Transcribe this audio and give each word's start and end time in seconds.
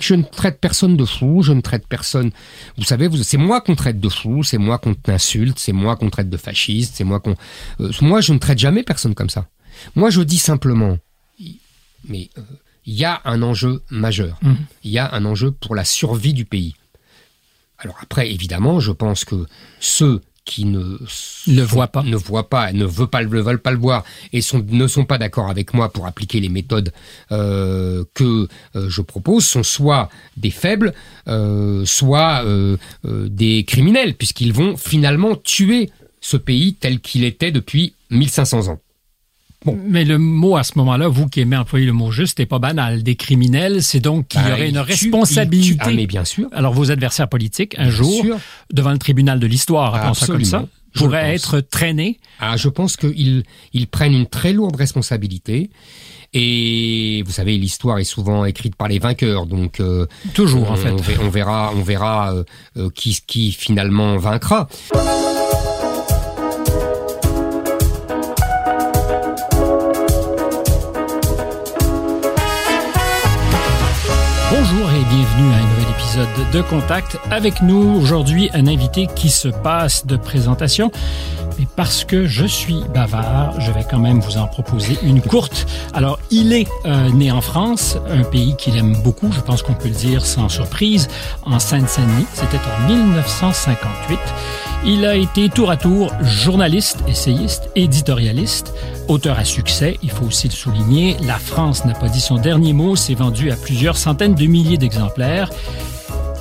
Je 0.00 0.14
ne 0.14 0.22
traite 0.22 0.60
personne 0.60 0.96
de 0.96 1.04
fou, 1.04 1.42
je 1.42 1.52
ne 1.52 1.60
traite 1.60 1.86
personne. 1.86 2.30
Vous 2.76 2.84
savez, 2.84 3.08
vous, 3.08 3.22
c'est 3.22 3.36
moi 3.36 3.60
qu'on 3.60 3.74
traite 3.74 4.00
de 4.00 4.08
fou, 4.08 4.42
c'est 4.42 4.58
moi 4.58 4.78
qu'on 4.78 4.94
insulte, 5.08 5.58
c'est 5.58 5.72
moi 5.72 5.96
qu'on 5.96 6.10
traite 6.10 6.30
de 6.30 6.36
fasciste, 6.36 6.94
c'est 6.96 7.04
moi 7.04 7.20
qu'on. 7.20 7.34
Euh, 7.80 7.90
moi, 8.00 8.20
je 8.20 8.32
ne 8.32 8.38
traite 8.38 8.58
jamais 8.58 8.82
personne 8.82 9.14
comme 9.14 9.30
ça. 9.30 9.46
Moi, 9.94 10.10
je 10.10 10.22
dis 10.22 10.38
simplement, 10.38 10.98
mais 12.08 12.30
euh, 12.38 12.42
il 12.86 12.94
y 12.94 13.04
a 13.04 13.20
un 13.24 13.42
enjeu 13.42 13.82
majeur. 13.90 14.38
Mhm. 14.42 14.56
Il 14.84 14.90
y 14.90 14.98
a 14.98 15.12
un 15.12 15.24
enjeu 15.24 15.50
pour 15.50 15.74
la 15.74 15.84
survie 15.84 16.34
du 16.34 16.44
pays. 16.44 16.74
Alors 17.78 17.96
après, 18.00 18.30
évidemment, 18.32 18.80
je 18.80 18.92
pense 18.92 19.24
que 19.24 19.46
ceux 19.80 20.22
qui 20.46 20.64
ne 20.64 20.96
Le 21.48 21.62
voient 21.62 21.88
pas. 21.88 22.02
ne 22.02 22.16
voient 22.16 22.48
pas, 22.48 22.72
ne 22.72 22.86
veulent 22.86 23.08
pas, 23.08 23.20
le- 23.20 23.42
veulent 23.42 23.58
pas 23.60 23.72
le 23.72 23.78
voir 23.78 24.04
et 24.32 24.40
sont, 24.40 24.64
ne 24.66 24.86
sont 24.86 25.04
pas 25.04 25.18
d'accord 25.18 25.50
avec 25.50 25.74
moi 25.74 25.92
pour 25.92 26.06
appliquer 26.06 26.40
les 26.40 26.48
méthodes 26.48 26.92
euh, 27.32 28.04
que 28.14 28.48
euh, 28.76 28.88
je 28.88 29.02
propose 29.02 29.44
sont 29.44 29.62
soit 29.64 30.08
des 30.38 30.50
faibles, 30.50 30.94
euh, 31.28 31.84
soit 31.84 32.42
euh, 32.44 32.76
euh, 33.04 33.28
des 33.28 33.64
criminels, 33.64 34.14
puisqu'ils 34.14 34.52
vont 34.54 34.76
finalement 34.78 35.34
tuer 35.36 35.90
ce 36.20 36.36
pays 36.38 36.74
tel 36.74 37.00
qu'il 37.00 37.24
était 37.24 37.50
depuis 37.50 37.92
1500 38.10 38.68
ans. 38.68 38.80
Mais 39.64 40.04
le 40.04 40.18
mot 40.18 40.56
à 40.56 40.62
ce 40.62 40.72
moment-là, 40.76 41.08
vous 41.08 41.26
qui 41.26 41.40
aimez 41.40 41.56
employer 41.56 41.86
le 41.86 41.92
mot 41.92 42.10
juste, 42.12 42.38
n'est 42.38 42.46
pas 42.46 42.58
banal. 42.60 43.02
Des 43.02 43.16
criminels, 43.16 43.82
c'est 43.82 44.00
donc 44.00 44.28
qu'il 44.28 44.40
y 44.40 44.44
Bah, 44.44 44.52
aurait 44.52 44.68
une 44.68 44.78
responsabilité. 44.78 45.80
Ah 45.82 45.90
mais 45.90 46.06
bien 46.06 46.24
sûr. 46.24 46.48
Alors 46.52 46.72
vos 46.72 46.90
adversaires 46.90 47.28
politiques, 47.28 47.74
un 47.78 47.90
jour, 47.90 48.22
sûr. 48.22 48.36
devant 48.72 48.92
le 48.92 48.98
tribunal 48.98 49.40
de 49.40 49.46
l'histoire, 49.46 50.14
ça 50.14 50.26
comme 50.26 50.44
ça, 50.44 50.66
pourraient 50.94 51.34
être 51.34 51.60
traînés. 51.60 52.18
Ah, 52.38 52.56
je 52.56 52.68
pense 52.68 52.96
qu'ils 52.96 53.42
ils 53.72 53.86
prennent 53.88 54.14
une 54.14 54.26
très 54.26 54.52
lourde 54.52 54.76
responsabilité. 54.76 55.70
Et 56.34 57.22
vous 57.24 57.32
savez, 57.32 57.56
l'histoire 57.56 57.98
est 57.98 58.04
souvent 58.04 58.44
écrite 58.44 58.76
par 58.76 58.88
les 58.88 58.98
vainqueurs, 58.98 59.46
donc 59.46 59.80
euh, 59.80 60.06
Toujours, 60.34 60.70
en 60.70 60.76
fait. 60.76 60.90
on 60.90 60.96
ver- 60.96 61.20
on 61.22 61.28
verra, 61.30 61.72
on 61.74 61.82
verra 61.82 62.34
euh, 62.34 62.44
euh, 62.76 62.90
qui, 62.94 63.18
qui 63.26 63.52
finalement 63.52 64.16
vaincra. 64.18 64.68
Bienvenue 75.04 75.52
à 75.52 75.56
un 75.56 75.68
nouvel 75.68 75.90
épisode 75.90 76.50
de 76.52 76.62
Contact. 76.62 77.18
Avec 77.30 77.60
nous 77.60 78.00
aujourd'hui 78.00 78.48
un 78.54 78.66
invité 78.66 79.06
qui 79.14 79.28
se 79.28 79.48
passe 79.48 80.06
de 80.06 80.16
présentation. 80.16 80.90
Mais 81.58 81.66
parce 81.76 82.04
que 82.04 82.26
je 82.26 82.46
suis 82.46 82.80
bavard, 82.94 83.60
je 83.60 83.72
vais 83.72 83.84
quand 83.88 83.98
même 83.98 84.20
vous 84.20 84.38
en 84.38 84.46
proposer 84.46 84.96
une 85.02 85.20
courte. 85.20 85.66
Alors, 85.92 86.18
il 86.30 86.52
est 86.52 86.66
euh, 86.86 87.10
né 87.10 87.30
en 87.30 87.40
France, 87.40 87.98
un 88.08 88.24
pays 88.24 88.56
qu'il 88.56 88.76
aime 88.76 88.96
beaucoup, 89.02 89.30
je 89.32 89.40
pense 89.40 89.62
qu'on 89.62 89.74
peut 89.74 89.88
le 89.88 89.94
dire 89.94 90.24
sans 90.24 90.48
surprise, 90.48 91.08
en 91.44 91.58
Seine-Saint-Denis. 91.58 92.26
C'était 92.32 92.58
en 92.58 92.88
1958. 92.88 94.18
Il 94.84 95.04
a 95.04 95.16
été 95.16 95.48
tour 95.48 95.70
à 95.70 95.76
tour 95.76 96.12
journaliste, 96.22 96.98
essayiste, 97.08 97.70
éditorialiste, 97.74 98.72
auteur 99.08 99.38
à 99.38 99.44
succès, 99.44 99.98
il 100.02 100.10
faut 100.10 100.26
aussi 100.26 100.48
le 100.48 100.52
souligner. 100.52 101.16
La 101.22 101.38
France 101.38 101.84
n'a 101.84 101.94
pas 101.94 102.08
dit 102.08 102.20
son 102.20 102.36
dernier 102.36 102.72
mot, 102.72 102.96
s'est 102.96 103.14
vendu 103.14 103.50
à 103.50 103.56
plusieurs 103.56 103.96
centaines 103.96 104.34
de 104.34 104.46
milliers 104.46 104.78
d'exemplaires 104.86 105.50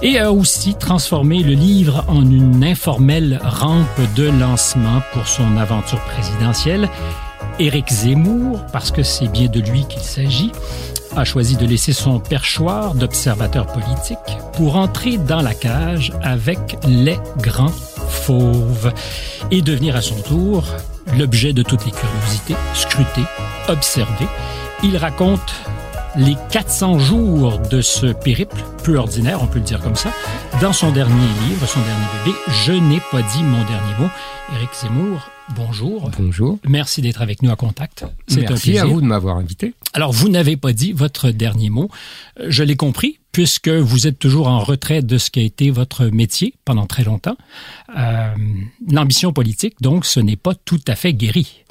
et 0.04 0.20
a 0.20 0.32
aussi 0.32 0.76
transformé 0.76 1.42
le 1.42 1.54
livre 1.54 2.06
en 2.08 2.22
une 2.22 2.64
informelle 2.64 3.40
rampe 3.44 4.00
de 4.16 4.30
lancement 4.30 5.02
pour 5.14 5.28
son 5.28 5.58
aventure 5.58 6.00
présidentielle. 6.02 6.90
Éric 7.58 7.92
Zemmour, 7.92 8.64
parce 8.72 8.92
que 8.92 9.02
c'est 9.02 9.30
bien 9.30 9.48
de 9.48 9.62
lui 9.62 9.86
qu'il 9.88 10.02
s'agit, 10.02 10.52
a 11.16 11.24
choisi 11.24 11.56
de 11.56 11.66
laisser 11.66 11.94
son 11.94 12.20
perchoir 12.20 12.94
d'observateur 12.94 13.66
politique 13.66 14.18
pour 14.54 14.76
entrer 14.76 15.18
dans 15.18 15.42
la 15.42 15.56
cage 15.56 16.12
avec 16.22 16.78
les 16.88 17.18
grands 17.40 17.74
fauves 18.10 18.94
et 19.50 19.64
devenir 19.64 19.96
à 19.96 20.02
son 20.02 20.22
tour 20.22 20.66
l'objet 21.18 21.54
de 21.54 21.64
toutes 21.64 21.86
les 21.86 21.92
curiosités, 21.92 22.56
scrutées, 22.76 23.26
observées. 23.70 24.28
Il 24.84 24.98
raconte 24.98 25.56
les 26.18 26.36
400 26.52 27.00
jours 27.00 27.60
de 27.60 27.82
ce 27.82 28.08
périple, 28.08 28.64
peu 28.84 28.98
ordinaire, 28.98 29.42
on 29.42 29.48
peut 29.48 29.60
le 29.60 29.66
dire 29.66 29.82
comme 29.82 29.96
ça, 29.96 30.12
dans 30.62 30.74
son 30.74 30.92
dernier 30.92 31.14
livre, 31.48 31.68
son 31.68 31.80
dernier 31.82 32.06
bébé, 32.26 32.38
Je 32.66 32.72
n'ai 32.72 33.02
pas 33.12 33.22
dit 33.22 33.44
mon 33.44 33.64
dernier 33.66 33.94
mot. 34.00 34.10
Éric 34.56 34.70
Zemmour, 34.82 35.30
bonjour. 35.56 36.10
Bonjour. 36.18 36.60
Merci 36.68 37.02
d'être 37.02 37.22
avec 37.22 37.42
nous 37.42 37.52
à 37.52 37.56
Contact. 37.56 38.06
C'est 38.28 38.46
un 38.46 38.50
Merci 38.50 38.64
plaisir. 38.72 38.84
à 38.84 38.86
vous 38.86 39.02
de 39.02 39.06
m'avoir 39.08 39.38
invité. 39.38 39.74
Alors, 39.94 40.12
vous 40.14 40.30
n'avez 40.30 40.56
pas 40.56 40.72
dit 40.72 40.94
votre 40.94 41.32
dernier 41.32 41.70
mot. 41.70 41.90
Euh, 42.40 42.46
Je 42.50 42.64
l'ai 42.64 42.76
compris, 42.78 43.20
puisque 43.32 43.70
vous 43.70 44.08
êtes 44.08 44.20
toujours 44.20 44.48
en 44.48 44.60
retrait 44.60 45.02
de 45.02 45.18
ce 45.18 45.30
qui 45.32 45.40
a 45.40 45.44
été 45.44 45.70
votre 45.72 46.06
métier 46.06 46.54
pendant 46.64 46.86
très 46.86 47.04
longtemps. 47.04 47.38
Euh, 47.98 48.28
L'ambition 48.90 49.34
politique, 49.34 49.76
donc, 49.82 50.06
ce 50.06 50.20
n'est 50.22 50.36
pas 50.38 50.54
tout 50.56 50.80
à 50.88 50.96
fait 50.96 51.14
guéri. 51.14 51.64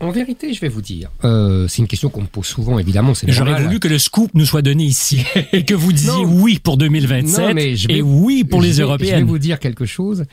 En 0.00 0.10
vérité, 0.10 0.52
je 0.54 0.60
vais 0.60 0.68
vous 0.68 0.82
dire, 0.82 1.10
euh, 1.24 1.66
c'est 1.68 1.78
une 1.78 1.88
question 1.88 2.08
qu'on 2.08 2.22
me 2.22 2.26
pose 2.26 2.46
souvent, 2.46 2.78
évidemment. 2.78 3.14
C'est 3.14 3.30
J'aurais 3.30 3.62
voulu 3.62 3.80
que 3.80 3.88
le 3.88 3.98
scoop 3.98 4.30
nous 4.34 4.44
soit 4.46 4.62
donné 4.62 4.84
ici 4.84 5.22
et 5.52 5.64
que 5.64 5.74
vous 5.74 5.92
disiez 5.92 6.12
Non. 6.12 6.24
oui 6.42 6.58
pour 6.58 6.76
2027 6.76 7.38
Non, 7.48 7.54
mais 7.54 7.74
je 7.76 7.88
vais- 7.88 7.96
et 7.98 8.02
oui 8.02 8.44
pour 8.44 8.60
les 8.60 8.68
vais- 8.68 8.72
Je 8.74 8.78
vais 8.78 8.82
européennes. 8.84 9.24
vous 9.26 9.38
dire 9.38 9.58
quelque 9.58 9.86
chose 9.86 10.24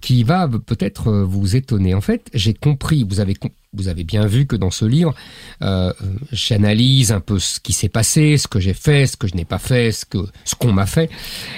qui 0.00 0.22
va 0.22 0.48
peut-être 0.48 1.08
euh, 1.08 1.24
vous 1.24 1.56
étonner. 1.56 1.92
En 1.94 2.00
fait, 2.00 2.28
j'ai 2.34 2.54
compris, 2.54 3.04
vous 3.08 3.18
avez, 3.18 3.34
vous 3.72 3.88
avez 3.88 4.04
bien 4.04 4.26
vu 4.26 4.46
que 4.46 4.54
dans 4.54 4.70
ce 4.70 4.84
livre, 4.84 5.12
euh, 5.62 5.92
j'analyse 6.30 7.10
un 7.12 7.20
peu 7.20 7.38
ce 7.38 7.58
qui 7.60 7.72
s'est 7.72 7.88
passé, 7.88 8.36
ce 8.38 8.46
que 8.46 8.60
j'ai 8.60 8.74
fait, 8.74 9.06
ce 9.06 9.16
que 9.16 9.26
je 9.26 9.34
n'ai 9.34 9.44
pas 9.44 9.58
fait, 9.58 9.90
ce 9.90 10.04
que 10.04 10.18
ce 10.44 10.54
qu'on 10.54 10.72
m'a 10.72 10.86
fait. 10.86 11.10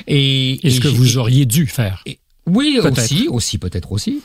Et, 0.06 0.67
Et 0.67 0.71
ce 0.71 0.81
que 0.81 0.89
vous 0.89 1.19
auriez 1.19 1.45
dû 1.47 1.67
faire. 1.67 2.03
et- 2.06 2.19
oui, 2.47 2.81
aussi, 2.83 3.29
aussi, 3.29 3.59
peut-être 3.59 3.93
aussi. 3.93 4.21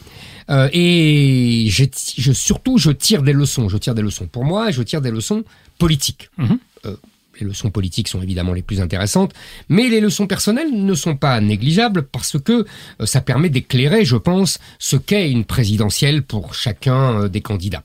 Euh, 0.49 0.69
et 0.73 1.67
je, 1.69 2.31
surtout, 2.33 2.77
je 2.77 2.91
tire 2.91 3.23
des 3.23 3.33
leçons. 3.33 3.69
Je 3.69 3.77
tire 3.77 3.95
des 3.95 4.01
leçons 4.01 4.27
pour 4.27 4.45
moi 4.45 4.69
et 4.69 4.73
je 4.73 4.81
tire 4.83 5.01
des 5.01 5.11
leçons 5.11 5.43
politiques. 5.77 6.29
Mhm. 6.37 6.59
Euh, 6.85 6.95
les 7.41 7.45
leçons 7.47 7.69
politiques 7.69 8.07
sont 8.07 8.21
évidemment 8.21 8.53
les 8.53 8.61
plus 8.61 8.79
intéressantes, 8.79 9.33
mais 9.67 9.89
les 9.89 9.99
leçons 9.99 10.25
personnelles 10.25 10.71
ne 10.71 10.93
sont 10.93 11.17
pas 11.17 11.41
négligeables 11.41 12.03
parce 12.03 12.39
que 12.39 12.65
euh, 13.01 13.05
ça 13.05 13.19
permet 13.19 13.49
d'éclairer, 13.49 14.05
je 14.05 14.15
pense, 14.15 14.57
ce 14.79 14.95
qu'est 14.95 15.29
une 15.29 15.43
présidentielle 15.43 16.23
pour 16.23 16.53
chacun 16.53 17.27
des 17.27 17.41
candidats. 17.41 17.83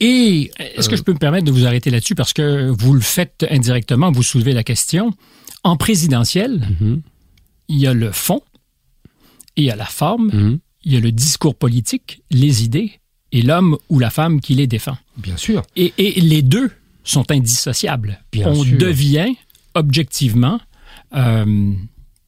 Et 0.00 0.50
Est-ce 0.76 0.90
que 0.90 0.96
je 0.96 1.02
peux 1.02 1.14
me 1.14 1.18
permettre 1.18 1.46
de 1.46 1.50
vous 1.50 1.64
arrêter 1.66 1.88
là-dessus? 1.90 2.14
Parce 2.14 2.34
que 2.34 2.68
vous 2.68 2.92
le 2.92 3.00
faites 3.00 3.46
indirectement, 3.50 4.12
vous 4.12 4.22
soulevez 4.22 4.52
la 4.52 4.64
question. 4.64 5.12
En 5.62 5.76
présidentielle, 5.78 6.68
Mhm, 6.78 7.00
il 7.68 7.78
y 7.78 7.86
a 7.86 7.94
le 7.94 8.12
fond, 8.12 8.42
il 9.56 9.64
y 9.64 9.70
a 9.70 9.76
la 9.76 9.86
forme, 9.86 10.26
mhm, 10.26 10.58
il 10.84 10.92
y 10.92 10.96
a 10.96 11.00
le 11.00 11.12
discours 11.12 11.54
politique, 11.54 12.22
les 12.30 12.64
idées 12.64 12.92
et 13.32 13.42
l'homme 13.42 13.76
ou 13.88 13.98
la 13.98 14.10
femme 14.10 14.40
qui 14.40 14.54
les 14.54 14.66
défend. 14.66 14.96
bien 15.16 15.36
sûr, 15.36 15.62
Et, 15.76 15.92
et 15.98 16.20
les 16.20 16.42
deux 16.42 16.70
sont 17.04 17.30
indissociables. 17.30 18.20
Bien 18.32 18.48
On 18.48 18.62
sûr. 18.64 18.78
devient 18.78 19.34
objectivement 19.74 20.60
euh, 21.14 21.44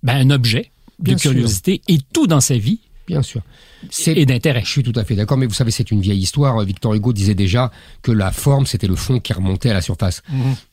ben, 0.03 0.17
un 0.17 0.31
objet 0.31 0.71
de 0.99 1.05
Bien 1.05 1.19
sûr. 1.19 1.31
curiosité 1.33 1.81
et 1.89 1.99
tout 2.13 2.27
dans 2.27 2.41
sa 2.41 2.57
vie 2.57 2.81
bien 3.07 3.23
sûr. 3.23 3.41
C'est 3.89 4.15
et 4.17 4.27
d'intérêt. 4.27 4.63
Je 4.65 4.71
suis 4.71 4.83
tout 4.83 4.93
à 4.99 5.05
fait 5.05 5.15
d'accord, 5.15 5.39
mais 5.39 5.47
vous 5.47 5.55
savez, 5.55 5.71
c'est 5.71 5.93
une 5.93 6.01
vieille 6.01 6.19
histoire. 6.19 6.61
Victor 6.65 6.93
Hugo 6.95 7.13
disait 7.13 7.37
déjà 7.37 7.71
que 8.03 8.11
la 8.11 8.33
forme, 8.33 8.67
c'était 8.67 8.89
le 8.89 8.97
fond 8.97 9.21
qui 9.21 9.33
remontait 9.33 9.71
à 9.71 9.75
la 9.75 9.81
surface. 9.81 10.25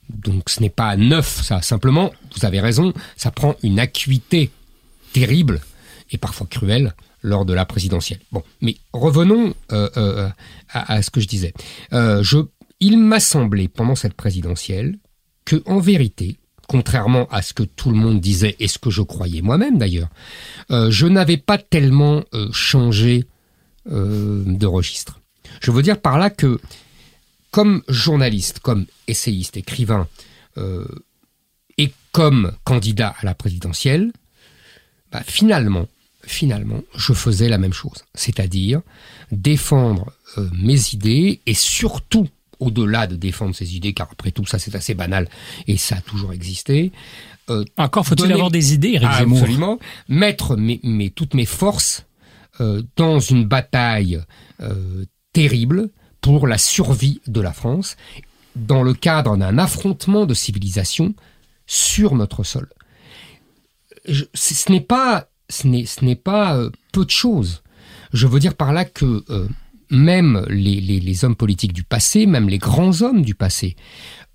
Donc 0.10 0.50
ce 0.50 0.60
n'est 0.60 0.72
pas 0.72 0.96
neuf, 0.98 1.44
ça. 1.44 1.62
Simplement, 1.62 2.12
vous 2.36 2.44
avez 2.44 2.60
raison, 2.60 2.92
ça 3.18 3.30
prend 3.30 3.54
une 3.62 3.80
acuité 3.80 4.50
terrible 5.12 5.62
et 6.10 6.18
parfois 6.18 6.48
cruelle 6.50 6.96
lors 7.24 7.46
de 7.46 7.54
la 7.54 7.66
présidentielle. 7.66 8.20
Bon, 8.32 8.44
mais 8.62 8.76
revenons 8.92 9.56
euh, 9.72 9.90
euh, 9.98 10.30
à, 10.70 11.02
ce 11.02 11.10
que 11.10 11.22
je 11.22 11.28
disais. 11.28 11.54
Euh, 11.94 12.22
je, 12.22 12.40
il 12.80 13.00
m'a 13.00 13.20
semblé 13.20 13.68
pendant 13.68 13.96
cette 13.96 14.14
présidentielle 14.14 15.00
que, 15.46 15.64
en 15.66 15.80
vérité, 15.80 16.38
contrairement 16.68 17.28
à 17.30 17.42
ce 17.42 17.54
que 17.54 17.64
tout 17.64 17.90
le 17.90 17.96
monde 17.96 18.20
disait 18.20 18.56
et 18.60 18.68
ce 18.68 18.78
que 18.78 18.90
je 18.90 19.02
croyais 19.02 19.42
moi-même 19.42 19.78
d'ailleurs, 19.78 20.10
je 20.70 21.06
n'avais 21.08 21.38
pas 21.38 21.58
tellement 21.58 22.24
changé 22.52 23.26
de 23.86 24.66
registre. 24.66 25.20
Je 25.62 25.72
veux 25.72 25.84
dire 25.84 26.00
par 26.00 26.18
là 26.18 26.30
que, 26.30 26.60
comme 27.52 27.84
journaliste, 27.90 28.60
comme 28.60 28.86
essayiste, 29.08 29.58
écrivain, 29.58 30.08
et 31.78 31.92
comme 32.14 32.54
candidat 32.64 33.14
à 33.20 33.26
la 33.26 33.36
présidentielle, 33.36 34.14
bah, 35.12 35.22
finalement, 35.26 35.88
finalement, 36.26 36.82
je 36.96 37.14
faisais 37.14 37.50
la 37.50 37.58
même 37.58 37.74
chose, 37.74 38.06
c'est-à-dire 38.16 38.82
défendre 39.32 40.14
euh, 40.38 40.50
mes 40.54 40.94
idées 40.94 41.42
et 41.46 41.54
surtout, 41.54 42.28
au-delà 42.60 43.08
de 43.08 43.16
défendre 43.16 43.56
ces 43.56 43.76
idées, 43.76 43.94
car 43.94 44.10
après 44.12 44.32
tout 44.32 44.46
ça 44.46 44.60
c'est 44.60 44.76
assez 44.76 44.94
banal 44.94 45.28
et 45.68 45.78
ça 45.78 45.98
a 45.98 46.02
toujours 46.02 46.34
existé, 46.34 46.92
euh, 47.50 47.66
Encore 47.78 48.06
faut-il 48.06 48.32
avoir 48.32 48.52
des 48.52 48.74
idées, 48.74 48.90
Éric 48.90 49.10
ah, 49.12 49.20
Zemmour. 49.20 49.40
Absolument. 49.40 49.80
Mettre 50.08 50.56
mes, 50.56 50.80
mes- 50.84 51.10
toutes 51.10 51.34
mes 51.34 51.46
forces 51.46 52.06
euh, 52.62 52.84
dans 52.96 53.20
une 53.20 53.46
bataille 53.46 54.22
euh, 54.62 55.06
terrible 55.34 55.90
pour 56.22 56.48
la 56.48 56.58
survie 56.58 57.20
de 57.28 57.42
la 57.42 57.52
France, 57.52 57.98
dans 58.56 58.84
le 58.84 58.94
cadre 58.94 59.36
d'un 59.36 59.58
affrontement 59.58 60.26
de 60.26 60.34
civilisation 60.34 61.14
sur 61.66 62.16
notre 62.16 62.44
sol. 62.44 62.70
ce 64.06 64.72
n'est 64.72 64.82
pas, 64.82 65.28
ce 65.54 65.68
n'est, 65.68 65.86
ce 65.86 66.04
n'est 66.04 66.16
pas 66.16 66.58
euh, 66.58 66.70
peu 66.92 67.06
de 67.06 67.10
choses. 67.10 67.64
Je 68.12 68.28
veux 68.28 68.40
dire 68.40 68.56
par 68.56 68.74
là 68.74 68.86
que 68.86 69.24
euh, 69.30 69.48
même 69.90 70.46
les, 70.50 70.82
les, 70.82 71.26
hommes 71.26 71.36
politiques 71.36 71.74
du 71.74 71.84
passé, 71.84 72.26
même 72.26 72.50
les 72.50 72.58
grands 72.58 73.02
hommes 73.02 73.22
du 73.22 73.36
passé, 73.36 73.76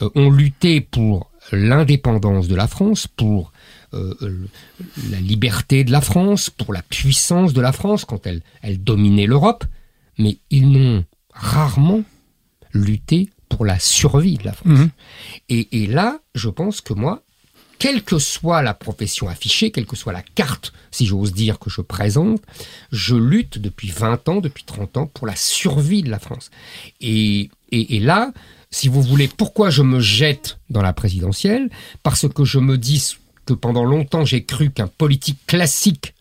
euh, 0.03 0.09
ont 0.15 0.31
lutté 0.31 0.81
pour 0.81 1.31
l'indépendance 1.53 2.49
de 2.49 2.55
la 2.55 2.69
France, 2.69 3.07
pour 3.07 3.53
la 3.91 5.19
liberté 5.19 5.83
de 5.83 5.91
la 5.91 6.03
France, 6.03 6.51
pour 6.51 6.75
la 6.75 6.83
puissance 6.83 7.55
de 7.55 7.63
la 7.63 7.73
France 7.73 8.05
quand 8.05 8.27
elle, 8.27 8.43
elle 8.61 8.85
dominait 8.85 9.25
l'Europe, 9.25 9.65
mais 10.19 10.37
ils 10.51 10.71
n'ont 10.71 11.07
rarement 11.33 12.03
lutté 12.75 13.31
pour 13.49 13.65
la 13.65 13.79
survie 13.79 14.37
de 14.37 14.45
la 14.45 14.53
France. 14.53 14.79
Mhm. 14.79 14.91
Et, 15.49 15.83
et, 15.83 15.87
là, 15.87 16.19
je 16.35 16.51
pense 16.51 16.83
que 16.83 16.93
moi, 16.93 17.23
quelle 17.79 18.03
que 18.03 18.19
soit 18.19 18.63
la 18.63 18.75
profession 18.75 19.29
affichée, 19.29 19.71
quelle 19.71 19.87
que 19.87 19.97
soit 19.97 20.13
la 20.13 20.23
carte, 20.23 20.73
si 20.91 21.07
j'ose 21.07 21.33
dire, 21.33 21.59
que 21.59 21.71
je 21.71 21.81
présente, 21.81 22.43
je 22.93 23.15
lutte 23.15 23.59
depuis 23.59 23.91
20 23.91 24.29
ans, 24.29 24.41
depuis 24.41 24.65
30 24.65 24.97
ans, 24.97 25.07
pour 25.07 25.27
la 25.27 25.37
survie 25.37 26.03
de 26.03 26.11
la 26.11 26.19
France. 26.19 26.51
Et, 27.01 27.51
là, 27.71 28.33
si 28.71 28.89
vous 28.89 29.03
voulez, 29.03 29.29
pourquoi 29.29 29.71
je 29.71 29.83
me 29.83 30.01
jette 30.01 30.59
dans 30.71 30.83
la 30.83 30.93
présidentielle? 30.93 31.71
Parce 32.03 32.29
que 32.29 32.45
je 32.45 32.59
me 32.59 32.77
dis 32.77 33.17
que 33.47 33.55
pendant 33.55 33.85
longtemps, 33.85 34.25
j'ai 34.25 34.45
cru 34.45 34.71
qu'un 34.71 34.89
politique 34.89 35.39
classique 35.47 36.15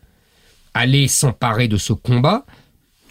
allait 0.74 1.08
s'emparer 1.08 1.68
de 1.68 1.78
ce 1.78 1.94
combat. 1.94 2.46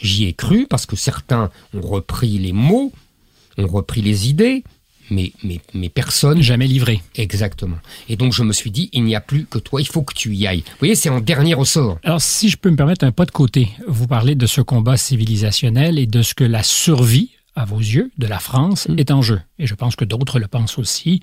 J'y 0.01 0.27
ai 0.27 0.35
cru 0.35 0.67
parce 0.67 0.87
que 0.87 0.95
certains 0.95 1.51
ont 1.75 1.81
repris 1.81 2.39
les 2.39 2.53
mots, 2.53 2.93
ont 3.59 3.67
repris 3.67 4.03
les 4.03 4.29
idées, 4.29 4.63
mais, 5.11 5.33
mais, 5.43 5.61
mais 5.75 5.89
personne. 5.89 6.43
Jamais 6.43 6.67
livré. 6.67 7.03
Exactement. 7.15 7.77
Et 8.09 8.17
donc 8.17 8.33
je 8.33 8.43
me 8.43 8.53
suis 8.53 8.71
dit, 8.71 8.89
il 8.93 9.05
n'y 9.05 9.15
a 9.15 9.21
plus 9.21 9.47
que 9.47 9.59
toi, 9.59 9.81
il 9.81 9.87
faut 9.87 10.03
que 10.03 10.15
tu 10.15 10.35
y 10.35 10.47
ailles. 10.47 10.65
Vous 10.67 10.79
voyez, 10.81 10.95
c'est 10.95 11.09
en 11.09 11.21
dernier 11.21 11.55
ressort. 11.55 11.99
Alors 12.03 12.21
si 12.21 12.49
je 12.49 12.57
peux 12.57 12.71
me 12.71 12.77
permettre 12.77 13.05
un 13.05 13.13
pas 13.13 13.25
de 13.25 13.31
côté, 13.31 13.69
vous 13.87 14.07
parlez 14.07 14.35
de 14.35 14.47
ce 14.47 14.61
combat 14.61 14.97
civilisationnel 14.97 15.99
et 15.99 16.07
de 16.07 16.23
ce 16.23 16.35
que 16.35 16.45
la 16.45 16.63
survie, 16.63 17.31
à 17.55 17.65
vos 17.65 17.79
yeux, 17.79 18.11
de 18.19 18.27
la 18.27 18.39
France 18.39 18.89
mm. 18.89 18.99
est 18.99 19.11
en 19.11 19.23
jeu. 19.23 19.41
Et 19.59 19.67
je 19.67 19.75
pense 19.75 19.97
que 19.97 20.05
d'autres 20.05 20.39
le 20.39 20.47
pensent 20.47 20.79
aussi. 20.79 21.21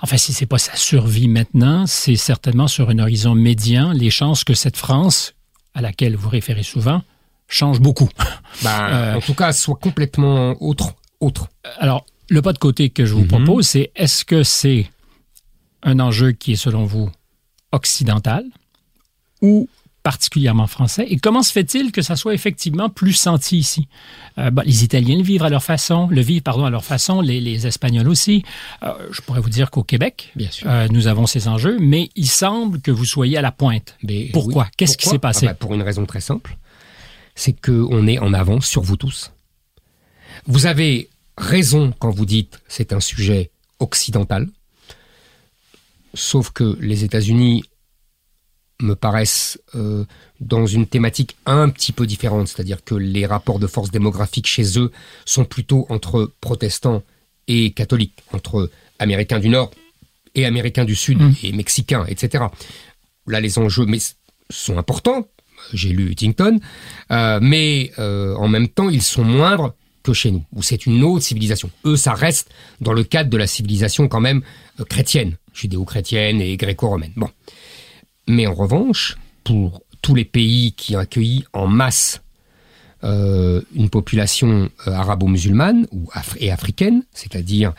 Enfin, 0.00 0.16
si 0.16 0.32
c'est 0.32 0.46
pas 0.46 0.58
sa 0.58 0.76
survie 0.76 1.28
maintenant, 1.28 1.86
c'est 1.86 2.16
certainement 2.16 2.68
sur 2.68 2.90
un 2.90 2.98
horizon 2.98 3.34
médian 3.34 3.92
les 3.92 4.10
chances 4.10 4.44
que 4.44 4.54
cette 4.54 4.76
France, 4.76 5.34
à 5.74 5.80
laquelle 5.80 6.16
vous 6.16 6.28
référez 6.28 6.62
souvent, 6.62 7.02
change 7.48 7.80
beaucoup. 7.80 8.08
Ben, 8.62 8.88
euh, 8.90 9.14
en 9.16 9.20
tout 9.20 9.34
cas, 9.34 9.52
soit 9.52 9.76
complètement 9.76 10.56
autre. 10.62 10.94
autre. 11.20 11.48
Alors, 11.78 12.06
le 12.28 12.42
pas 12.42 12.52
de 12.52 12.58
côté 12.58 12.90
que 12.90 13.04
je 13.04 13.14
vous 13.14 13.22
mhm. 13.22 13.28
propose, 13.28 13.68
c'est 13.68 13.90
est-ce 13.94 14.24
que 14.24 14.42
c'est 14.42 14.90
un 15.82 16.00
enjeu 16.00 16.32
qui 16.32 16.52
est 16.52 16.56
selon 16.56 16.84
vous 16.84 17.10
occidental 17.72 18.44
ou 19.42 19.68
particulièrement 20.02 20.66
français? 20.66 21.04
Et 21.08 21.18
comment 21.18 21.42
se 21.42 21.52
fait-il 21.52 21.92
que 21.92 22.02
ça 22.02 22.16
soit 22.16 22.34
effectivement 22.34 22.88
plus 22.88 23.12
senti 23.12 23.58
ici? 23.58 23.88
Euh, 24.38 24.50
Les 24.64 24.84
Italiens 24.84 25.16
le 25.16 25.22
vivent 25.22 25.42
à 25.42 25.48
leur 25.48 25.62
façon, 25.62 26.08
le 26.08 26.20
vivent 26.20 26.42
pardon 26.42 26.64
à 26.64 26.70
leur 26.70 26.84
façon, 26.84 27.20
les, 27.20 27.66
Espagnols 27.66 28.08
aussi. 28.08 28.44
Euh, 28.82 28.92
je 29.10 29.20
pourrais 29.20 29.40
vous 29.40 29.50
dire 29.50 29.70
qu'au 29.70 29.82
Québec, 29.82 30.30
Bien 30.36 30.50
sûr. 30.50 30.68
Euh, 30.70 30.86
nous 30.90 31.06
avons 31.06 31.26
ces 31.26 31.48
enjeux, 31.48 31.78
mais 31.80 32.10
il 32.16 32.28
semble 32.28 32.80
que 32.80 32.90
vous 32.90 33.04
soyez 33.04 33.36
à 33.36 33.42
la 33.42 33.52
pointe. 33.52 33.96
Mais 34.02 34.30
Pourquoi? 34.32 34.68
Qu'est-ce 34.76 34.96
qui 34.96 35.08
s'est 35.08 35.18
passé? 35.18 35.46
Ah 35.46 35.52
bah, 35.52 35.54
Pour 35.54 35.74
une 35.74 35.82
raison 35.82 36.06
très 36.06 36.20
simple, 36.20 36.56
c'est 37.34 37.52
qu'on 37.52 38.06
est 38.06 38.18
en 38.18 38.32
avance 38.32 38.66
sur 38.66 38.82
vous 38.82 38.96
tous. 38.96 39.32
Vous 40.46 40.66
avez 40.66 41.08
raison 41.36 41.92
quand 41.98 42.10
vous 42.10 42.26
dites 42.26 42.60
c'est 42.68 42.92
un 42.92 43.00
sujet 43.00 43.50
occidental, 43.78 44.48
sauf 46.14 46.50
que 46.50 46.76
les 46.80 47.04
États-Unis 47.04 47.64
me 48.80 48.94
paraissent 48.94 49.58
euh, 49.74 50.04
dans 50.40 50.66
une 50.66 50.86
thématique 50.86 51.36
un 51.46 51.68
petit 51.70 51.92
peu 51.92 52.06
différente, 52.06 52.48
c'est-à-dire 52.48 52.84
que 52.84 52.94
les 52.94 53.26
rapports 53.26 53.58
de 53.58 53.66
force 53.66 53.90
démographique 53.90 54.46
chez 54.46 54.78
eux 54.78 54.90
sont 55.24 55.44
plutôt 55.44 55.86
entre 55.88 56.32
protestants 56.40 57.02
et 57.48 57.70
catholiques, 57.72 58.22
entre 58.32 58.70
Américains 58.98 59.38
du 59.38 59.48
Nord 59.48 59.70
et 60.34 60.44
Américains 60.44 60.84
du 60.84 60.94
Sud 60.94 61.20
mmh. 61.20 61.34
et 61.42 61.52
Mexicains, 61.52 62.04
etc. 62.06 62.44
Là, 63.26 63.40
les 63.40 63.58
enjeux 63.58 63.86
mais, 63.86 63.98
sont 64.50 64.76
importants, 64.76 65.26
j'ai 65.72 65.90
lu 65.90 66.10
Huntington, 66.10 66.60
euh, 67.10 67.38
mais 67.40 67.92
euh, 67.98 68.34
en 68.36 68.48
même 68.48 68.68
temps, 68.68 68.90
ils 68.90 69.02
sont 69.02 69.24
moindres 69.24 69.74
que 70.06 70.12
chez 70.12 70.30
nous, 70.30 70.44
où 70.52 70.62
c'est 70.62 70.86
une 70.86 71.02
autre 71.02 71.24
civilisation. 71.24 71.68
Eux, 71.84 71.96
ça 71.96 72.14
reste 72.14 72.50
dans 72.80 72.92
le 72.92 73.02
cadre 73.02 73.28
de 73.28 73.36
la 73.36 73.48
civilisation 73.48 74.06
quand 74.06 74.20
même 74.20 74.42
euh, 74.78 74.84
chrétienne, 74.84 75.36
judéo-chrétienne 75.52 76.40
et 76.40 76.56
gréco-romaine. 76.56 77.12
Bon. 77.16 77.28
Mais 78.28 78.46
en 78.46 78.54
revanche, 78.54 79.16
pour 79.42 79.82
tous 80.02 80.14
les 80.14 80.24
pays 80.24 80.72
qui 80.72 80.94
ont 80.94 81.00
accueilli 81.00 81.44
en 81.52 81.66
masse 81.66 82.22
euh, 83.06 83.62
une 83.72 83.88
population 83.88 84.68
euh, 84.86 84.90
arabo-musulmane 84.90 85.86
et 86.40 86.50
africaine, 86.50 87.04
c'est-à-dire 87.12 87.72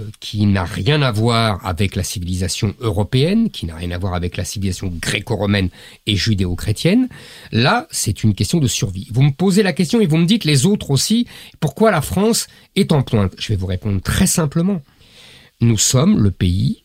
euh, 0.00 0.02
qui 0.18 0.44
n'a 0.46 0.64
rien 0.64 1.02
à 1.02 1.12
voir 1.12 1.64
avec 1.64 1.94
la 1.94 2.02
civilisation 2.02 2.74
européenne, 2.80 3.50
qui 3.50 3.66
n'a 3.66 3.76
rien 3.76 3.92
à 3.92 3.98
voir 3.98 4.14
avec 4.14 4.36
la 4.36 4.44
civilisation 4.44 4.92
gréco-romaine 5.00 5.68
et 6.06 6.16
judéo-chrétienne. 6.16 7.08
Là, 7.52 7.86
c'est 7.92 8.24
une 8.24 8.34
question 8.34 8.58
de 8.58 8.66
survie. 8.66 9.06
Vous 9.12 9.22
me 9.22 9.30
posez 9.30 9.62
la 9.62 9.72
question 9.72 10.00
et 10.00 10.06
vous 10.06 10.16
me 10.16 10.26
dites 10.26 10.44
les 10.44 10.66
autres 10.66 10.90
aussi, 10.90 11.28
pourquoi 11.60 11.92
la 11.92 12.00
France 12.00 12.48
est 12.74 12.90
en 12.90 13.02
pointe? 13.02 13.34
Je 13.38 13.50
vais 13.50 13.56
vous 13.56 13.66
répondre 13.66 14.00
très 14.00 14.26
simplement. 14.26 14.82
Nous 15.60 15.78
sommes 15.78 16.18
le 16.18 16.32
pays 16.32 16.82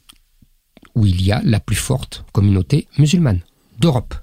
où 0.94 1.08
il 1.08 1.26
y 1.26 1.32
a 1.32 1.42
la 1.44 1.60
plus 1.60 1.76
forte 1.76 2.26
communauté 2.32 2.88
musulmane 3.00 3.40
d'Europe. 3.80 4.14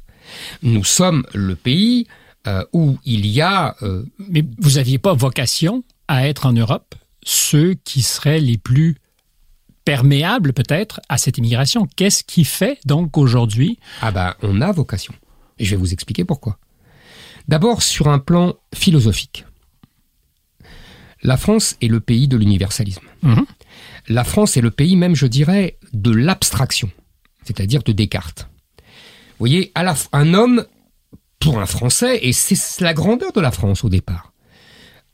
Nous 0.62 0.85
sommes 0.85 1.25
le 1.35 1.56
pays 1.56 2.06
euh, 2.46 2.64
où 2.73 2.99
il 3.05 3.26
y 3.26 3.41
a... 3.41 3.76
Euh, 3.82 4.05
Mais 4.19 4.44
vous 4.58 4.73
n'aviez 4.73 4.99
pas 4.99 5.14
vocation 5.14 5.85
à 6.08 6.29
être 6.29 6.46
en 6.46 6.52
Europe 6.52 6.94
ceux 7.25 7.75
qui 7.75 8.02
seraient 8.02 8.41
les 8.41 8.58
plus 8.58 8.96
perméables 9.85 10.52
peut-être 10.52 11.00
à 11.08 11.19
cette 11.19 11.38
immigration. 11.38 11.87
Qu'est-ce 11.96 12.25
qui 12.25 12.44
fait 12.44 12.79
donc 12.85 13.17
aujourd'hui 13.19 13.79
Ah 14.00 14.11
ben, 14.11 14.35
on 14.43 14.61
a 14.61 14.73
vocation. 14.73 15.14
Et 15.58 15.64
je 15.64 15.70
vais 15.70 15.76
vous 15.76 15.93
expliquer 15.93 16.25
pourquoi. 16.25 16.58
D'abord 17.49 17.82
sur 17.82 18.08
un 18.08 18.19
plan 18.19 18.55
philosophique. 18.75 19.44
La 21.23 21.37
France 21.37 21.76
est 21.81 21.88
le 21.88 22.00
pays 22.00 22.29
de 22.29 22.37
l'universalisme. 22.37 23.06
Mhm. 23.23 23.46
La 24.08 24.25
France 24.25 24.56
est 24.56 24.61
le 24.61 24.70
pays 24.70 24.96
même, 24.96 25.14
je 25.14 25.26
dirais, 25.26 25.79
de 25.94 26.11
l'abstraction, 26.11 26.91
c'est-à-dire 27.44 27.82
de 27.82 27.93
Descartes. 27.93 28.49
Vous 28.79 29.46
voyez, 29.46 29.72
à 29.74 29.82
la, 29.82 29.94
un 30.13 30.34
homme 30.34 30.65
pour 31.44 31.60
un 31.60 31.67
Français, 31.67 32.20
et 32.22 32.32
c'est 32.32 32.81
la 32.81 32.94
grandeur 32.94 33.32
de 33.32 33.41
la 33.41 33.51
France 33.51 33.84
au 33.84 33.89
départ, 33.89 34.32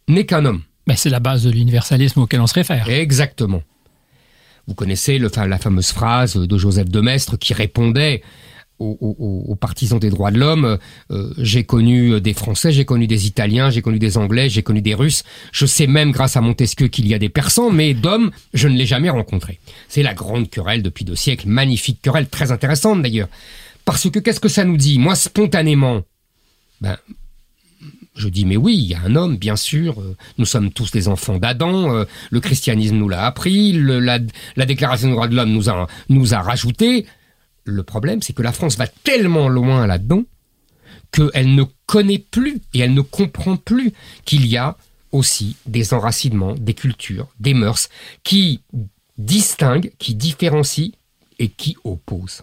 n'est 0.08 0.26
qu'un 0.26 0.44
homme. 0.44 0.62
Mais 0.86 0.96
c'est 0.96 1.10
la 1.10 1.20
base 1.20 1.42
de 1.42 1.50
l'universalisme 1.50 2.20
auquel 2.20 2.40
on 2.40 2.46
se 2.46 2.54
réfère. 2.54 2.88
Exactement. 2.88 3.62
Vous 4.66 4.74
connaissez 4.74 5.18
le, 5.18 5.30
la 5.46 5.58
fameuse 5.58 5.90
phrase 5.90 6.36
de 6.36 6.58
Joseph 6.58 6.88
de 6.88 7.00
Maistre 7.00 7.36
qui 7.36 7.52
répondait 7.52 8.22
aux, 8.78 9.56
partisans 9.60 9.98
des 9.98 10.08
droits 10.08 10.30
de 10.30 10.38
l'homme. 10.38 10.78
Euh, 11.10 11.34
j'ai 11.36 11.64
connu 11.64 12.18
des 12.20 12.32
Français, 12.32 12.72
j'ai 12.72 12.86
connu 12.86 13.06
des 13.06 13.26
Italiens, 13.26 13.68
j'ai 13.68 13.82
connu 13.82 13.98
des 13.98 14.16
Anglais, 14.16 14.48
j'ai 14.48 14.62
connu 14.62 14.80
des 14.80 14.94
Russes. 14.94 15.22
Je 15.52 15.66
sais 15.66 15.86
même 15.86 16.12
grâce 16.12 16.36
à 16.36 16.40
Montesquieu 16.40 16.88
qu'il 16.88 17.06
y 17.06 17.12
a 17.12 17.18
des 17.18 17.28
Persans, 17.28 17.70
mais 17.70 17.92
d'hommes, 17.92 18.30
je 18.54 18.68
ne 18.68 18.76
l'ai 18.76 18.86
jamais 18.86 19.10
rencontré. 19.10 19.58
C'est 19.88 20.02
la 20.02 20.14
grande 20.14 20.48
querelle 20.48 20.82
depuis 20.82 21.04
deux 21.04 21.16
siècles, 21.16 21.48
magnifique 21.48 22.00
querelle, 22.00 22.28
très 22.28 22.52
intéressante 22.52 23.02
d'ailleurs. 23.02 23.28
Parce 23.84 24.08
que 24.08 24.18
qu'est-ce 24.18 24.40
que 24.40 24.48
ça 24.48 24.64
nous 24.64 24.76
dit? 24.76 24.98
Moi, 24.98 25.14
spontanément, 25.14 26.02
ben, 26.80 26.96
je 28.14 28.28
dis 28.28 28.44
mais 28.44 28.56
oui, 28.56 28.76
il 28.76 28.86
y 28.86 28.94
a 28.94 29.00
un 29.00 29.16
homme, 29.16 29.36
bien 29.36 29.56
sûr. 29.56 30.00
Euh, 30.00 30.16
nous 30.38 30.44
sommes 30.44 30.70
tous 30.70 30.90
des 30.90 31.08
enfants 31.08 31.38
d'Adam. 31.38 31.94
Euh, 31.94 32.04
le 32.30 32.40
christianisme 32.40 32.96
nous 32.96 33.08
l'a 33.08 33.26
appris. 33.26 33.72
la, 33.72 34.18
Déclaration 34.66 35.08
des 35.08 35.14
droits 35.14 35.28
de 35.28 35.36
l'homme 35.36 35.52
nous 35.52 35.68
a 35.68 35.86
nous 36.08 36.34
a 36.34 36.40
rajouté. 36.40 37.06
Le 37.64 37.82
problème, 37.82 38.22
c'est 38.22 38.32
que 38.32 38.42
la 38.42 38.52
France 38.52 38.76
va 38.76 38.86
tellement 38.86 39.48
loin 39.48 39.86
là-dedans 39.86 40.24
qu'elle 41.12 41.54
ne 41.54 41.64
connaît 41.86 42.18
plus 42.18 42.60
et 42.74 42.80
elle 42.80 42.94
ne 42.94 43.00
comprend 43.00 43.56
plus 43.56 43.92
qu'il 44.24 44.46
y 44.46 44.56
a 44.56 44.76
aussi 45.12 45.56
des 45.66 45.92
enracinements, 45.92 46.54
des 46.54 46.74
cultures, 46.74 47.28
des 47.40 47.54
mœurs 47.54 47.88
qui 48.22 48.60
distinguent, 49.18 49.92
qui 49.98 50.14
différencient 50.14 50.92
et 51.38 51.48
qui 51.48 51.76
opposent. 51.84 52.42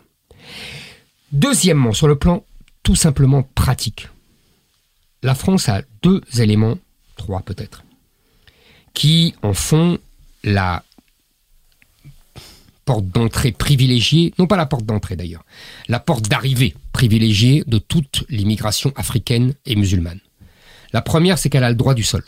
Deuxièmement, 1.32 1.94
sur 1.94 2.08
le 2.08 2.18
plan 2.18 2.44
tout 2.84 2.96
simplement 2.96 3.44
pratique, 3.44 4.10
la 5.24 5.36
France 5.36 5.70
a 5.70 5.82
deux 6.02 6.22
éléments, 6.40 6.78
trois 7.16 7.42
peut-être, 7.42 7.84
qui 8.94 9.36
en 9.42 9.54
font 9.54 10.00
la 10.44 10.84
porte 12.86 13.08
d'entrée 13.08 13.52
privilégiée, 13.52 14.34
non 14.40 14.48
pas 14.48 14.56
la 14.56 14.66
porte 14.66 14.86
d'entrée 14.86 15.16
d'ailleurs, 15.16 15.44
la 15.90 16.00
porte 16.00 16.28
d'arrivée 16.30 16.74
privilégiée 16.94 17.64
de 17.68 17.78
toute 17.78 18.24
l'immigration 18.30 18.94
africaine 18.96 19.54
et 19.66 19.76
musulmane. 19.76 20.20
La 20.94 21.02
première, 21.02 21.38
c'est 21.38 21.50
qu'elle 21.50 21.66
a 21.66 21.70
le 21.70 21.76
droit 21.76 21.94
du 21.94 22.04
sol. 22.04 22.24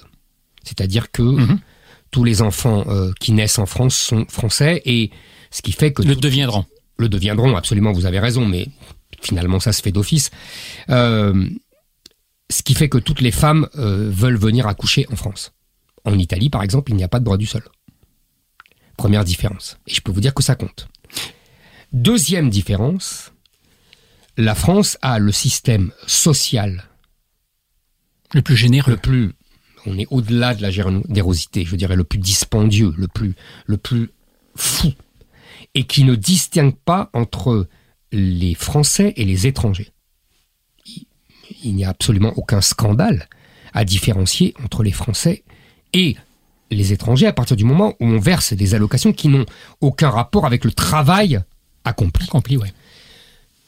C'est-à-dire 0.64 1.12
que 1.12 1.22
mhm. 1.22 1.60
tous 2.12 2.26
les 2.26 2.42
enfants 2.42 2.84
euh, 2.88 3.14
qui 3.20 3.32
naissent 3.32 3.58
en 3.58 3.66
France 3.66 3.96
sont 3.96 4.26
français 4.28 4.82
et 4.86 5.12
ce 5.50 5.62
qui 5.62 5.72
fait 5.72 5.94
que... 5.94 6.04
Le 6.04 6.16
deviendront. 6.16 6.66
le 6.98 7.08
deviendront, 7.08 7.56
absolument, 7.56 7.94
vous 7.94 8.06
avez 8.06 8.20
raison, 8.20 8.46
mais 8.46 8.68
finalement 9.22 9.60
ça 9.60 9.72
se 9.72 9.82
fait 9.82 9.92
d'office. 9.92 10.30
Euh, 10.90 11.50
ce 12.50 12.64
qui 12.64 12.74
fait 12.74 12.90
que 12.90 12.98
toutes 12.98 13.22
les 13.22 13.32
femmes 13.32 13.68
euh, 13.76 14.10
veulent 14.10 14.38
venir 14.38 14.68
accoucher 14.68 15.06
en 15.12 15.16
France. 15.16 15.54
En 16.06 16.18
Italie, 16.18 16.50
par 16.50 16.64
exemple, 16.64 16.92
il 16.92 16.96
n'y 16.96 17.04
a 17.04 17.08
pas 17.08 17.20
de 17.20 17.26
droit 17.26 17.38
du 17.38 17.46
sol. 17.46 17.64
Première 18.98 19.24
différence. 19.24 19.78
Et 19.88 19.94
je 19.94 20.02
peux 20.02 20.12
vous 20.12 20.22
dire 20.22 20.34
que 20.34 20.44
ça 20.44 20.56
compte. 20.56 20.88
Deuxième 21.94 22.50
différence, 22.50 23.32
la 24.38 24.56
France 24.56 24.98
a 25.02 25.20
le 25.20 25.32
système 25.32 25.92
social 26.08 26.90
le 28.34 28.42
plus 28.42 28.56
généreux, 28.56 28.92
le 28.92 28.98
plus, 28.98 29.34
on 29.86 29.98
est 29.98 30.08
au-delà 30.10 30.54
de 30.54 30.62
la 30.62 30.72
générosité, 30.72 31.66
je 31.66 31.76
dirais 31.76 31.96
le 31.96 32.04
plus 32.04 32.20
dispendieux, 32.20 32.94
le 32.98 33.08
plus, 33.08 33.36
le 33.66 33.78
plus 33.78 34.12
fou, 34.56 34.92
et 35.74 35.86
qui 35.86 36.04
ne 36.04 36.16
distingue 36.16 36.76
pas 36.76 37.10
entre 37.14 37.68
les 38.12 38.54
Français 38.56 39.14
et 39.16 39.26
les 39.26 39.48
étrangers. 39.48 39.92
Il 41.64 41.76
n'y 41.76 41.86
a 41.86 41.90
absolument 41.90 42.34
aucun 42.36 42.62
scandale 42.62 43.28
à 43.74 43.86
différencier 43.86 44.54
entre 44.64 44.84
les 44.84 44.92
Français 44.92 45.44
et 45.94 46.16
les 46.72 46.94
étrangers 46.94 47.28
à 47.28 47.34
partir 47.34 47.56
du 47.56 47.64
moment 47.64 47.96
où 48.00 48.06
on 48.06 48.20
verse 48.20 48.54
des 48.54 48.76
allocations 48.76 49.14
qui 49.14 49.28
n'ont 49.28 49.46
aucun 49.82 50.10
rapport 50.10 50.46
avec 50.46 50.66
le 50.66 50.72
travail 50.72 51.42
accompli. 51.84 52.26
Accompli, 52.28 52.58
ouais. 52.58 52.74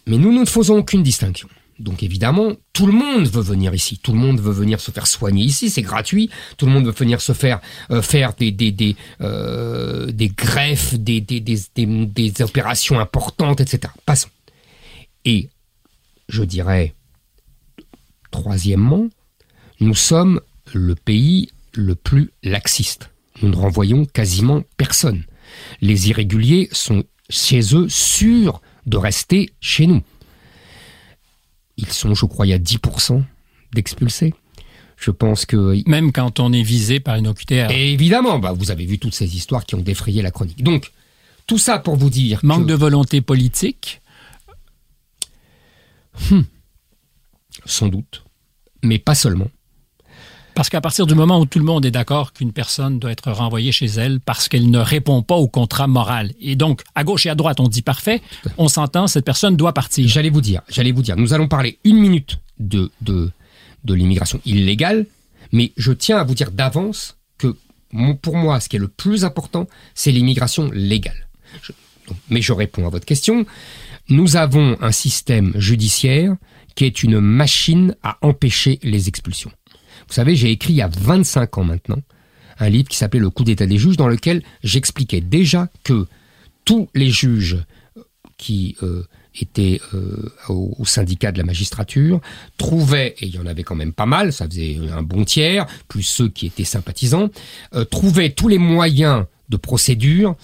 Mais 0.08 0.18
nous, 0.18 0.32
nous 0.32 0.42
ne 0.42 0.46
faisons 0.46 0.78
aucune 0.78 1.04
distinction. 1.04 1.48
Donc 1.80 2.04
évidemment, 2.04 2.54
tout 2.74 2.86
le 2.86 2.94
monde 2.94 3.28
veut 3.28 3.42
venir 3.42 3.74
ici. 3.74 3.98
Tout 3.98 4.12
le 4.12 4.20
monde 4.20 4.40
veut 4.40 4.52
venir 4.52 4.80
se 4.80 4.92
faire 4.92 5.08
soigner 5.08 5.44
ici. 5.44 5.70
C'est 5.70 5.82
gratuit. 5.82 6.30
Tout 6.58 6.68
le 6.68 6.72
monde 6.72 6.86
veut 6.86 6.92
venir 6.92 7.22
se 7.22 7.34
faire 7.34 7.60
euh, 7.90 8.02
faire 8.04 8.34
des 8.34 8.52
des 8.52 8.72
des, 8.72 8.96
euh, 9.22 10.12
des 10.12 10.30
greffes, 10.30 10.94
des 10.94 11.22
des, 11.22 11.40
des 11.40 11.58
des 11.76 12.42
opérations 12.42 13.00
importantes, 13.00 13.62
etc. 13.62 13.92
Passons. 14.06 14.30
Et 15.26 15.50
je 16.30 16.44
dirais 16.44 16.94
troisièmement, 18.32 19.10
nous 19.80 19.96
sommes 19.96 20.42
le 20.74 20.96
pays 20.96 21.50
le 21.74 21.96
plus 21.96 22.32
laxiste. 22.44 23.12
Nous 23.42 23.50
ne 23.50 23.56
renvoyons 23.56 24.06
quasiment 24.06 24.64
personne. 24.78 25.24
Les 25.82 26.10
irréguliers 26.10 26.70
sont 26.72 27.04
chez 27.30 27.76
eux 27.76 27.88
sûrs 27.90 28.62
de 28.86 28.98
rester 28.98 29.52
chez 29.60 29.88
nous. 29.88 30.02
Ils 31.78 31.92
sont, 31.92 32.14
je 32.14 32.26
crois, 32.26 32.46
a 32.46 32.58
10% 32.58 33.24
d'expulsés. 33.74 34.34
Je 34.98 35.10
pense 35.10 35.46
que... 35.46 35.88
Même 35.90 36.12
quand 36.12 36.40
on 36.40 36.54
est 36.54 36.62
visé 36.62 37.00
par 37.00 37.16
une 37.16 37.28
OQTR. 37.28 37.72
évidemment, 37.72 38.38
bah, 38.38 38.52
vous 38.52 38.70
avez 38.70 38.86
vu 38.86 39.00
toutes 39.00 39.16
ces 39.16 39.36
histoires 39.36 39.66
qui 39.66 39.76
ont 39.76 39.82
défrayé 39.82 40.22
la 40.22 40.30
chronique. 40.30 40.64
Donc, 40.64 40.92
tout 41.48 41.58
ça 41.58 41.80
pour 41.80 41.96
vous 41.96 42.10
dire... 42.10 42.40
Manque 42.44 42.68
de 42.68 42.76
volonté 42.76 43.22
politique 43.22 44.02
hmm. 46.30 46.42
Sans 47.66 47.88
doute. 47.88 48.24
Mais 48.84 49.00
pas 49.00 49.16
seulement. 49.16 49.48
Parce 50.54 50.70
qu'à 50.70 50.82
partir 50.82 51.08
du 51.08 51.16
moment 51.16 51.40
où 51.40 51.46
tout 51.46 51.60
le 51.60 51.66
monde 51.66 51.86
est 51.86 51.92
d'accord 51.92 52.34
qu'une 52.34 52.52
personne 52.52 53.00
doit 53.00 53.12
être 53.12 53.32
renvoyée 53.32 53.72
chez 53.72 53.86
elle 53.86 54.20
parce 54.20 54.50
qu'elle 54.50 54.70
ne 54.70 54.80
répond 54.80 55.22
pas 55.22 55.36
au 55.36 55.48
contrat 55.48 55.88
moral, 55.88 56.34
et 56.42 56.56
donc 56.56 56.84
à 56.94 57.04
gauche 57.04 57.26
et 57.26 57.30
à 57.30 57.36
droite 57.36 57.60
on 57.60 57.68
dit 57.68 57.82
parfait, 57.82 58.22
on 58.58 58.68
s'entend, 58.68 59.08
cette 59.08 59.24
personne 59.24 59.56
doit 59.56 59.74
partir. 59.74 60.08
J'allais 60.08 60.30
vous 60.30 60.42
dire, 60.42 60.62
j'allais 60.68 60.92
vous 60.92 61.02
dire, 61.02 61.16
nous 61.16 61.34
allons 61.34 61.48
parler 61.48 61.80
une 61.86 61.98
minute 61.98 62.40
de, 62.60 62.92
de, 63.00 63.32
de 63.86 63.94
l'immigration 63.94 64.42
illégale, 64.46 65.06
mais 65.54 65.72
je 65.78 65.94
tiens 65.94 66.18
à 66.18 66.24
vous 66.26 66.36
dire 66.36 66.52
d'avance 66.52 67.18
que 67.38 67.56
pour 68.22 68.36
moi, 68.36 68.60
ce 68.60 68.68
qui 68.68 68.76
est 68.76 68.80
le 68.80 68.88
plus 68.90 69.24
important, 69.24 69.68
c'est 69.96 70.12
l'immigration 70.12 70.70
légale. 70.72 71.28
Mais 72.30 72.42
je 72.42 72.54
réponds 72.54 72.86
à 72.86 72.90
votre 72.90 73.06
question. 73.06 73.46
Nous 74.10 74.36
avons 74.36 74.78
un 74.82 74.92
système 74.92 75.54
judiciaire 75.56 76.36
qui 76.76 76.86
est 76.86 77.04
une 77.04 77.20
machine 77.20 77.96
à 78.04 78.18
empêcher 78.22 78.80
les 78.84 79.08
expulsions. 79.08 79.52
Vous 80.08 80.14
savez, 80.14 80.36
j'ai 80.36 80.52
écrit 80.52 80.74
il 80.74 80.78
y 80.78 80.82
a 80.82 80.90
25 80.90 81.58
ans 81.58 81.64
maintenant 81.64 82.02
un 82.62 82.70
livre 82.70 82.88
qui 82.88 82.98
s'appelait 82.98 83.20
Le 83.20 83.30
coup 83.30 83.44
d'état 83.44 83.66
des 83.66 83.78
juges, 83.78 83.98
dans 83.98 84.08
lequel 84.08 84.44
j'expliquais 84.64 85.22
déjà 85.22 85.68
que 85.84 86.08
tous 86.64 86.90
les 86.94 87.10
juges 87.10 87.58
qui 88.38 88.76
euh, 88.84 89.04
étaient 89.40 89.82
euh, 89.94 90.32
au, 90.48 90.86
syndicat 90.86 91.32
de 91.32 91.38
la 91.40 91.44
magistrature 91.44 92.22
trouvaient, 92.58 93.16
et 93.20 93.26
il 93.28 93.36
y 93.36 93.40
en 93.40 93.46
avait 93.46 93.64
quand 93.64 93.76
même 93.76 93.94
pas 93.94 94.06
mal, 94.06 94.32
ça 94.32 94.48
faisait 94.48 94.78
un 94.92 95.02
bon 95.02 95.26
tiers, 95.26 95.66
plus 95.88 96.04
ceux 96.04 96.30
qui 96.30 96.46
étaient 96.46 96.64
sympathisants, 96.64 97.30
euh, 97.74 97.84
trouvaient 97.84 98.32
tous 98.32 98.48
les 98.48 98.60
moyens 98.60 99.26
de 99.52 99.58
procédure 99.58 100.36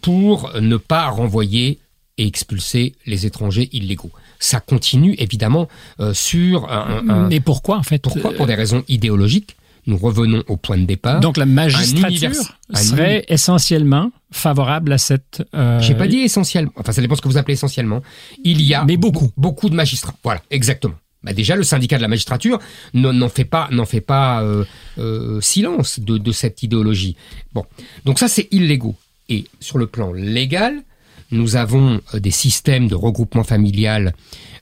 pour 0.00 0.50
ne 0.60 0.76
pas 0.76 1.08
renvoyer 1.08 1.78
et 2.16 2.26
expulser 2.26 2.94
les 3.06 3.26
étrangers 3.26 3.68
illégaux 3.72 4.12
ça 4.44 4.60
continue 4.60 5.14
évidemment 5.18 5.68
euh, 6.00 6.12
sur 6.14 6.70
un, 6.70 7.28
Mais 7.28 7.40
pourquoi 7.40 7.78
en 7.78 7.82
fait 7.82 8.02
Pourquoi 8.02 8.32
Pour 8.32 8.46
des 8.46 8.54
raisons 8.54 8.84
idéologiques. 8.88 9.56
Nous 9.86 9.98
revenons 9.98 10.42
au 10.48 10.56
point 10.56 10.78
de 10.78 10.86
départ. 10.86 11.20
Donc 11.20 11.36
la 11.36 11.44
magistrature 11.44 12.32
serait 12.72 13.24
essentiellement 13.28 14.10
favorable 14.30 14.92
à 14.92 14.98
cette. 14.98 15.42
Euh... 15.54 15.78
J'ai 15.80 15.94
pas 15.94 16.06
dit 16.06 16.20
essentiellement. 16.20 16.72
Enfin, 16.76 16.92
ça 16.92 17.02
dépend 17.02 17.16
ce 17.16 17.20
que 17.20 17.28
vous 17.28 17.36
appelez 17.36 17.52
essentiellement. 17.52 18.02
Il 18.44 18.62
y 18.62 18.72
a 18.72 18.82
mais 18.84 18.96
beaucoup, 18.96 19.30
beaucoup 19.36 19.68
de 19.68 19.74
magistrats. 19.74 20.14
Voilà, 20.22 20.40
exactement. 20.50 20.94
Bah 21.24 21.32
déjà, 21.32 21.56
le 21.56 21.64
syndicat 21.64 21.96
de 21.96 22.02
la 22.02 22.08
magistrature 22.08 22.58
n'en 22.92 23.28
fait 23.28 23.44
pas, 23.44 23.68
n'en 23.72 23.86
fait 23.86 24.02
pas 24.02 24.42
euh, 24.42 24.64
euh, 24.98 25.40
silence 25.40 25.98
de, 25.98 26.18
de 26.18 26.32
cette 26.32 26.62
idéologie. 26.62 27.16
Bon, 27.52 27.64
donc 28.04 28.18
ça 28.18 28.28
c'est 28.28 28.48
illégaux. 28.52 28.94
Et 29.28 29.46
sur 29.58 29.78
le 29.78 29.86
plan 29.86 30.12
légal, 30.12 30.82
nous 31.30 31.56
avons 31.56 32.00
euh, 32.14 32.20
des 32.20 32.30
systèmes 32.30 32.88
de 32.88 32.94
regroupement 32.94 33.44
familial 33.44 34.14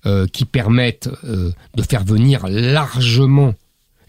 euh, 0.06 0.26
qui 0.26 0.44
permettent 0.44 1.10
euh, 1.24 1.52
de 1.74 1.82
faire 1.82 2.04
venir 2.04 2.46
largement 2.48 3.54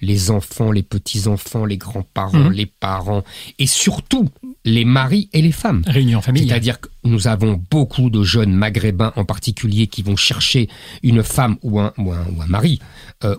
les 0.01 0.31
enfants, 0.31 0.71
les 0.71 0.83
petits-enfants, 0.83 1.65
les 1.65 1.77
grands-parents, 1.77 2.49
mhm. 2.49 2.51
les 2.51 2.65
parents, 2.65 3.23
et 3.57 3.67
surtout 3.67 4.29
les 4.65 4.85
maris 4.85 5.29
et 5.33 5.41
les 5.41 5.51
femmes. 5.51 5.83
Réunion 5.85 6.21
familiale. 6.21 6.49
C'est-à-dire 6.49 6.79
que 6.79 6.89
nous 7.03 7.27
avons 7.27 7.61
beaucoup 7.69 8.09
de 8.09 8.23
jeunes 8.23 8.53
maghrébins 8.53 9.13
en 9.15 9.25
particulier 9.25 9.87
qui 9.87 10.03
vont 10.03 10.15
chercher 10.15 10.69
une 11.01 11.23
femme 11.23 11.57
ou 11.61 11.79
un, 11.79 11.93
ou 11.97 12.11
un, 12.11 12.47
mari 12.47 12.79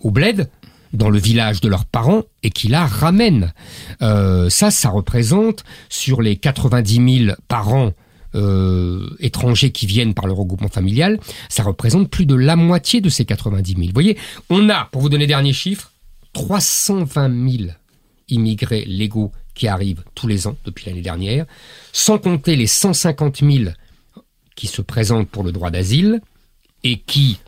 au 0.03 0.11
bled 0.11 0.51
dans 0.93 1.11
le 1.11 1.19
village 1.19 1.61
de 1.61 1.69
leurs 1.69 1.87
parents 1.87 2.23
et 2.43 2.51
qui 2.51 2.69
la 2.69 2.87
ramènent. 2.87 3.53
ça, 4.01 4.71
ça 4.71 4.89
représente 4.91 5.65
sur 5.89 6.21
les 6.23 6.37
90 6.37 7.25
000 7.27 7.37
parents 7.49 7.93
euh, 8.37 9.11
étrangers 9.21 9.71
qui 9.71 9.87
viennent 9.87 10.13
par 10.13 10.27
le 10.27 10.33
regroupement 10.33 10.69
familial, 10.69 11.21
ça 11.49 11.63
représente 11.63 12.11
plus 12.11 12.27
de 12.27 12.35
la 12.35 12.57
moitié 12.57 13.01
de 13.01 13.09
ces 13.09 13.25
90 13.25 13.75
000. 13.75 13.87
Vous 13.87 13.93
voyez, 13.95 14.19
on 14.51 14.69
a, 14.71 14.89
pour 14.91 15.03
vous 15.03 15.09
donner 15.09 15.23
les 15.25 15.29
derniers 15.29 15.53
chiffres, 15.53 15.93
320 16.33 17.51
000 17.59 17.71
immigrés 18.29 18.85
légaux 18.87 19.31
qui 19.55 19.69
arrivent 19.69 20.03
tous 20.15 20.27
les 20.27 20.47
ans 20.47 20.57
depuis 20.65 20.87
l'année 20.87 21.03
dernière, 21.03 21.47
sans 21.93 22.19
compter 22.19 22.57
les 22.57 22.67
150 22.67 23.39
000 23.39 23.71
qui 24.57 24.67
se 24.67 24.83
présentent 24.83 25.29
pour 25.29 25.43
le 25.45 25.53
droit 25.53 25.71
d'asile 25.71 26.21
et 26.83 26.99
qui 26.99 27.39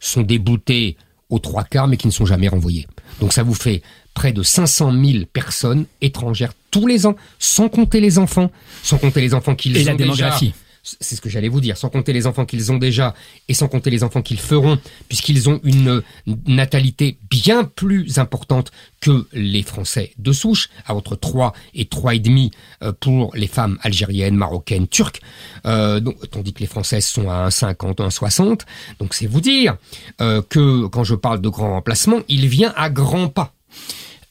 sont 0.00 0.22
déboutés 0.22 0.96
aux 1.30 1.38
trois 1.38 1.64
quarts 1.64 1.88
mais 1.88 1.96
qui 1.96 2.06
ne 2.06 2.12
sont 2.12 2.26
jamais 2.26 2.48
renvoyés. 2.48 2.86
Donc 3.20 3.32
ça 3.32 3.42
vous 3.42 3.54
fait 3.54 3.82
près 4.14 4.32
de 4.32 4.42
500 4.42 4.92
000 4.92 5.24
personnes 5.32 5.86
étrangères 6.00 6.52
tous 6.70 6.86
les 6.86 7.06
ans, 7.06 7.16
sans 7.38 7.68
compter 7.68 8.00
les 8.00 8.18
enfants, 8.18 8.50
sans 8.82 8.98
compter 8.98 9.20
les 9.20 9.34
enfants 9.34 9.54
qu'ils 9.54 9.76
ont 9.76 9.80
Et 9.80 9.84
la 9.84 9.94
démographie. 9.94 10.54
C'est 10.82 11.14
ce 11.14 11.20
que 11.20 11.28
j'allais 11.28 11.48
vous 11.48 11.60
dire, 11.60 11.76
sans 11.76 11.90
compter 11.90 12.12
les 12.12 12.26
enfants 12.26 12.44
qu'ils 12.44 12.72
ont 12.72 12.78
déjà 12.78 13.14
et 13.48 13.54
sans 13.54 13.68
compter 13.68 13.90
les 13.90 14.02
enfants 14.02 14.20
qu'ils 14.20 14.40
feront, 14.40 14.78
puisqu'ils 15.08 15.48
ont 15.48 15.60
une 15.62 16.02
natalité 16.46 17.18
bien 17.30 17.64
plus 17.64 18.18
importante 18.18 18.72
que 19.00 19.26
les 19.32 19.62
Français 19.62 20.12
de 20.18 20.32
souche, 20.32 20.70
à 20.86 20.94
entre 20.94 21.14
3 21.14 21.52
et 21.74 21.84
3,5 21.84 22.50
euh, 22.82 22.92
pour 22.98 23.34
les 23.34 23.46
femmes 23.46 23.78
algériennes, 23.82 24.36
marocaines, 24.36 24.88
turques, 24.88 25.20
euh, 25.66 26.00
tandis 26.30 26.52
que 26.52 26.60
les 26.60 26.66
Françaises 26.66 27.06
sont 27.06 27.30
à 27.30 27.48
1,50, 27.48 27.96
1,60. 27.96 28.60
Donc 28.98 29.14
c'est 29.14 29.26
vous 29.26 29.40
dire 29.40 29.76
euh, 30.20 30.42
que 30.42 30.86
quand 30.86 31.04
je 31.04 31.14
parle 31.14 31.40
de 31.40 31.48
grand 31.48 31.70
remplacement, 31.74 32.20
il 32.28 32.48
vient 32.48 32.72
à 32.76 32.90
grands 32.90 33.28
pas. 33.28 33.54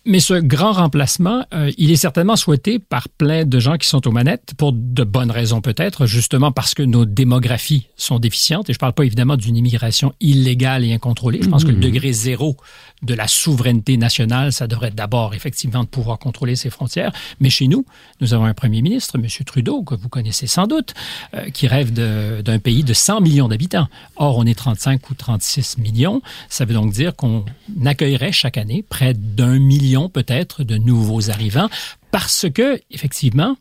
Mais 0.03 0.19
ce 0.19 0.33
grand 0.33 0.71
remplacement, 0.71 1.45
euh, 1.53 1.71
il 1.77 1.91
est 1.91 1.95
certainement 1.95 2.35
souhaité 2.35 2.79
par 2.79 3.07
plein 3.07 3.45
de 3.45 3.59
gens 3.59 3.77
qui 3.77 3.87
sont 3.87 4.07
aux 4.07 4.11
manettes, 4.11 4.53
pour 4.57 4.73
de 4.73 5.03
bonnes 5.03 5.29
raisons 5.29 5.61
peut-être, 5.61 6.07
justement 6.07 6.51
parce 6.51 6.73
que 6.73 6.81
nos 6.81 7.05
démographies 7.05 7.87
sont 7.97 8.17
déficientes. 8.17 8.67
Et 8.71 8.73
je 8.73 8.77
ne 8.77 8.79
parle 8.79 8.93
pas 8.93 9.03
évidemment 9.03 9.37
d'une 9.37 9.55
immigration 9.55 10.11
illégale 10.19 10.83
et 10.85 10.93
incontrôlée. 10.93 11.39
Je 11.43 11.49
pense 11.49 11.63
que 11.63 11.69
le 11.69 11.77
mmh. 11.77 11.81
degré 11.81 12.13
zéro 12.13 12.57
de 13.03 13.13
la 13.13 13.27
souveraineté 13.27 13.95
nationale, 13.97 14.51
ça 14.51 14.65
devrait 14.65 14.89
d'abord 14.89 15.35
effectivement 15.35 15.83
de 15.83 15.87
pouvoir 15.87 16.17
contrôler 16.17 16.55
ses 16.55 16.71
frontières. 16.71 17.11
Mais 17.39 17.51
chez 17.51 17.67
nous, 17.67 17.85
nous 18.21 18.33
avons 18.33 18.45
un 18.45 18.55
premier 18.55 18.81
ministre, 18.81 19.19
M. 19.19 19.27
Trudeau, 19.45 19.83
que 19.83 19.93
vous 19.93 20.09
connaissez 20.09 20.47
sans 20.47 20.65
doute, 20.65 20.95
euh, 21.35 21.49
qui 21.51 21.67
rêve 21.67 21.93
d'un 21.93 22.59
pays 22.59 22.83
de 22.83 22.93
100 22.93 23.21
millions 23.21 23.47
d'habitants. 23.47 23.87
Or, 24.15 24.37
on 24.39 24.45
est 24.45 24.57
35 24.57 25.11
ou 25.11 25.13
36 25.13 25.77
millions. 25.77 26.23
Ça 26.49 26.65
veut 26.65 26.73
donc 26.73 26.91
dire 26.91 27.15
qu'on 27.15 27.45
accueillerait 27.85 28.31
chaque 28.31 28.57
année 28.57 28.83
près 28.87 29.13
d'un 29.13 29.59
million 29.59 29.90
peut-être 30.09 30.63
de 30.63 30.77
nouveaux 30.77 31.29
arrivants 31.29 31.69
parce 32.11 32.47
que, 32.53 32.79
effectivement, 32.91 33.57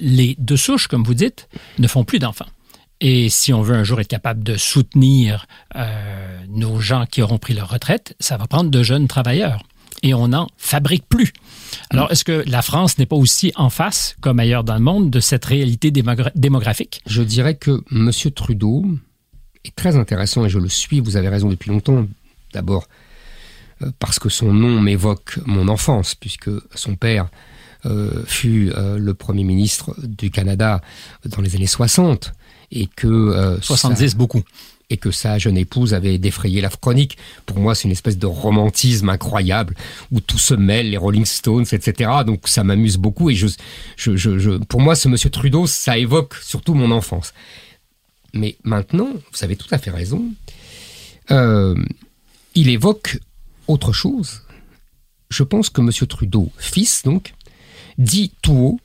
les 0.00 0.36
deux 0.38 0.56
souches, 0.56 0.86
comme 0.88 1.04
vous 1.04 1.14
dites, 1.14 1.48
ne 1.78 1.88
font 1.88 2.04
plus 2.04 2.18
d'enfants. 2.18 2.48
Et 3.00 3.28
si 3.28 3.52
on 3.52 3.60
veut 3.60 3.74
un 3.74 3.84
jour 3.84 4.00
être 4.00 4.08
capable 4.08 4.42
de 4.42 4.56
soutenir 4.56 5.46
euh, 5.76 6.38
nos 6.48 6.80
gens 6.80 7.06
qui 7.06 7.22
auront 7.22 7.38
pris 7.38 7.54
leur 7.54 7.68
retraite, 7.68 8.16
ça 8.20 8.36
va 8.36 8.46
prendre 8.46 8.70
de 8.70 8.82
jeunes 8.82 9.08
travailleurs. 9.08 9.62
Et 10.02 10.14
on 10.14 10.28
n'en 10.28 10.48
fabrique 10.56 11.06
plus. 11.08 11.32
Alors, 11.90 12.10
est-ce 12.12 12.24
que 12.24 12.44
la 12.46 12.62
France 12.62 12.98
n'est 12.98 13.06
pas 13.06 13.16
aussi 13.16 13.52
en 13.56 13.70
face, 13.70 14.16
comme 14.20 14.38
ailleurs 14.38 14.64
dans 14.64 14.74
le 14.74 14.80
monde, 14.80 15.10
de 15.10 15.20
cette 15.20 15.44
réalité 15.44 15.90
démographique? 15.90 17.00
Je 17.06 17.22
dirais 17.22 17.56
que 17.56 17.82
M. 17.90 18.10
Trudeau 18.34 18.84
est 19.64 19.74
très 19.74 19.96
intéressant 19.96 20.44
et 20.44 20.48
je 20.48 20.58
le 20.58 20.68
suis, 20.68 21.00
vous 21.00 21.16
avez 21.16 21.28
raison 21.28 21.48
depuis 21.48 21.70
longtemps. 21.70 22.06
D'abord, 22.52 22.86
parce 23.98 24.18
que 24.18 24.28
son 24.28 24.52
nom 24.52 24.80
m'évoque 24.80 25.38
mon 25.46 25.68
enfance, 25.68 26.14
puisque 26.14 26.50
son 26.74 26.96
père 26.96 27.28
euh, 27.86 28.22
fut 28.26 28.72
euh, 28.76 28.98
le 28.98 29.14
Premier 29.14 29.44
ministre 29.44 29.94
du 30.02 30.30
Canada 30.30 30.80
dans 31.26 31.42
les 31.42 31.54
années 31.56 31.66
60 31.66 32.32
et 32.72 32.86
que... 32.86 33.58
70 33.60 34.16
beaucoup 34.16 34.42
et 34.90 34.96
que 34.96 35.10
sa 35.10 35.38
jeune 35.38 35.56
épouse 35.56 35.94
avait 35.94 36.18
défrayé 36.18 36.60
la 36.60 36.68
chronique. 36.68 37.16
Pour 37.46 37.58
moi, 37.58 37.74
c'est 37.74 37.84
une 37.84 37.92
espèce 37.92 38.18
de 38.18 38.26
romantisme 38.26 39.08
incroyable 39.08 39.74
où 40.12 40.20
tout 40.20 40.38
se 40.38 40.54
mêle, 40.54 40.90
les 40.90 40.96
Rolling 40.96 41.24
Stones, 41.24 41.64
etc. 41.72 42.10
Donc 42.26 42.48
ça 42.48 42.64
m'amuse 42.64 42.96
beaucoup 42.96 43.30
et 43.30 43.34
je, 43.34 43.46
je, 43.96 44.16
je, 44.16 44.50
pour 44.64 44.80
moi, 44.80 44.94
ce 44.94 45.08
monsieur 45.08 45.30
Trudeau, 45.30 45.66
ça 45.66 45.96
évoque 45.98 46.34
surtout 46.36 46.74
mon 46.74 46.90
enfance. 46.90 47.32
Mais 48.34 48.56
maintenant, 48.64 49.08
vous 49.32 49.44
avez 49.44 49.56
tout 49.56 49.68
à 49.70 49.78
fait 49.78 49.90
raison, 49.90 50.24
euh, 51.30 51.74
il 52.54 52.68
évoque 52.68 53.18
autre 53.66 53.92
chose. 53.92 54.42
Je 55.30 55.42
pense 55.42 55.70
que 55.70 55.80
monsieur 55.80 56.06
Trudeau, 56.06 56.50
fils 56.58 57.02
donc, 57.02 57.34
dit 57.98 58.32
tout 58.42 58.52
haut 58.52 58.80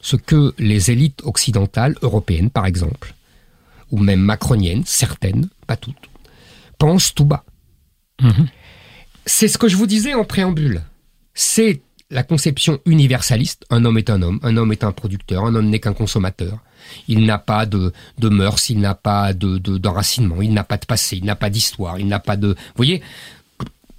ce 0.00 0.16
que 0.16 0.54
les 0.58 0.90
élites 0.90 1.22
occidentales, 1.24 1.96
européennes 2.02 2.50
par 2.50 2.66
exemple, 2.66 3.14
ou 3.90 3.98
même 3.98 4.20
macroniennes, 4.20 4.84
certaines, 4.86 5.48
pas 5.66 5.76
toutes, 5.76 6.10
pensent 6.78 7.14
tout 7.14 7.24
bas. 7.24 7.44
Mhm. 8.20 8.48
C'est 9.26 9.48
ce 9.48 9.58
que 9.58 9.68
je 9.68 9.76
vous 9.76 9.86
disais 9.86 10.14
en 10.14 10.24
préambule. 10.24 10.82
C'est 11.34 11.80
la 12.10 12.22
conception 12.22 12.80
universaliste. 12.86 13.64
Un 13.70 13.84
homme 13.84 13.98
est 13.98 14.10
un 14.10 14.22
homme, 14.22 14.38
un 14.42 14.56
homme 14.56 14.72
est 14.72 14.84
un 14.84 14.92
producteur, 14.92 15.44
un 15.44 15.54
homme 15.54 15.68
n'est 15.68 15.80
qu'un 15.80 15.92
consommateur. 15.92 16.58
Il 17.08 17.26
n'a 17.26 17.38
pas 17.38 17.66
de, 17.66 17.92
de 18.18 18.28
mœurs, 18.28 18.70
il 18.70 18.78
n'a 18.78 18.94
pas 18.94 19.32
de, 19.32 19.58
d'enracinement, 19.58 20.40
il 20.40 20.52
n'a 20.52 20.62
pas 20.62 20.76
de 20.76 20.86
passé, 20.86 21.16
il 21.16 21.24
n'a 21.24 21.34
pas 21.34 21.50
d'histoire, 21.50 21.98
il 21.98 22.06
n'a 22.06 22.20
pas 22.20 22.36
de... 22.36 22.48
Vous 22.48 22.76
voyez, 22.76 23.02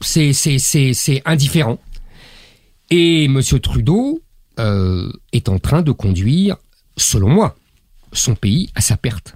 c'est, 0.02 1.22
indifférent. 1.26 1.80
Et 2.90 3.26
M. 3.26 3.42
Trudeau 3.62 4.22
euh, 4.60 5.12
est 5.34 5.50
en 5.50 5.60
train 5.60 5.82
de 5.82 5.92
conduire, 5.92 6.58
selon 6.96 7.30
moi, 7.30 7.56
son 8.14 8.36
pays 8.36 8.70
à 8.76 8.82
sa 8.82 8.98
perte. 8.98 9.36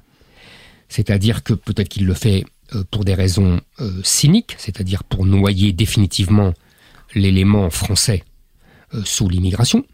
C'est-à-dire 0.90 1.44
que 1.44 1.54
peut-être 1.54 1.90
qu'il 1.90 2.06
le 2.06 2.14
fait 2.14 2.46
euh, 2.74 2.84
pour 2.90 3.06
des 3.06 3.14
raisons 3.14 3.60
euh, 3.80 4.02
cyniques, 4.04 4.56
c'est-à-dire 4.58 5.04
pour 5.04 5.26
noyer 5.26 5.74
définitivement 5.74 6.54
l'élément 7.14 7.70
français 7.70 8.24
sous 9.06 9.30
l'immigration. 9.30 9.86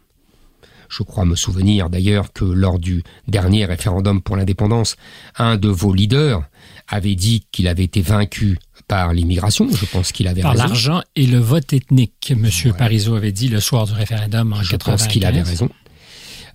Je 0.88 1.02
crois 1.02 1.24
me 1.24 1.36
souvenir 1.36 1.90
d'ailleurs 1.90 2.32
que 2.32 2.44
lors 2.44 2.78
du 2.78 3.02
dernier 3.26 3.64
référendum 3.64 4.22
pour 4.22 4.36
l'indépendance, 4.36 4.96
un 5.36 5.56
de 5.56 5.68
vos 5.68 5.92
leaders 5.92 6.42
avait 6.88 7.14
dit 7.14 7.46
qu'il 7.52 7.68
avait 7.68 7.84
été 7.84 8.00
vaincu 8.00 8.58
par 8.86 9.12
l'immigration. 9.12 9.68
Je 9.70 9.86
pense 9.86 10.12
qu'il 10.12 10.28
avait 10.28 10.42
par 10.42 10.52
raison. 10.52 10.62
Par 10.62 10.68
l'argent 10.68 11.02
et 11.16 11.26
le 11.26 11.38
vote 11.38 11.72
ethnique, 11.72 12.30
M. 12.30 12.48
Parizeau 12.76 13.14
avait 13.14 13.32
dit 13.32 13.48
le 13.48 13.60
soir 13.60 13.86
du 13.86 13.92
référendaum 13.92 14.52
en 14.52 14.62
Je 14.62 14.76
pense 14.76 15.06
qu'il 15.06 15.24
avait 15.24 15.42
raison. 15.42 15.68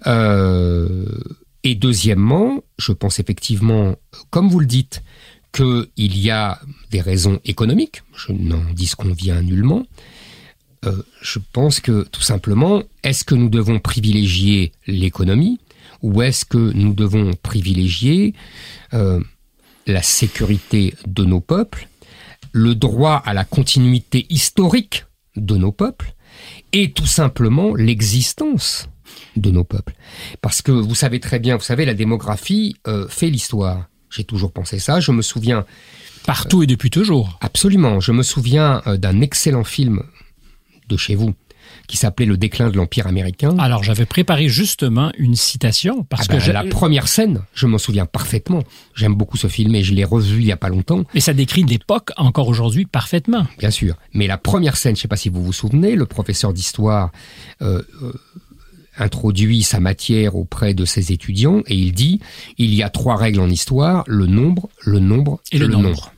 Euh, 0.07 1.05
et 1.63 1.75
deuxièmement, 1.75 2.61
je 2.77 2.91
pense 2.91 3.19
effectivement, 3.19 3.95
comme 4.29 4.49
vous 4.49 4.59
le 4.59 4.65
dites, 4.65 5.01
qu'il 5.53 6.17
y 6.17 6.31
a 6.31 6.59
des 6.91 7.01
raisons 7.01 7.39
économiques, 7.45 8.01
je 8.15 8.33
n'en 8.33 8.63
disconviens 8.73 9.41
nullement. 9.41 9.85
Euh, 10.85 11.03
je 11.21 11.39
pense 11.53 11.79
que 11.79 12.03
tout 12.11 12.21
simplement, 12.21 12.83
est-ce 13.03 13.23
que 13.23 13.35
nous 13.35 13.49
devons 13.49 13.79
privilégier 13.79 14.73
l'économie 14.87 15.59
ou 16.01 16.21
est-ce 16.21 16.43
que 16.43 16.57
nous 16.57 16.93
devons 16.93 17.31
privilégier 17.41 18.33
euh, 18.93 19.21
la 19.87 20.01
sécurité 20.01 20.93
de 21.05 21.23
nos 21.23 21.39
peuples, 21.39 21.87
le 22.53 22.75
droit 22.75 23.21
à 23.25 23.33
la 23.33 23.43
continuité 23.43 24.25
historique 24.29 25.05
de 25.35 25.57
nos 25.57 25.71
peuples 25.71 26.13
et 26.71 26.91
tout 26.91 27.05
simplement 27.05 27.75
l'existence 27.75 28.87
de 29.35 29.51
nos 29.51 29.63
peuples. 29.63 29.95
Parce 30.41 30.61
que 30.61 30.71
vous 30.71 30.95
savez 30.95 31.19
très 31.19 31.39
bien, 31.39 31.57
vous 31.57 31.63
savez, 31.63 31.85
la 31.85 31.93
démographie 31.93 32.75
euh, 32.87 33.07
fait 33.09 33.29
l'histoire. 33.29 33.87
J'ai 34.09 34.23
toujours 34.23 34.51
pensé 34.51 34.79
ça. 34.79 34.99
Je 34.99 35.11
me 35.11 35.21
souviens. 35.21 35.65
Partout 36.25 36.63
et 36.63 36.67
depuis 36.67 36.89
toujours. 36.89 37.37
Absolument. 37.41 37.99
Je 37.99 38.11
me 38.11 38.23
souviens 38.23 38.81
euh, 38.87 38.97
d'un 38.97 39.21
excellent 39.21 39.63
film 39.63 40.03
de 40.87 40.97
chez 40.97 41.15
vous 41.15 41.33
qui 41.87 41.97
s'appelait 41.97 42.25
Le 42.25 42.37
déclin 42.37 42.69
de 42.69 42.77
l'Empire 42.77 43.07
américain. 43.07 43.57
Alors 43.59 43.83
j'avais 43.83 44.05
préparé 44.05 44.47
justement 44.47 45.11
une 45.17 45.35
citation 45.35 46.03
parce 46.03 46.27
ah 46.29 46.37
que 46.37 46.45
ben, 46.45 46.53
la 46.53 46.63
première 46.63 47.07
scène, 47.07 47.41
je 47.53 47.67
m'en 47.67 47.77
souviens 47.77 48.05
parfaitement. 48.05 48.63
J'aime 48.95 49.15
beaucoup 49.15 49.37
ce 49.37 49.47
film 49.47 49.75
et 49.75 49.83
je 49.83 49.93
l'ai 49.93 50.05
revu 50.05 50.41
il 50.41 50.45
y 50.45 50.51
a 50.51 50.57
pas 50.57 50.69
longtemps. 50.69 51.03
Et 51.13 51.19
ça 51.19 51.33
décrit 51.33 51.63
l'époque 51.63 52.11
encore 52.17 52.47
aujourd'hui 52.47 52.85
parfaitement. 52.85 53.45
Bien 53.59 53.71
sûr, 53.71 53.95
mais 54.13 54.27
la 54.27 54.37
première 54.37 54.77
scène, 54.77 54.95
je 54.95 54.99
ne 54.99 55.01
sais 55.03 55.07
pas 55.07 55.17
si 55.17 55.29
vous 55.29 55.43
vous 55.43 55.53
souvenez, 55.53 55.95
le 55.95 56.05
professeur 56.05 56.53
d'histoire 56.53 57.11
euh, 57.61 57.81
introduit 58.97 59.63
sa 59.63 59.79
matière 59.79 60.35
auprès 60.35 60.73
de 60.73 60.85
ses 60.85 61.11
étudiants 61.11 61.61
et 61.67 61.75
il 61.75 61.93
dit 61.93 62.19
il 62.57 62.73
y 62.73 62.83
a 62.83 62.89
trois 62.89 63.15
règles 63.15 63.39
en 63.39 63.49
histoire 63.49 64.03
le 64.07 64.27
nombre, 64.27 64.69
le 64.85 64.99
nombre 64.99 65.41
et, 65.51 65.57
le, 65.57 65.67
nombre. 65.67 66.12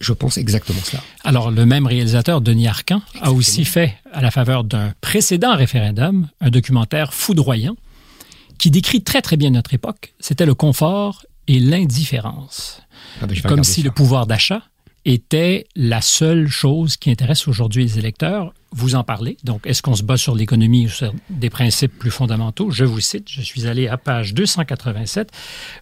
Je 0.00 0.12
pense 0.14 0.38
exactement 0.38 0.80
cela. 0.82 1.02
Alors, 1.24 1.50
le 1.50 1.66
même 1.66 1.86
réalisateur, 1.86 2.40
Denis 2.40 2.68
Arcan, 2.68 3.02
a 3.20 3.32
aussi 3.32 3.64
fait, 3.64 3.96
à 4.12 4.22
la 4.22 4.30
faveur 4.30 4.64
d'un 4.64 4.94
précédent 5.00 5.54
référendum, 5.54 6.28
un 6.40 6.50
documentaire 6.50 7.12
foudroyant 7.12 7.76
qui 8.58 8.70
décrit 8.70 9.02
très 9.02 9.22
très 9.22 9.36
bien 9.36 9.50
notre 9.50 9.74
époque. 9.74 10.14
C'était 10.18 10.46
le 10.46 10.54
confort 10.54 11.24
et 11.48 11.60
l'indifférence. 11.60 12.82
Ah 13.22 13.26
ben, 13.26 13.38
Comme 13.42 13.64
si 13.64 13.82
le 13.82 13.90
pouvoir 13.90 14.26
d'achat 14.26 14.62
était 15.04 15.66
la 15.76 16.00
seule 16.00 16.48
chose 16.48 16.96
qui 16.96 17.10
intéresse 17.10 17.48
aujourd'hui 17.48 17.84
les 17.84 17.98
électeurs. 17.98 18.52
Vous 18.72 18.94
en 18.94 19.02
parlez. 19.02 19.36
Donc, 19.42 19.66
est-ce 19.66 19.82
qu'on 19.82 19.96
se 19.96 20.04
bat 20.04 20.16
sur 20.16 20.36
l'économie 20.36 20.86
ou 20.86 20.88
sur 20.90 21.12
des 21.28 21.50
principes 21.50 21.98
plus 21.98 22.12
fondamentaux? 22.12 22.70
Je 22.70 22.84
vous 22.84 23.00
cite, 23.00 23.28
je 23.28 23.40
suis 23.40 23.66
allé 23.66 23.88
à 23.88 23.96
page 23.96 24.32
287. 24.32 25.32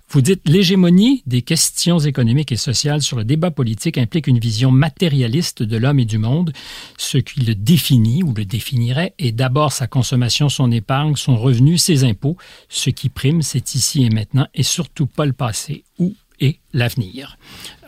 Vous 0.09 0.23
dites 0.23 0.49
l'hégémonie 0.49 1.23
des 1.27 1.43
questions 1.43 1.99
économiques 1.99 2.51
et 2.51 2.57
sociales 2.57 3.03
sur 3.03 3.19
le 3.19 3.25
débat 3.25 3.51
politique 3.51 3.99
implique 3.99 4.27
une 4.27 4.39
vision 4.39 4.71
matérialiste 4.71 5.63
de 5.63 5.77
l'homme 5.77 5.99
et 5.99 6.07
du 6.07 6.17
monde. 6.17 6.53
Ce 6.97 7.19
qui 7.19 7.41
le 7.41 7.55
définit 7.55 8.23
ou 8.23 8.33
le 8.33 8.47
définirait 8.47 9.13
est 9.19 9.33
d'abord 9.33 9.73
sa 9.73 9.87
consommation, 9.87 10.49
son 10.49 10.71
épargne, 10.71 11.15
son 11.17 11.37
revenu, 11.37 11.77
ses 11.77 12.05
impôts. 12.05 12.39
Ce 12.71 12.89
qui 12.89 13.11
prime, 13.11 13.43
c'est 13.43 13.75
ici 13.75 14.03
et 14.05 14.11
maintenant 14.11 14.47
et 14.55 14.63
surtout 14.63 15.07
pas 15.07 15.27
le 15.27 15.35
passé 15.35 15.85
ou 15.99 16.15
et 16.41 16.61
l'avenir. 16.73 17.39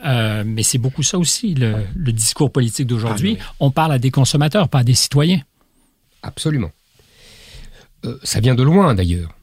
Euh, 0.04 0.44
mais 0.46 0.62
c'est 0.62 0.78
beaucoup 0.78 1.02
ça 1.02 1.18
aussi, 1.18 1.54
le, 1.54 2.12
discours 2.12 2.50
politique 2.50 2.86
d'aujourd'hui. 2.86 3.38
Ah, 3.40 3.54
On 3.60 3.70
parle 3.70 3.92
à 3.92 3.98
des 3.98 4.10
consommateurs, 4.10 4.68
pas 4.68 4.80
à 4.80 4.84
des 4.84 4.94
citoyens. 4.94 5.42
Absolument. 6.22 6.70
Euh, 8.04 8.18
ça 8.22 8.40
vient 8.40 8.54
de 8.54 8.62
loin 8.62 8.94
d'ailleurs. 8.94 9.34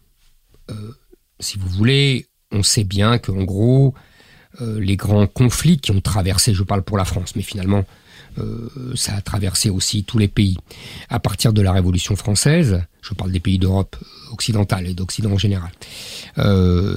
Euh, 0.69 0.93
si 1.39 1.57
vous 1.57 1.69
voulez, 1.69 2.27
on 2.51 2.63
sait 2.63 2.83
bien 2.83 3.17
qu'en 3.17 3.43
gros, 3.43 3.93
les 4.59 4.95
grands 4.95 5.27
conflits 5.27 5.77
qui 5.77 5.91
ont 5.91 6.01
traversé, 6.01 6.55
je 6.55 6.63
parle 6.63 6.81
pour 6.81 6.97
la 6.97 7.05
France, 7.05 7.35
mais 7.35 7.43
finalement, 7.43 7.85
ça 8.95 9.13
a 9.13 9.21
traversé 9.21 9.69
aussi 9.69 10.03
tous 10.03 10.17
les 10.17 10.27
pays. 10.27 10.57
À 11.09 11.19
partir 11.19 11.53
de 11.53 11.61
la 11.61 11.71
Révolution 11.71 12.15
française, 12.15 12.81
je 13.03 13.13
parle 13.13 13.31
des 13.31 13.39
pays 13.39 13.59
d'Europe 13.59 13.95
occidentale 14.31 14.87
et 14.87 14.95
d'Occident 14.95 15.31
en 15.31 15.37
général, 15.37 15.69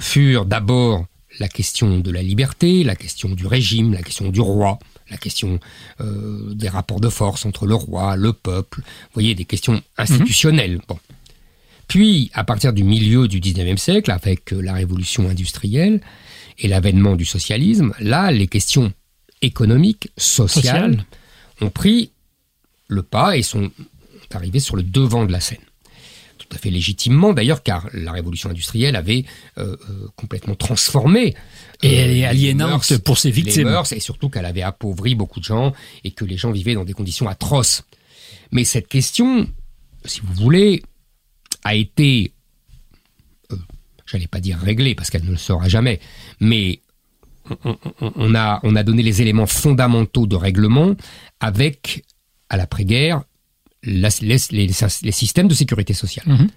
furent 0.01 0.46
d'abord 0.46 1.05
la 1.38 1.49
question 1.49 1.99
de 1.99 2.11
la 2.11 2.23
liberté, 2.23 2.83
la 2.85 2.97
question 2.97 3.31
du 3.31 3.47
régime, 3.47 3.93
la 3.93 4.03
question 4.03 4.31
du 4.31 4.40
roi, 4.40 4.79
la 5.11 5.16
question 5.16 5.61
euh, 6.01 6.55
des 6.55 6.69
rapports 6.69 7.01
de 7.01 7.09
force 7.09 7.47
entre 7.47 7.66
le 7.66 7.75
roi, 7.75 8.16
le 8.16 8.33
peuple, 8.33 8.81
vous 8.81 9.14
voyez, 9.14 9.35
des 9.35 9.45
questions 9.45 9.83
institutionnelles. 9.97 10.77
Mhm. 10.77 10.83
Bon. 10.88 10.99
Puis, 11.88 12.31
à 12.35 12.45
partir 12.45 12.73
du 12.73 12.85
milieu 12.85 13.27
du 13.29 13.40
19e 13.40 13.77
siècle, 13.77 14.11
avec 14.11 14.53
euh, 14.53 14.61
la 14.61 14.75
révolution 14.75 15.29
industrielle 15.29 16.01
et 16.59 16.69
l'avènement 16.69 17.16
du 17.16 17.25
socialisme, 17.25 17.93
là, 18.01 18.31
les 18.31 18.47
questions 18.47 18.93
économiques, 19.43 20.11
sociales, 20.16 21.05
ont 21.61 21.71
pris 21.71 22.11
le 22.88 23.03
pas 23.03 23.37
et 23.37 23.43
sont 23.43 23.71
arrivées 24.33 24.61
sur 24.61 24.77
le 24.77 24.83
devant 24.83 25.25
de 25.25 25.33
la 25.33 25.40
scène 25.40 25.59
tout 26.50 26.56
à 26.56 26.58
fait 26.58 26.70
légitimement 26.70 27.32
d'ailleurs, 27.32 27.62
car 27.62 27.88
la 27.94 28.12
révolution 28.12 28.50
industrielle 28.50 28.96
avait 28.96 29.24
euh, 29.56 29.76
euh, 29.88 30.08
complètement 30.16 30.56
transformé 30.56 31.34
et 31.82 31.94
elle 31.94 32.10
est 32.10 32.26
euh, 32.26 32.30
aliénante 32.30 32.98
pour 32.98 33.18
ses 33.18 33.30
victimes. 33.30 33.68
Les 33.68 33.72
mœurs, 33.72 33.92
et 33.92 34.00
surtout 34.00 34.28
qu'elle 34.28 34.44
avait 34.44 34.62
appauvri 34.62 35.14
beaucoup 35.14 35.38
de 35.38 35.44
gens 35.44 35.72
et 36.02 36.10
que 36.10 36.24
les 36.24 36.36
gens 36.36 36.50
vivaient 36.50 36.74
dans 36.74 36.84
des 36.84 36.92
conditions 36.92 37.28
atroces. 37.28 37.84
Mais 38.50 38.64
cette 38.64 38.88
question, 38.88 39.48
si 40.04 40.20
vous 40.22 40.34
voulez, 40.34 40.82
a 41.62 41.76
été, 41.76 42.32
j'allais 44.06 44.26
pas 44.26 44.40
dire 44.40 44.58
réglée 44.58 44.96
parce 44.96 45.08
qu'elle 45.10 45.24
ne 45.24 45.30
le 45.30 45.36
sera 45.36 45.68
jamais, 45.68 46.00
mais 46.40 46.80
on, 48.00 48.34
a, 48.34 48.60
on 48.64 48.74
a 48.74 48.82
donné 48.82 49.02
les 49.02 49.22
éléments 49.22 49.46
fondamentaux 49.46 50.26
de 50.26 50.36
règlement 50.36 50.94
avec, 51.38 52.04
à 52.48 52.56
l'après-guerre, 52.56 53.22
les, 53.83 54.09
les, 54.23 55.12
systèmes 55.12 55.49
de 55.49 55.55
sécurité 55.55 55.95
sociale. 55.95 56.27
Mhm. 56.29 56.49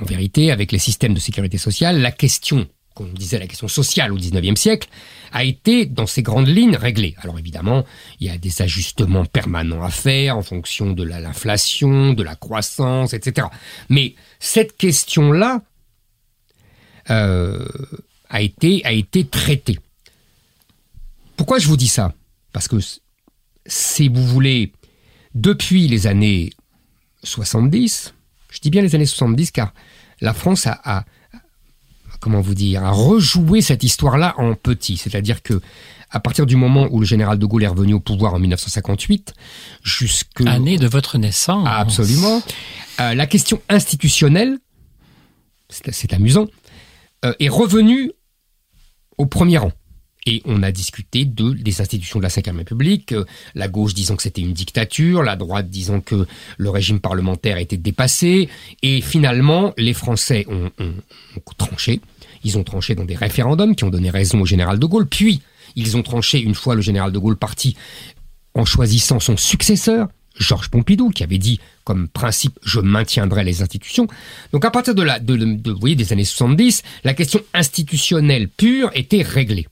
En 0.00 0.04
vérité, 0.04 0.50
avec 0.50 0.72
les 0.72 0.78
systèmes 0.78 1.14
de 1.14 1.20
sécurité 1.20 1.58
sociale, 1.58 2.00
la 2.00 2.10
question 2.10 2.66
qu'on 2.94 3.06
disait 3.06 3.38
la 3.38 3.46
question 3.46 3.68
sociale 3.68 4.12
au 4.12 4.16
XIXe 4.16 4.58
siècle, 4.58 4.88
a 5.32 5.42
été 5.44 5.84
dans 5.84 6.06
ses 6.06 6.22
grandes 6.22 6.46
lignes 6.46 6.76
réglée. 6.76 7.16
Alors 7.18 7.38
évidemment, 7.38 7.84
il 8.20 8.28
y 8.28 8.30
a 8.30 8.38
des 8.38 8.62
ajustements 8.62 9.24
permanents 9.24 9.82
à 9.82 9.90
faire 9.90 10.38
en 10.38 10.42
fonction 10.42 10.92
de 10.92 11.02
l'inflation, 11.02 12.12
de 12.12 12.22
la 12.22 12.36
croissance, 12.36 13.12
etc. 13.12 13.48
Mais 13.88 14.14
cette 14.38 14.76
question-là 14.76 15.62
euh, 17.10 17.66
a 18.30 18.40
été 18.40 18.84
a 18.84 18.92
été 18.92 19.26
traitée. 19.26 19.78
Pourquoi 21.36 21.58
je 21.58 21.66
vous 21.66 21.76
dis 21.76 21.88
ça? 21.88 22.14
Parce 22.52 22.68
que 22.68 22.76
si 23.66 24.08
vous 24.08 24.24
voulez, 24.24 24.72
depuis 25.34 25.88
les 25.88 26.06
années 26.06 26.50
70, 27.22 28.14
je 28.50 28.60
dis 28.60 28.70
bien 28.70 28.82
les 28.82 28.94
années 28.94 29.06
70 29.06 29.50
car 29.50 29.72
la 30.20 30.32
France 30.32 30.66
a 30.66 31.04
comment 32.24 32.40
vous 32.40 32.54
dire, 32.54 32.82
à 32.82 32.90
rejouer 32.90 33.60
cette 33.60 33.84
histoire-là 33.84 34.34
en 34.38 34.54
petit. 34.54 34.96
C'est-à-dire 34.96 35.42
que 35.42 35.60
à 36.10 36.20
partir 36.20 36.46
du 36.46 36.56
moment 36.56 36.88
où 36.90 37.00
le 37.00 37.04
général 37.04 37.38
de 37.38 37.44
Gaulle 37.44 37.64
est 37.64 37.68
revenu 37.68 37.92
au 37.92 38.00
pouvoir 38.00 38.32
en 38.32 38.38
1958, 38.38 39.34
jusque... 39.82 40.40
Année 40.46 40.78
de 40.78 40.86
votre 40.86 41.18
naissance. 41.18 41.68
Absolument. 41.70 42.40
Euh, 43.00 43.14
la 43.14 43.26
question 43.26 43.60
institutionnelle, 43.68 44.56
c'est 45.68 46.14
amusant, 46.14 46.46
euh, 47.26 47.34
est 47.40 47.50
revenue 47.50 48.12
au 49.18 49.26
premier 49.26 49.58
rang. 49.58 49.72
Et 50.26 50.42
on 50.46 50.62
a 50.62 50.72
discuté 50.72 51.24
de, 51.24 51.52
des 51.52 51.80
institutions 51.80 52.18
de 52.18 52.24
la 52.24 52.28
Ve 52.28 52.56
République, 52.56 53.12
euh, 53.12 53.24
la 53.54 53.68
gauche 53.68 53.94
disant 53.94 54.16
que 54.16 54.22
c'était 54.22 54.40
une 54.40 54.54
dictature, 54.54 55.22
la 55.22 55.36
droite 55.36 55.68
disant 55.68 56.00
que 56.00 56.26
le 56.56 56.70
régime 56.70 57.00
parlementaire 57.00 57.58
était 57.58 57.76
dépassé, 57.76 58.48
et 58.82 59.00
finalement, 59.00 59.74
les 59.76 59.92
Français 59.92 60.46
ont 60.48 60.70
tranché, 61.58 62.00
ils 62.42 62.58
ont 62.58 62.64
tranché 62.64 62.94
dans 62.94 63.04
des 63.04 63.16
référendums 63.16 63.74
qui 63.74 63.84
ont 63.84 63.90
donné 63.90 64.10
raison 64.10 64.40
au 64.40 64.46
général 64.46 64.78
de 64.78 64.86
Gaulle. 64.86 65.06
Puis, 65.06 65.42
ils 65.76 65.96
ont 65.96 66.02
tranché 66.02 66.40
une 66.40 66.54
fois 66.54 66.74
le 66.74 66.82
général 66.82 67.12
de 67.12 67.18
Gaulle 67.18 67.36
parti 67.36 67.76
en 68.54 68.64
choisissant 68.64 69.20
son 69.20 69.36
successeur, 69.36 70.08
Georges 70.38 70.68
Pompidou, 70.68 71.10
qui 71.10 71.22
avait 71.22 71.38
dit 71.38 71.60
comme 71.84 72.08
principe 72.08 72.58
je 72.62 72.80
maintiendrai 72.80 73.44
les 73.44 73.62
institutions. 73.62 74.06
Donc 74.52 74.64
à 74.64 74.70
partir 74.70 74.94
de 74.94 75.02
la, 75.02 75.18
de, 75.18 75.70
vous 75.70 75.78
voyez, 75.78 75.96
des 75.96 76.12
années 76.12 76.24
70, 76.24 76.82
la 77.04 77.14
question 77.14 77.40
institutionnelle 77.52 78.48
pure 78.48 78.90
était 78.94 79.22
réglée. 79.22 79.66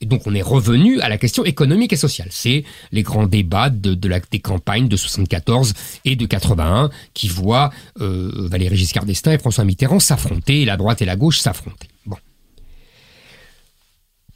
Et 0.00 0.06
donc 0.06 0.26
on 0.26 0.34
est 0.34 0.42
revenu 0.42 1.00
à 1.00 1.08
la 1.08 1.16
question 1.16 1.44
économique 1.44 1.92
et 1.92 1.96
sociale. 1.96 2.28
C'est 2.30 2.64
les 2.92 3.02
grands 3.02 3.26
débats 3.26 3.70
de, 3.70 4.08
la, 4.08 4.20
des 4.20 4.40
campagnes 4.40 4.88
de 4.88 4.96
74 4.96 5.72
et 6.04 6.16
de 6.16 6.26
81 6.26 6.90
qui 7.14 7.28
voient 7.28 7.70
euh, 8.00 8.48
Valéry 8.50 8.76
Giscard 8.76 9.06
d'Estaing 9.06 9.32
et 9.32 9.38
François 9.38 9.64
Mitterrand 9.64 10.00
s'affronter, 10.00 10.64
la 10.64 10.76
droite 10.76 11.00
et 11.00 11.06
la 11.06 11.16
gauche 11.16 11.38
s'affronter. 11.38 11.88
Bon. 12.04 12.18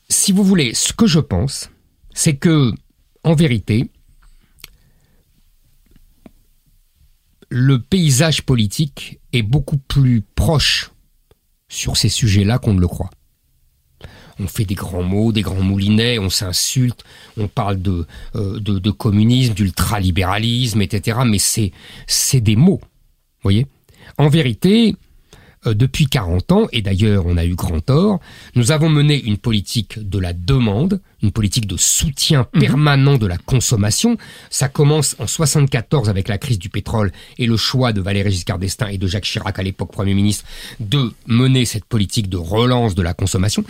Si 0.09 0.33
vous 0.33 0.44
voulez, 0.44 0.73
ce 0.73 0.94
que 0.94 1.07
je 1.07 1.20
pense, 1.20 1.70
c'est 2.14 2.37
que, 2.37 2.73
en 3.23 3.35
vérité, 3.35 3.90
le 7.51 7.81
paysage 7.81 8.42
politique 8.42 9.20
est 9.33 9.42
beaucoup 9.42 9.77
plus 9.77 10.23
proche 10.35 10.90
sur 11.68 11.96
ces 11.96 12.09
sujets-là 12.09 12.59
qu'on 12.59 12.75
ne 12.75 12.81
le 12.81 12.88
croit 12.88 13.11
on 14.40 14.46
fait 14.46 14.64
des 14.64 14.74
grands 14.74 15.03
mots, 15.03 15.33
des 15.33 15.42
grands 15.42 15.62
moulinets, 15.62 16.18
on 16.18 16.31
s'insulte, 16.31 17.05
on 17.37 17.48
parle 17.48 17.81
de, 17.81 18.07
euh, 18.37 18.59
de, 18.59 18.90
communisme, 18.90 19.55
d'ultralibéralisme, 19.55 20.81
etc. 20.83 21.20
Mais 21.26 21.38
c'est, 21.38 21.72
c'est 22.07 22.40
des 22.40 22.57
mots, 22.57 22.81
voyez 23.42 23.66
En 24.18 24.29
vérité, 24.29 24.96
euh, 25.66 25.74
depuis 25.74 26.07
40 26.07 26.53
ans, 26.53 26.68
et 26.72 26.81
d'ailleurs 26.81 27.26
on 27.26 27.37
a 27.37 27.44
eu 27.44 27.55
grand 27.55 27.81
tort, 27.81 28.18
nous 28.55 28.72
avons 28.72 28.88
mené 28.88 29.22
une 29.22 29.37
politique 29.37 29.98
de 29.98 30.18
la 30.18 30.33
demande, 30.33 31.03
une 31.22 31.33
politique 31.33 31.66
de 31.66 31.76
soutien 31.76 32.46
mhm. 32.55 32.61
permanent 32.61 33.18
de 33.18 33.26
la 33.26 33.37
consommation. 33.37 34.16
Ça 34.48 34.68
commence 34.68 35.16
en 35.18 35.26
74 35.26 36.09
avec 36.09 36.29
la 36.29 36.38
crise 36.38 36.59
du 36.59 36.70
pétrole 36.70 37.12
et 37.37 37.46
le 37.46 37.59
choix 37.59 37.92
de 37.92 38.00
Valéry 38.00 38.31
Giscard 38.31 38.59
d'Estaing 38.59 38.88
et 38.88 38.96
de 38.96 39.07
Jacques 39.07 39.24
Chirac 39.24 39.59
à 39.59 39.62
l'époque 39.62 39.92
Premier 39.92 40.14
ministre 40.14 40.46
de 40.81 41.12
mener 41.26 41.66
cette 41.66 41.85
politique 41.85 42.31
de 42.31 42.38
relance 42.38 42.94
de 42.94 43.03
la 43.03 43.12
consommation. 43.12 43.62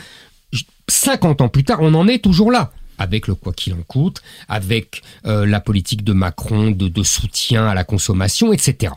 50 0.89 1.41
ans 1.41 1.49
plus 1.49 1.65
tard, 1.65 1.79
on 1.81 1.95
en 1.95 2.09
est 2.09 2.23
toujours 2.23 2.51
là 2.51 2.73
avec 3.01 3.27
le 3.27 3.35
quoi 3.35 3.55
qu'il 3.55 3.73
en 3.73 3.83
coûte, 3.83 4.21
avec 4.47 5.03
euh, 5.25 5.47
la 5.47 5.59
politique 5.61 6.05
de 6.05 6.13
Macron 6.13 6.71
de, 6.71 7.03
soutien 7.03 7.67
à 7.67 7.75
la 7.75 7.83
consommation, 7.83 8.53
etc. 8.53 8.93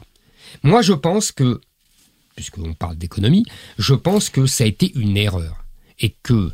Moi, 0.62 0.82
je 0.82 0.92
pense 0.92 1.32
que, 1.32 1.62
puisqu'on 2.36 2.74
parle 2.74 2.98
d'économie, 2.98 3.46
je 3.80 3.94
pense 3.94 4.30
que 4.30 4.46
ça 4.46 4.66
a 4.66 4.68
été 4.68 4.92
une 4.96 5.16
erreur. 5.16 5.64
Et 6.00 6.16
que, 6.22 6.52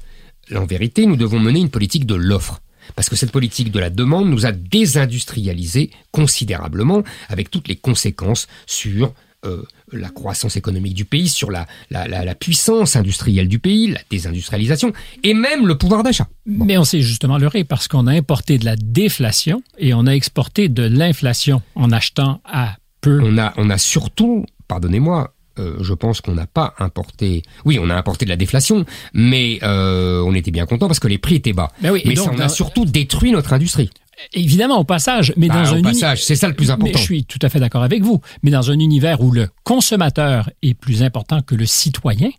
en 0.54 0.66
vérité, 0.66 1.08
nous 1.08 1.16
devons 1.16 1.40
mener 1.40 1.60
une 1.60 1.72
politique 1.72 2.06
de 2.06 2.14
l'offre. 2.14 2.62
Parce 2.96 3.10
que 3.10 3.16
cette 3.16 3.32
politique 3.32 3.72
de 3.72 3.80
la 3.80 3.90
demande 3.90 4.30
nous 4.30 4.46
a 4.46 4.52
désindustrialisé 4.52 5.90
considérablement, 6.12 7.04
avec 7.30 7.50
toutes 7.50 7.68
les 7.68 7.76
conséquences 7.76 8.48
sur 8.68 9.14
euh, 9.46 9.64
la 9.92 10.10
croissance 10.10 10.56
économique 10.56 10.94
du 10.94 11.06
pays, 11.06 11.28
sur 11.28 11.52
la, 11.52 11.68
la, 11.90 12.36
puissance 12.36 12.96
industrielle 12.96 13.48
du 13.48 13.60
pays, 13.60 13.88
la 13.88 14.00
désindustrialisation 14.10 14.94
et 15.24 15.34
même 15.34 15.68
le 15.68 15.78
pouvoir 15.78 16.04
d'achat. 16.04 16.28
Mais 16.46 16.78
on 16.78 16.84
s'est 16.84 17.02
justement 17.02 17.38
leurré 17.38 17.64
parce 17.64 17.88
qu'on 17.88 18.08
a 18.08 18.12
importé 18.12 18.58
de 18.58 18.66
la 18.66 18.76
déflation 18.76 19.64
et 19.78 19.94
on 19.94 20.06
a 20.06 20.12
exporté 20.12 20.70
de 20.70 20.84
l'inflation 20.84 21.62
en 21.76 21.92
achetant 21.92 22.42
à 22.46 22.78
peu. 23.02 23.20
On 23.24 23.38
a, 23.38 23.54
on 23.58 23.70
a 23.70 23.78
surtout, 23.78 24.46
pardonnez-moi, 24.68 25.34
euh, 25.60 25.78
je 25.82 25.94
pense 25.94 26.22
qu'on 26.22 26.34
n'a 26.34 26.48
pas 26.48 26.74
importé. 26.80 27.44
Oui, 27.66 27.80
on 27.82 27.90
a 27.90 27.96
importé 27.96 28.26
de 28.26 28.30
la 28.30 28.38
déflation, 28.38 28.86
mais 29.14 29.60
euh, 29.64 30.24
on 30.26 30.34
était 30.34 30.52
bien 30.52 30.66
content 30.66 30.88
parce 30.88 31.00
que 31.00 31.08
les 31.08 31.18
prix 31.18 31.36
étaient 31.36 31.54
bas. 31.54 31.72
Ben 31.82 31.94
mais 32.06 32.16
ça, 32.16 32.32
on 32.34 32.40
a 32.40 32.50
surtout 32.50 32.86
détruit 32.86 33.32
notre 33.32 33.54
industrie. 33.54 33.90
Évidemment, 34.34 34.80
au 34.80 34.84
passage, 34.84 35.34
mais 35.38 35.48
bah, 35.48 35.64
dans 35.64 35.74
un 35.74 35.82
passage, 35.82 36.24
c'est 36.24 36.36
ça 36.36 36.48
le 36.48 36.54
plus 36.54 36.72
important. 36.72 36.98
je 36.98 37.04
suis 37.04 37.24
tout 37.24 37.40
à 37.42 37.50
fait 37.50 37.60
d'accord 37.60 37.84
avec 37.84 38.02
vous. 38.04 38.22
Mais 38.44 38.52
dans 38.52 38.72
un 38.72 38.80
univers 38.80 39.22
où 39.22 39.32
le 39.32 39.50
consommateur 39.64 40.50
est 40.62 40.74
plus 40.74 41.04
important 41.04 41.42
que 41.42 41.56
le 41.56 41.66
citoyen, 41.66 42.30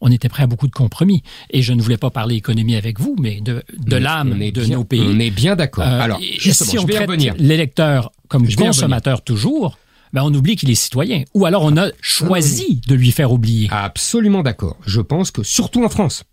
on 0.00 0.10
était 0.10 0.28
prêt 0.28 0.42
à 0.42 0.46
beaucoup 0.46 0.66
de 0.66 0.72
compromis. 0.72 1.22
Et 1.50 1.62
je 1.62 1.72
ne 1.72 1.82
voulais 1.82 1.96
pas 1.96 2.10
parler 2.10 2.36
économie 2.36 2.76
avec 2.76 3.00
vous, 3.00 3.16
mais 3.18 3.40
de, 3.40 3.62
de 3.76 3.96
l'âme 3.96 4.38
de 4.38 4.64
nos 4.66 4.84
pays. 4.84 5.02
On 5.06 5.18
est 5.18 5.30
bien 5.30 5.56
d'accord. 5.56 5.84
Euh, 5.86 6.00
Alors, 6.00 6.20
si 6.20 6.78
on 6.78 6.84
traite 6.84 7.10
l'électeur 7.38 8.12
comme 8.28 8.46
consommateur 8.54 9.22
toujours, 9.22 9.78
ben 10.12 10.22
on 10.24 10.32
oublie 10.34 10.56
qu'il 10.56 10.70
est 10.70 10.74
citoyen. 10.76 11.24
Ou 11.34 11.46
alors 11.46 11.64
on 11.64 11.76
a 11.76 11.88
choisi 12.00 12.80
de 12.86 12.94
lui 12.94 13.10
faire 13.10 13.32
oublier. 13.32 13.68
Absolument 13.70 14.42
d'accord. 14.42 14.76
Je 14.86 15.00
pense 15.00 15.30
que, 15.30 15.42
surtout 15.42 15.84
en 15.84 15.88
France, 15.88 16.24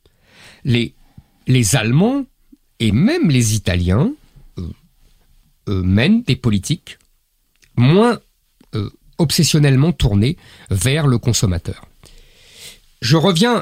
les, 0.63 0.93
les 1.47 1.75
Allemands 1.75 2.23
et 2.79 2.91
même 2.91 3.29
les 3.29 3.55
Italiens 3.55 4.11
mènent 5.67 6.23
des 6.23 6.35
politiques 6.35 6.97
moins 7.75 8.19
euh, 8.75 8.89
obsessionnellement 9.17 9.91
tournées 9.91 10.37
vers 10.69 11.07
le 11.07 11.17
consommateur. 11.17 11.85
Je 13.01 13.17
reviens 13.17 13.61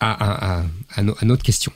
à, 0.00 0.62
notre 1.22 1.42
question. 1.42 1.72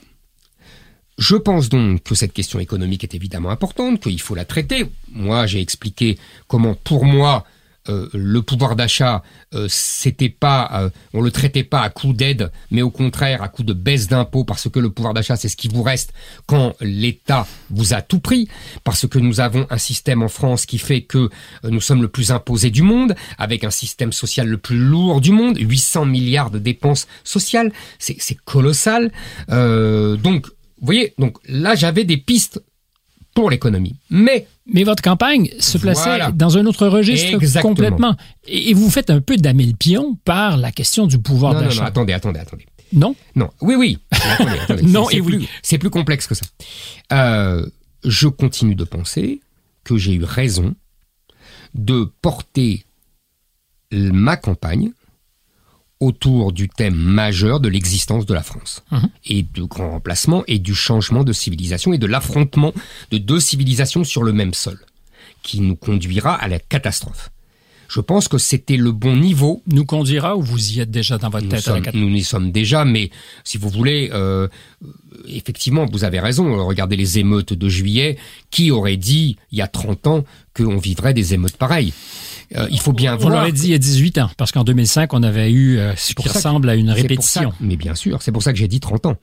Je 1.17 1.35
pense 1.35 1.69
donc 1.69 2.03
que 2.03 2.15
cette 2.15 2.33
question 2.33 2.59
économique 2.59 3.03
est 3.03 3.15
évidemment 3.15 3.49
importante, 3.49 3.99
qu'il 4.01 4.21
faut 4.21 4.35
la 4.35 4.45
traiter. 4.45 4.85
Moi, 5.11 5.47
j'ai 5.47 5.59
expliqué 5.59 6.17
comment, 6.47 6.75
pour 6.75 7.05
moi, 7.05 7.45
euh, 7.87 8.09
le 8.13 8.41
pouvoir 8.41 8.75
d'achat, 8.75 9.23
euh, 9.53 9.67
c'était 9.69 10.29
pas, 10.29 10.69
euh, 10.73 10.89
on 11.13 11.21
le 11.21 11.31
traitait 11.31 11.63
pas 11.63 11.81
à 11.81 11.89
coup 11.89 12.13
d'aide, 12.13 12.51
mais 12.71 12.81
au 12.81 12.91
contraire 12.91 13.41
à 13.41 13.47
coup 13.47 13.63
de 13.63 13.73
baisse 13.73 14.07
d'impôts, 14.07 14.43
parce 14.43 14.69
que 14.69 14.79
le 14.79 14.89
pouvoir 14.89 15.13
d'achat, 15.13 15.37
c'est 15.37 15.49
ce 15.49 15.55
qui 15.55 15.69
vous 15.69 15.81
reste 15.81 16.13
quand 16.45 16.75
l'État 16.81 17.47
vous 17.69 17.93
a 17.93 18.01
tout 18.01 18.19
pris, 18.19 18.47
parce 18.83 19.07
que 19.07 19.17
nous 19.17 19.39
avons 19.39 19.65
un 19.69 19.77
système 19.77 20.21
en 20.21 20.27
France 20.27 20.65
qui 20.65 20.77
fait 20.77 21.01
que 21.01 21.29
nous 21.63 21.81
sommes 21.81 22.01
le 22.01 22.09
plus 22.09 22.31
imposé 22.31 22.69
du 22.69 22.81
monde, 22.81 23.15
avec 23.37 23.63
un 23.63 23.71
système 23.71 24.11
social 24.11 24.47
le 24.47 24.57
plus 24.57 24.77
lourd 24.77 25.21
du 25.21 25.31
monde, 25.31 25.57
800 25.59 26.05
milliards 26.05 26.51
de 26.51 26.59
dépenses 26.59 27.07
sociales, 27.23 27.71
c'est 27.97 28.35
colossal. 28.45 29.11
donc, 29.47 30.47
vous 30.47 30.85
voyez, 30.85 31.13
donc 31.17 31.37
là 31.47 31.75
j'avais 31.75 32.03
des 32.03 32.17
pistes 32.17 32.61
pour 33.33 33.49
l'économie, 33.49 33.95
mais 34.09 34.47
mais 34.71 34.83
votre 34.83 35.01
campagne 35.01 35.49
se 35.59 35.77
plaçait 35.77 36.31
dans 36.33 36.57
un 36.57 36.65
autre 36.65 36.87
registre 36.87 37.61
complètement. 37.61 38.15
Et 38.47 38.73
vous 38.73 38.89
faites 38.89 39.09
un 39.09 39.21
peu 39.21 39.37
d'amener 39.37 39.65
le 39.65 39.73
pion 39.73 40.17
par 40.25 40.57
la 40.57 40.71
question 40.71 41.07
du 41.07 41.19
pouvoir 41.19 41.53
d'achat. 41.53 41.75
Non, 41.75 41.81
non, 41.81 41.87
attendez, 41.87 42.13
attendez, 42.13 42.39
attendez. 42.39 42.65
Non? 42.91 43.15
Non, 43.35 43.49
oui, 43.61 43.75
oui. 43.75 43.99
attendez, 44.11 44.59
attendez. 44.59 44.81
non, 44.83 45.09
et 45.09 45.21
oui. 45.21 45.47
C'est 45.61 45.77
plus 45.77 45.89
complexe 45.89 46.27
que 46.27 46.35
ça. 46.35 46.45
Euh, 47.13 47.65
je 48.03 48.27
continue 48.27 48.75
de 48.75 48.83
penser 48.83 49.41
que 49.83 49.97
j'ai 49.97 50.13
eu 50.13 50.23
raison 50.23 50.75
de 51.75 52.11
porter 52.21 52.85
ma 53.91 54.37
campagne 54.37 54.91
autour 55.99 56.51
du 56.53 56.69
thème 56.69 56.95
majeur 56.95 57.59
de 57.59 57.67
l'existence 57.67 58.25
de 58.25 58.33
la 58.33 58.41
France 58.43 58.83
Mhm. 58.91 59.09
et 59.25 59.41
du 59.43 59.65
grand 59.65 59.91
remplacement 59.91 60.43
et 60.47 60.57
du 60.59 60.73
changement 60.73 61.23
de 61.23 61.33
civilisation 61.33 61.91
et 61.93 61.97
de 61.97 62.07
l'affrontement 62.07 62.73
de 63.11 63.17
deux 63.17 63.39
civilisations 63.39 64.03
sur 64.05 64.23
le 64.23 64.31
même 64.31 64.53
sol 64.53 64.79
qui 65.43 65.59
nous 65.61 65.75
conduira 65.75 66.35
à 66.35 66.47
la 66.47 66.59
catastrophe. 66.59 67.31
Je 67.89 68.01
pense 68.01 68.27
que 68.27 68.37
c'était 68.37 68.77
le 68.77 68.91
bon 68.91 69.15
niveau 69.17 69.63
Nous 69.65 69.83
conduira 69.83 70.37
ou 70.37 70.41
vous 70.43 70.73
y 70.73 70.79
êtes 70.79 70.91
déjà 70.91 71.17
dans 71.17 71.29
votre 71.31 71.45
nous, 71.45 71.49
tête 71.51 71.67
à 71.67 71.79
la 71.79 71.91
nous 71.93 72.09
y 72.09 72.23
sommes 72.23 72.51
déjà, 72.51 72.85
mais 72.85 73.09
si 73.43 73.57
vous 73.57 73.69
voulez, 73.69 74.11
euh, 74.13 74.47
effectivement, 75.27 75.85
vous 75.91 76.03
avez 76.03 76.19
raison. 76.19 76.65
Regardez 76.67 76.95
les 76.95 77.17
émeutes 77.17 77.53
de 77.53 77.67
juillet. 77.67 78.17
Qui 78.51 78.69
aurait 78.69 78.97
dit, 78.97 79.37
il 79.51 79.57
y 79.57 79.61
a 79.63 79.67
30 79.67 80.05
ans, 80.05 80.23
qu'on 80.55 80.77
vivrait 80.77 81.15
des 81.15 81.33
émeutes 81.33 81.57
pareilles? 81.57 81.93
Euh, 82.55 82.67
Il 82.71 82.79
faut 82.79 82.93
bien 82.93 83.13
On 83.15 83.17
voir. 83.17 83.33
l'aurait 83.33 83.51
dit 83.51 83.65
il 83.67 83.71
y 83.71 83.75
a 83.75 83.77
18 83.77 84.17
ans, 84.17 84.29
parce 84.37 84.51
qu'en 84.51 84.63
2005, 84.63 85.13
on 85.13 85.21
avait 85.23 85.51
eu 85.51 85.77
euh, 85.77 85.95
ce 85.95 86.13
qui 86.15 86.23
que- 86.23 86.29
ressemble 86.29 86.69
à 86.69 86.75
une 86.75 86.87
ça- 86.87 86.93
répétition. 86.93 87.53
mais 87.59 87.75
bien 87.75 87.95
sûr, 87.95 88.21
c'est 88.21 88.31
pour 88.31 88.41
ça 88.43 88.51
que 88.53 88.57
j'ai 88.59 88.67
dit 88.67 88.79
30 88.79 89.05
ans. 89.05 89.17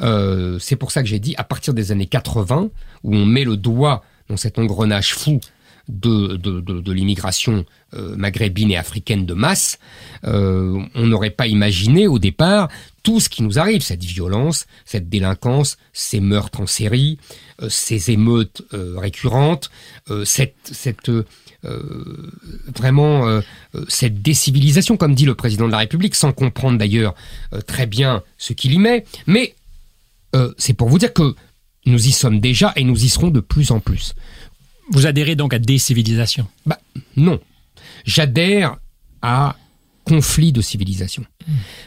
Euh, 0.00 0.58
c'est 0.58 0.76
pour 0.76 0.90
ça 0.92 1.02
que 1.02 1.08
j'ai 1.08 1.18
dit, 1.20 1.34
à 1.38 1.44
partir 1.44 1.74
des 1.74 1.92
années 1.92 2.06
80, 2.06 2.68
où 3.04 3.14
on 3.14 3.24
met 3.24 3.44
le 3.44 3.56
doigt 3.56 4.02
dans 4.28 4.36
cet 4.36 4.58
engrenage 4.58 5.14
fou 5.14 5.40
de, 5.88 6.36
de, 6.36 6.60
de, 6.60 6.80
de 6.80 6.92
l'immigration 6.92 7.64
euh, 7.94 8.16
maghrébine 8.16 8.72
et 8.72 8.76
africaine 8.76 9.24
de 9.24 9.34
masse, 9.34 9.78
euh, 10.24 10.82
on 10.96 11.06
n'aurait 11.06 11.30
pas 11.30 11.46
imaginé 11.46 12.08
au 12.08 12.18
départ 12.18 12.68
tout 13.04 13.20
ce 13.20 13.28
qui 13.28 13.44
nous 13.44 13.60
arrive, 13.60 13.82
cette 13.82 14.02
violence, 14.02 14.66
cette 14.84 15.08
délinquance, 15.08 15.76
ces 15.92 16.18
meurtres 16.18 16.60
en 16.60 16.66
série, 16.66 17.18
euh, 17.62 17.68
ces 17.70 18.10
émeutes 18.10 18.62
récurrentes, 18.72 19.70
cette, 20.24 20.56
cette 20.72 21.10
vraiment 22.74 23.26
euh, 23.26 23.40
euh, 23.74 23.84
cette 23.88 24.22
décivilisation, 24.22 24.96
comme 24.96 25.14
dit 25.14 25.24
le 25.24 25.34
président 25.34 25.66
de 25.66 25.72
la 25.72 25.78
République, 25.78 26.14
sans 26.14 26.32
comprendre 26.32 26.78
d'ailleurs 26.78 27.14
euh, 27.52 27.60
très 27.60 27.86
bien 27.86 28.22
ce 28.38 28.52
qu'il 28.52 28.72
y 28.72 28.78
met. 28.78 29.04
Mais 29.26 29.54
euh, 30.34 30.52
c'est 30.58 30.74
pour 30.74 30.88
vous 30.88 30.98
dire 30.98 31.12
que 31.12 31.34
nous 31.86 32.06
y 32.06 32.12
sommes 32.12 32.40
déjà 32.40 32.72
et 32.76 32.84
nous 32.84 33.04
y 33.04 33.08
serons 33.08 33.30
de 33.30 33.40
plus 33.40 33.70
en 33.70 33.80
plus. 33.80 34.14
Vous 34.90 35.06
adhérez 35.06 35.34
donc 35.34 35.54
à 35.54 35.58
décivilisation. 35.58 36.46
Bah 36.64 36.78
non, 37.16 37.40
j'adhère 38.04 38.76
à 39.22 39.56
conflit 40.04 40.52
de 40.52 40.60
civilisation. 40.60 41.24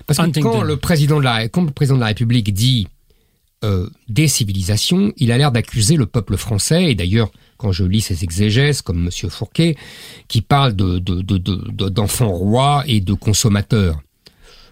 Parce 0.05 0.19
que 0.19 0.39
quand 0.39 0.61
le 0.61 0.77
président 0.77 1.19
de 1.19 1.23
la, 1.23 1.47
quand 1.47 1.63
le 1.63 1.71
président 1.71 1.95
de 1.95 2.01
la 2.01 2.07
République 2.07 2.53
dit 2.53 2.87
euh, 3.63 3.89
décivilisation, 4.07 5.13
il 5.17 5.31
a 5.31 5.37
l'air 5.37 5.51
d'accuser 5.51 5.95
le 5.95 6.05
peuple 6.05 6.37
français, 6.37 6.91
et 6.91 6.95
d'ailleurs, 6.95 7.31
quand 7.59 7.71
je 7.71 7.83
lis 7.83 8.01
ses 8.01 8.23
exégèses, 8.23 8.81
comme 8.81 9.05
M. 9.05 9.29
Fourquet, 9.29 9.75
qui 10.27 10.41
parle 10.41 10.73
de, 10.75 10.97
de, 10.97 11.21
de, 11.21 11.37
de- 11.37 11.63
de- 11.71 11.89
d'enfants 11.89 12.31
rois 12.31 12.83
et 12.87 13.01
de 13.01 13.13
consommateurs. 13.13 13.99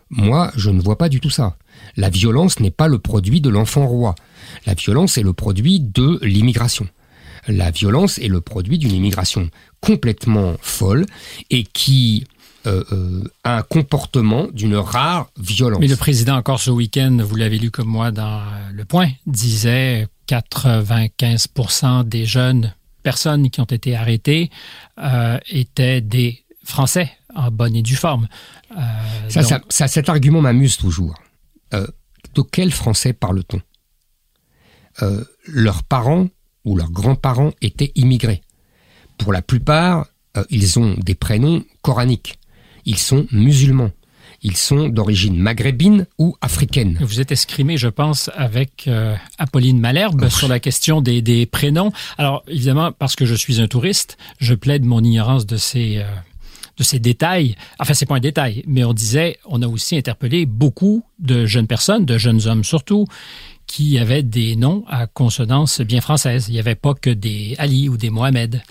Moi, 0.10 0.52
je 0.56 0.69
ne 0.69 0.82
vois 0.82 0.97
pas 0.97 1.10
du 1.10 1.19
tout 1.19 1.30
ça. 1.30 1.58
La 1.97 2.10
violence 2.10 2.60
n'est 2.62 2.71
pas 2.71 2.88
le 2.88 2.97
produit 2.97 3.41
de 3.41 3.50
l'enfant 3.50 3.86
roi. 3.86 4.15
La 4.65 4.73
violence 4.73 5.17
est 5.17 5.23
le 5.23 5.34
produit 5.34 5.80
de 5.82 6.19
l'immigration. 6.23 6.88
La 7.50 7.71
violence 7.71 8.17
est 8.17 8.30
le 8.30 8.39
produit 8.41 8.78
d'une 8.78 8.93
immigration 8.93 9.50
complètement 9.82 10.56
folle 10.62 11.06
et 11.50 11.63
qui 11.63 12.26
euh, 12.65 12.84
euh, 12.91 13.23
a 13.43 13.58
un 13.58 13.62
comportement 13.63 14.47
d'une 14.54 14.76
rare 14.76 15.30
violence. 15.38 15.80
Mais 15.82 15.88
le 15.88 15.95
président, 15.95 16.36
encore 16.36 16.60
ce 16.60 16.71
week-end, 16.71 17.17
vous 17.21 17.36
l'avez 17.36 17.58
lu 17.60 17.69
comme 17.71 17.88
moi 17.88 18.12
dans 18.12 18.41
Le 18.73 18.84
Point, 18.86 19.10
disait 19.26 20.08
95% 20.28 22.04
des 22.04 22.26
jeunes 22.26 22.74
personnes 23.04 23.50
qui 23.50 23.62
ont 23.62 23.66
été 23.66 23.96
arrêtées 23.96 24.50
euh, 25.00 25.38
étaient 25.50 26.02
des 26.02 26.44
Français 26.63 27.12
en 27.36 27.50
bonne 27.52 27.76
et 27.76 27.82
due 27.82 27.96
forme. 27.96 28.28
Euh, 28.72 28.82
Ça, 29.30 29.42
donc, 29.42 29.50
ça- 29.50 29.62
ça- 29.70 29.88
cet 29.88 30.10
argument 30.10 30.42
m'amuse 30.42 30.76
toujours. 30.78 31.16
Euh, 31.74 31.88
de 32.36 32.42
quels 32.42 32.72
Français 32.74 33.13
parle-t-on? 33.13 33.62
Leurs 35.46 35.84
parents 35.84 36.28
ou 36.66 36.76
leurs 36.76 36.90
grands-parents 36.92 37.52
étaient 37.62 37.92
immigrés. 37.96 38.42
Pour 39.20 39.32
la 39.32 39.42
plupart, 39.44 40.08
ils 40.50 40.80
ont 40.80 40.96
des 40.98 41.13
prénoms 41.16 41.63
coraniques. 41.84 42.40
Ils 42.86 42.98
sont 42.98 43.28
musulmans. 43.32 43.92
Ils 44.49 44.55
sont 44.55 44.88
d'origine 44.88 45.36
maghrébine 45.38 46.05
ou 46.17 46.36
africaine. 46.39 46.97
Vous 47.01 47.19
êtes 47.19 47.33
escrimé, 47.33 47.75
je 47.75 47.89
pense, 47.89 48.29
avec 48.36 48.86
euh, 48.88 49.13
Apolline 49.38 49.77
Malherbe 49.77 50.29
sur 50.29 50.47
la 50.47 50.62
question 50.62 51.01
des, 51.01 51.21
des 51.21 51.45
prénoms. 51.45 51.91
Alors, 52.17 52.43
évidemment, 52.47 52.93
parce 52.93 53.17
que 53.17 53.25
je 53.25 53.36
suis 53.36 53.60
un 53.60 53.67
touriste, 53.67 54.17
je 54.39 54.53
plaide 54.53 54.86
mon 54.86 55.03
ignorance 55.03 55.45
de 55.45 55.57
ces, 55.57 55.97
euh, 55.97 56.03
de 56.77 56.83
ces 56.83 56.99
détails. 56.99 57.55
Enfin, 57.77 57.93
c'est 57.93 58.05
pas 58.05 58.15
un 58.15 58.21
détail, 58.21 58.63
mais 58.67 58.86
on 58.86 58.93
disait, 58.93 59.38
on 59.45 59.62
a 59.62 59.67
aussi 59.67 59.97
interpellé 59.97 60.45
beaucoup 60.45 61.03
de 61.19 61.45
jeunes 61.45 61.67
personnes, 61.67 62.05
de 62.05 62.17
jeunes 62.17 62.47
hommes 62.47 62.63
surtout, 62.63 63.05
qui 63.65 63.99
avaient 63.99 64.23
des 64.23 64.55
noms 64.55 64.86
à 64.88 65.07
consonance 65.07 65.81
bien 65.81 65.99
française. 65.99 66.45
Il 66.47 66.53
n'y 66.53 66.60
avait 66.60 66.75
pas 66.75 66.93
que 66.93 67.10
des 67.10 67.55
Ali 67.57 67.89
ou 67.89 67.97
des 67.97 68.10
Mohamed. 68.10 68.62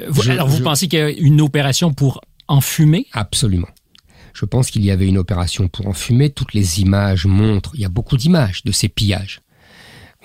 Euh, 0.00 0.06
vous- 0.10 0.22
Je- 0.22 0.30
alors, 0.30 0.46
vous 0.46 0.58
je- 0.58 0.62
pensez 0.62 0.86
qu'il 0.86 1.00
y 1.00 1.02
a 1.02 1.10
une 1.10 1.40
opération 1.40 1.92
pour 1.92 2.20
enfumer 2.46 3.06
Absolument. 3.12 3.66
Je 4.34 4.44
pense 4.44 4.70
qu'il 4.70 4.84
y 4.84 4.90
avait 4.90 5.06
une 5.08 5.18
opération 5.18 5.68
pour 5.68 5.86
enfumer. 5.86 6.30
Toutes 6.30 6.54
les 6.54 6.80
images 6.80 7.26
montrent, 7.26 7.72
il 7.74 7.80
y 7.80 7.84
a 7.84 7.88
beaucoup 7.88 8.16
d'images 8.16 8.62
de 8.64 8.72
ces 8.72 8.88
pillages. 8.88 9.40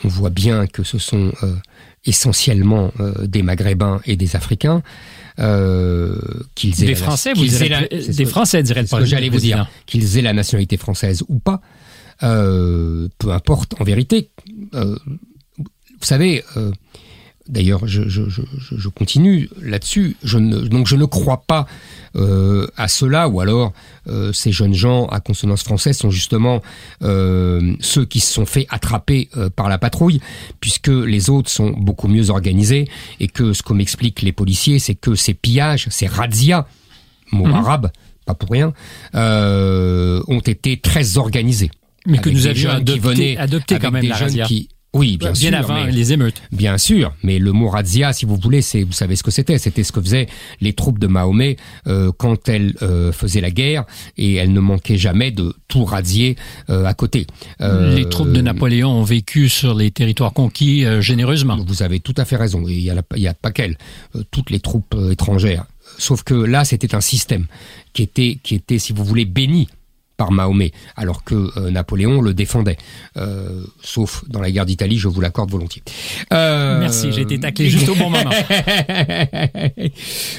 On 0.04 0.08
voit 0.08 0.30
bien 0.30 0.66
que 0.68 0.84
ce 0.84 0.98
sont 0.98 1.32
euh, 1.44 1.56
essentiellement 2.06 2.92
euh, 3.00 3.26
des 3.28 3.44
Maghrébins 3.44 4.02
et 4.06 4.16
des 4.16 4.36
Africains. 4.36 4.82
Euh, 5.40 6.20
qu'ils 6.56 6.84
aient 6.84 6.88
des 6.88 6.92
la- 6.94 6.98
Français, 7.00 7.34
vous 7.34 7.42
qu'ils 7.42 7.50
direz, 7.52 7.66
aient 7.66 7.70
la- 7.70 7.88
des 8.14 8.26
Français, 8.26 8.62
dirait 8.64 8.86
ce 8.86 8.96
que 8.96 9.06
j'allais 9.06 9.30
vous 9.30 9.40
dire, 9.40 9.68
qu'ils 9.88 10.18
aient 10.18 10.22
la 10.22 10.34
nationalité 10.34 10.78
française 10.78 11.24
ou 11.28 11.40
pas, 11.40 11.62
peu 12.20 13.10
importe. 13.32 13.76
En 13.80 13.84
vérité, 13.84 14.30
vous 14.74 14.98
savez, 16.02 16.44
d'ailleurs, 17.50 17.86
je, 17.88 18.08
je, 18.08 18.30
je, 18.30 18.42
je- 18.58 18.78
je 18.78 18.90
continue 18.90 19.50
là-dessus. 19.62 20.16
Je 20.24 20.38
ne, 20.38 20.60
donc, 20.60 20.88
je 20.88 20.96
ne 20.96 21.06
crois 21.06 21.44
pas 21.46 21.66
euh, 22.16 22.68
à 22.78 22.88
cela, 22.88 23.28
ou 23.28 23.42
alors 23.42 23.74
euh, 24.08 24.32
ces 24.34 24.52
jeunes 24.52 24.74
gens 24.74 25.08
à 25.08 25.20
consonance 25.20 25.64
française 25.64 25.98
sont 25.98 26.10
justement 26.12 26.62
euh, 27.02 27.76
ceux 27.80 28.06
qui 28.06 28.20
se 28.20 28.32
sont 28.34 28.46
fait 28.46 28.66
attraper 28.70 29.30
euh, 29.38 29.50
par 29.50 29.68
la 29.70 29.78
patrouille, 29.78 30.22
puisque 30.60 30.88
les 30.90 31.30
autres 31.30 31.50
sont 31.50 31.72
beaucoup 31.72 32.08
mieux 32.08 32.30
organisés, 32.30 32.88
et 33.20 33.28
que 33.28 33.54
ce 33.54 33.62
qu'on 33.64 33.74
m'expliquent 33.76 34.22
les 34.22 34.32
policiers, 34.32 34.80
c'est 34.80 34.96
que 34.96 35.16
ces 35.16 35.34
pillages, 35.34 35.88
ces 35.90 36.08
razzias, 36.08 36.66
mot 37.32 37.46
Mhm. 37.48 37.54
arabe, 37.54 37.92
pas 38.26 38.36
pour 38.36 38.52
rien, 38.52 38.74
euh, 39.16 40.22
ont 40.28 40.40
été 40.40 40.78
très 40.78 41.18
organisés. 41.18 41.72
Mais 42.06 42.20
que 42.20 42.30
nous 42.30 42.48
avions 42.48 42.70
adopté, 42.70 43.38
adopté 43.38 43.80
quand 43.80 43.92
même 43.92 44.06
la 44.06 44.16
razzia. 44.18 44.46
qui 44.46 44.68
oui 44.94 45.18
bien, 45.18 45.32
bien 45.32 45.50
sûr 45.50 45.58
avant 45.58 45.86
mais- 45.86 45.92
les 45.92 46.14
émeutes. 46.14 46.42
Bien 46.52 46.78
sûr, 46.78 47.14
mais 47.24 47.40
le 47.40 47.52
mot 47.52 47.70
razzia, 47.70 48.14
si 48.14 48.26
vous 48.26 48.36
voulez, 48.38 48.62
c'est 48.62 48.84
vous 48.84 48.92
savez 48.94 49.16
ce 49.16 49.24
que 49.24 49.32
c'était. 49.32 49.58
C'était 49.58 49.84
ce 49.84 49.92
que 49.92 50.02
faisaient 50.02 50.28
les 50.62 50.74
troupes 50.74 51.00
de 51.00 51.08
Mahomet 51.08 51.58
euh, 51.88 52.12
quand 52.18 52.48
elles 52.50 52.76
euh, 52.82 53.12
faisaient 53.12 53.42
la 53.42 53.52
guerre 53.52 53.86
et 54.18 54.36
elles 54.36 54.54
ne 54.54 54.60
manquaient 54.60 54.98
jamais 54.98 55.32
de 55.32 55.56
tout 55.68 55.84
razzier 55.86 56.36
euh, 56.70 56.86
à 56.86 56.94
côté. 56.94 57.26
Euh, 57.62 57.96
les 57.96 58.08
troupes 58.08 58.32
de 58.32 58.42
Napoléon 58.42 58.90
ont 58.92 59.04
vécu 59.04 59.50
sur 59.50 59.74
les 59.74 59.92
territoires 59.92 60.34
conquis 60.34 60.86
euh, 60.86 61.02
généreusement. 61.02 61.58
Vous 61.66 61.82
avez 61.84 62.00
tout 62.00 62.14
à 62.18 62.26
fait 62.26 62.36
raison. 62.36 62.68
Et 62.68 62.74
il 62.74 62.82
y 62.84 62.90
a, 62.90 62.94
la- 62.96 63.04
il 63.16 63.22
y 63.22 63.28
a 63.28 63.34
pas 63.34 63.52
qu'elles, 63.52 63.78
euh, 64.16 64.24
toutes 64.32 64.50
les 64.52 64.60
troupes 64.60 64.96
étrangères. 65.12 65.66
Sauf 65.98 66.24
que 66.24 66.34
là, 66.34 66.66
c'était 66.66 66.96
un 66.96 67.02
système 67.02 67.46
qui 67.94 68.04
était, 68.04 68.38
qui 68.42 68.56
était, 68.56 68.80
si 68.80 68.94
vous 68.94 69.04
voulez, 69.04 69.26
béni 69.26 69.68
par 70.18 70.32
Mahomet, 70.32 70.72
alors 70.96 71.24
que 71.24 71.50
euh, 71.58 71.72
Napoléon 71.72 72.22
le 72.22 72.34
défendait. 72.34 72.78
Euh, 73.18 73.64
sauf 73.82 74.24
dans 74.30 74.42
la 74.42 74.52
guerre 74.52 74.66
d'Italie, 74.66 74.98
je 74.98 75.08
vous 75.08 75.22
l'accorde 75.22 75.52
volontiers. 75.52 75.84
Euh, 76.32 76.80
Merci, 76.80 77.12
j'ai 77.12 77.22
été 77.22 77.40
taclé 77.40 77.70
juste 77.70 77.90
au 77.90 77.96
bon 77.96 78.10
moment. 78.12 78.30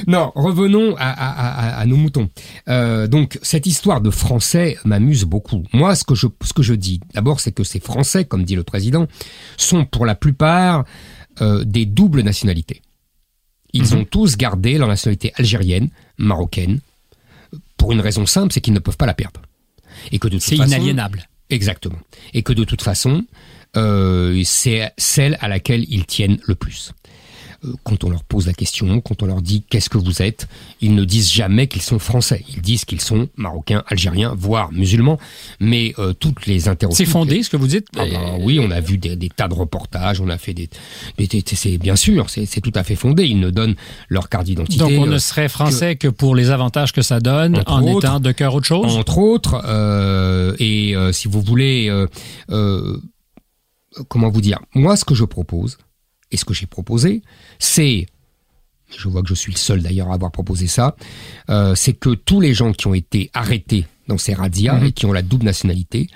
non, 0.06 0.32
revenons 0.34 0.96
à, 0.96 1.10
à- 1.10 1.76
à- 1.76 1.80
à 1.80 1.86
nos 1.86 1.96
moutons. 1.96 2.28
Donc, 2.66 3.38
cette 3.42 3.66
histoire 3.66 4.00
de 4.00 4.10
Français 4.10 4.78
m'amuse 4.84 5.24
beaucoup. 5.24 5.64
Moi, 5.72 5.94
ce 5.94 6.04
que 6.04 6.14
je, 6.14 6.26
ce 6.44 6.52
que 6.52 6.62
je 6.62 6.74
dis, 6.74 7.00
d'abord, 7.14 7.40
c'est 7.40 7.52
que 7.52 7.64
ces 7.64 7.80
Français, 7.80 8.24
comme 8.24 8.44
dit 8.44 8.56
le 8.56 8.64
président, 8.64 9.06
sont 9.56 9.84
pour 9.84 10.06
la 10.06 10.14
plupart 10.14 10.84
des 11.40 11.86
doubles 11.86 12.22
nationalités. 12.22 12.82
Ils 13.72 13.82
Mhm. 13.92 14.00
ont 14.00 14.04
tous 14.04 14.36
gardé 14.36 14.78
leur 14.78 14.86
nationalité 14.88 15.32
algérienne, 15.36 15.90
marocaine, 16.16 16.80
pour 17.76 17.92
une 17.92 18.00
raison 18.00 18.24
simple, 18.24 18.52
c'est 18.52 18.60
qu'ils 18.60 18.72
ne 18.72 18.78
peuvent 18.78 18.96
pas 18.96 19.06
la 19.06 19.14
perdre. 19.14 19.40
Et 20.12 20.18
que 20.18 20.28
de 20.28 20.34
toute 20.34 20.42
C'est 20.42 20.56
façon, 20.56 20.70
inaliénable. 20.70 21.28
Exactement. 21.50 21.98
Et 22.32 22.42
que 22.42 22.52
de 22.52 22.64
toute 22.64 22.82
façon, 22.82 23.24
euh, 23.76 24.40
c'est 24.44 24.92
celle 24.96 25.36
à 25.40 25.48
laquelle 25.48 25.84
ils 25.88 26.06
tiennent 26.06 26.38
le 26.46 26.54
plus. 26.54 26.92
Euh, 27.64 27.72
quand 27.82 28.04
on 28.04 28.10
leur 28.10 28.24
pose 28.24 28.46
la 28.46 28.52
question, 28.52 29.00
quand 29.00 29.22
on 29.22 29.26
leur 29.26 29.42
dit 29.42 29.62
qu'est-ce 29.68 29.90
que 29.90 29.98
vous 29.98 30.22
êtes, 30.22 30.48
ils 30.80 30.94
ne 30.94 31.04
disent 31.04 31.32
jamais 31.32 31.66
qu'ils 31.66 31.82
sont 31.82 31.98
français. 31.98 32.44
Ils 32.54 32.62
disent 32.62 32.84
qu'ils 32.84 33.00
sont 33.00 33.28
marocains, 33.36 33.82
algériens, 33.88 34.34
voire 34.36 34.72
musulmans. 34.72 35.18
Mais 35.60 35.94
euh, 35.98 36.12
toutes 36.12 36.46
les 36.46 36.68
interrogations. 36.68 37.04
C'est 37.04 37.10
fondé, 37.10 37.42
ce 37.42 37.50
que 37.50 37.56
vous 37.56 37.66
dites 37.66 37.88
ah 37.96 38.04
ben 38.06 38.38
Oui, 38.40 38.60
on 38.60 38.70
a 38.70 38.80
vu 38.80 38.98
des, 38.98 39.16
tas 39.28 39.48
de 39.48 39.54
reportages, 39.54 40.20
on 40.20 40.28
a 40.28 40.38
fait 40.38 40.54
des. 40.54 40.68
c'est 41.46 41.78
bien 41.78 41.96
sûr, 41.96 42.30
c'est 42.30 42.60
tout 42.60 42.72
à 42.74 42.84
fait 42.84 42.96
fondé. 42.96 43.24
Ils 43.24 43.40
ne 43.40 43.50
donnent 43.50 43.76
leur 44.08 44.28
carte 44.28 44.44
d'identité. 44.44 44.78
Donc 44.78 44.92
on 44.98 45.06
ne 45.06 45.18
serait 45.18 45.48
français 45.48 45.96
que, 45.96 46.08
pour 46.08 46.34
les 46.34 46.50
avantages 46.50 46.92
que 46.92 47.02
ça 47.02 47.20
donne, 47.20 47.62
en 47.66 47.86
étant 47.86 48.20
de 48.20 48.32
cœur 48.32 48.54
autre 48.54 48.66
chose? 48.66 48.96
Entre 48.96 49.18
autres, 49.18 49.62
et 50.58 50.94
si 51.12 51.28
vous 51.28 51.40
voulez, 51.40 51.90
comment 54.08 54.28
vous 54.28 54.40
dire? 54.40 54.60
Moi, 54.74 54.96
ce 54.96 55.04
que 55.04 55.14
je 55.14 55.24
propose 55.24 55.78
et 56.34 56.36
ce 56.36 56.44
que 56.44 56.52
j'ai 56.52 56.66
proposé, 56.66 57.22
c'est, 57.60 58.06
je 58.90 59.08
vois 59.08 59.22
que 59.22 59.28
je 59.28 59.34
suis 59.34 59.52
le 59.52 59.56
seul 59.56 59.82
d'ailleurs 59.82 60.10
à 60.10 60.14
avoir 60.14 60.32
proposé 60.32 60.66
ça, 60.66 60.96
euh, 61.48 61.76
c'est 61.76 61.92
que 61.92 62.10
tous 62.10 62.40
les 62.40 62.54
gens 62.54 62.72
qui 62.72 62.88
ont 62.88 62.94
été 62.94 63.30
arrêtés 63.34 63.86
dans 64.08 64.18
ces 64.18 64.34
razzias 64.34 64.74
mhm. 64.74 64.86
et 64.86 64.92
qui 64.92 65.06
ont 65.06 65.12
la 65.12 65.22
double 65.22 65.44
nationalité 65.44 66.08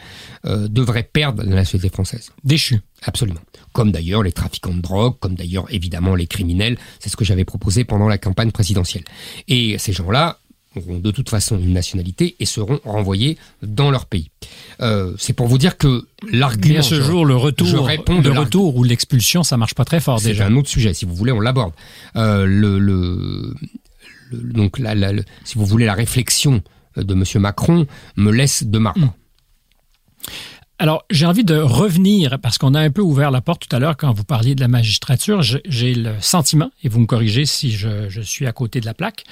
euh, 0.45 0.67
devraient 0.67 1.09
perdre 1.11 1.45
la 1.45 1.55
nationalité 1.55 1.89
française. 1.89 2.33
Déchus. 2.43 2.81
Absolument. 3.03 3.41
Comme 3.73 3.93
d'ailleurs 3.93 4.25
les 4.25 4.33
trafiquants 4.33 4.75
de 4.75 4.81
drogue, 4.81 5.15
comme 5.21 5.37
d'ailleurs 5.37 5.73
évidemment 5.73 6.17
les 6.17 6.27
criminels. 6.27 6.77
C'est 6.99 7.09
ce 7.09 7.17
que 7.17 7.25
j'avais 7.25 7.45
proposé 7.45 7.85
pendant 7.85 8.09
la 8.09 8.19
campagne 8.19 8.51
présidentielle. 8.51 9.05
Et 9.47 9.79
ces 9.79 9.93
gens-là 9.93 10.41
auront 10.77 10.99
de 10.99 11.11
toute 11.11 11.29
façon 11.31 11.59
une 11.59 11.73
nationalité 11.73 12.37
et 12.41 12.45
seront 12.47 12.81
renvoyés 12.85 13.39
dans 13.63 13.91
leur 13.91 14.07
pays. 14.07 14.31
Euh, 14.81 15.15
c'est 15.19 15.33
pour 15.33 15.47
vous 15.47 15.59
dire 15.59 15.77
que 15.77 16.07
l'argument. 16.31 16.79
à 16.79 16.83
ce 16.83 17.01
jour, 17.01 17.25
le 17.25 17.37
retour, 17.37 17.67
le 17.69 18.31
retour 18.39 18.77
ou 18.77 18.85
l'expulsion, 18.85 19.43
ça 19.43 19.57
marche 19.57 19.75
pas 19.75 19.85
très 19.85 20.01
fort 20.01 20.21
déjà. 20.21 20.47
C'est 20.47 20.53
un 20.53 20.57
autre 20.57 20.69
sujet. 20.69 20.95
Si 20.95 21.05
vous 21.05 21.15
voulez, 21.15 21.33
on 21.33 21.41
l'aborde. 21.41 21.73
Euh, 22.17 22.45
le, 22.47 22.79
le, 22.79 23.55
donc, 24.33 24.79
la, 24.79 24.95
si 25.45 25.57
vous 25.57 25.67
voulez, 25.67 25.87
la 25.87 25.95
réflexion 25.95 26.63
de 26.97 27.15
Monsieur 27.15 27.41
Macron 27.41 27.87
me 28.17 28.31
laisse 28.31 28.65
de 28.65 28.79
marbre. 28.79 29.01
Hmm. 29.01 29.11
Alors, 30.81 31.05
j'ai 31.11 31.27
envie 31.27 31.45
de 31.45 31.57
revenir, 31.57 32.39
parce 32.41 32.57
qu'on 32.57 32.75
a 32.75 32.81
un 32.81 32.91
peu 32.91 33.03
ouvert 33.03 33.33
la 33.33 33.41
porte 33.41 33.67
tout 33.67 33.75
à 33.75 33.81
l'heure 33.81 33.97
quand 33.97 34.13
vous 34.13 34.23
parliez 34.23 34.55
de 34.55 34.61
la 34.61 34.69
magistrature. 34.69 35.43
J'ai 35.43 35.95
le 35.95 36.15
sentiment, 36.21 36.71
et 36.85 36.89
vous 36.89 37.01
me 37.01 37.07
corrigez 37.07 37.47
si 37.47 37.73
je, 37.73 38.09
je 38.09 38.21
suis 38.21 38.47
à 38.47 38.53
côté 38.53 38.81
de 38.81 38.87
la 38.87 38.95
plaque, 38.95 39.25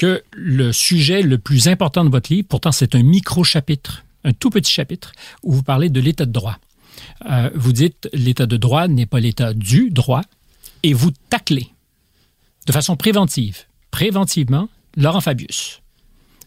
que 0.00 0.22
le 0.32 0.72
sujet 0.72 1.20
le 1.20 1.36
plus 1.36 1.68
important 1.68 2.06
de 2.06 2.08
votre 2.08 2.32
livre, 2.32 2.48
pourtant 2.48 2.72
c'est 2.72 2.94
un 2.94 3.02
micro-chapitre, 3.02 4.02
un 4.24 4.32
tout 4.32 4.48
petit 4.48 4.72
chapitre, 4.72 5.12
où 5.42 5.52
vous 5.52 5.62
parlez 5.62 5.90
de 5.90 6.00
l'état 6.00 6.24
de 6.24 6.32
droit. 6.32 6.58
Euh, 7.28 7.50
vous 7.54 7.74
dites 7.74 8.08
l'état 8.14 8.46
de 8.46 8.56
droit 8.56 8.88
n'est 8.88 9.04
pas 9.04 9.20
l'état 9.20 9.52
du 9.52 9.90
droit, 9.90 10.22
et 10.82 10.94
vous 10.94 11.10
taclez 11.28 11.68
de 12.66 12.72
façon 12.72 12.96
préventive, 12.96 13.66
préventivement, 13.90 14.70
Laurent 14.96 15.20
Fabius. 15.20 15.82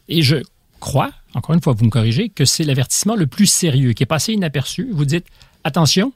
Et 0.09 0.23
je 0.23 0.37
crois, 0.79 1.11
encore 1.35 1.53
une 1.53 1.61
fois, 1.61 1.73
vous 1.73 1.85
me 1.85 1.91
corrigez, 1.91 2.29
que 2.29 2.45
c'est 2.45 2.63
l'avertissement 2.63 3.15
le 3.15 3.27
plus 3.27 3.45
sérieux 3.45 3.93
qui 3.93 4.01
est 4.01 4.07
passé 4.07 4.33
inaperçu. 4.33 4.89
Vous 4.91 5.05
dites 5.05 5.27
attention, 5.63 6.11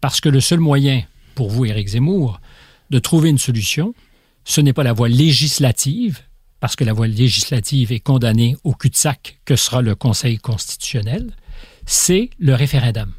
parce 0.00 0.20
que 0.20 0.28
le 0.28 0.40
seul 0.40 0.58
moyen 0.58 1.04
pour 1.36 1.50
vous, 1.50 1.66
Éric 1.66 1.86
Zemmour, 1.86 2.40
de 2.90 2.98
trouver 2.98 3.30
une 3.30 3.38
solution, 3.38 3.94
ce 4.44 4.60
n'est 4.60 4.72
pas 4.72 4.82
la 4.82 4.92
voie 4.92 5.08
législative, 5.08 6.18
parce 6.64 6.76
que 6.76 6.84
la 6.84 6.94
voie 6.94 7.08
législative 7.08 7.92
est 7.92 8.00
condamnée 8.00 8.56
au 8.64 8.72
cul-de-sac 8.72 9.38
que 9.44 9.54
sera 9.54 9.82
le 9.82 9.94
Conseil 9.94 10.38
constitutionnel, 10.38 11.36
c'est 11.84 12.30
le 12.38 12.54
référendum. 12.54 13.12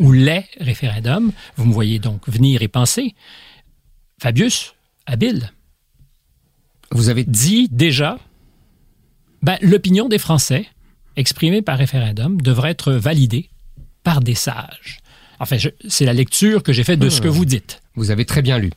Ou 0.00 0.12
les 0.12 0.44
référendums. 0.60 1.32
Vous 1.56 1.64
me 1.64 1.72
voyez 1.72 1.98
donc 1.98 2.28
venir 2.28 2.60
et 2.60 2.68
penser. 2.68 3.14
Fabius, 4.20 4.74
habile. 5.06 5.50
Vous 6.90 7.08
avez 7.08 7.24
dit 7.24 7.68
déjà, 7.70 8.18
ben, 9.40 9.56
l'opinion 9.62 10.10
des 10.10 10.18
Français, 10.18 10.66
exprimée 11.16 11.62
par 11.62 11.78
référendum, 11.78 12.38
devrait 12.42 12.72
être 12.72 12.92
validée 12.92 13.48
par 14.02 14.20
des 14.20 14.34
sages. 14.34 14.98
Enfin, 15.38 15.56
c'est 15.88 16.04
la 16.04 16.12
lecture 16.12 16.62
que 16.62 16.74
j'ai 16.74 16.84
faite 16.84 17.00
de 17.00 17.08
ce 17.08 17.22
que 17.22 17.28
ah. 17.28 17.30
vous 17.30 17.46
dites. 17.46 17.80
Vous 17.94 18.10
avez 18.10 18.26
très 18.26 18.42
bien 18.42 18.58
lu. 18.58 18.70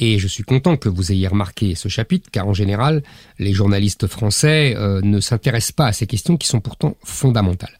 Et 0.00 0.18
je 0.18 0.26
suis 0.26 0.42
content 0.42 0.76
que 0.76 0.88
vous 0.88 1.12
ayez 1.12 1.28
remarqué 1.28 1.74
ce 1.74 1.88
chapitre, 1.88 2.30
car 2.32 2.48
en 2.48 2.54
général, 2.54 3.02
les 3.38 3.52
journalistes 3.52 4.06
français 4.06 4.74
euh, 4.76 5.00
ne 5.02 5.20
s'intéressent 5.20 5.72
pas 5.72 5.86
à 5.86 5.92
ces 5.92 6.06
questions 6.06 6.38
qui 6.38 6.48
sont 6.48 6.60
pourtant 6.60 6.96
fondamentales. 7.04 7.78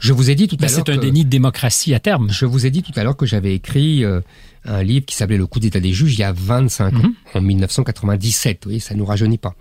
Je 0.00 0.12
vous 0.12 0.30
ai 0.30 0.34
dit 0.34 0.48
tout 0.48 0.56
à 0.60 0.66
l'heure. 0.66 0.70
C'est 0.70 0.90
un 0.90 0.96
déni 0.96 1.24
de 1.24 1.30
démocratie 1.30 1.94
à 1.94 2.00
terme. 2.00 2.30
Je 2.30 2.46
vous 2.46 2.66
ai 2.66 2.70
dit 2.70 2.82
tout 2.82 2.92
à 2.96 3.04
l'heure 3.04 3.16
que 3.16 3.26
j'avais 3.26 3.54
écrit 3.54 4.04
euh, 4.04 4.20
un 4.64 4.82
livre 4.82 5.06
qui 5.06 5.14
s'appelait 5.14 5.36
Le 5.36 5.46
coup 5.46 5.60
d'état 5.60 5.80
des 5.80 5.92
juges 5.92 6.14
il 6.14 6.20
y 6.20 6.24
a 6.24 6.32
25 6.32 6.94
ans, 6.94 6.98
mhm. 6.98 7.14
en 7.34 7.40
1997. 7.40 8.58
Vous 8.62 8.68
voyez, 8.70 8.80
ça 8.80 8.94
nous 8.94 9.04
rajeunit 9.04 9.38
pas. 9.38 9.54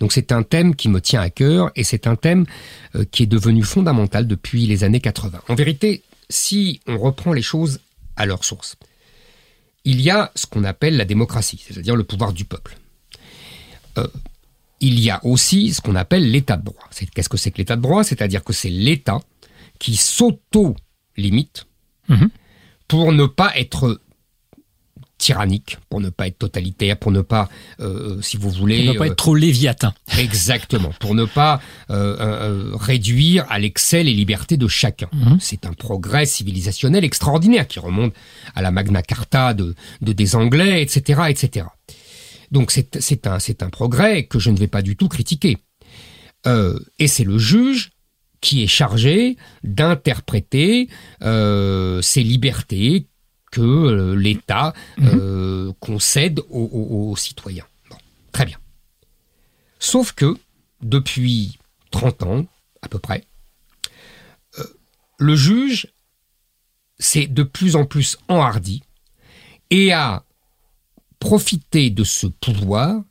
Donc 0.00 0.12
c'est 0.12 0.32
un 0.32 0.42
thème 0.42 0.74
qui 0.74 0.88
me 0.88 1.00
tient 1.00 1.20
à 1.20 1.30
cœur 1.30 1.70
et 1.76 1.84
c'est 1.84 2.06
un 2.06 2.16
thème 2.16 2.46
euh, 2.96 3.04
qui 3.10 3.24
est 3.24 3.26
devenu 3.26 3.62
fondamental 3.62 4.26
depuis 4.26 4.66
les 4.66 4.84
années 4.84 5.00
80. 5.00 5.40
En 5.48 5.54
vérité, 5.54 6.02
si 6.28 6.80
on 6.86 6.98
reprend 6.98 7.32
les 7.32 7.42
choses 7.42 7.80
à 8.16 8.26
leur 8.26 8.44
source, 8.44 8.76
il 9.84 10.00
y 10.00 10.10
a 10.10 10.30
ce 10.34 10.46
qu'on 10.46 10.64
appelle 10.64 10.96
la 10.96 11.04
démocratie, 11.04 11.62
c'est-à-dire 11.66 11.96
le 11.96 12.04
pouvoir 12.04 12.32
du 12.32 12.44
peuple. 12.44 12.76
Euh, 13.98 14.06
il 14.80 14.98
y 14.98 15.10
a 15.10 15.24
aussi 15.24 15.72
ce 15.72 15.80
qu'on 15.80 15.94
appelle 15.94 16.30
l'état 16.30 16.56
de 16.56 16.64
droit. 16.64 16.88
Qu'est-ce 17.14 17.28
que 17.28 17.36
c'est 17.36 17.50
que 17.50 17.58
l'état 17.58 17.76
de 17.76 17.82
droit? 17.82 18.02
C'est-à-dire 18.02 18.42
que 18.42 18.52
c'est 18.52 18.68
l'État 18.68 19.20
qui 19.78 19.96
s'auto-limite 19.96 21.66
mhm. 22.08 22.30
pour 22.88 23.12
ne 23.12 23.26
pas 23.26 23.56
être 23.56 24.00
tyrannique, 25.22 25.78
pour 25.88 26.00
ne 26.00 26.10
pas 26.10 26.26
être 26.26 26.38
totalitaire, 26.38 26.96
pour 26.96 27.12
ne 27.12 27.20
pas, 27.20 27.48
euh, 27.78 28.20
si 28.22 28.36
vous 28.36 28.50
voulez... 28.50 28.84
Pour 28.84 28.94
ne 28.94 28.98
pas 28.98 29.06
être 29.06 29.16
trop 29.16 29.36
léviathan. 29.36 29.94
Exactement, 30.18 30.90
pour 30.98 31.14
ne 31.14 31.24
pas 31.24 31.60
euh, 31.90 32.16
euh, 32.18 32.70
réduire 32.74 33.46
à 33.48 33.60
l'excès 33.60 34.02
les 34.02 34.14
libertés 34.14 34.56
de 34.56 34.66
chacun. 34.66 35.08
Mhm. 35.12 35.38
C'est 35.40 35.64
un 35.64 35.74
progrès 35.74 36.26
civilisationnel 36.26 37.04
extraordinaire 37.04 37.68
qui 37.68 37.78
remonte 37.78 38.12
à 38.56 38.62
la 38.62 38.72
Magna 38.72 39.00
Carta 39.00 39.54
de, 39.54 39.76
de 40.00 40.12
des 40.12 40.34
Anglais, 40.34 40.82
etc., 40.82 41.22
etc. 41.28 41.66
Donc 42.50 42.72
c'est 42.72 43.26
un, 43.28 43.38
un 43.38 43.70
progrès 43.70 44.24
que 44.24 44.40
je 44.40 44.50
ne 44.50 44.58
vais 44.58 44.66
pas 44.66 44.82
du 44.82 44.96
tout 44.96 45.08
critiquer. 45.08 45.56
et 46.98 47.06
c'est 47.06 47.24
le 47.24 47.38
juge 47.38 47.92
qui 48.40 48.64
est 48.64 48.66
chargé 48.66 49.36
d'interpréter 49.62 50.88
ces 51.22 52.22
libertés 52.24 53.06
que 53.52 53.60
euh, 53.60 54.14
l'État 54.16 54.74
mhm. 54.98 55.10
euh, 55.14 55.72
concède 55.78 56.40
aux, 56.50 57.14
citoyens. 57.16 57.66
très 58.32 58.46
bien. 58.46 58.58
Sauf 59.78 60.12
que, 60.12 60.36
depuis 60.80 61.58
30 61.92 62.22
ans, 62.24 62.46
à 62.80 62.88
peu 62.88 62.98
près, 62.98 63.24
euh, 64.58 64.64
le 65.18 65.36
juge 65.36 65.86
s'est 66.98 67.26
de 67.26 67.42
plus 67.42 67.76
en 67.76 67.84
plus 67.84 68.18
enhardi 68.28 68.82
et 69.70 69.92
a 69.92 70.24
profité 71.20 71.90
de 71.90 72.04
ce 72.04 72.26
pouvoir 72.26 73.02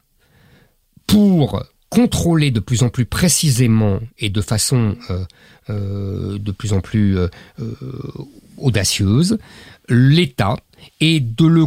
pour 1.08 1.64
contrôler 1.90 2.52
de 2.52 2.60
plus 2.60 2.84
en 2.84 2.90
plus 2.90 3.06
précisément 3.06 4.00
et 4.18 4.30
de 4.30 4.42
façon 4.42 4.98
de 5.68 6.52
plus 6.52 6.72
en 6.72 6.80
plus 6.80 7.18
audacieuse 8.58 9.38
l'État 9.92 10.58
et 11.00 11.20
de 11.20 11.46
le 11.46 11.66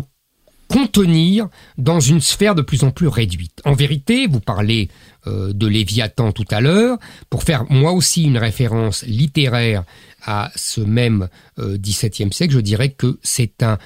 contenir 0.69 1.49
dans 1.79 2.01
une 2.01 2.21
sphère 2.21 2.55
de 2.55 2.63
plus 2.63 2.83
en 2.83 2.91
plus 2.91 3.07
réduite. 3.07 3.61
En 3.65 3.75
vérité, 3.75 4.27
vous 4.27 4.41
parlez 4.41 4.89
euh, 5.27 5.53
de 5.53 5.67
Léviathan 5.67 6.33
tout 6.33 6.47
à 6.51 6.61
l'heure, 6.61 6.99
pour 7.31 7.45
faire 7.45 7.65
moi 7.71 7.93
aussi 7.93 8.25
une 8.25 8.39
référence 8.39 9.05
littéraire 9.05 9.85
à 10.25 10.51
ce 10.57 10.81
même 10.81 11.29
euh, 11.59 11.77
XVIIe 11.79 12.33
siècle, 12.33 12.55
je 12.55 12.61
dirais 12.61 12.91
que 12.91 13.19
c'est 13.23 13.63
un 13.63 13.79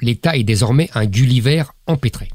l'État 0.00 0.36
est 0.36 0.44
désormais 0.44 0.88
un 0.94 1.04
Gulliver 1.04 1.64
empêtré. 1.86 2.30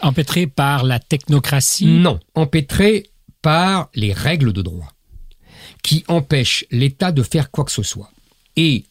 Empêtré 0.00 0.46
par 0.46 0.84
la 0.84 0.98
technocratie? 0.98 1.86
Non, 1.86 2.20
empêtré 2.34 3.10
par 3.42 3.90
les 3.94 4.12
règles 4.12 4.52
de 4.52 4.62
droit 4.62 4.92
qui 5.82 6.04
empêchent 6.08 6.64
l'État 6.70 7.12
de 7.12 7.22
faire 7.22 7.50
quoi 7.50 7.64
que 7.64 7.72
ce 7.72 7.82
soit. 7.82 8.10
Et 8.56 8.84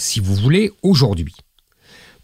si 0.00 0.20
vous 0.20 0.34
voulez, 0.34 0.72
aujourd'hui, 0.82 1.34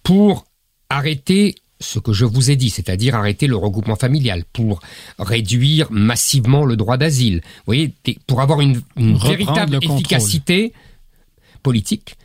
pour 0.02 0.46
arrêter 0.88 1.54
ce 1.80 1.98
que 1.98 2.12
je 2.12 2.24
vous 2.24 2.50
ai 2.50 2.56
dit, 2.56 2.70
c'est-à-dire 2.70 3.14
arrêter 3.14 3.46
le 3.46 3.56
regroupement 3.56 3.96
familial, 3.96 4.44
pour 4.52 4.80
réduire 5.18 5.90
massivement 5.90 6.64
le 6.64 6.76
droit 6.76 6.96
d'asile, 6.96 7.42
vous 7.44 7.62
voyez, 7.66 7.94
pour 8.26 8.40
avoir 8.40 8.60
une, 8.60 8.80
véritable 8.96 9.78
efficacité 9.82 10.72
politique, 11.62 12.16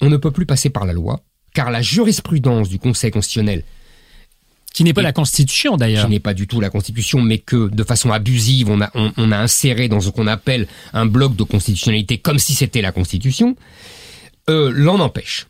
on 0.00 0.10
ne 0.10 0.16
peut 0.16 0.30
plus 0.30 0.46
passer 0.46 0.68
par 0.68 0.84
la 0.84 0.92
loi, 0.92 1.22
car 1.54 1.70
la 1.70 1.80
jurisprudence 1.80 2.68
du 2.68 2.78
Conseil 2.78 3.10
constitutionnel 3.10 3.64
qui 4.74 4.84
n'est 4.84 4.92
pas 4.92 5.00
la 5.00 5.14
Constitution 5.14 5.78
d'ailleurs. 5.78 6.04
Qui 6.04 6.10
n'est 6.10 6.20
pas 6.20 6.34
du 6.34 6.46
tout 6.46 6.60
la 6.60 6.68
Constitution, 6.68 7.22
mais 7.22 7.38
que 7.38 7.70
de 7.70 7.82
façon 7.82 8.12
abusive, 8.12 8.68
on 8.68 8.82
a, 8.82 8.90
on 8.94 9.32
a 9.32 9.38
inséré 9.38 9.88
dans 9.88 10.02
ce 10.02 10.10
qu'on 10.10 10.26
appelle 10.26 10.68
un 10.92 11.06
bloc 11.06 11.34
de 11.34 11.44
constitutionnalité 11.44 12.18
comme 12.18 12.38
si 12.38 12.54
c'était 12.54 12.82
la 12.82 12.92
Constitution. 12.92 13.56
Euh, 14.48 14.70
l'en 14.72 15.00
empêche. 15.00 15.46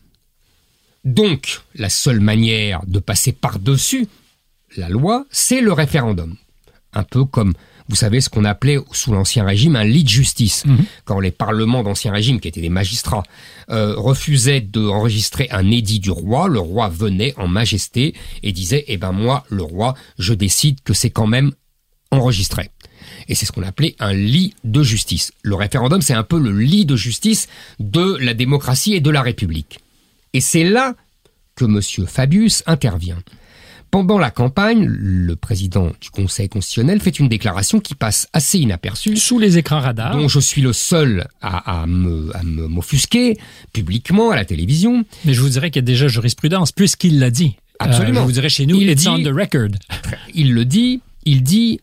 Donc, 1.05 1.61
la 1.74 1.88
seule 1.90 2.20
manière 2.20 2.80
de 2.86 2.99
passer 2.99 3.32
par-dessus 3.32 4.09
la 4.76 4.88
loi, 4.88 5.24
c'est 5.30 5.61
le 5.61 5.72
référendum. 5.72 6.36
Un 6.92 7.03
peu 7.03 7.24
comme, 7.24 7.53
vous 7.88 7.97
savez, 7.97 8.20
ce 8.20 8.28
qu'on 8.28 8.44
appelait 8.44 8.78
sous 8.92 9.12
l'Ancien 9.12 9.44
Régime 9.44 9.76
un 9.76 9.84
lit 9.84 10.03
de 10.03 10.09
justice. 10.09 10.64
Quand 11.05 11.20
les 11.20 11.30
parlements 11.30 11.82
d'Ancien 11.82 12.11
Régime, 12.11 12.40
qui 12.40 12.49
étaient 12.49 12.61
des 12.61 12.70
magistrats, 12.70 13.22
euh, 13.70 13.94
refusaient 13.97 14.61
d'enregistrer 14.61 15.49
un 15.51 15.70
édit 15.70 16.01
du 16.01 16.11
roi, 16.11 16.49
le 16.49 16.59
roi 16.59 16.88
venait 16.88 17.34
en 17.36 17.49
majesté 17.49 18.14
et 18.42 18.53
disait, 18.53 18.84
eh 18.88 18.97
ben 18.97 19.12
moi, 19.12 19.44
le 19.51 19.62
roi, 19.62 19.94
je 20.18 20.34
décide 20.34 20.80
que 20.82 20.94
c'est 20.94 21.11
quand 21.11 21.26
même 21.26 21.53
enregistré. 22.11 22.70
Et 23.28 23.34
c'est 23.34 23.46
ce 23.46 23.52
qu'on 23.52 23.62
appelait 23.62 23.96
un 23.98 24.12
lit 24.12 24.54
de 24.64 24.82
justice. 24.82 25.32
Le 25.42 25.54
référendum, 25.54 26.00
c'est 26.02 26.14
un 26.14 26.22
peu 26.22 26.38
le 26.38 26.50
lit 26.58 26.84
de 26.86 26.96
justice 26.96 27.48
de 27.80 28.16
la 28.20 28.34
démocratie 28.34 28.94
et 28.94 29.00
de 29.00 29.10
la 29.10 29.22
République. 29.22 29.78
Et 30.32 30.40
c'est 30.40 30.64
là 30.64 30.94
que 31.56 31.64
M. 31.64 31.80
Fabius 32.06 32.62
intervient. 32.66 33.18
Pendant 33.90 34.18
la 34.18 34.30
campagne, 34.30 34.84
le 34.84 35.36
président 35.36 35.92
du 36.00 36.10
Conseil 36.10 36.48
constitutionnel 36.48 37.00
fait 37.00 37.18
une 37.18 37.28
déclaration 37.28 37.78
qui 37.80 37.94
passe 37.94 38.28
assez 38.32 38.58
inaperçue. 38.58 39.16
Sous 39.16 39.38
les 39.38 39.58
écrans 39.58 39.80
radars. 39.80 40.16
Dont 40.16 40.28
je 40.28 40.40
suis 40.40 40.60
le 40.60 40.72
seul 40.72 41.28
à, 41.40 41.82
à 41.82 41.86
me, 41.86 42.30
me 42.44 42.66
m'offusquer 42.66 43.38
publiquement 43.72 44.30
à 44.32 44.36
la 44.36 44.44
télévision. 44.44 45.04
Mais 45.24 45.32
je 45.34 45.40
vous 45.40 45.48
dirais 45.48 45.70
qu'il 45.70 45.80
y 45.80 45.84
a 45.84 45.86
déjà 45.86 46.08
jurisprudence, 46.08 46.72
puisqu'il 46.72 47.18
l'a 47.20 47.30
dit. 47.30 47.54
Absolument. 47.78 48.18
Euh, 48.18 48.22
je 48.22 48.26
vous 48.26 48.32
dirais 48.32 48.48
chez 48.48 48.66
nous, 48.66 48.76
Il 48.80 48.90
it's 48.90 49.02
dit- 49.02 49.08
on 49.08 49.22
the 49.22 49.28
record. 49.34 49.68
Il 50.34 50.52
le 50.52 50.64
dit, 50.64 51.00
il 51.24 51.42
dit 51.42 51.80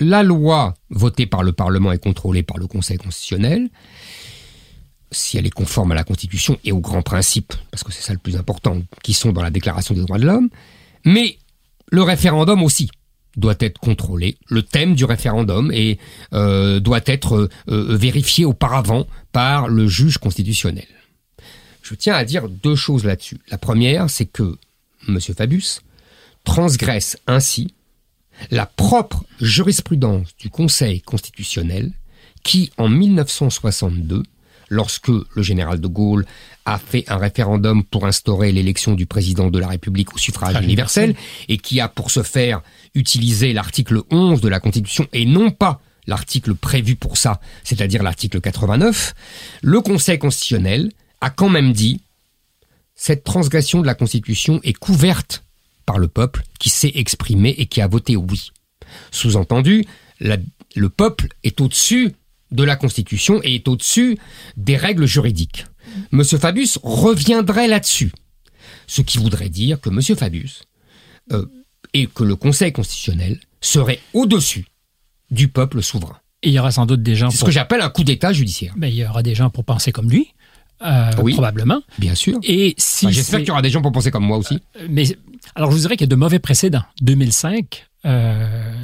la 0.00 0.22
loi 0.22 0.74
votée 0.88 1.26
par 1.26 1.42
le 1.42 1.52
Parlement 1.52 1.92
est 1.92 2.02
contrôlée 2.02 2.42
par 2.42 2.58
le 2.58 2.66
Conseil 2.66 2.96
constitutionnel. 2.96 3.68
Si 5.12 5.36
elle 5.38 5.46
est 5.46 5.50
conforme 5.50 5.92
à 5.92 5.94
la 5.94 6.04
Constitution 6.04 6.58
et 6.64 6.72
aux 6.72 6.80
grands 6.80 7.02
principes, 7.02 7.52
parce 7.70 7.84
que 7.84 7.92
c'est 7.92 8.02
ça 8.02 8.12
le 8.12 8.18
plus 8.18 8.36
important, 8.36 8.80
qui 9.02 9.12
sont 9.12 9.32
dans 9.32 9.42
la 9.42 9.50
Déclaration 9.50 9.94
des 9.94 10.00
droits 10.00 10.18
de 10.18 10.26
l'homme, 10.26 10.48
mais 11.04 11.38
le 11.90 12.02
référendum 12.02 12.62
aussi 12.62 12.90
doit 13.36 13.56
être 13.60 13.78
contrôlé. 13.78 14.36
Le 14.48 14.62
thème 14.62 14.94
du 14.94 15.04
référendum 15.04 15.70
et 15.72 15.98
euh, 16.32 16.80
doit 16.80 17.00
être 17.06 17.36
euh, 17.36 17.48
euh, 17.68 17.96
vérifié 17.96 18.44
auparavant 18.44 19.06
par 19.32 19.68
le 19.68 19.86
juge 19.86 20.18
constitutionnel. 20.18 20.86
Je 21.82 21.94
tiens 21.94 22.14
à 22.14 22.24
dire 22.24 22.48
deux 22.48 22.76
choses 22.76 23.04
là-dessus. 23.04 23.38
La 23.50 23.58
première, 23.58 24.10
c'est 24.10 24.26
que 24.26 24.56
M. 25.08 25.18
Fabius 25.20 25.82
transgresse 26.44 27.18
ainsi 27.26 27.74
la 28.50 28.66
propre 28.66 29.24
jurisprudence 29.40 30.28
du 30.38 30.50
Conseil 30.50 31.00
constitutionnel 31.00 31.92
qui, 32.42 32.70
en 32.78 32.88
1962, 32.88 34.22
lorsque 34.70 35.08
le 35.08 35.42
général 35.42 35.80
de 35.80 35.88
Gaulle 35.88 36.24
a 36.64 36.78
fait 36.78 37.04
un 37.08 37.16
référendum 37.16 37.84
pour 37.84 38.06
instaurer 38.06 38.52
l'élection 38.52 38.94
du 38.94 39.04
président 39.04 39.50
de 39.50 39.58
la 39.58 39.68
République 39.68 40.14
au 40.14 40.18
suffrage 40.18 40.62
universel, 40.62 41.14
et 41.48 41.58
qui 41.58 41.80
a 41.80 41.88
pour 41.88 42.10
ce 42.10 42.22
faire 42.22 42.62
utilisé 42.94 43.52
l'article 43.52 44.02
11 44.10 44.40
de 44.40 44.48
la 44.48 44.60
Constitution 44.60 45.06
et 45.12 45.26
non 45.26 45.50
pas 45.50 45.80
l'article 46.06 46.54
prévu 46.54 46.96
pour 46.96 47.18
ça, 47.18 47.40
c'est-à-dire 47.64 48.02
l'article 48.02 48.40
89, 48.40 49.14
le 49.62 49.80
Conseil 49.80 50.18
constitutionnel 50.18 50.90
a 51.20 51.30
quand 51.30 51.48
même 51.48 51.72
dit 51.72 52.00
cette 52.94 53.24
transgression 53.24 53.80
de 53.80 53.86
la 53.86 53.94
Constitution 53.94 54.60
est 54.62 54.72
couverte 54.72 55.44
par 55.90 55.98
le 55.98 56.06
peuple 56.06 56.44
qui 56.60 56.70
s'est 56.70 56.92
exprimé 56.94 57.52
et 57.58 57.66
qui 57.66 57.80
a 57.80 57.88
voté 57.88 58.14
oui. 58.14 58.52
Sous-entendu, 59.10 59.84
le 60.20 60.88
peuple 60.88 61.26
est 61.42 61.60
au-dessus 61.60 62.12
de 62.52 62.62
la 62.62 62.76
Constitution 62.76 63.40
et 63.42 63.56
est 63.56 63.66
au-dessus 63.66 64.16
des 64.56 64.76
règles 64.76 65.06
juridiques. 65.06 65.66
Monsieur 66.12 66.38
Fabius 66.38 66.78
reviendrait 66.84 67.66
là-dessus. 67.66 68.12
Ce 68.86 69.02
qui 69.02 69.18
voudrait 69.18 69.48
dire 69.48 69.80
que 69.80 69.90
Monsieur 69.90 70.14
Fabius 70.14 70.62
euh, 71.32 71.46
et 71.92 72.06
que 72.06 72.22
le 72.22 72.36
Conseil 72.36 72.72
constitutionnel 72.72 73.40
serait 73.60 73.98
au-dessus 74.14 74.66
du 75.32 75.48
peuple 75.48 75.82
souverain. 75.82 76.20
Et 76.44 76.50
il 76.50 76.54
y 76.54 76.60
aura 76.60 76.70
sans 76.70 76.86
doute 76.86 77.02
des 77.02 77.16
gens 77.16 77.30
C'est 77.30 77.38
ce 77.38 77.40
pour... 77.40 77.48
que 77.48 77.52
j'appelle 77.52 77.80
un 77.80 77.90
coup 77.90 78.04
d'État 78.04 78.32
judiciaire. 78.32 78.74
Ben, 78.76 78.86
il 78.86 78.94
y 78.94 79.04
aura 79.04 79.24
des 79.24 79.34
gens 79.34 79.50
pour 79.50 79.64
penser 79.64 79.90
comme 79.90 80.08
lui, 80.08 80.34
euh, 80.82 81.10
Oui. 81.22 81.32
probablement. 81.34 81.80
Bien 81.98 82.14
sûr. 82.14 82.38
Et 82.42 82.74
si 82.78 83.06
Enfin, 83.06 83.12
J'espère 83.14 83.38
qu'il 83.40 83.48
y 83.48 83.52
aura 83.52 83.62
des 83.62 83.70
gens 83.70 83.82
pour 83.82 83.92
penser 83.92 84.10
comme 84.10 84.24
moi 84.24 84.38
aussi. 84.38 84.58
Mais 84.88 85.04
alors, 85.54 85.70
je 85.70 85.76
vous 85.76 85.82
dirais 85.82 85.96
qu'il 85.96 86.06
y 86.06 86.08
a 86.08 86.14
de 86.14 86.16
mauvais 86.16 86.38
précédents. 86.38 86.82
2005, 87.02 87.86
euh, 88.06 88.74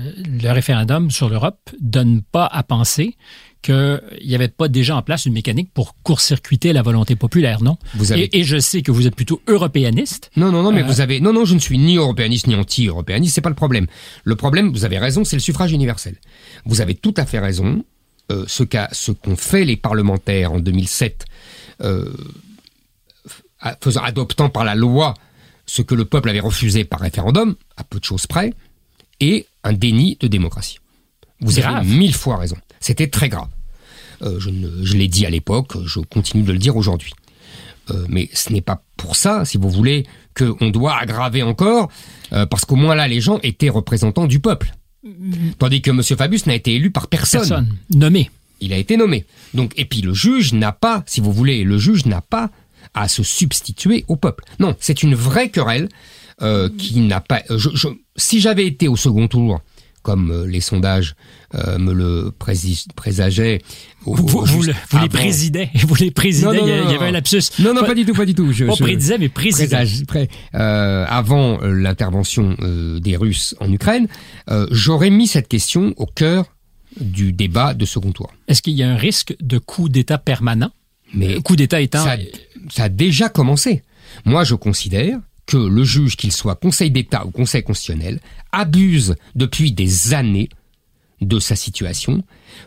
le 0.43 0.51
référendum 0.53 1.11
sur 1.11 1.29
l'Europe 1.29 1.71
donne 1.81 2.23
pas 2.23 2.47
à 2.47 2.63
penser 2.63 3.17
qu'il 3.63 4.01
n'y 4.25 4.35
avait 4.35 4.49
pas 4.49 4.69
déjà 4.69 4.95
en 4.97 5.03
place 5.03 5.27
une 5.27 5.33
mécanique 5.33 5.71
pour 5.75 5.97
court-circuiter 6.05 6.73
la 6.73 6.83
volonté 6.83 7.17
populaire, 7.17 7.63
non? 7.63 7.79
Vous 7.95 8.13
avez 8.13 8.25
Et, 8.25 8.39
et 8.41 8.45
je 8.45 8.59
sais 8.61 8.83
que 8.83 8.93
vous 8.93 9.07
êtes 9.09 9.17
plutôt 9.17 9.41
européaniste. 9.49 10.31
Non, 10.37 10.53
non, 10.53 10.63
non, 10.63 10.71
mais 10.71 10.83
Euh, 10.83 10.87
vous 10.87 11.01
avez. 11.01 11.21
Non, 11.21 11.33
non, 11.33 11.45
je 11.45 11.55
ne 11.55 11.59
suis 11.59 11.79
ni 11.79 11.97
européaniste 11.97 12.47
ni 12.47 12.55
anti-européaniste, 12.55 13.35
c'est 13.35 13.41
pas 13.41 13.49
le 13.49 13.57
problème. 13.57 13.87
Le 14.25 14.37
problème, 14.37 14.71
vous 14.73 14.85
avez 14.85 14.99
raison, 14.99 15.25
c'est 15.25 15.37
le 15.37 15.41
suffrage 15.41 15.73
universel. 15.73 16.17
Vous 16.65 16.81
avez 16.81 16.95
tout 16.95 17.15
à 17.17 17.27
fait 17.27 17.39
raison. 17.41 17.85
Euh, 18.33 18.45
ce 18.49 18.65
qu'a, 18.65 18.89
ce 18.93 19.13
qu'ont 19.13 19.37
fait 19.37 19.65
les 19.65 19.77
parlementaires 19.77 20.53
en 20.53 20.59
2007, 20.59 21.25
euh, 21.25 21.25
a- 21.25 21.66
faisant, 23.81 24.03
adoptant 24.03 24.49
par 24.49 24.65
la 24.65 24.75
loi 24.75 25.15
ce 25.67 25.83
que 25.83 25.95
le 25.95 26.05
peuple 26.05 26.29
avait 26.31 26.41
refusé 26.41 26.85
par 26.85 27.01
référendum, 27.01 27.57
à 27.77 27.85
peu 27.85 27.99
de 27.99 28.05
choses 28.05 28.27
près, 28.27 28.53
est 29.21 29.47
un 29.65 29.73
déni 29.73 30.17
de 30.21 30.29
démocratie. 30.29 30.79
Vous 31.41 31.53
Grave. 31.53 31.77
avez 31.77 31.87
mille 31.89 32.15
fois 32.15 32.37
raison. 32.37 32.57
C'était 32.81 33.09
très 33.09 33.29
grave. 33.29 33.49
Euh, 34.23 34.39
je 34.41 34.97
l'ai 34.97 35.09
dit 35.09 35.27
à 35.27 35.31
l'époque, 35.31 35.77
je 35.85 36.01
continue 36.01 36.43
de 36.43 36.53
le 36.53 36.59
dire 36.59 36.77
aujourd'hui. 36.77 37.13
Euh, 37.91 38.05
mais 38.09 38.29
ce 38.33 38.53
n'est 38.53 38.63
pas 38.63 38.83
pour 38.97 39.17
ça, 39.17 39.45
si 39.45 39.59
vous 39.59 39.71
voulez, 39.71 40.07
qu'on 40.37 40.71
doit 40.71 40.97
aggraver 40.97 41.43
encore, 41.43 41.91
euh, 42.33 42.47
parce 42.47 42.65
qu'au 42.65 42.77
moins 42.77 42.95
là, 42.95 43.07
les 43.09 43.21
gens 43.21 43.39
étaient 43.43 43.69
représentants 43.69 44.27
du 44.27 44.41
peuple. 44.41 44.73
Tandis 45.59 45.83
que 45.83 45.91
M. 45.91 46.03
Fabius 46.03 46.47
n'a 46.47 46.55
été 46.55 46.75
élu 46.75 46.91
par 46.91 47.07
personne. 47.07 47.41
Personne. 47.41 47.77
Nommé. 47.95 48.31
Il 48.61 48.73
a 48.73 48.77
été 48.79 48.97
nommé. 48.97 49.25
Donc, 49.55 49.73
et 49.77 49.85
puis 49.85 50.01
le 50.01 50.15
juge 50.15 50.53
n'a 50.53 50.73
pas, 50.73 51.03
si 51.07 51.21
vous 51.21 51.33
voulez, 51.33 51.63
le 51.65 51.79
juge 51.79 52.07
n'a 52.07 52.21
pas 52.21 52.51
à 52.95 53.09
se 53.09 53.23
substituer 53.23 54.05
au 54.09 54.17
peuple. 54.17 54.45
Non, 54.59 54.75
c'est 54.81 55.03
une 55.03 55.15
vraie 55.15 55.51
querelle 55.51 55.89
euh, 56.43 56.69
qui 56.79 57.01
n'a 57.01 57.21
pas. 57.21 57.43
euh, 57.51 57.59
je- 57.59 57.71
je- 57.75 57.89
si 58.17 58.41
j'avais 58.41 58.67
été 58.67 58.89
au 58.89 58.97
second 58.97 59.27
tour, 59.29 59.61
comme 60.03 60.31
euh, 60.31 60.47
les 60.47 60.61
sondages 60.61 61.15
euh, 61.55 61.79
me 61.79 61.93
le 61.93 62.31
présageaient, 62.95 63.61
au- 64.05 64.15
Vous, 64.15 64.27
vous- 64.27 64.39
au- 64.39 64.45
vous 64.45 64.63
juste 64.63 64.69
le- 64.69 64.75
vous 64.91 65.03
les 65.03 65.09
présidez. 65.09 65.69
Vous 65.87 65.95
les 65.97 66.11
présidez. 66.11 66.47
Non, 66.47 66.53
non, 66.55 66.61
il, 66.67 66.69
y 66.69 66.73
a- 66.73 66.81
non, 66.83 66.89
il 66.89 66.93
y 66.93 66.95
avait 66.97 67.07
un 67.07 67.11
lapsus. 67.13 67.43
Non, 67.59 67.75
non, 67.75 67.83
pas, 67.85 67.95
du 67.95 68.05
tout, 68.05 68.15
pas 68.15 68.27
du 68.27 68.35
tout. 68.35 68.53
Je, 68.53 68.67
je- 68.67 68.83
prédisait, 68.83 69.19
mais 69.19 69.29
présidait. 69.29 69.67
présage- 69.67 70.03
euh, 70.55 71.05
avant 71.09 71.61
euh, 71.63 71.73
l'intervention 71.73 72.57
euh, 72.61 73.01
des 73.01 73.17
Russes 73.17 73.55
en 73.61 73.71
Ukraine, 73.73 74.07
euh, 74.51 74.67
j'aurais 74.71 75.11
mis 75.11 75.27
cette 75.27 75.49
question 75.49 75.93
au 75.97 76.07
cœur 76.07 76.47
du 77.01 77.33
débat 77.33 77.75
de 77.75 77.85
second 77.85 78.13
tour. 78.13 78.33
Est-ce 78.49 78.63
qu'il 78.63 78.75
y 78.75 78.83
a 78.83 78.91
un 78.91 78.97
risque 78.97 79.35
de 79.41 79.59
coup 79.59 79.89
d'État 79.89 80.19
permanent? 80.19 80.71
Mais 81.15 81.37
Euh, 81.37 81.41
coup 81.41 81.57
d'État 81.57 81.81
étant... 81.81 82.03
ça, 82.05 82.17
ça 82.71 82.85
a 82.85 82.89
déjà 82.89 83.29
commencé. 83.29 83.83
Moi, 84.25 84.45
je 84.45 84.55
considère 84.55 85.19
que 85.47 85.57
le 85.57 85.85
juge, 85.85 86.17
qu'il 86.17 86.33
soit 86.33 86.57
Conseil 86.57 86.91
d'État 86.91 87.25
ou 87.27 87.31
Conseil 87.31 87.63
constitutionnel, 87.63 88.21
abuse 88.53 89.15
depuis 89.35 89.73
des 89.73 90.15
années 90.15 90.49
de 91.21 91.39
sa 91.39 91.55
situation 91.57 92.25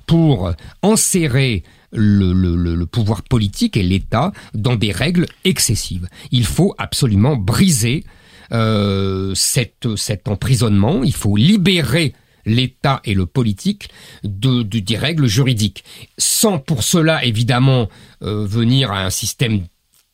pour 0.07 0.51
enserrer 0.81 1.63
le, 1.91 2.33
le- 2.33 2.55
le- 2.55 2.75
le 2.75 2.85
pouvoir 2.85 3.23
politique 3.23 3.75
et 3.77 3.83
l'État 3.83 4.31
dans 4.53 4.75
des 4.75 4.91
règles 4.91 5.25
excessives. 5.43 6.07
Il 6.31 6.45
faut 6.45 6.73
absolument 6.77 7.35
briser 7.35 8.05
euh, 8.51 9.33
cette, 9.35 9.87
cet 9.95 10.27
emprisonnement, 10.27 11.03
il 11.03 11.13
faut 11.13 11.35
libérer 11.35 12.13
l'État 12.45 13.01
et 13.05 13.13
le 13.13 13.25
politique 13.25 13.89
de, 14.23 14.63
de- 14.63 14.79
des 14.79 14.97
règles 14.97 15.27
juridiques, 15.27 15.83
sans 16.17 16.59
pour 16.59 16.83
cela 16.83 17.23
évidemment 17.25 17.89
euh, 18.21 18.45
venir 18.45 18.91
à 18.91 19.05
un 19.05 19.09
système 19.09 19.61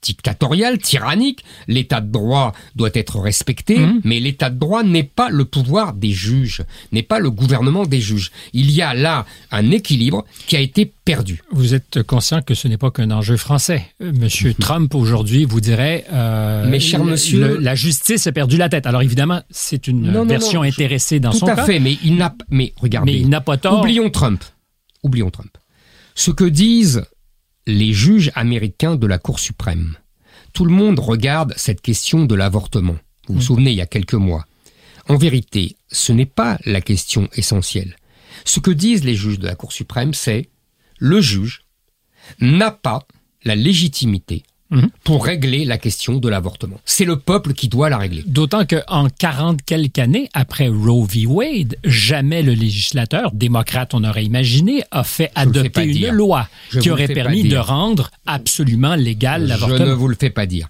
dictatorial, 0.05 0.77
tyrannique. 0.77 1.43
L'état 1.67 1.99
de 2.01 2.11
droit 2.11 2.53
doit 2.75 2.91
être 2.93 3.19
respecté, 3.19 3.79
Mhm. 3.79 4.01
mais 4.03 4.19
l'état 4.19 4.49
de 4.49 4.57
droit 4.59 4.83
n'est 4.83 5.03
pas 5.03 5.29
le 5.29 5.45
pouvoir 5.45 5.93
des 5.93 6.11
juges, 6.11 6.61
n'est 6.91 7.03
pas 7.03 7.19
le 7.19 7.31
gouvernement 7.31 7.85
des 7.85 7.99
juges. 7.99 8.31
Il 8.53 8.71
y 8.71 8.81
a 8.81 8.93
là 8.93 9.25
un 9.51 9.71
équilibre 9.71 10.23
qui 10.47 10.55
a 10.55 10.59
été 10.59 10.91
perdu. 11.03 11.41
Vous 11.51 11.73
êtes 11.73 12.03
conscient 12.03 12.41
que 12.41 12.53
ce 12.53 12.67
n'est 12.67 12.77
pas 12.77 12.91
qu'un 12.91 13.11
enjeu 13.11 13.37
français. 13.37 13.85
Monsieur 13.99 14.53
Trump, 14.53 14.93
aujourd'hui, 14.95 15.45
vous 15.45 15.61
dirait... 15.61 16.05
euh, 16.13 16.67
Mais 16.69 16.79
cher 16.79 17.03
monsieur- 17.03 17.39
le- 17.39 17.57
la 17.57 17.75
justice 17.75 18.27
a 18.27 18.31
perdu 18.31 18.57
la 18.57 18.69
tête. 18.69 18.85
Alors, 18.87 19.01
évidemment, 19.01 19.41
c'est 19.49 19.87
une 19.87 20.01
Non, 20.11 20.25
version 20.25 20.61
non, 20.61 20.67
intéressée 20.69 21.19
dans 21.19 21.31
Tout 21.31 21.39
son 21.39 21.47
à 21.47 21.55
cas. 21.55 21.65
fait, 21.65 21.79
mais 21.79 21.97
il 22.03 22.15
n'a 22.15 22.33
mais 22.49 22.73
regardez. 22.77 23.11
Mais 23.13 23.19
il 23.19 23.29
n'a 23.29 23.41
pas 23.41 23.57
tort. 23.57 23.79
Oublions 23.79 24.09
Trump. 24.09 24.43
Oublions 25.03 25.29
Trump. 25.29 25.51
Ce 26.15 26.31
que 26.31 26.45
disent 26.45 27.05
les 27.67 27.93
juges 27.93 28.31
américains 28.35 28.95
de 28.95 29.07
la 29.07 29.17
Cour 29.17 29.39
suprême. 29.39 29.97
Tout 30.53 30.65
le 30.65 30.73
monde 30.73 30.99
regarde 30.99 31.53
cette 31.57 31.81
question 31.81 32.25
de 32.25 32.35
l'avortement. 32.35 32.97
Vous 33.27 33.35
vous 33.35 33.41
souvenez, 33.41 33.71
il 33.71 33.77
y 33.77 33.81
a 33.81 33.87
quelques 33.87 34.13
mois. 34.13 34.45
En 35.07 35.17
vérité, 35.17 35.75
ce 35.91 36.11
n'est 36.11 36.25
pas 36.25 36.57
la 36.65 36.81
question 36.81 37.27
essentielle. 37.33 37.95
Ce 38.43 38.59
que 38.59 38.71
disent 38.71 39.03
les 39.03 39.15
juges 39.15 39.39
de 39.39 39.47
la 39.47 39.55
Cour 39.55 39.71
suprême, 39.71 40.13
c'est 40.13 40.49
le 40.97 41.21
juge 41.21 41.63
n'a 42.39 42.71
pas 42.71 43.07
la 43.43 43.55
légitimité 43.55 44.43
Mhm. 44.75 44.89
pour 45.03 45.25
régler 45.25 45.65
la 45.65 45.77
question 45.77 46.17
de 46.17 46.27
l'avortement. 46.29 46.79
C'est 46.85 47.05
le 47.05 47.17
peuple 47.17 47.53
qui 47.53 47.67
doit 47.69 47.89
la 47.89 47.97
régler. 47.97 48.23
D'autant 48.27 48.65
qu'en 48.65 49.07
40 49.09 49.61
quelques 49.63 49.99
années, 49.99 50.29
après 50.33 50.67
Roe 50.67 51.05
v. 51.05 51.25
Wade, 51.25 51.77
jamais 51.83 52.43
le 52.43 52.53
législateur, 52.53 53.31
démocrate 53.33 53.93
on 53.93 54.03
aurait 54.03 54.25
imaginé, 54.25 54.83
a 54.91 55.03
fait 55.03 55.31
Je 55.35 55.41
adopter 55.41 55.83
une 55.85 55.91
dire. 55.93 56.13
loi 56.13 56.47
Je 56.69 56.79
qui 56.79 56.89
aurait 56.91 57.07
permis 57.07 57.43
de 57.43 57.57
rendre 57.57 58.11
absolument 58.25 58.95
légal 58.95 59.41
Je 59.41 59.45
ne 59.45 59.49
l'avortement. 59.49 59.95
vous 59.95 60.07
le 60.07 60.15
fais 60.19 60.29
pas 60.29 60.45
dire. 60.45 60.69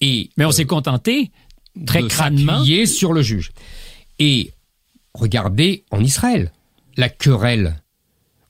Et 0.00 0.30
Mais 0.36 0.44
on 0.44 0.50
s'est 0.50 0.64
contenté 0.64 1.30
très 1.86 2.02
de 2.02 2.08
crânement. 2.08 2.64
sur 2.86 3.12
le 3.12 3.22
juge. 3.22 3.52
Et 4.18 4.52
regardez 5.14 5.84
en 5.90 6.02
Israël, 6.02 6.52
la 6.96 7.08
querelle 7.08 7.76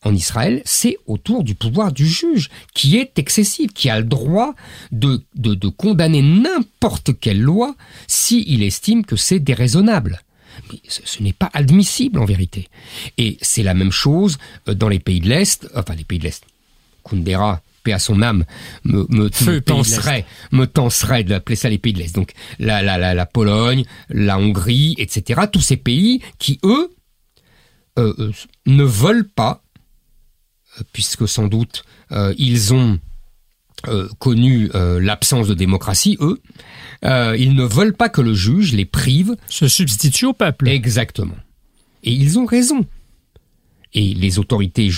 en 0.04 0.14
Israël, 0.14 0.62
c'est 0.64 0.96
autour 1.06 1.44
du 1.44 1.54
pouvoir 1.54 1.92
du 1.92 2.06
juge, 2.06 2.50
qui 2.74 2.96
est 2.96 3.18
excessif, 3.18 3.72
qui 3.72 3.88
a 3.88 3.98
le 3.98 4.04
droit 4.04 4.54
de, 4.90 5.22
de, 5.34 5.54
de 5.54 5.68
condamner 5.68 6.22
n'importe 6.22 7.18
quelle 7.18 7.40
loi 7.40 7.76
s'il 8.06 8.62
estime 8.62 9.04
que 9.04 9.16
c'est 9.16 9.38
déraisonnable. 9.38 10.20
Mais 10.70 10.80
ce, 10.88 11.22
n'est 11.22 11.32
pas 11.32 11.50
admissible 11.54 12.18
en 12.18 12.24
vérité. 12.24 12.68
Et 13.16 13.38
c'est 13.40 13.62
la 13.62 13.74
même 13.74 13.92
chose 13.92 14.38
euh, 14.68 14.74
dans 14.74 14.88
les 14.88 14.98
pays 14.98 15.20
de 15.20 15.28
l'Est, 15.28 15.68
enfin 15.74 15.94
les 15.94 16.04
pays 16.04 16.18
de 16.18 16.24
l'Est. 16.24 16.44
Kundera, 17.04 17.62
paix 17.82 17.92
à 17.92 17.98
son 17.98 18.22
âme, 18.22 18.44
me, 18.84 19.06
me, 19.08 19.24
me 19.24 19.60
tenserait, 19.60 20.24
me 20.52 20.66
tenserait 20.66 21.24
d'appeler 21.24 21.56
ça 21.56 21.68
les 21.68 21.78
pays 21.78 21.92
de 21.92 21.98
l'Est. 21.98 22.14
Donc 22.14 22.32
la, 22.58 22.82
la, 22.82 22.98
la, 22.98 23.14
la 23.14 23.26
Pologne, 23.26 23.84
la 24.08 24.38
Hongrie, 24.38 24.94
etc. 24.98 25.42
Tous 25.50 25.60
ces 25.60 25.76
pays 25.76 26.20
qui, 26.38 26.60
eux, 26.64 26.90
euh, 27.98 28.14
euh, 28.18 28.32
ne 28.66 28.84
veulent 28.84 29.28
pas, 29.28 29.61
puisque 30.92 31.28
sans 31.28 31.46
doute 31.46 31.84
euh, 32.12 32.34
ils 32.38 32.74
ont 32.74 32.98
euh, 33.88 34.08
connu 34.20 34.70
euh, 34.76 35.00
l'absence 35.00 35.48
de 35.48 35.54
démocratie, 35.54 36.16
eux, 36.20 36.40
euh, 37.04 37.36
ils 37.36 37.54
ne 37.54 37.64
veulent 37.64 37.94
pas 37.94 38.08
que 38.08 38.20
le 38.20 38.32
juge 38.32 38.74
les 38.74 38.84
prive 38.84 39.34
Se 39.48 39.66
substitue 39.66 40.26
au 40.26 40.32
peuple. 40.32 40.68
Exactement. 40.68 41.34
Et 42.04 42.12
ils 42.12 42.38
ont 42.38 42.46
raison. 42.46 42.86
Et 43.92 44.14
les 44.14 44.38
autorités 44.38 44.88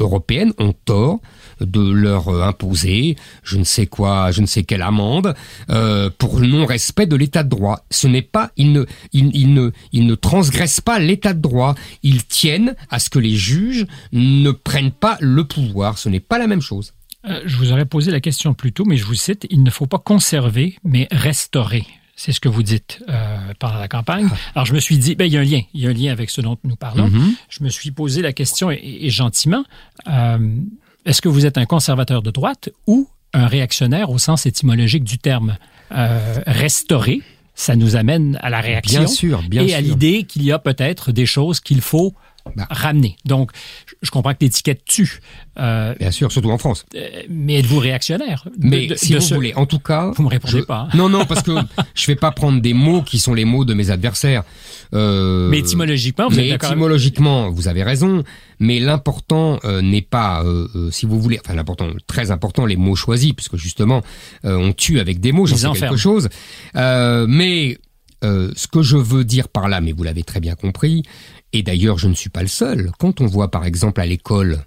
européennes 0.00 0.52
ont 0.58 0.74
tort 0.84 1.20
de 1.60 1.90
leur 1.90 2.28
euh, 2.28 2.42
imposer 2.42 3.16
je 3.42 3.58
ne 3.58 3.64
sais 3.64 3.86
quoi, 3.86 4.30
je 4.30 4.40
ne 4.40 4.46
sais 4.46 4.62
quelle 4.62 4.82
amende 4.82 5.34
euh, 5.70 6.10
pour 6.18 6.40
non-respect 6.40 7.06
de 7.06 7.16
l'état 7.16 7.42
de 7.42 7.48
droit. 7.48 7.84
Ce 7.90 8.06
n'est 8.06 8.22
pas, 8.22 8.50
ils 8.56 8.72
ne, 8.72 8.84
ils, 9.12 10.16
transgressent 10.16 10.80
pas 10.80 10.98
l'état 10.98 11.34
de 11.34 11.40
droit. 11.40 11.74
Ils 12.02 12.24
tiennent 12.24 12.74
à 12.90 12.98
ce 12.98 13.10
que 13.10 13.18
les 13.18 13.34
juges 13.34 13.86
ne 14.12 14.50
prennent 14.50 14.92
pas 14.92 15.16
le 15.20 15.44
pouvoir. 15.44 15.98
Ce 15.98 16.08
n'est 16.08 16.20
pas 16.20 16.38
la 16.38 16.46
même 16.46 16.62
chose. 16.62 16.92
Euh, 17.26 17.42
je 17.44 17.56
vous 17.56 17.72
aurais 17.72 17.84
posé 17.84 18.10
la 18.10 18.20
question 18.20 18.54
plus 18.54 18.72
tôt, 18.72 18.84
mais 18.86 18.96
je 18.96 19.04
vous 19.04 19.14
cite, 19.14 19.46
il 19.50 19.62
ne 19.62 19.70
faut 19.70 19.86
pas 19.86 19.98
conserver, 19.98 20.76
mais 20.84 21.06
restaurer. 21.10 21.84
C'est 22.22 22.32
ce 22.32 22.40
que 22.40 22.50
vous 22.50 22.62
dites 22.62 23.02
euh, 23.08 23.38
pendant 23.58 23.78
la 23.78 23.88
campagne. 23.88 24.28
Alors 24.54 24.66
je 24.66 24.74
me 24.74 24.78
suis 24.78 24.98
dit, 24.98 25.14
ben, 25.14 25.24
il 25.24 25.32
y 25.32 25.38
a 25.38 25.40
un 25.40 25.42
lien, 25.42 25.62
il 25.72 25.80
y 25.80 25.86
a 25.86 25.88
un 25.88 25.94
lien 25.94 26.12
avec 26.12 26.28
ce 26.28 26.42
dont 26.42 26.58
nous 26.64 26.76
parlons. 26.76 27.08
Mhm. 27.08 27.32
Je 27.48 27.64
me 27.64 27.70
suis 27.70 27.92
posé 27.92 28.20
la 28.20 28.34
question, 28.34 28.70
et, 28.70 28.78
et 28.82 29.08
gentiment, 29.08 29.64
euh, 30.06 30.54
est-ce 31.06 31.22
que 31.22 31.30
vous 31.30 31.46
êtes 31.46 31.56
un 31.56 31.64
conservateur 31.64 32.20
de 32.20 32.30
droite 32.30 32.68
ou 32.86 33.08
un 33.32 33.46
réactionnaire 33.46 34.10
au 34.10 34.18
sens 34.18 34.44
étymologique 34.44 35.02
du 35.02 35.16
terme? 35.16 35.56
Euh, 35.92 36.42
Restaurer, 36.46 37.22
ça 37.54 37.74
nous 37.74 37.96
amène 37.96 38.38
à 38.42 38.50
la 38.50 38.60
réaction 38.60 39.00
Bien 39.00 39.08
sûr, 39.08 39.42
bien 39.48 39.62
et 39.62 39.72
à 39.72 39.80
l'idée 39.80 40.24
qu'il 40.24 40.44
y 40.44 40.52
a 40.52 40.58
peut-être 40.58 41.12
des 41.12 41.24
choses 41.24 41.58
qu'il 41.58 41.80
faut 41.80 42.12
Bah. 42.56 42.66
ramener. 42.70 43.16
Donc, 43.24 43.50
je- 44.02 44.10
comprends 44.10 44.32
que 44.32 44.38
l'étiquette 44.40 44.84
tue, 44.84 45.20
euh, 45.58 45.94
Bien 46.00 46.10
sûr, 46.10 46.32
surtout 46.32 46.50
en 46.50 46.58
France. 46.58 46.84
euh, 46.96 47.08
mais 47.28 47.58
êtes-vous 47.60 47.78
réactionnaire 47.78 48.44
de- 48.56 48.66
Mais 48.66 48.86
de- 48.88 48.94
si 48.96 49.12
de 49.12 49.18
vous 49.18 49.24
ce- 49.24 49.34
voulez, 49.34 49.54
en 49.54 49.66
tout 49.66 49.78
cas, 49.78 50.10
Vous 50.16 50.22
me 50.24 50.28
répondez 50.28 50.58
je- 50.58 50.64
pas, 50.64 50.88
hein. 50.92 50.96
Non, 50.96 51.08
non, 51.08 51.26
parce 51.26 51.42
que 51.42 51.52
je 51.94 52.06
vais 52.06 52.16
pas 52.16 52.32
prendre 52.32 52.60
des 52.60 52.74
mots 52.74 53.02
qui 53.02 53.18
sont 53.18 53.34
les 53.34 53.44
mots 53.44 53.64
de 53.64 53.74
mes 53.74 53.90
adversaires. 53.90 54.42
Euh, 54.94 55.48
Mais 55.48 55.58
étymologiquement, 55.60 56.28
vous 56.28 56.36
mais 56.36 56.44
êtes 56.46 56.50
d'accord 56.50 56.70
avec- 56.70 56.76
étymologiquement, 56.78 57.50
vous 57.50 57.68
avez 57.68 57.82
raison. 57.82 58.24
Mais 58.58 58.80
l'important 58.80 59.58
n'est 59.82 60.02
pas, 60.02 60.44
si 60.90 61.06
vous 61.06 61.20
voulez, 61.20 61.38
enfin 61.44 61.54
l'important, 61.54 61.88
très 62.06 62.30
important, 62.30 62.66
les 62.66 62.76
mots 62.76 62.96
choisis, 62.96 63.32
puisque 63.32 63.56
justement, 63.56 64.02
on 64.44 64.72
tue 64.72 64.98
avec 65.00 65.20
des 65.20 65.32
mots, 65.32 65.46
j'en 65.46 65.56
sais 65.56 65.66
enferment. 65.66 65.90
quelque 65.90 66.00
chose. 66.00 66.28
Mais 66.74 67.78
euh, 68.22 68.50
ce 68.54 68.66
que 68.66 68.82
je 68.82 68.96
veux 68.98 69.24
dire 69.24 69.48
par 69.48 69.68
là, 69.68 69.80
mais 69.80 69.92
vous 69.92 70.02
l'avez 70.02 70.22
très 70.24 70.40
bien 70.40 70.54
compris, 70.54 71.02
et 71.52 71.62
d'ailleurs 71.62 71.98
je 71.98 72.08
ne 72.08 72.14
suis 72.14 72.30
pas 72.30 72.42
le 72.42 72.48
seul. 72.48 72.90
Quand 72.98 73.20
on 73.20 73.26
voit 73.26 73.50
par 73.50 73.64
exemple 73.64 74.00
à 74.00 74.06
l'école, 74.06 74.64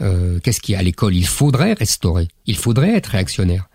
euh, 0.00 0.38
qu'est-ce 0.40 0.60
qu'il 0.60 0.72
y 0.72 0.76
a 0.76 0.80
à 0.80 0.82
l'école? 0.82 1.14
Il 1.14 1.26
faudrait 1.26 1.74
restaurer, 1.74 2.28
il 2.46 2.56
faudrait 2.56 2.94
être 2.96 3.08
réactionnaire. 3.08 3.68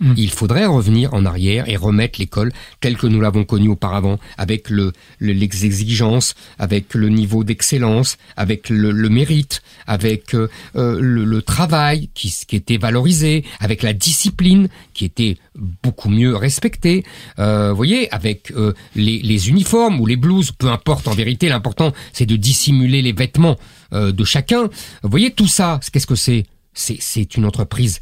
Mm. 0.00 0.14
Il 0.16 0.30
faudrait 0.30 0.66
revenir 0.66 1.12
en 1.14 1.24
arrière 1.26 1.68
et 1.68 1.76
remettre 1.76 2.18
l'école 2.18 2.52
telle 2.80 2.96
que 2.96 3.06
nous 3.06 3.20
l'avons 3.20 3.44
connue 3.44 3.68
auparavant, 3.68 4.18
avec 4.38 4.70
le, 4.70 4.92
le- 5.18 5.32
les 5.34 5.64
exigences, 5.66 6.34
avec 6.58 6.94
le 6.94 7.08
niveau 7.10 7.44
d'excellence, 7.44 8.16
avec 8.36 8.70
le, 8.70 8.90
le 8.92 9.08
mérite, 9.10 9.62
avec 9.86 10.34
euh, 10.34 10.48
euh, 10.76 10.98
le, 11.00 11.42
travail 11.42 12.08
qui, 12.14 12.34
qui 12.46 12.56
était 12.56 12.78
valorisé, 12.78 13.44
avec 13.60 13.82
la 13.82 13.92
discipline 13.92 14.68
qui 14.94 15.04
était 15.04 15.36
beaucoup 15.82 16.08
mieux 16.08 16.34
respectée. 16.36 17.04
Euh, 17.38 17.70
vous 17.70 17.76
voyez, 17.76 18.10
avec 18.12 18.50
euh, 18.52 18.72
les, 18.94 19.20
les 19.20 19.48
uniformes 19.50 20.00
ou 20.00 20.06
les 20.06 20.16
blouses, 20.16 20.52
peu 20.52 20.68
importe 20.70 21.08
en 21.08 21.14
vérité, 21.14 21.48
l'important 21.48 21.92
c'est 22.12 22.26
de 22.26 22.36
dissimuler 22.36 23.02
les 23.02 23.12
vêtements 23.12 23.56
euh, 23.92 24.12
de 24.12 24.24
chacun. 24.24 24.64
Vous 25.02 25.10
voyez 25.10 25.30
tout 25.32 25.46
ça, 25.48 25.80
qu'est-ce 25.92 26.06
que 26.06 26.14
C'est 26.14 26.44
c'est 26.72 27.36
une 27.36 27.44
entreprise 27.44 28.00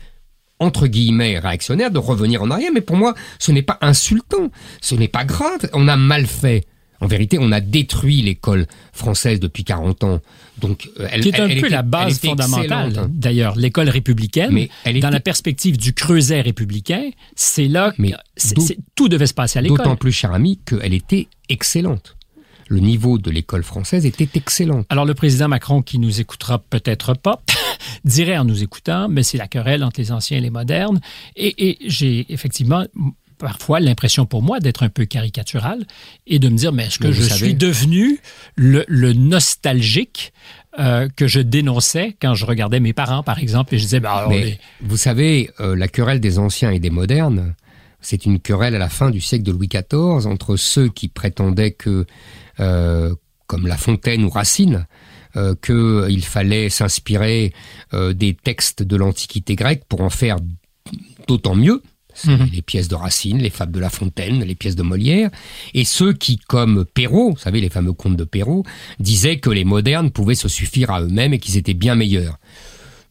entre 0.60 0.86
guillemets 0.86 1.38
réactionnaire 1.38 1.90
de 1.90 1.98
revenir 1.98 2.42
en 2.42 2.50
arrière, 2.50 2.70
mais 2.74 2.80
pour 2.80 2.96
moi, 2.96 3.14
ce 3.38 3.52
n'est 3.52 3.62
pas 3.62 3.78
insultant, 3.80 4.50
ce 4.80 4.94
n'est 4.94 5.08
pas 5.08 5.24
grave, 5.24 5.68
on 5.72 5.88
a 5.88 5.96
mal 5.96 6.26
fait. 6.26 6.66
En 7.00 7.06
vérité, 7.06 7.38
on 7.40 7.52
a 7.52 7.60
détruit 7.60 8.22
l'école 8.22 8.66
française 8.92 9.38
depuis 9.38 9.62
40 9.62 10.02
ans. 10.02 10.20
Donc, 10.60 10.90
euh, 10.98 11.06
elle, 11.12 11.20
qui 11.20 11.28
est 11.28 11.38
un 11.38 11.46
elle- 11.48 11.60
peu 11.60 11.68
la 11.68 11.82
base 11.82 12.18
fondamentale, 12.18 12.88
excellente. 12.88 13.10
d'ailleurs, 13.12 13.54
l'école 13.56 13.88
républicaine. 13.88 14.50
Mais 14.50 14.68
elle 14.84 14.98
dans 14.98 15.10
la 15.10 15.20
perspective 15.20 15.76
du 15.78 15.92
creuset 15.92 16.40
républicain, 16.40 17.10
c'est 17.36 17.68
là 17.68 17.92
que 17.92 18.02
Mais 18.02 18.14
tout 18.96 19.08
devait 19.08 19.28
se 19.28 19.34
passer 19.34 19.60
à 19.60 19.62
l'école. 19.62 19.78
D'autant 19.78 19.94
plus, 19.94 20.10
cher 20.10 20.32
ami, 20.32 20.58
qu'elle 20.66 20.92
était 20.92 21.28
excellente. 21.48 22.16
Le 22.66 22.80
niveau 22.80 23.16
de 23.16 23.30
l'école 23.30 23.62
française 23.62 24.04
était 24.04 24.28
excellent. 24.34 24.84
Alors, 24.90 25.04
le 25.06 25.14
président 25.14 25.46
Macron, 25.46 25.82
qui 25.82 25.98
nous 26.00 26.20
écoutera 26.20 26.58
peut-être 26.58 27.14
pas, 27.14 27.40
dirait 28.04 28.36
en 28.38 28.44
nous 28.44 28.62
écoutant, 28.62 29.08
mais 29.08 29.22
c'est 29.22 29.38
la 29.38 29.48
querelle 29.48 29.84
entre 29.84 30.00
les 30.00 30.12
anciens 30.12 30.38
et 30.38 30.40
les 30.40 30.50
modernes. 30.50 31.00
Et, 31.36 31.68
et 31.70 31.78
j'ai 31.86 32.26
effectivement 32.32 32.84
parfois 33.38 33.78
l'impression 33.78 34.26
pour 34.26 34.42
moi 34.42 34.58
d'être 34.58 34.82
un 34.82 34.88
peu 34.88 35.04
caricatural 35.04 35.86
et 36.26 36.38
de 36.40 36.48
me 36.48 36.56
dire, 36.56 36.72
mais 36.72 36.86
est-ce 36.86 36.98
que 36.98 37.06
Mais 37.06 37.12
je 37.12 37.22
savez- 37.22 37.44
suis 37.46 37.54
devenu 37.54 38.18
le, 38.56 38.84
le 38.88 39.12
nostalgique 39.12 40.32
euh, 40.80 41.08
que 41.14 41.26
je 41.26 41.40
dénonçais 41.40 42.16
quand 42.20 42.34
je 42.34 42.44
regardais 42.46 42.80
mes 42.80 42.92
parents, 42.92 43.22
par 43.22 43.38
exemple, 43.38 43.74
et 43.74 43.78
je 43.78 43.84
disais, 43.84 44.00
bah, 44.00 44.26
Mais 44.28 44.48
est- 44.50 44.60
vous 44.80 44.96
savez, 44.96 45.50
euh, 45.60 45.74
la 45.76 45.88
querelle 45.88 46.20
des 46.20 46.38
anciens 46.38 46.70
et 46.70 46.78
des 46.78 46.90
modernes, 46.90 47.54
c'est 48.00 48.26
une 48.26 48.38
querelle 48.38 48.74
à 48.74 48.78
la 48.78 48.88
fin 48.88 49.10
du 49.10 49.20
siècle 49.20 49.44
de 49.44 49.50
Louis 49.52 49.68
XIV 49.68 50.26
entre 50.26 50.56
ceux 50.56 50.88
qui 50.88 51.08
prétendaient 51.08 51.72
que, 51.72 52.06
euh, 52.60 53.14
comme 53.46 53.66
La 53.66 53.76
Fontaine 53.76 54.24
ou 54.24 54.30
Racine, 54.30 54.86
euh, 55.38 55.54
qu'il 55.54 56.24
fallait 56.24 56.68
s'inspirer 56.68 57.52
euh, 57.94 58.12
des 58.12 58.34
textes 58.34 58.82
de 58.82 58.96
l'Antiquité 58.96 59.54
grecque 59.54 59.84
pour 59.88 60.00
en 60.00 60.10
faire 60.10 60.36
d'autant 61.28 61.54
mieux. 61.54 61.82
Mhm. 62.24 62.48
les 62.52 62.62
pièces 62.62 62.88
de 62.88 62.96
Racine, 62.96 63.38
les 63.38 63.50
fables 63.50 63.70
de 63.70 63.78
La 63.78 63.90
Fontaine, 63.90 64.42
les 64.42 64.56
pièces 64.56 64.74
de 64.74 64.82
Molière, 64.82 65.30
et 65.72 65.84
ceux 65.84 66.12
qui, 66.12 66.36
comme 66.36 66.84
Perrault, 66.84 67.30
vous 67.30 67.38
savez, 67.38 67.60
les 67.60 67.68
fameux 67.68 67.92
contes 67.92 68.16
de 68.16 68.24
Perrault, 68.24 68.64
disaient 68.98 69.38
que 69.38 69.50
les 69.50 69.64
modernes 69.64 70.10
pouvaient 70.10 70.34
se 70.34 70.48
suffire 70.48 70.90
à 70.90 71.00
eux-mêmes 71.00 71.34
et 71.34 71.38
qu'ils 71.38 71.58
étaient 71.58 71.74
bien 71.74 71.94
meilleurs 71.94 72.40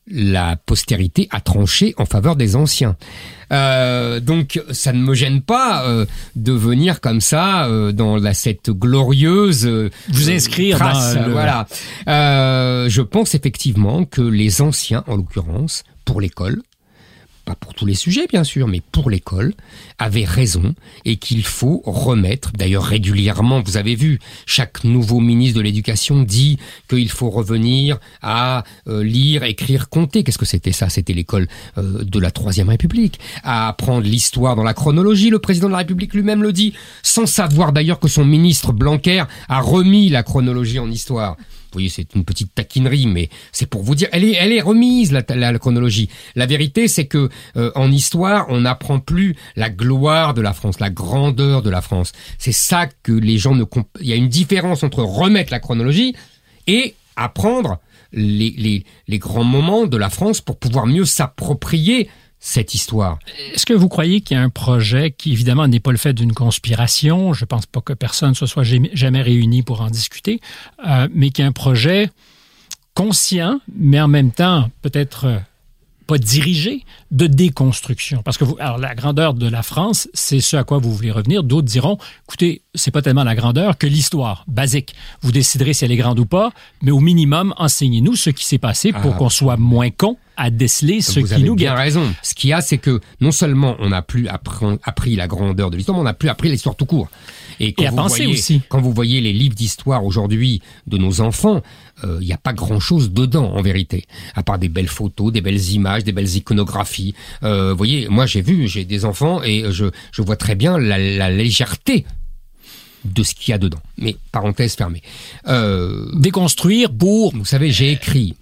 la 0.09 0.55
postérité 0.55 1.27
a 1.31 1.41
tranché 1.41 1.93
en 1.97 2.05
faveur 2.05 2.35
des 2.35 2.55
anciens. 2.55 2.95
Euh, 3.53 4.19
donc 4.19 4.61
ça 4.71 4.91
ne 4.91 4.99
me 4.99 5.13
gêne 5.13 5.41
pas 5.41 5.85
euh, 5.87 6.05
de 6.35 6.51
venir 6.51 6.99
comme 6.99 7.21
ça 7.21 7.65
euh, 7.67 7.91
dans 7.93 8.17
la, 8.17 8.33
cette 8.33 8.69
glorieuse 8.69 9.65
euh, 9.65 9.89
Vous 10.09 10.29
inscrire 10.29 10.77
trace, 10.79 11.15
dans 11.15 11.27
le- 11.27 11.31
voilà. 11.31 11.65
Euh, 12.09 12.89
je 12.89 13.01
pense 13.01 13.35
effectivement 13.35 14.03
que 14.05 14.21
les 14.21 14.61
anciens, 14.61 15.03
en 15.07 15.15
l'occurrence, 15.15 15.83
pour 16.05 16.19
l'école, 16.21 16.61
pas 17.47 17.55
pour 17.55 17.73
tous 17.73 17.85
les 17.85 17.95
sujets 17.95 18.27
bien 18.27 18.43
sûr, 18.43 18.67
mais 18.67 18.81
pour 18.91 19.09
l'école, 19.09 19.53
avaient 19.99 20.25
raison 20.25 20.75
et 21.05 21.15
qu'il 21.15 21.45
faut 21.45 21.81
remettre, 21.85 22.51
d'ailleurs 22.51 22.83
régulièrement, 22.83 23.61
vous 23.61 23.77
avez 23.77 23.95
vu, 23.95 24.19
chaque 24.45 24.83
nouveau 24.83 25.21
ministre 25.21 25.57
de 25.57 25.61
l'Éducation 25.63 26.23
dit 26.23 26.59
qu'il 26.89 27.09
faut 27.09 27.29
revenir 27.29 27.99
à 28.21 28.65
euh, 28.89 29.01
lire, 29.01 29.43
écrire, 29.43 29.87
compter. 29.87 30.25
Qu'est-ce 30.25 30.37
que 30.37 30.45
c'était 30.45 30.73
ça? 30.73 30.89
C'était 30.89 31.13
l'école 31.13 31.47
euh, 31.77 32.03
de 32.03 32.19
la 32.19 32.31
Troisième 32.31 32.67
République. 32.67 33.17
À 33.43 33.69
apprendre 33.69 34.05
l'histoire 34.05 34.57
dans 34.57 34.63
la 34.63 34.73
chronologie, 34.73 35.29
le 35.29 35.39
président 35.39 35.67
de 35.67 35.71
la 35.71 35.79
République 35.79 36.13
lui-même 36.13 36.43
le 36.43 36.51
dit, 36.51 36.73
sans 37.01 37.27
savoir 37.27 37.71
d'ailleurs 37.71 38.01
que 38.01 38.09
son 38.09 38.25
ministre 38.25 38.73
Blanquer 38.73 39.23
a 39.47 39.61
remis 39.61 40.09
la 40.09 40.23
chronologie 40.23 40.79
en 40.79 40.91
histoire. 40.91 41.37
Voyez, 41.77 41.89
c'est 41.89 42.15
une 42.15 42.25
petite 42.25 42.55
taquinerie, 42.55 43.05
mais 43.05 43.29
c'est 43.51 43.67
pour 43.67 43.83
vous 43.83 43.93
dire, 43.93 44.07
elle 44.11 44.23
est, 44.23 44.33
elle 44.33 44.51
est 44.51 44.61
remise 44.61 45.11
la, 45.11 45.21
chronologie. 45.59 46.09
La 46.35 46.47
vérité, 46.47 46.87
c'est 46.87 47.05
que 47.05 47.29
euh, 47.55 47.71
en 47.75 47.91
histoire, 47.91 48.47
on 48.49 48.61
n'apprend 48.61 48.99
plus 48.99 49.35
la 49.55 49.69
gloire 49.69 50.33
de 50.33 50.41
la 50.41 50.53
France, 50.53 50.79
la 50.79 50.89
grandeur 50.89 51.61
de 51.61 51.69
la 51.69 51.81
France. 51.81 52.13
C'est 52.39 52.51
ça 52.51 52.87
que 53.03 53.11
les 53.11 53.37
gens 53.37 53.53
ne. 53.53 53.63
Il 54.01 54.07
y 54.07 54.13
a 54.13 54.15
une 54.15 54.27
différence 54.27 54.81
entre 54.81 55.03
remettre 55.03 55.51
la 55.51 55.59
chronologie 55.59 56.15
et 56.65 56.95
apprendre 57.15 57.77
les, 58.11 58.55
les, 58.57 58.83
les 59.07 59.19
grands 59.19 59.43
moments 59.43 59.85
de 59.85 59.97
la 59.97 60.09
France 60.09 60.41
pour 60.41 60.57
pouvoir 60.57 60.87
mieux 60.87 61.05
s'approprier 61.05 62.09
cette 62.47 62.73
histoire. 62.73 63.19
Est-ce 63.53 63.65
que 63.65 63.73
vous 63.73 63.89
croyez 63.89 64.21
qu'il 64.21 64.37
y 64.37 64.39
a 64.39 64.43
un 64.43 64.49
projet 64.49 65.11
qui, 65.11 65.33
évidemment, 65.33 65.67
n'est 65.67 65.81
pas 65.81 65.91
le 65.91 65.97
fait 65.97 66.13
d'une 66.13 66.31
conspiration, 66.31 67.33
je 67.33 67.43
ne 67.43 67.45
pense 67.45 67.65
pas 67.65 67.81
que 67.81 67.91
personne 67.91 68.35
se 68.35 68.45
soit 68.45 68.63
jamais 68.63 69.21
réuni 69.21 69.63
pour 69.63 69.81
en 69.81 69.89
discuter, 69.89 70.39
euh, 70.87 71.09
mais 71.13 71.29
qu'il 71.29 71.43
y 71.43 71.45
a 71.45 71.49
un 71.49 71.51
projet 71.51 72.09
conscient, 72.93 73.59
mais 73.75 73.99
en 73.99 74.07
même 74.07 74.31
temps 74.31 74.71
peut-être 74.81 75.25
euh, 75.25 75.37
pas 76.07 76.17
dirigé, 76.17 76.83
de 77.11 77.27
déconstruction. 77.27 78.23
Parce 78.23 78.37
que 78.37 78.45
vous, 78.45 78.55
alors 78.59 78.77
la 78.77 78.95
grandeur 78.95 79.33
de 79.33 79.47
la 79.47 79.61
France, 79.61 80.09
c'est 80.13 80.39
ce 80.39 80.55
à 80.55 80.63
quoi 80.63 80.79
vous 80.79 80.93
voulez 80.93 81.11
revenir. 81.11 81.43
D'autres 81.43 81.67
diront, 81.67 81.97
écoutez, 82.27 82.61
c'est 82.73 82.91
pas 82.91 83.01
tellement 83.01 83.23
la 83.23 83.35
grandeur 83.35 83.77
que 83.77 83.87
l'histoire, 83.87 84.45
basique. 84.47 84.95
Vous 85.21 85.31
déciderez 85.31 85.73
si 85.73 85.85
elle 85.85 85.91
est 85.91 85.97
grande 85.97 86.19
ou 86.19 86.25
pas, 86.25 86.51
mais 86.81 86.91
au 86.91 86.99
minimum, 86.99 87.53
enseignez-nous 87.57 88.15
ce 88.15 88.29
qui 88.29 88.45
s'est 88.45 88.57
passé 88.57 88.93
pour 88.93 89.13
ah. 89.13 89.17
qu'on 89.17 89.29
soit 89.29 89.57
moins 89.57 89.89
con 89.89 90.17
à 90.37 90.49
déceler 90.49 91.01
ce 91.01 91.19
vous 91.19 91.27
qui 91.27 91.43
nous 91.43 91.55
bien 91.55 91.73
raison. 91.73 92.13
Ce 92.21 92.35
qu'il 92.35 92.51
y 92.51 92.53
a, 92.53 92.61
c'est 92.61 92.77
que 92.77 93.01
non 93.19 93.31
seulement 93.31 93.75
on 93.79 93.89
n'a 93.89 94.03
plus 94.03 94.27
appris 94.27 95.15
la 95.15 95.27
grandeur 95.27 95.71
de 95.71 95.77
l'histoire, 95.77 95.97
mais 95.97 96.01
on 96.01 96.05
n'a 96.05 96.13
plus 96.13 96.29
appris 96.29 96.49
l'histoire 96.49 96.75
tout 96.75 96.85
court. 96.85 97.09
Et, 97.59 97.73
quand 97.73 97.85
à 97.85 97.89
vous 97.89 97.95
penser 97.95 98.23
voyez, 98.23 98.33
aussi. 98.37 98.61
Quand 98.69 98.79
vous 98.79 98.93
voyez 98.93 99.19
les 99.19 99.33
livres 99.33 99.55
d'histoire 99.55 100.05
aujourd'hui 100.05 100.61
de 100.85 100.97
nos 100.97 101.21
enfants, 101.21 101.63
il 102.03 102.09
euh, 102.09 102.19
n'y 102.19 102.33
a 102.33 102.37
pas 102.37 102.53
grand-chose 102.53 103.11
dedans 103.11 103.51
en 103.51 103.61
vérité, 103.61 104.05
à 104.35 104.43
part 104.43 104.59
des 104.59 104.69
belles 104.69 104.87
photos, 104.87 105.31
des 105.31 105.41
belles 105.41 105.71
images, 105.71 106.03
des 106.03 106.11
belles 106.11 106.35
iconographies. 106.35 107.15
Euh, 107.43 107.71
vous 107.71 107.77
voyez, 107.77 108.07
moi 108.07 108.25
j'ai 108.25 108.41
vu, 108.41 108.67
j'ai 108.67 108.85
des 108.85 109.05
enfants 109.05 109.41
et 109.43 109.65
je, 109.71 109.85
je 110.11 110.21
vois 110.21 110.35
très 110.35 110.55
bien 110.55 110.77
la, 110.77 110.97
la 110.97 111.29
légèreté 111.29 112.05
de 113.05 113.23
ce 113.23 113.33
qu'il 113.33 113.51
y 113.51 113.53
a 113.53 113.57
dedans. 113.57 113.81
Mais 113.97 114.15
parenthèse 114.31 114.75
fermée. 114.75 115.01
Euh, 115.47 116.07
Déconstruire 116.13 116.91
pour... 116.91 117.33
Vous 117.35 117.45
savez, 117.45 117.71
j'ai 117.71 117.91
écrit 117.91 118.35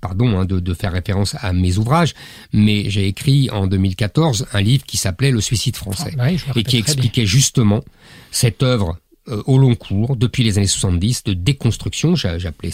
pardon 0.00 0.38
hein, 0.38 0.44
de, 0.44 0.60
de, 0.60 0.74
faire 0.74 0.92
référence 0.92 1.34
à 1.40 1.52
mes 1.52 1.76
ouvrages, 1.76 2.14
mais 2.52 2.88
j'ai 2.88 3.08
écrit 3.08 3.50
en 3.50 3.66
2014 3.66 4.46
un 4.52 4.60
livre 4.60 4.84
qui 4.86 4.96
s'appelait 4.96 5.32
Le 5.32 5.40
suicide 5.40 5.74
français 5.74 6.14
ah, 6.20 6.30
et 6.54 6.62
qui 6.62 6.76
expliquait 6.76 7.26
justement 7.26 7.82
cette 8.30 8.62
œuvre 8.62 8.96
euh, 9.28 9.42
au 9.46 9.58
long 9.58 9.74
cours, 9.74 10.16
depuis 10.16 10.42
les 10.42 10.58
années 10.58 10.66
70, 10.66 11.24
de 11.24 11.34
déconstruction, 11.34 12.14
j'appelais 12.14 12.72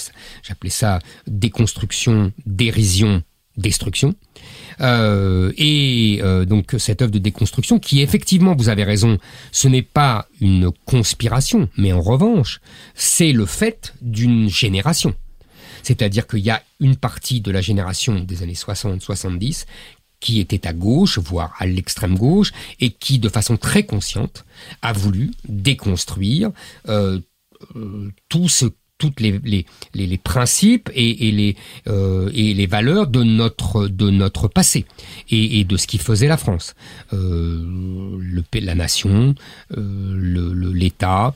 ça, 0.69 0.99
déconstruction, 1.27 2.33
dérision, 2.47 3.23
destruction. 3.57 4.15
Euh, 4.81 5.53
et 5.57 6.21
euh, 6.23 6.45
donc 6.45 6.75
cette 6.79 7.03
œuvre 7.03 7.13
de 7.13 7.19
déconstruction 7.19 7.79
qui 7.79 8.03
effectivement, 8.03 8.55
vous 8.57 8.69
avez 8.69 8.85
raison, 8.85 9.19
ce 9.53 9.69
n'est 9.69 9.83
pas 9.83 10.27
une 10.41 10.71
conspiration, 10.85 11.69
mais 11.77 11.93
en 11.93 12.01
revanche, 12.01 12.61
c'est 12.95 13.33
le 13.33 13.47
fait 13.47 13.95
d'une 14.01 14.49
génération. 14.49 15.15
C'est-à-dire 15.83 16.27
qu'il 16.27 16.41
y 16.41 16.51
a 16.51 16.63
une 16.81 16.97
partie 16.97 17.41
de 17.41 17.51
la 17.51 17.61
génération 17.61 18.21
des 18.21 18.43
années 18.43 18.55
60-70 18.55 19.67
qui 20.21 20.41
était 20.41 20.67
à 20.67 20.73
gauche, 20.73 21.19
voire 21.19 21.55
à 21.59 21.67
l'extrême 21.67 22.17
gauche, 22.17 22.53
et 22.81 22.91
qui, 22.91 23.19
de 23.19 23.29
façon 23.29 23.57
très 23.57 23.85
consciente, 23.85 24.45
a 24.83 24.93
voulu 24.93 25.31
déconstruire 25.49 26.51
euh, 26.89 27.21
euh, 27.77 28.13
toutes 28.29 29.21
les, 29.21 30.19
principes 30.19 30.91
et, 30.95 31.29
et 31.29 31.33
les, 31.33 31.57
euh, 31.89 32.31
et 32.33 32.55
les 32.55 32.67
valeurs 32.67 33.07
de 33.07 33.23
notre, 33.23 33.87
de 33.89 34.09
notre 34.09 34.49
passé 34.49 34.87
et, 35.29 35.61
et 35.61 35.65
de 35.65 35.77
ce 35.77 35.87
qui 35.87 35.99
faisait 35.99 36.29
la 36.29 36.37
France. 36.37 36.75
Euh, 37.13 38.19
la 38.55 38.75
nation, 38.75 39.35
l'État, 39.77 41.35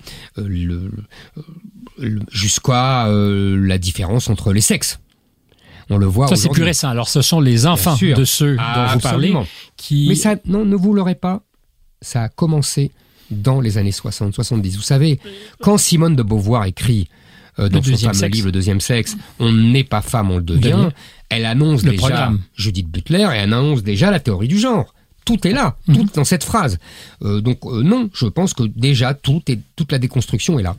jusqu'à 2.30 3.08
la 3.08 3.78
différence 3.78 4.30
entre 4.30 4.52
les 4.52 4.62
sexes. 4.62 4.98
On 5.90 5.98
le 5.98 6.06
voit. 6.06 6.28
Ça, 6.28 6.36
c'est 6.36 6.48
plus 6.50 6.64
récent. 6.64 6.88
Alors, 6.88 7.08
ce 7.08 7.22
sont 7.22 7.40
les 7.40 7.66
enfants 7.66 7.96
de 7.96 8.24
ceux 8.24 8.56
dont 8.56 8.86
vous 8.92 9.00
parlez 9.00 9.34
qui. 9.76 10.08
Mais 10.08 10.14
ça, 10.14 10.36
non, 10.44 10.64
ne 10.64 10.76
vous 10.76 10.92
l'aurez 10.92 11.14
pas. 11.14 11.42
Ça 12.00 12.24
a 12.24 12.28
commencé 12.28 12.92
dans 13.30 13.60
les 13.60 13.78
années 13.78 13.92
60, 13.92 14.34
70. 14.34 14.76
Vous 14.76 14.82
savez, 14.82 15.18
quand 15.60 15.78
Simone 15.78 16.16
de 16.16 16.22
Beauvoir 16.22 16.64
écrit 16.64 17.08
euh, 17.58 17.68
dans 17.68 17.82
son 17.82 17.96
fameux 17.96 18.28
livre 18.28 18.46
Le 18.46 18.52
deuxième 18.52 18.80
sexe, 18.80 19.16
on 19.38 19.52
n'est 19.52 19.84
pas 19.84 20.00
femme, 20.00 20.30
on 20.30 20.36
le 20.36 20.42
devient. 20.42 20.90
Elle 21.28 21.44
annonce 21.44 21.82
déjà 21.82 21.96
programme. 21.96 22.40
Judith 22.56 22.88
Butler 22.88 23.28
et 23.32 23.36
elle 23.36 23.52
annonce 23.52 23.82
déjà 23.82 24.10
la 24.10 24.20
théorie 24.20 24.48
du 24.48 24.58
genre. 24.58 24.94
Tout 25.24 25.46
est 25.46 25.52
là, 25.52 25.76
mhm. 25.86 25.96
tout 25.96 26.08
dans 26.14 26.24
cette 26.24 26.44
phrase. 26.44 26.78
Euh, 27.22 27.40
donc 27.40 27.58
euh, 27.64 27.82
non, 27.82 28.08
je 28.14 28.26
pense 28.26 28.54
que 28.54 28.62
déjà 28.62 29.12
tout 29.12 29.42
est, 29.48 29.58
toute 29.76 29.92
la 29.92 29.98
déconstruction 29.98 30.58
est 30.58 30.62
là. 30.62 30.76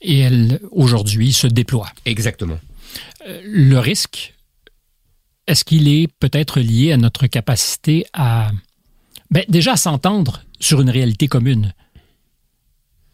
Et 0.00 0.20
elle 0.20 0.60
aujourd'hui 0.70 1.32
se 1.32 1.46
déploie. 1.46 1.88
Exactement. 2.06 2.58
le 3.44 3.78
risque, 3.78 4.31
est-ce 5.46 5.64
qu'il 5.64 5.88
est 5.88 6.08
peut-être 6.20 6.60
lié 6.60 6.92
à 6.92 6.96
notre 6.96 7.26
capacité 7.26 8.06
à 8.12 8.50
ben, 9.30 9.44
déjà 9.48 9.76
s'entendre 9.76 10.42
sur 10.60 10.80
une 10.80 10.90
réalité 10.90 11.28
commune? 11.28 11.72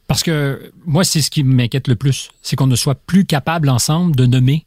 Parce 0.06 0.22
que 0.22 0.72
moi, 0.86 1.04
c'est 1.04 1.20
ce 1.20 1.30
qui 1.30 1.44
m'inquiète 1.44 1.86
le 1.86 1.96
plus, 1.96 2.30
c'est 2.42 2.56
qu'on 2.56 2.66
ne 2.66 2.76
soit 2.76 2.94
plus 2.94 3.24
capable 3.24 3.68
ensemble 3.68 4.16
de 4.16 4.26
nommer 4.26 4.66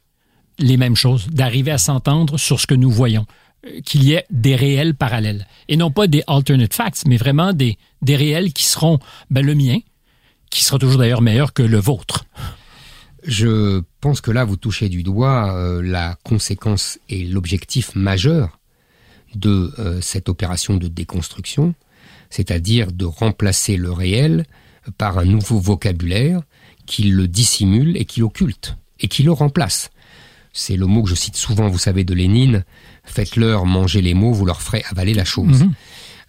les 0.58 0.76
mêmes 0.76 0.96
choses, 0.96 1.26
d'arriver 1.28 1.72
à 1.72 1.78
s'entendre 1.78 2.38
sur 2.38 2.60
ce 2.60 2.66
que 2.66 2.74
nous 2.74 2.90
voyons, 2.90 3.26
euh, 3.66 3.80
qu'il 3.80 4.04
y 4.04 4.12
ait 4.12 4.24
des 4.30 4.54
réels 4.54 4.94
parallèles. 4.94 5.46
Et 5.68 5.76
non 5.76 5.90
pas 5.90 6.06
des 6.06 6.22
alternate 6.26 6.74
facts, 6.74 7.04
mais 7.06 7.16
vraiment 7.16 7.52
des, 7.52 7.76
des 8.02 8.16
réels 8.16 8.52
qui 8.52 8.64
seront 8.64 8.98
ben, 9.30 9.44
le 9.44 9.54
mien, 9.54 9.78
qui 10.50 10.62
sera 10.62 10.78
toujours 10.78 10.98
d'ailleurs 10.98 11.22
meilleur 11.22 11.52
que 11.52 11.62
le 11.62 11.78
vôtre. 11.78 12.24
Je 13.24 13.82
pense 14.00 14.20
que 14.20 14.30
là, 14.30 14.44
vous 14.44 14.56
touchez 14.56 14.88
du 14.88 15.02
doigt 15.02 15.54
euh, 15.54 15.80
la 15.82 16.16
conséquence 16.24 16.98
et 17.08 17.24
l'objectif 17.24 17.94
majeur 17.94 18.58
de 19.34 19.72
euh, 19.78 20.00
cette 20.00 20.28
opération 20.28 20.76
de 20.76 20.88
déconstruction, 20.88 21.74
c'est-à-dire 22.30 22.92
de 22.92 23.04
remplacer 23.04 23.76
le 23.76 23.92
réel 23.92 24.44
par 24.98 25.18
un 25.18 25.24
nouveau 25.24 25.60
vocabulaire 25.60 26.42
qui 26.86 27.04
le 27.04 27.28
dissimule 27.28 27.96
et 27.96 28.04
qui 28.04 28.20
l'occulte 28.20 28.76
et 28.98 29.08
qui 29.08 29.22
le 29.22 29.32
remplace. 29.32 29.90
C'est 30.52 30.76
le 30.76 30.86
mot 30.86 31.02
que 31.02 31.08
je 31.08 31.14
cite 31.14 31.36
souvent, 31.36 31.68
vous 31.68 31.78
savez, 31.78 32.04
de 32.04 32.12
Lénine. 32.12 32.64
Faites-leur 33.04 33.64
manger 33.64 34.02
les 34.02 34.14
mots, 34.14 34.32
vous 34.32 34.44
leur 34.44 34.60
ferez 34.60 34.82
avaler 34.90 35.14
la 35.14 35.24
chose. 35.24 35.62
Mhm. 35.62 35.72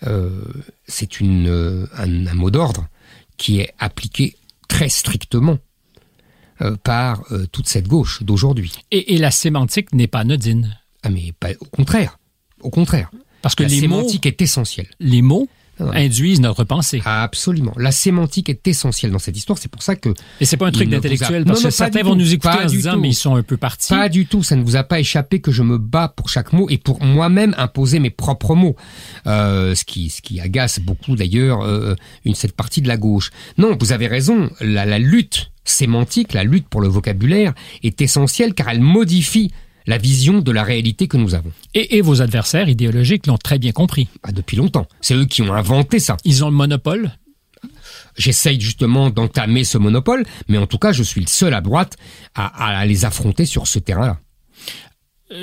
Euh, 0.05 0.43
c'est 0.87 1.19
une 1.19 1.87
un, 1.97 2.33
mot 2.35 2.51
d'ordre 2.51 2.87
qui 3.37 3.59
est 3.59 3.73
appliqué 3.79 4.35
très 4.67 4.89
strictement 4.89 5.57
par 6.83 7.23
toute 7.51 7.67
cette 7.67 7.87
gauche 7.87 8.23
d'aujourd'hui. 8.23 8.71
Et, 8.91 9.17
la 9.17 9.31
sémantique 9.31 9.93
n'est 9.93 10.07
pas 10.07 10.19
anodine. 10.19 10.77
Ah 11.03 11.09
mais 11.09 11.33
pas, 11.39 11.49
au 11.59 11.65
contraire, 11.65 12.17
au 12.61 12.69
contraire. 12.69 13.11
Parce 13.41 13.55
que 13.55 13.63
la 13.63 13.69
sémantique 13.69 14.25
est 14.25 14.41
essentielle. 14.41 14.87
Les 14.99 15.21
mots 15.21 15.49
induisent 15.79 16.41
notre 16.41 16.63
pensée. 16.63 17.01
Absolument. 17.05 17.73
La 17.77 17.91
sémantique 17.91 18.49
est 18.49 18.67
essentielle 18.67 19.11
dans 19.11 19.19
cette 19.19 19.35
histoire. 19.35 19.57
C'est 19.57 19.69
pour 19.69 19.81
ça 19.81 19.95
que. 19.95 20.09
Et 20.39 20.45
c'est 20.45 20.57
pas 20.57 20.67
un 20.67 20.71
truc 20.71 20.89
d'intellectuel 20.89 21.45
parce 21.45 21.63
que 21.63 21.69
certains 21.69 22.03
vont 22.03 22.15
nous 22.15 22.33
écouter 22.33 22.57
en 22.63 22.67
se 22.67 22.73
disant 22.73 22.97
mais 22.97 23.09
ils 23.09 23.15
sont 23.15 23.35
un 23.35 23.43
peu 23.43 23.57
partis. 23.57 23.89
Pas 23.89 24.09
du 24.09 24.25
tout. 24.25 24.43
Ça 24.43 24.55
ne 24.55 24.63
vous 24.63 24.75
a 24.75 24.83
pas 24.83 24.99
échappé 24.99 25.41
que 25.41 25.51
je 25.51 25.63
me 25.63 25.77
bats 25.77 26.13
pour 26.15 26.29
chaque 26.29 26.53
mot 26.53 26.69
et 26.69 26.77
pour 26.77 27.03
moi-même 27.03 27.55
imposer 27.57 27.99
mes 27.99 28.09
propres 28.09 28.55
mots. 28.55 28.75
Euh, 29.27 29.75
ce 29.75 29.83
qui 29.83 30.09
ce 30.09 30.21
qui 30.21 30.39
agace 30.39 30.79
beaucoup 30.79 31.15
d'ailleurs 31.15 31.61
euh, 31.61 31.95
une 32.25 32.35
cette 32.35 32.55
partie 32.55 32.81
de 32.81 32.87
la 32.87 32.97
gauche. 32.97 33.31
Non, 33.57 33.75
vous 33.79 33.91
avez 33.91 34.07
raison. 34.07 34.49
La, 34.61 34.85
la 34.85 34.99
lutte 34.99 35.52
sémantique, 35.65 36.33
la 36.33 36.43
lutte 36.43 36.67
pour 36.67 36.81
le 36.81 36.87
vocabulaire 36.87 37.53
est 37.83 38.01
essentielle 38.01 38.53
car 38.53 38.69
elle 38.69 38.81
modifie 38.81 39.51
la 39.85 39.97
vision 39.97 40.39
de 40.39 40.51
la 40.51 40.63
réalité 40.63 41.07
que 41.07 41.17
nous 41.17 41.35
avons. 41.35 41.51
Et, 41.73 42.01
vos 42.01 42.21
adversaires 42.21 42.69
idéologiques 42.69 43.27
l'ont 43.27 43.37
très 43.37 43.59
bien 43.59 43.71
compris. 43.71 44.07
Bah, 44.23 44.31
depuis 44.31 44.55
longtemps. 44.55 44.87
C'est 45.01 45.15
eux 45.15 45.25
qui 45.25 45.41
ont 45.41 45.53
inventé 45.53 45.99
ça. 45.99 46.17
Ils 46.23 46.43
ont 46.43 46.49
le 46.49 46.55
monopole? 46.55 47.11
J'essaye 48.17 48.59
justement 48.61 49.09
d'entamer 49.09 49.63
ce 49.63 49.77
monopole, 49.77 50.25
mais 50.47 50.57
en 50.57 50.67
tout 50.67 50.77
cas, 50.77 50.91
je 50.91 51.03
suis 51.03 51.21
le 51.21 51.27
seul 51.27 51.53
à 51.53 51.61
droite 51.61 51.97
à 52.35 52.85
les 52.85 53.05
affronter 53.05 53.45
sur 53.45 53.67
ce 53.67 53.79
terrain-là 53.79 54.19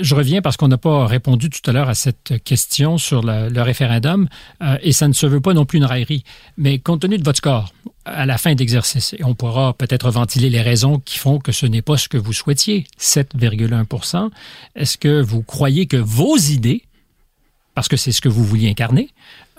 je 0.00 0.14
reviens 0.14 0.42
parce 0.42 0.56
qu'on 0.56 0.68
n'a 0.68 0.78
pas 0.78 1.06
répondu 1.06 1.50
tout 1.50 1.68
à 1.68 1.72
l'heure 1.72 1.88
à 1.88 1.94
cette 1.94 2.42
question 2.44 2.98
sur 2.98 3.22
le, 3.22 3.60
référendum 3.60 4.28
euh, 4.62 4.76
et 4.82 4.92
ça 4.92 5.08
ne 5.08 5.12
se 5.12 5.26
veut 5.26 5.40
pas 5.40 5.54
non 5.54 5.64
plus 5.64 5.78
une 5.78 5.84
raillerie. 5.84 6.24
Mais 6.56 6.78
compte 6.78 7.02
tenu 7.02 7.18
de 7.18 7.24
votre 7.24 7.38
score 7.38 7.72
à 8.04 8.26
la 8.26 8.38
fin 8.38 8.54
d'exercice, 8.54 9.14
on 9.22 9.34
pourra 9.34 9.74
peut-être 9.74 10.10
ventiler 10.10 10.50
les 10.50 10.62
raisons 10.62 10.98
qui 10.98 11.18
font 11.18 11.38
que 11.38 11.52
ce 11.52 11.66
n'est 11.66 11.82
pas 11.82 11.96
ce 11.96 12.08
que 12.08 12.16
vous 12.16 12.32
souhaitiez, 12.32 12.86
7,1% 12.98 14.30
est-ce 14.74 14.96
que 14.96 15.20
vous 15.20 15.42
croyez 15.42 15.86
que 15.86 15.98
vos 15.98 16.36
idées, 16.36 16.82
parce 17.74 17.88
que 17.88 17.96
c'est 17.96 18.12
ce 18.12 18.20
que 18.20 18.28
vous 18.28 18.44
vouliez 18.44 18.70
incarner, 18.70 19.10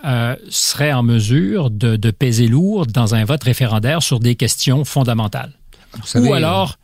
euh, 0.05 0.35
seraient 0.49 0.91
en 0.91 1.03
mesure 1.03 1.69
de, 1.69 1.95
de 1.95 2.11
peser 2.11 2.47
lourd 2.47 2.87
dans 2.87 3.13
un 3.13 3.23
vote 3.25 3.43
référendaire 3.43 4.01
sur 4.01 4.19
des 4.19 4.35
questions 4.35 4.85
fondamentales? 4.85 5.53
Ou 6.15 6.33
alors, 6.33 6.77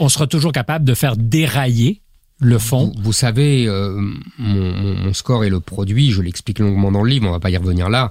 on 0.00 0.08
sera 0.08 0.26
toujours 0.26 0.52
capable 0.52 0.84
de 0.84 0.94
faire 0.94 1.16
dérailler 1.16 1.99
le 2.40 2.58
fond. 2.58 2.92
Vous, 2.98 3.12
savez, 3.12 3.66
euh, 3.68 4.00
mon, 4.38 5.12
score 5.12 5.44
est 5.44 5.50
le 5.50 5.60
produit, 5.60 6.10
je 6.10 6.22
l'explique 6.22 6.58
longuement 6.58 6.90
dans 6.90 7.04
le 7.04 7.10
livre, 7.10 7.28
on 7.28 7.32
va 7.32 7.38
pas 7.38 7.50
y 7.50 7.56
revenir 7.56 7.88
là, 7.88 8.10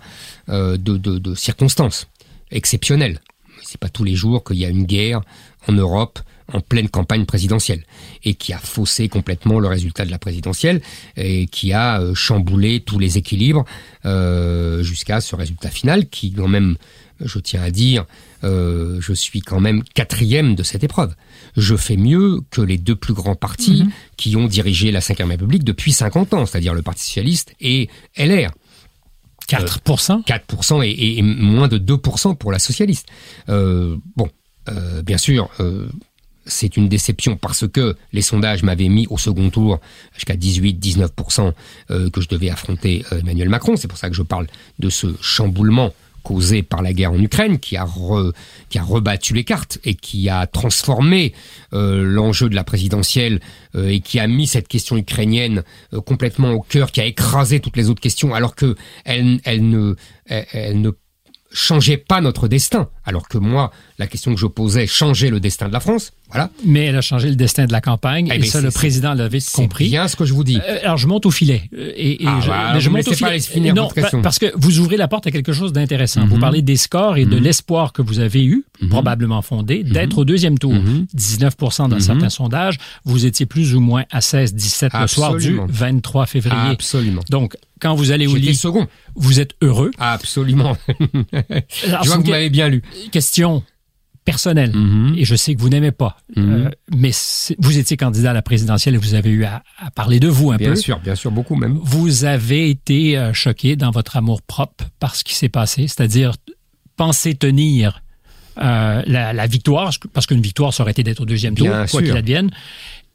euh, 0.49 0.77
de, 0.77 1.35
circonstances 1.35 2.07
exceptionnelles. 2.51 3.19
C'est 3.63 3.79
pas 3.79 3.89
tous 3.89 4.03
les 4.03 4.15
jours 4.15 4.43
qu'il 4.43 4.57
y 4.57 4.65
a 4.65 4.69
une 4.69 4.85
guerre 4.85 5.21
en 5.67 5.73
Europe 5.73 6.19
en 6.51 6.61
pleine 6.61 6.89
campagne 6.89 7.25
présidentielle 7.25 7.83
et 8.23 8.33
qui 8.33 8.53
a 8.53 8.57
faussé 8.57 9.07
complètement 9.07 9.59
le 9.59 9.67
résultat 9.67 10.05
de 10.05 10.11
la 10.11 10.17
présidentielle 10.17 10.81
et 11.15 11.45
qui 11.45 11.73
a 11.73 11.99
euh, 11.99 12.15
chamboulé 12.15 12.79
tous 12.79 12.97
les 12.97 13.17
équilibres 13.17 13.65
jusqu'à 14.81 15.21
ce 15.21 15.35
résultat 15.35 15.69
final 15.69 16.07
qui 16.07 16.31
quand 16.31 16.47
même, 16.47 16.77
je 17.19 17.39
tiens 17.39 17.61
à 17.61 17.69
dire, 17.69 18.05
je 18.41 19.13
suis 19.13 19.41
quand 19.41 19.59
même 19.59 19.83
quatrième 19.83 20.55
de 20.55 20.63
cette 20.63 20.83
épreuve 20.83 21.13
je 21.57 21.75
fais 21.75 21.97
mieux 21.97 22.41
que 22.51 22.61
les 22.61 22.77
deux 22.77 22.95
plus 22.95 23.13
grands 23.13 23.35
partis 23.35 23.83
mhm. 23.83 23.91
qui 24.17 24.35
ont 24.35 24.47
dirigé 24.47 24.91
la 24.91 24.99
Ve 24.99 25.27
République 25.27 25.63
depuis 25.63 25.91
50 25.91 26.33
ans, 26.33 26.45
c'est-à-dire 26.45 26.73
le 26.73 26.81
Parti 26.81 27.03
Socialiste 27.03 27.53
et 27.59 27.89
LR. 28.17 28.51
4% 29.47 30.23
4% 30.25 30.83
et, 30.83 31.21
moins 31.21 31.67
de 31.67 31.77
2% 31.77 32.35
pour 32.37 32.51
la 32.51 32.59
socialiste. 32.59 33.07
Euh, 33.49 33.97
bon, 34.15 34.29
euh, 34.69 35.01
bien 35.01 35.17
sûr, 35.17 35.49
euh, 35.59 35.89
c'est 36.45 36.77
une 36.77 36.87
déception 36.87 37.35
parce 37.35 37.67
que 37.67 37.95
les 38.13 38.21
sondages 38.21 38.63
m'avaient 38.63 38.89
mis 38.89 39.07
au 39.09 39.17
second 39.17 39.49
tour 39.49 39.79
jusqu'à 40.13 40.35
18-19% 40.35 41.53
que 41.89 42.21
je 42.21 42.27
devais 42.27 42.49
affronter 42.49 43.03
Emmanuel 43.11 43.49
Macron. 43.49 43.75
C'est 43.75 43.87
pour 43.87 43.97
ça 43.97 44.09
que 44.09 44.15
je 44.15 44.23
parle 44.23 44.47
de 44.79 44.89
ce 44.89 45.07
chamboulement 45.21 45.93
causé 46.23 46.63
par 46.63 46.81
la 46.81 46.93
guerre 46.93 47.11
en 47.11 47.19
Ukraine, 47.19 47.59
qui 47.59 47.77
a, 47.77 47.87
qui 48.69 48.77
a 48.77 48.83
rebattu 48.83 49.33
les 49.33 49.43
cartes 49.43 49.79
et 49.83 49.95
qui 49.95 50.29
a 50.29 50.47
transformé 50.47 51.33
euh, 51.73 52.03
l'enjeu 52.03 52.49
de 52.49 52.55
la 52.55 52.63
présidentielle 52.63 53.39
euh, 53.75 53.89
et 53.89 53.99
qui 53.99 54.19
a 54.19 54.27
mis 54.27 54.47
cette 54.47 54.67
question 54.67 54.97
ukrainienne 54.97 55.63
euh, 55.93 56.01
complètement 56.01 56.51
au 56.51 56.61
cœur, 56.61 56.91
qui 56.91 57.01
a 57.01 57.05
écrasé 57.05 57.59
toutes 57.59 57.77
les 57.77 57.89
autres 57.89 58.01
questions, 58.01 58.33
alors 58.33 58.55
que 58.55 58.75
elle, 59.05 59.39
elle 59.43 59.69
ne, 59.69 59.95
elle 60.25 60.81
ne 60.81 60.91
changeait 61.51 61.97
pas 61.97 62.21
notre 62.21 62.47
destin, 62.47 62.89
alors 63.09 63.27
que 63.27 63.39
moi, 63.39 63.71
la 63.97 64.05
question 64.05 64.33
que 64.35 64.39
je 64.39 64.45
posais 64.45 64.85
changeait 64.85 65.31
le 65.31 65.39
destin 65.39 65.67
de 65.67 65.73
la 65.73 65.79
France. 65.79 66.13
Voilà. 66.29 66.51
Mais 66.63 66.85
elle 66.85 66.95
a 66.95 67.01
changé 67.01 67.27
le 67.27 67.35
destin 67.35 67.65
de 67.65 67.71
la 67.71 67.81
campagne, 67.81 68.29
eh 68.31 68.37
et, 68.37 68.43
ça, 68.43 68.61
le 68.61 68.69
président 68.69 69.15
l'avait 69.15 69.39
compris. 69.51 69.85
C'est 69.85 69.89
bien 69.89 70.07
ce 70.07 70.15
que 70.15 70.25
je 70.25 70.33
vous 70.33 70.43
dis. 70.43 70.59
Euh, 70.59 70.77
alors, 70.83 70.97
je 70.97 71.07
monte 71.07 71.25
au 71.25 71.31
filet. 71.31 71.63
Euh, 71.75 71.91
et, 71.95 72.19
ah, 72.23 72.39
je, 72.39 72.47
bah, 72.47 72.79
je 72.79 72.89
monte 72.91 73.07
au 73.07 73.13
filet. 73.13 73.31
Pas 73.31 73.39
finir 73.39 73.73
non, 73.73 73.89
parce 74.21 74.37
que 74.37 74.45
vous 74.55 74.77
ouvrez 74.79 74.95
la 74.95 75.07
porte 75.07 75.25
à 75.25 75.31
quelque 75.31 75.53
chose 75.53 75.73
d'intéressant. 75.73 76.27
Vous 76.27 76.35
mhm. 76.35 76.41
parlez 76.41 76.61
des 76.61 76.77
scores 76.77 77.17
et 77.17 77.25
de 77.25 77.35
mhm. 77.35 77.43
l'espoir 77.43 77.93
que 77.93 78.03
vous 78.03 78.19
avez 78.19 78.45
eu, 78.45 78.63
mhm. 78.79 78.89
probablement 78.89 79.41
fondé, 79.41 79.83
d'être 79.83 80.19
au 80.19 80.25
deuxième 80.25 80.59
tour. 80.59 80.75
19% 81.17 81.89
dans 81.89 81.99
certains 81.99 82.29
sondages. 82.29 82.77
Vous 83.05 83.25
étiez 83.25 83.47
plus 83.47 83.73
ou 83.73 83.79
moins 83.79 84.03
à 84.11 84.19
16-17 84.19 85.01
le 85.01 85.07
soir 85.07 85.35
du 85.35 85.59
23 85.67 86.27
février. 86.27 86.71
Absolument. 86.71 87.21
Donc, 87.31 87.55
quand 87.79 87.95
vous 87.95 88.11
allez 88.11 88.27
au 88.27 88.35
lit, 88.35 88.55
second. 88.55 88.87
vous 89.15 89.39
êtes 89.39 89.55
heureux. 89.61 89.91
Absolument. 89.97 90.75
je 90.99 92.07
vois 92.07 92.17
que 92.17 92.23
vous 92.23 92.29
m'avez 92.29 92.49
bien 92.49 92.67
lu. 92.67 92.83
Question 93.11 93.63
personnelle, 94.25 94.75
mhm. 94.75 95.15
et 95.17 95.25
je 95.25 95.35
sais 95.35 95.55
que 95.55 95.59
vous 95.59 95.69
n'aimez 95.69 95.91
pas, 95.91 96.17
mhm. 96.35 96.67
euh, 96.67 96.69
mais 96.95 97.09
vous 97.57 97.79
étiez 97.79 97.97
candidat 97.97 98.29
à 98.29 98.33
la 98.33 98.43
présidentielle 98.43 98.93
et 98.93 98.97
vous 98.97 99.15
avez 99.15 99.31
eu 99.31 99.43
à, 99.43 99.63
parler 99.95 100.19
de 100.19 100.27
vous 100.27 100.51
un 100.51 100.57
peu. 100.57 100.65
Bien 100.65 100.75
sûr, 100.75 100.99
bien 100.99 101.15
sûr, 101.15 101.31
beaucoup 101.31 101.55
même. 101.55 101.79
Vous 101.81 102.25
avez 102.25 102.69
été 102.69 103.17
euh, 103.17 103.33
choqué 103.33 103.75
dans 103.75 103.89
votre 103.89 104.17
amour 104.17 104.43
propre 104.43 104.85
par 104.99 105.15
ce 105.15 105.23
qui 105.23 105.33
s'est 105.33 105.49
passé, 105.49 105.87
c'est-à-dire 105.87 106.35
penser 106.95 107.33
tenir 107.33 108.03
euh, 108.61 109.01
la, 109.07 109.47
victoire, 109.47 109.91
parce 110.13 110.27
qu'une 110.27 110.41
victoire, 110.41 110.73
ça 110.73 110.83
aurait 110.83 110.91
été 110.91 111.01
d'être 111.01 111.21
au 111.21 111.25
deuxième 111.25 111.55
tour, 111.55 111.69
quoi 111.89 112.01
qu'il 112.01 112.15
advienne, 112.15 112.51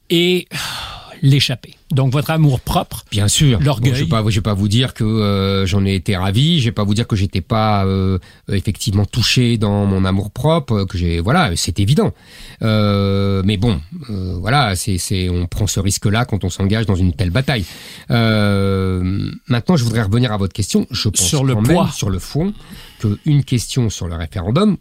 et 0.09 0.47
l'échapper. 1.21 1.75
Donc 1.91 2.11
votre 2.11 2.31
amour 2.31 2.59
propre, 2.59 3.05
bien 3.11 3.27
sûr, 3.27 3.59
l'orgueil. 3.61 3.93
je 3.93 3.99
ne 4.01 4.05
vais, 4.05 4.41
pas 4.41 4.53
vous 4.53 4.67
dire 4.67 4.93
que 4.93 5.03
euh, 5.03 5.65
j'en 5.65 5.85
ai 5.85 5.93
été 5.93 6.15
ravi, 6.15 6.59
je 6.59 6.65
vais 6.65 6.71
pas 6.71 6.83
vous 6.83 6.95
dire 6.95 7.07
que 7.07 7.15
j'étais 7.15 7.41
pas 7.41 7.85
euh, 7.85 8.17
effectivement 8.51 9.05
touché 9.05 9.57
dans 9.57 9.85
mon 9.85 10.03
amour 10.03 10.31
propre, 10.31 10.85
que 10.85 10.97
j'ai 10.97 11.19
voilà, 11.19 11.51
c'est 11.55 11.79
évident. 11.79 12.11
Euh, 12.63 13.43
mais 13.45 13.57
bon, 13.57 13.79
voilà, 14.09 14.75
c'est 14.75 15.29
on 15.29 15.45
prend 15.45 15.67
ce 15.67 15.79
risque-là 15.79 16.25
quand 16.25 16.43
on 16.43 16.49
s'engage 16.49 16.85
dans 16.85 16.95
une 16.95 17.13
telle 17.13 17.29
bataille. 17.29 17.65
maintenant, 18.09 19.77
je 19.77 19.83
voudrais 19.83 20.01
revenir 20.01 20.31
à 20.31 20.37
votre 20.37 20.53
question. 20.53 20.87
Je 20.89 21.09
pense 21.09 21.21
sur 21.21 21.43
le 21.43 21.55
poids, 21.55 21.89
sur 21.93 22.09
le 22.09 22.19
fond, 22.19 22.53
qu'une 22.99 23.43
question 23.43 23.89
sur 23.89 24.07
le 24.07 24.15
référendum 24.15 24.77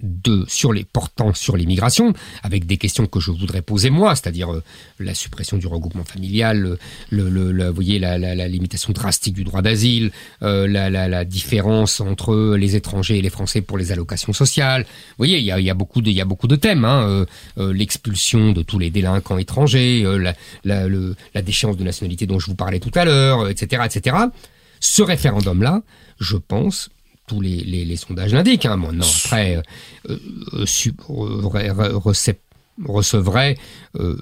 de 0.00 0.44
sur 0.46 0.72
les 0.72 0.84
portant 0.84 1.32
sur 1.32 1.56
l'immigration, 1.56 2.12
avec 2.42 2.66
des 2.66 2.76
questions 2.76 3.06
que 3.06 3.18
je 3.18 3.30
voudrais 3.30 3.62
poser 3.62 3.88
moi, 3.88 4.14
c'est-à-dire 4.14 4.52
euh, 4.52 4.62
la 4.98 5.14
suppression 5.14 5.56
du 5.56 5.66
regroupement 5.66 6.04
familial, 6.04 6.78
le, 7.10 7.28
le, 7.30 7.68
vous 7.68 7.74
voyez 7.74 7.98
la, 7.98 8.18
la, 8.18 8.34
la, 8.34 8.48
limitation 8.48 8.92
drastique 8.92 9.34
du 9.34 9.44
droit 9.44 9.62
d'asile, 9.62 10.10
euh, 10.42 10.66
la, 10.68 10.90
la, 10.90 11.24
différence 11.24 12.00
entre 12.00 12.56
les 12.56 12.76
étrangers 12.76 13.18
et 13.18 13.22
les 13.22 13.30
Français 13.30 13.62
pour 13.62 13.78
les 13.78 13.90
allocations 13.90 14.32
sociales. 14.32 14.82
Vous 14.82 15.14
voyez, 15.18 15.38
il 15.38 15.44
y 15.44 15.50
a, 15.50 15.58
y 15.58 15.70
a, 15.70 15.74
beaucoup 15.74 16.02
de 16.02 16.10
y 16.10 16.20
a 16.20 16.24
beaucoup 16.24 16.46
de 16.46 16.56
thèmes, 16.56 16.84
hein, 16.84 17.26
euh, 17.58 17.72
l'expulsion 17.72 18.52
de 18.52 18.62
tous 18.62 18.78
les 18.78 18.90
délinquants 18.90 19.38
étrangers, 19.38 20.04
la, 20.18 20.34
la, 20.64 20.88
la 21.34 21.42
déchéance 21.42 21.76
de 21.76 21.84
nationalité 21.84 22.26
dont 22.26 22.38
je 22.38 22.46
vous 22.46 22.54
parlais 22.54 22.80
tout 22.80 22.92
à 22.94 23.04
l'heure, 23.04 23.48
etc., 23.48 23.82
etc. 23.86 24.16
Ce 24.80 25.02
référendum-là, 25.02 25.82
je 26.20 26.36
pense, 26.36 26.90
tous 27.26 27.40
les, 27.40 27.56
les, 27.64 27.96
sondages 27.96 28.32
l'indiquent. 28.32 28.66
Hein. 28.66 28.80
après, 29.24 29.56
euh, 30.08 30.16
euh, 30.54 30.64
recevrait 32.84 33.56
euh, 33.98 34.16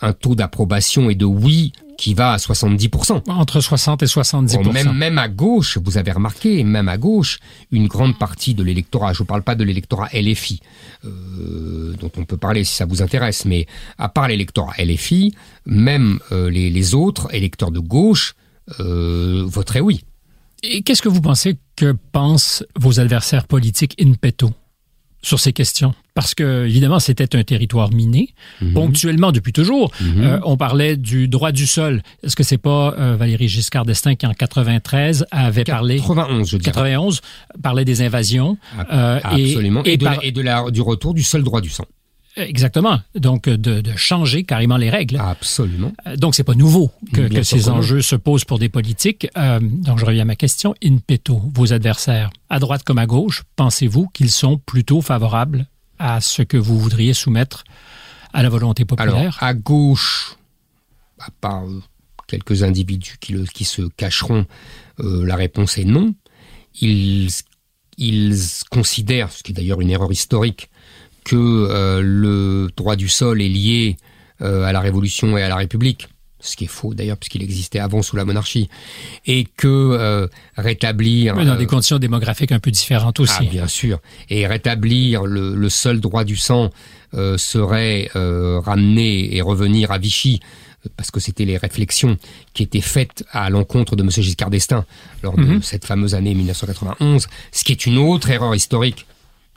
un 0.00 0.12
taux 0.12 0.34
d'approbation 0.34 1.10
et 1.10 1.14
de 1.14 1.24
oui 1.24 1.72
qui 1.96 2.14
va 2.14 2.32
à 2.32 2.36
70%. 2.36 3.30
Entre 3.30 3.60
60 3.60 4.02
et 4.02 4.06
70%. 4.06 4.72
même, 4.72 4.92
même 4.92 5.18
à 5.18 5.28
gauche, 5.28 5.78
vous 5.82 5.96
avez 5.96 6.10
remarqué, 6.10 6.64
même 6.64 6.88
à 6.88 6.98
gauche, 6.98 7.38
une 7.70 7.86
grande 7.86 8.18
partie 8.18 8.54
de 8.54 8.64
l'électorat, 8.64 9.12
je 9.12 9.22
ne 9.22 9.26
parle 9.26 9.42
pas 9.42 9.54
de 9.54 9.62
l'électorat 9.62 10.08
LFI, 10.12 10.60
dont 11.04 12.10
on 12.16 12.24
peut 12.24 12.36
parler 12.36 12.64
si 12.64 12.74
ça 12.74 12.84
vous 12.84 13.00
intéresse, 13.00 13.44
mais 13.44 13.66
à 13.96 14.08
part 14.08 14.26
l'électorat 14.26 14.74
LFI, 14.76 15.36
même 15.66 16.18
les, 16.32 16.68
les, 16.68 16.94
autres 16.96 17.32
électeurs 17.32 17.70
de 17.70 17.78
gauche 17.78 18.34
voteraient 18.76 19.78
oui. 19.78 20.04
Et 20.66 20.82
qu'est-ce 20.82 21.02
que 21.02 21.08
vous 21.08 21.20
pensez 21.20 21.58
que 21.76 21.94
pensent 22.12 22.64
vos 22.76 22.98
adversaires 22.98 23.46
politiques 23.46 23.94
in 24.00 24.14
petto 24.14 24.52
sur 25.20 25.38
ces 25.38 25.52
questions? 25.52 25.94
Parce 26.14 26.34
que, 26.34 26.64
évidemment, 26.64 27.00
c'était 27.00 27.36
un 27.36 27.42
territoire 27.42 27.92
miné, 27.92 28.30
mhm. 28.62 28.72
ponctuellement 28.72 29.30
depuis 29.30 29.52
toujours. 29.52 29.90
Mhm. 30.00 30.22
Euh, 30.22 30.38
on 30.44 30.56
parlait 30.56 30.96
du 30.96 31.28
droit 31.28 31.52
du 31.52 31.66
sol. 31.66 32.02
Est-ce 32.22 32.34
que 32.34 32.44
c'est 32.44 32.56
pas 32.56 32.94
euh, 32.98 33.16
Valérie 33.16 33.48
Giscard 33.48 33.84
d'Estaing 33.84 34.14
qui, 34.14 34.26
en 34.26 34.32
93, 34.32 35.26
avait 35.30 35.64
parlé... 35.64 35.96
91, 35.96 36.48
je 36.48 36.56
dirais. 36.56 36.72
91, 36.72 37.20
parlait 37.62 37.84
des 37.84 38.00
invasions. 38.00 38.56
Euh, 38.90 39.20
Absolument. 39.22 39.82
Et, 39.84 39.94
et, 39.94 39.96
de, 39.98 40.40
la, 40.40 40.70
du 40.70 40.80
retour 40.80 41.12
du 41.12 41.22
seul 41.22 41.42
droit 41.42 41.60
du 41.60 41.68
sang. 41.68 41.84
Exactement. 42.36 43.00
Donc, 43.14 43.48
de, 43.48 43.80
de, 43.80 43.96
changer 43.96 44.44
carrément 44.44 44.76
les 44.76 44.90
règles. 44.90 45.18
Absolument. 45.18 45.92
Euh, 46.06 46.16
donc, 46.16 46.34
c'est 46.34 46.44
pas 46.44 46.54
nouveau 46.54 46.90
que, 47.12 47.28
que 47.28 47.42
ces 47.42 47.68
enjeux 47.68 48.02
se 48.02 48.16
posent 48.16 48.44
pour 48.44 48.58
des 48.58 48.68
politiques. 48.68 49.28
Euh, 49.36 49.60
donc, 49.60 49.98
je 49.98 50.04
reviens 50.04 50.22
à 50.22 50.26
ma 50.26 50.36
question. 50.36 50.74
In 50.82 50.98
petto, 50.98 51.40
vos 51.54 51.72
adversaires, 51.72 52.30
à 52.50 52.58
droite 52.58 52.82
comme 52.82 52.98
à 52.98 53.06
gauche, 53.06 53.44
pensez-vous 53.56 54.08
qu'ils 54.08 54.30
sont 54.30 54.58
plutôt 54.58 55.00
favorables 55.00 55.66
à 55.98 56.20
ce 56.20 56.42
que 56.42 56.56
vous 56.56 56.78
voudriez 56.78 57.14
soumettre 57.14 57.64
à 58.32 58.42
la 58.42 58.48
volonté 58.48 58.84
populaire? 58.84 59.14
Alors, 59.14 59.36
à 59.40 59.54
gauche, 59.54 60.36
à 61.20 61.30
part 61.40 61.64
euh, 61.64 61.82
quelques 62.26 62.62
individus 62.62 63.16
qui, 63.20 63.32
le, 63.32 63.44
qui 63.44 63.64
se 63.64 63.82
cacheront, 63.96 64.46
euh, 65.00 65.24
la 65.24 65.36
réponse 65.36 65.78
est 65.78 65.84
non. 65.84 66.14
Ils, 66.80 67.30
ils 67.96 68.36
considèrent, 68.70 69.30
ce 69.30 69.42
qui 69.42 69.52
est 69.52 69.54
d'ailleurs 69.54 69.80
une 69.80 69.90
erreur 69.90 70.10
historique, 70.10 70.68
que 71.24 71.36
euh, 71.36 72.00
le 72.02 72.68
droit 72.76 72.96
du 72.96 73.08
sol 73.08 73.42
est 73.42 73.48
lié 73.48 73.96
euh, 74.42 74.64
à 74.64 74.72
la 74.72 74.80
Révolution 74.80 75.36
et 75.36 75.42
à 75.42 75.48
la 75.48 75.56
République, 75.56 76.08
ce 76.40 76.56
qui 76.56 76.64
est 76.64 76.68
faux 76.68 76.92
d'ailleurs 76.92 77.16
puisqu'il 77.16 77.42
existait 77.42 77.78
avant 77.78 78.02
sous 78.02 78.16
la 78.16 78.24
monarchie, 78.24 78.68
et 79.26 79.44
que 79.56 79.66
euh, 79.66 80.28
rétablir... 80.56 81.34
Mais 81.34 81.46
dans 81.46 81.56
des 81.56 81.66
conditions 81.66 81.98
démographiques 81.98 82.52
un 82.52 82.60
peu 82.60 82.70
différentes 82.70 83.20
aussi. 83.20 83.34
Ah, 83.40 83.44
bien 83.44 83.68
sûr. 83.68 84.00
Et 84.28 84.46
rétablir 84.46 85.24
le, 85.24 85.54
le 85.54 85.68
seul 85.68 86.00
droit 86.00 86.24
du 86.24 86.36
sang 86.36 86.70
serait 87.36 88.10
ramener 88.12 89.36
et 89.36 89.40
revenir 89.40 89.92
à 89.92 89.98
Vichy 89.98 90.40
parce 90.96 91.10
que 91.10 91.20
c'était 91.20 91.44
les 91.44 91.56
réflexions 91.56 92.18
qui 92.52 92.62
étaient 92.62 92.80
faites 92.80 93.24
à 93.30 93.48
l'encontre 93.50 93.96
de 93.96 94.02
M. 94.02 94.10
Giscard 94.10 94.50
d'Estaing 94.50 94.84
lors 95.22 95.36
de 95.36 95.44
mhm. 95.44 95.62
cette 95.62 95.84
fameuse 95.84 96.14
année 96.14 96.34
1991, 96.34 97.28
ce 97.52 97.64
qui 97.64 97.72
est 97.72 97.86
une 97.86 97.98
autre 97.98 98.30
erreur 98.30 98.54
historique 98.54 99.06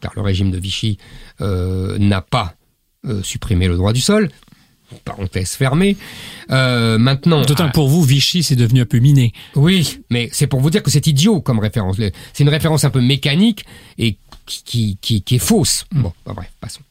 car 0.01 0.11
le 0.15 0.21
régime 0.21 0.51
de 0.51 0.57
Vichy 0.57 0.97
n'a 1.39 2.21
pas 2.21 2.57
euh, 3.07 3.21
supprimé 3.23 3.67
le 3.67 3.75
droit 3.75 3.93
du 3.93 4.01
sol. 4.01 4.29
Parenthèse 5.05 5.51
fermée. 5.51 5.97
Euh, 6.49 6.97
maintenant, 6.97 7.41
d'autant 7.43 7.67
que 7.67 7.73
pour 7.73 7.89
vous, 7.89 8.03
Vichy, 8.03 8.41
c'est 8.41 8.55
devenu 8.55 8.81
un 8.81 8.85
peu 8.85 8.99
miné. 8.99 9.33
Oui, 9.55 9.99
mais 10.09 10.29
c'est 10.31 10.47
pour 10.47 10.61
vous 10.61 10.69
dire 10.69 10.81
que 10.81 10.89
c'est 10.89 11.05
idiot 11.07 11.41
comme 11.41 11.59
référence. 11.59 11.97
C'est 12.33 12.43
une 12.43 12.49
référence 12.49 12.85
un 12.85 12.89
peu 12.89 13.01
mécanique 13.01 13.65
et 13.97 14.17
qui, 14.45 14.97
qui, 14.99 15.21
qui 15.21 15.35
est 15.35 15.39
fausse. 15.39 15.85
Bon, 15.91 16.11
bah, 16.25 16.33
bref, 16.35 16.51
passons. 16.59 16.81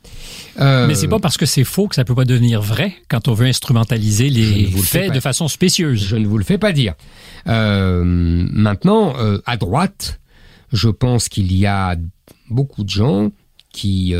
Mais 0.58 0.94
c'est 0.94 1.08
pas 1.08 1.18
parce 1.18 1.36
que 1.36 1.46
c'est 1.46 1.64
faux 1.64 1.88
que 1.88 1.94
ça 1.94 2.04
peut 2.04 2.14
pas 2.14 2.24
devenir 2.24 2.62
vrai 2.62 2.94
quand 3.08 3.28
on 3.28 3.34
veut 3.34 3.46
instrumentaliser 3.46 4.30
les 4.30 4.66
faits 4.66 5.12
de 5.12 5.20
façon 5.20 5.48
spécieuse. 5.48 6.06
Je 6.06 6.16
ne 6.16 6.26
vous 6.26 6.38
le 6.38 6.44
fais 6.44 6.58
pas 6.58 6.72
dire. 6.72 6.94
maintenant, 7.46 9.14
à 9.44 9.56
droite, 9.56 10.20
je 10.72 10.88
pense 10.88 11.28
qu'il 11.28 11.52
y 11.52 11.66
a 11.66 11.96
beaucoup 12.48 12.84
de 12.84 12.90
gens 12.90 13.30
qui, 13.76 14.14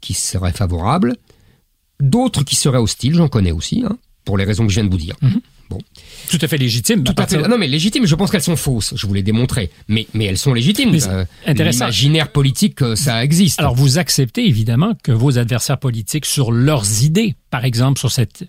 qui 0.00 0.14
seraient 0.14 0.52
favorables, 0.52 1.16
d'autres 2.00 2.44
qui 2.44 2.56
seraient 2.56 2.78
hostiles, 2.78 3.14
j'en 3.14 3.28
connais 3.28 3.52
aussi, 3.52 3.82
hein, 3.84 3.98
pour 4.24 4.38
les 4.38 4.44
raisons 4.44 4.64
que 4.64 4.70
je 4.70 4.76
viens 4.76 4.84
de 4.84 4.90
vous 4.90 4.98
dire. 4.98 5.16
Mhm. 5.22 5.40
Bon. 5.68 5.78
Tout 6.30 6.38
à 6.40 6.46
fait 6.46 6.58
légitime. 6.58 7.02
Tout 7.02 7.14
à 7.16 7.26
fait. 7.26 7.48
Non, 7.48 7.58
mais 7.58 7.66
légitime. 7.66 8.06
Je 8.06 8.14
pense 8.14 8.30
qu'elles 8.30 8.42
sont 8.42 8.56
fausses. 8.56 8.94
Je 8.96 9.04
vous 9.06 9.14
l'ai 9.14 9.24
démontré. 9.24 9.70
Mais, 9.88 10.06
mais 10.14 10.26
elles 10.26 10.38
sont 10.38 10.54
légitimes. 10.54 10.94
Euh, 11.08 11.24
intéressant. 11.44 11.86
L'imaginaire 11.86 12.30
politique, 12.30 12.82
euh, 12.82 12.94
ça 12.94 13.24
existe. 13.24 13.58
Alors, 13.58 13.74
vous 13.74 13.98
acceptez 13.98 14.46
évidemment 14.46 14.94
que 15.02 15.10
vos 15.10 15.38
adversaires 15.38 15.78
politiques, 15.78 16.24
sur 16.24 16.52
leurs 16.52 17.02
idées, 17.02 17.34
par 17.50 17.64
exemple, 17.64 17.98
sur 17.98 18.12
cette 18.12 18.44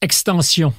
extension 0.00 0.74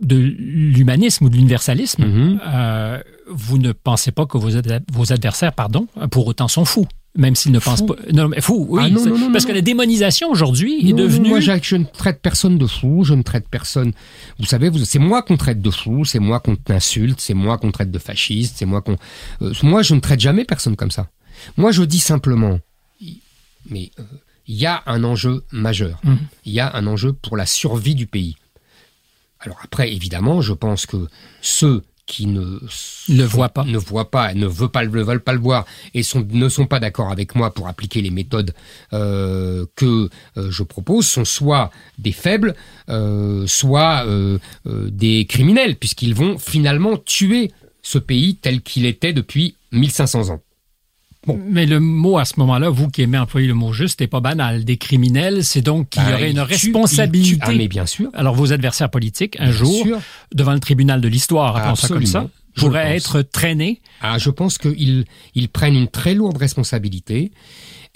de 0.00 0.16
l'humanisme 0.16 1.26
ou 1.26 1.28
de 1.28 1.36
l'universalisme, 1.36 2.04
mhm. 2.04 2.40
euh, 2.44 3.00
vous 3.28 3.58
ne 3.58 3.70
pensez 3.70 4.10
pas 4.10 4.26
que 4.26 4.36
vos, 4.36 4.50
vos 4.92 5.12
adversaires, 5.12 5.52
pardon, 5.52 5.86
pour 6.10 6.26
autant 6.26 6.48
sont 6.48 6.64
fous 6.64 6.88
même 7.16 7.34
s'ils 7.34 7.52
ne 7.52 7.58
pensent 7.58 7.84
pas. 7.84 7.96
Non, 8.12 8.28
mais 8.28 8.40
fou, 8.40 8.66
oui. 8.70 8.94
Ah, 8.94 9.28
parce 9.32 9.44
que 9.44 9.52
la 9.52 9.62
démonisation 9.62 10.30
aujourd'hui 10.30 10.88
est 10.88 10.92
devenue. 10.92 11.30
Moi, 11.30 11.40
je 11.40 11.76
ne 11.76 11.84
traite 11.84 12.20
personne 12.20 12.58
de 12.58 12.66
fou, 12.66 13.04
je 13.04 13.14
ne 13.14 13.22
traite 13.22 13.48
personne. 13.48 13.92
Vous 14.38 14.46
savez, 14.46 14.70
c'est 14.84 14.98
moi 14.98 15.22
qu'on 15.22 15.36
traite 15.36 15.60
de 15.60 15.70
fou, 15.70 16.04
c'est 16.04 16.20
moi 16.20 16.40
qu'on 16.40 16.56
insulte, 16.68 17.20
c'est 17.20 17.34
moi 17.34 17.58
qu'on 17.58 17.72
traite 17.72 17.90
de 17.90 17.98
fasciste, 17.98 18.56
c'est 18.58 18.66
moi 18.66 18.80
qu'on. 18.80 18.96
Euh, 19.42 19.52
moi, 19.62 19.82
je 19.82 19.94
ne 19.94 20.00
traite 20.00 20.20
jamais 20.20 20.44
personne 20.44 20.76
comme 20.76 20.90
ça. 20.90 21.08
Moi, 21.56 21.72
je 21.72 21.82
dis 21.82 22.00
simplement, 22.00 22.60
mais 23.68 23.90
euh, 23.98 24.02
il 24.46 24.56
y 24.56 24.66
a 24.66 24.82
un 24.86 25.04
enjeu 25.04 25.44
majeur. 25.52 26.00
Hum. 26.04 26.18
Il 26.44 26.52
y 26.52 26.60
a 26.60 26.74
un 26.74 26.86
enjeu 26.86 27.12
pour 27.12 27.36
la 27.36 27.46
survie 27.46 27.94
du 27.94 28.06
pays. 28.06 28.36
Alors 29.40 29.58
après, 29.64 29.92
évidemment, 29.92 30.42
je 30.42 30.52
pense 30.52 30.86
que 30.86 31.08
ceux 31.40 31.82
qui 32.10 32.26
ne 32.26 32.58
le 33.08 33.22
voient 33.22 33.50
pas, 33.50 33.64
ne 33.64 33.78
voient 33.78 34.10
pas, 34.10 34.34
ne 34.34 34.46
veulent 34.46 34.68
pas, 34.68 34.84
veulent 34.84 35.20
pas 35.22 35.32
le 35.32 35.38
voir 35.38 35.64
et 35.94 36.02
sont, 36.02 36.26
ne 36.28 36.48
sont 36.48 36.66
pas 36.66 36.80
d'accord 36.80 37.12
avec 37.12 37.36
moi 37.36 37.54
pour 37.54 37.68
appliquer 37.68 38.02
les 38.02 38.10
méthodes 38.10 38.52
euh, 38.92 39.64
que 39.76 40.10
euh, 40.36 40.50
je 40.50 40.64
propose 40.64 41.06
sont 41.06 41.24
soit 41.24 41.70
des 41.98 42.10
faibles, 42.10 42.56
euh, 42.88 43.46
soit 43.46 44.04
des 44.66 45.26
criminels, 45.26 45.76
puisqu'ils 45.76 46.14
vont 46.14 46.36
finalement 46.38 46.96
tuer 46.96 47.52
ce 47.82 47.98
pays 47.98 48.34
tel 48.34 48.60
qu'il 48.60 48.86
était 48.86 49.12
depuis 49.12 49.54
1500 49.70 50.30
ans. 50.30 50.40
Mais 51.26 51.66
le 51.66 51.80
mot 51.80 52.18
à 52.18 52.24
ce 52.24 52.34
moment-là, 52.38 52.70
vous 52.70 52.88
qui 52.88 53.02
aimez 53.02 53.18
employer 53.18 53.46
le 53.46 53.54
mot 53.54 53.72
juste, 53.72 54.00
n'est 54.00 54.06
pas 54.06 54.20
banal. 54.20 54.64
Des 54.64 54.78
criminels, 54.78 55.44
c'est 55.44 55.60
donc 55.60 55.90
qu'il 55.90 56.02
y 56.02 56.06
ben, 56.06 56.14
aurait 56.14 56.30
une 56.30 56.40
responsabilité. 56.40 57.38
Ah, 57.42 57.52
mais 57.52 57.68
bien 57.68 57.86
sûr. 57.86 58.10
Alors 58.14 58.34
vos 58.34 58.52
adversaires 58.52 58.90
politiques, 58.90 59.36
un 59.38 59.50
jour, 59.50 59.86
devant 60.34 60.54
le 60.54 60.60
tribunal 60.60 61.00
de 61.00 61.08
l'histoire, 61.08 61.56
appelons 61.56 61.74
ça 61.74 61.88
comme 61.88 62.06
ça, 62.06 62.28
pourraient 62.56 62.96
être 62.96 63.22
traînés. 63.22 63.80
Ah, 64.00 64.18
je 64.18 64.30
pense 64.30 64.56
qu'ils 64.56 65.04
ils 65.34 65.48
prennent 65.48 65.76
une 65.76 65.88
très 65.88 66.14
lourde 66.14 66.38
responsabilité. 66.38 67.32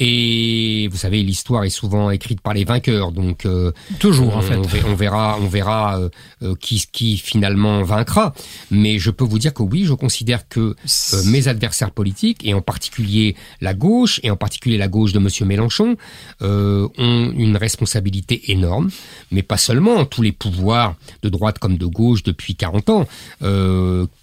Et 0.01 0.89
vous 0.91 0.97
savez, 0.97 1.23
l'histoire 1.23 1.63
est 1.63 1.71
souvent 1.71 2.11
écrite 2.11 2.41
par 2.41 2.53
les 2.53 2.65
vainqueurs, 2.65 3.13
donc 3.13 3.47
euh, 3.47 3.71
toujours 4.01 4.37
en 4.37 4.41
fait. 4.41 4.57
On, 4.57 4.95
verra, 4.95 5.39
on 5.41 5.47
verra 5.47 6.01
euh, 6.01 6.09
euh, 6.43 6.55
qui 6.57 6.85
qui 6.91 7.17
finalement 7.17 7.83
vaincra. 7.85 8.35
Mais 8.73 8.99
je 8.99 9.13
peux 9.13 9.25
vous 9.25 9.39
dire 9.39 9.55
que 9.55 9.63
oui, 9.63 9.85
je 9.85 9.95
considère 9.95 10.49
que 10.49 10.75
mes 11.27 11.47
adversaires 11.47 11.93
politiques 11.93 12.45
et 12.45 12.55
en 12.55 12.61
particulier 12.61 13.37
la 13.61 13.73
gauche 13.73 14.19
et 14.25 14.33
en 14.33 14.37
particulier 14.37 14.79
la 14.79 14.89
gauche 14.89 15.13
de 15.13 15.21
Monsieur 15.21 15.47
Mélenchon 15.47 15.97
ont 16.41 16.91
une 17.37 17.57
responsabilité 17.57 18.51
énorme, 18.51 18.91
mais 19.31 19.43
pas 19.43 19.59
seulement 19.59 20.05
tous 20.05 20.23
les 20.23 20.33
pouvoirs 20.33 20.97
de 21.23 21.29
droite 21.29 21.61
comme 21.61 21.77
de 21.77 21.87
gauche 21.87 22.25
depuis 22.25 22.57
40 22.57 22.91
ans, 22.91 23.07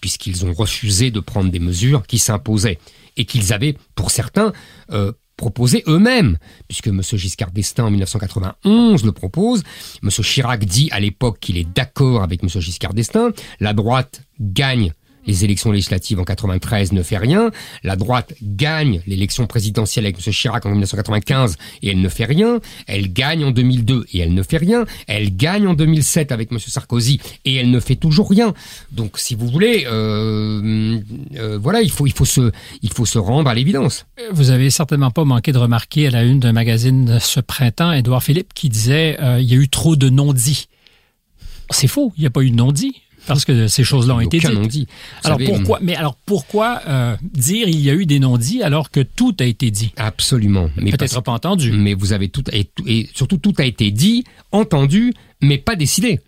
puisqu'ils 0.02 0.46
ont 0.46 0.54
refusé 0.54 1.12
de 1.12 1.20
prendre 1.22 1.50
des 1.50 1.60
mesures 1.60 2.06
qui 2.06 2.20
s'imposaient 2.20 2.78
et 3.18 3.26
qu'ils 3.26 3.54
avaient, 3.54 3.76
pour 3.96 4.12
certains, 4.12 4.54
euh, 4.92 5.12
proposé 5.42 5.84
eux-mêmes, 5.88 6.38
puisque 6.68 6.89
M. 6.89 7.02
Giscard 7.02 7.50
d'Estaing 7.50 7.86
en 7.86 7.89
1991 7.89 9.04
le 9.04 9.12
propose, 9.12 9.64
M. 10.04 10.10
Chirac 10.12 10.64
dit 10.66 10.88
à 10.92 11.00
l'époque 11.00 11.39
qu'il 11.39 11.58
est 11.58 11.68
d'accord 11.68 12.22
avec 12.22 12.44
M. 12.44 12.50
Giscard 12.50 12.94
d'Estaing, 12.94 13.32
la 13.60 13.74
droite 13.74 14.22
gagne 14.39 14.94
les 15.26 15.46
élections 15.46 15.72
législatives 15.72 16.20
en 16.20 16.24
93 16.24 16.92
ne 16.94 17.04
fait 17.04 17.18
rien. 17.18 17.52
La 17.84 17.96
droite 17.96 18.34
gagne 18.42 19.02
l'élection 19.08 19.48
présidentielle 19.48 20.06
avec 20.06 20.18
M. 20.26 20.34
Chirac 20.34 20.66
en 20.66 20.70
1995 20.70 21.58
et 21.82 21.90
elle 21.92 22.02
ne 22.02 22.10
fait 22.10 22.26
rien. 22.26 22.60
Elle 22.88 23.12
gagne 23.14 23.46
en 23.46 23.52
2002 23.52 24.06
et 24.14 24.20
elle 24.20 24.34
ne 24.34 24.44
fait 24.44 24.58
rien. 24.58 24.86
Elle 25.08 25.36
gagne 25.36 25.68
en 25.68 25.74
2007 25.74 26.32
avec 26.32 26.52
M. 26.52 26.60
Sarkozy 26.60 27.20
et 27.46 27.56
elle 27.56 27.70
ne 27.70 27.80
fait 27.80 27.96
toujours 27.96 28.30
rien. 28.30 28.54
Donc, 28.92 29.18
si 29.18 29.36
vous 29.36 29.48
voulez, 29.48 29.86
euh, 29.88 31.00
euh, 31.36 31.58
voilà, 31.62 31.82
il 31.82 31.92
faut, 31.92 32.08
il 32.08 32.14
faut 32.14 32.26
se, 32.26 32.52
il 32.82 32.92
faut 32.92 33.06
se 33.06 33.20
rendre 33.20 33.50
à 33.50 33.54
l'évidence. 33.54 34.06
Vous 34.32 34.50
avez 34.50 34.70
certainement 34.70 35.12
pas 35.12 35.24
manqué 35.24 35.52
de 35.52 35.58
remarquer 35.58 36.08
à 36.08 36.12
la 36.12 36.24
une 36.24 36.40
d'un 36.40 36.54
magazine 36.54 37.20
ce 37.20 37.40
printemps, 37.40 37.92
Édouard 37.92 38.24
Philippe, 38.24 38.54
qui 38.54 38.70
disait 38.70 39.18
euh, 39.22 39.40
il 39.40 39.52
y 39.52 39.54
a 39.54 39.58
eu 39.58 39.70
trop 39.70 39.96
de 39.96 40.10
non-dits. 40.10 40.68
C'est 41.70 41.88
faux, 41.88 42.12
il 42.18 42.22
n'y 42.22 42.28
a 42.28 42.30
pas 42.30 42.42
eu 42.42 42.52
de 42.52 42.56
non-dits 42.56 43.02
parce 43.28 43.46
que 43.46 43.68
ces 43.68 43.84
choses-là 43.84 44.16
ont 44.16 44.20
été 44.20 44.40
dites. 44.40 44.68
dit. 44.68 44.88
Alors 45.24 45.40
pourquoi 45.46 45.80
Mais 45.82 45.96
alors 45.96 46.16
pourquoi 46.26 46.82
euh, 46.88 47.16
dire 47.24 47.68
il 47.68 47.80
y 47.80 47.90
a 47.90 47.94
eu 47.94 48.06
des 48.06 48.20
non-dits 48.20 48.64
alors 48.64 48.90
que 48.90 49.00
tout 49.02 49.36
a 49.40 49.46
été 49.46 49.72
dit? 49.72 49.94
Absolument. 49.98 50.70
Mais 50.78 50.92
peut-être 50.92 51.22
pas 51.22 51.32
entendu. 51.32 51.72
Mais 51.72 51.94
vous 51.94 52.14
avez 52.14 52.30
tout 52.30 52.44
et, 52.52 52.70
et, 52.88 53.10
surtout 53.14 53.38
tout 53.38 53.54
a 53.58 53.66
été 53.66 53.92
dit, 53.92 54.24
entendu, 54.52 55.14
mais 55.42 55.58
pas 55.58 55.76
décidé. 55.76 56.20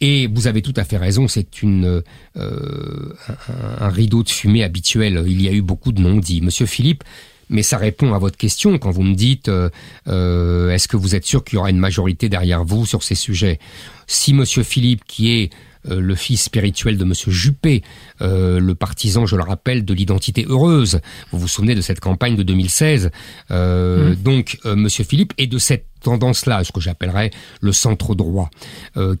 Et 0.00 0.26
vous 0.26 0.46
avez 0.46 0.62
tout 0.62 0.72
à 0.76 0.84
fait 0.84 0.96
raison, 0.96 1.28
c'est 1.28 1.62
une 1.62 2.02
euh, 2.36 3.14
un, 3.28 3.86
un, 3.86 3.88
rideau 3.88 4.22
de 4.22 4.30
fumée 4.30 4.62
habituel. 4.62 5.24
Il 5.26 5.42
y 5.42 5.48
a 5.48 5.52
eu 5.52 5.62
beaucoup 5.62 5.92
de 5.92 6.00
non-dits. 6.00 6.40
Monsieur 6.40 6.66
Philippe, 6.66 7.04
mais 7.52 7.62
ça 7.62 7.76
répond 7.76 8.14
à 8.14 8.18
votre 8.18 8.36
question 8.36 8.78
quand 8.78 8.90
vous 8.90 9.02
me 9.02 9.14
dites 9.14 9.48
euh, 9.48 9.68
euh 10.08 10.70
est-ce 10.70 10.88
que 10.88 10.96
vous 10.96 11.14
êtes 11.14 11.26
sûr 11.26 11.44
qu'il 11.44 11.56
y 11.56 11.58
aura 11.58 11.70
une 11.70 11.78
majorité 11.78 12.28
derrière 12.28 12.64
vous 12.64 12.86
sur 12.86 13.02
ces 13.02 13.14
sujets? 13.14 13.58
Si 14.06 14.32
Monsieur 14.32 14.62
Philippe, 14.62 15.04
qui 15.06 15.32
est 15.32 15.52
euh, 15.52 15.56
le 15.88 16.14
fils 16.14 16.42
spirituel 16.42 16.96
de 16.96 17.04
Monsieur 17.04 17.30
Juppé, 17.30 17.82
euh, 18.20 18.60
le 18.60 18.74
partisan, 18.74 19.26
je 19.26 19.36
le 19.36 19.42
rappelle, 19.42 19.84
de 19.84 19.94
l'identité 19.94 20.44
heureuse. 20.48 21.00
Vous 21.30 21.38
vous 21.38 21.48
souvenez 21.48 21.74
de 21.74 21.80
cette 21.80 22.00
campagne 22.00 22.36
de 22.36 22.42
2016. 22.42 23.10
Euh, 23.50 24.12
mmh. 24.12 24.14
Donc, 24.16 24.58
Monsieur 24.64 25.04
Philippe 25.04 25.32
est 25.38 25.46
de 25.46 25.58
cette 25.58 25.86
tendance-là, 26.02 26.64
ce 26.64 26.72
que 26.72 26.80
j'appellerais 26.80 27.30
le 27.60 27.72
centre 27.72 28.14
droit, 28.14 28.50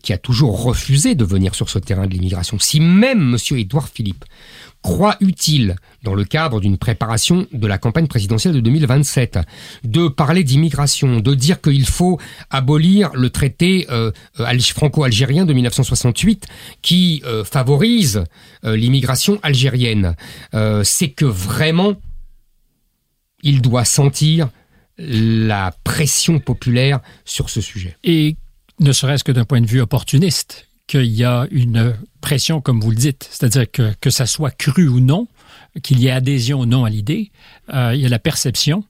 qui 0.02 0.12
a 0.12 0.18
toujours 0.18 0.62
refusé 0.62 1.14
de 1.14 1.24
venir 1.24 1.54
sur 1.54 1.70
ce 1.70 1.78
terrain 1.78 2.06
de 2.06 2.12
l'immigration. 2.12 2.58
Si 2.58 2.80
même 2.80 3.22
Monsieur 3.22 3.58
Édouard 3.58 3.88
Philippe 3.88 4.24
croit 4.82 5.16
utile, 5.20 5.76
dans 6.02 6.14
le 6.14 6.24
cadre 6.24 6.60
d'une 6.60 6.76
préparation 6.76 7.46
de 7.52 7.66
la 7.66 7.78
campagne 7.78 8.08
présidentielle 8.08 8.54
de 8.54 8.60
2027, 8.60 9.38
de 9.84 10.08
parler 10.08 10.42
d'immigration, 10.42 11.20
de 11.20 11.34
dire 11.34 11.60
qu'il 11.60 11.86
faut 11.86 12.18
abolir 12.50 13.10
le 13.14 13.30
traité 13.30 13.86
euh, 13.90 14.10
euh, 14.40 14.58
franco-algérien 14.74 15.46
de 15.46 15.52
1968 15.52 16.46
qui 16.82 17.22
euh, 17.24 17.44
favorise 17.44 18.24
l'immigration 18.64 19.40
algérienne. 19.42 20.14
C'est 20.84 21.08
que 21.08 21.24
vraiment, 21.24 21.94
il 23.42 23.60
doit 23.60 23.84
sentir 23.84 24.48
la 24.98 25.74
pression 25.84 26.38
populaire 26.38 27.00
sur 27.24 27.50
ce 27.50 27.60
sujet. 27.60 27.96
Et 28.04 28.36
ne 28.80 28.92
serait-ce 28.92 29.24
que 29.24 29.32
d'un 29.32 29.44
point 29.44 29.60
de 29.60 29.66
vue 29.66 29.80
opportuniste, 29.80 30.68
qu'il 30.86 31.06
y 31.06 31.24
a 31.24 31.46
une 31.50 31.94
pression, 32.20 32.60
comme 32.60 32.80
vous 32.80 32.90
le 32.90 32.96
dites, 32.96 33.28
c'est-à-dire 33.30 33.70
que, 33.70 33.94
que 34.00 34.10
ça 34.10 34.26
soit 34.26 34.50
cru 34.50 34.88
ou 34.88 35.00
non, 35.00 35.28
qu'il 35.82 36.00
y 36.00 36.08
ait 36.08 36.10
adhésion 36.10 36.60
ou 36.60 36.66
non 36.66 36.84
à 36.84 36.90
l'idée, 36.90 37.30
euh, 37.72 37.92
il 37.94 38.00
y 38.00 38.06
a 38.06 38.08
la 38.08 38.18
perception 38.18 38.84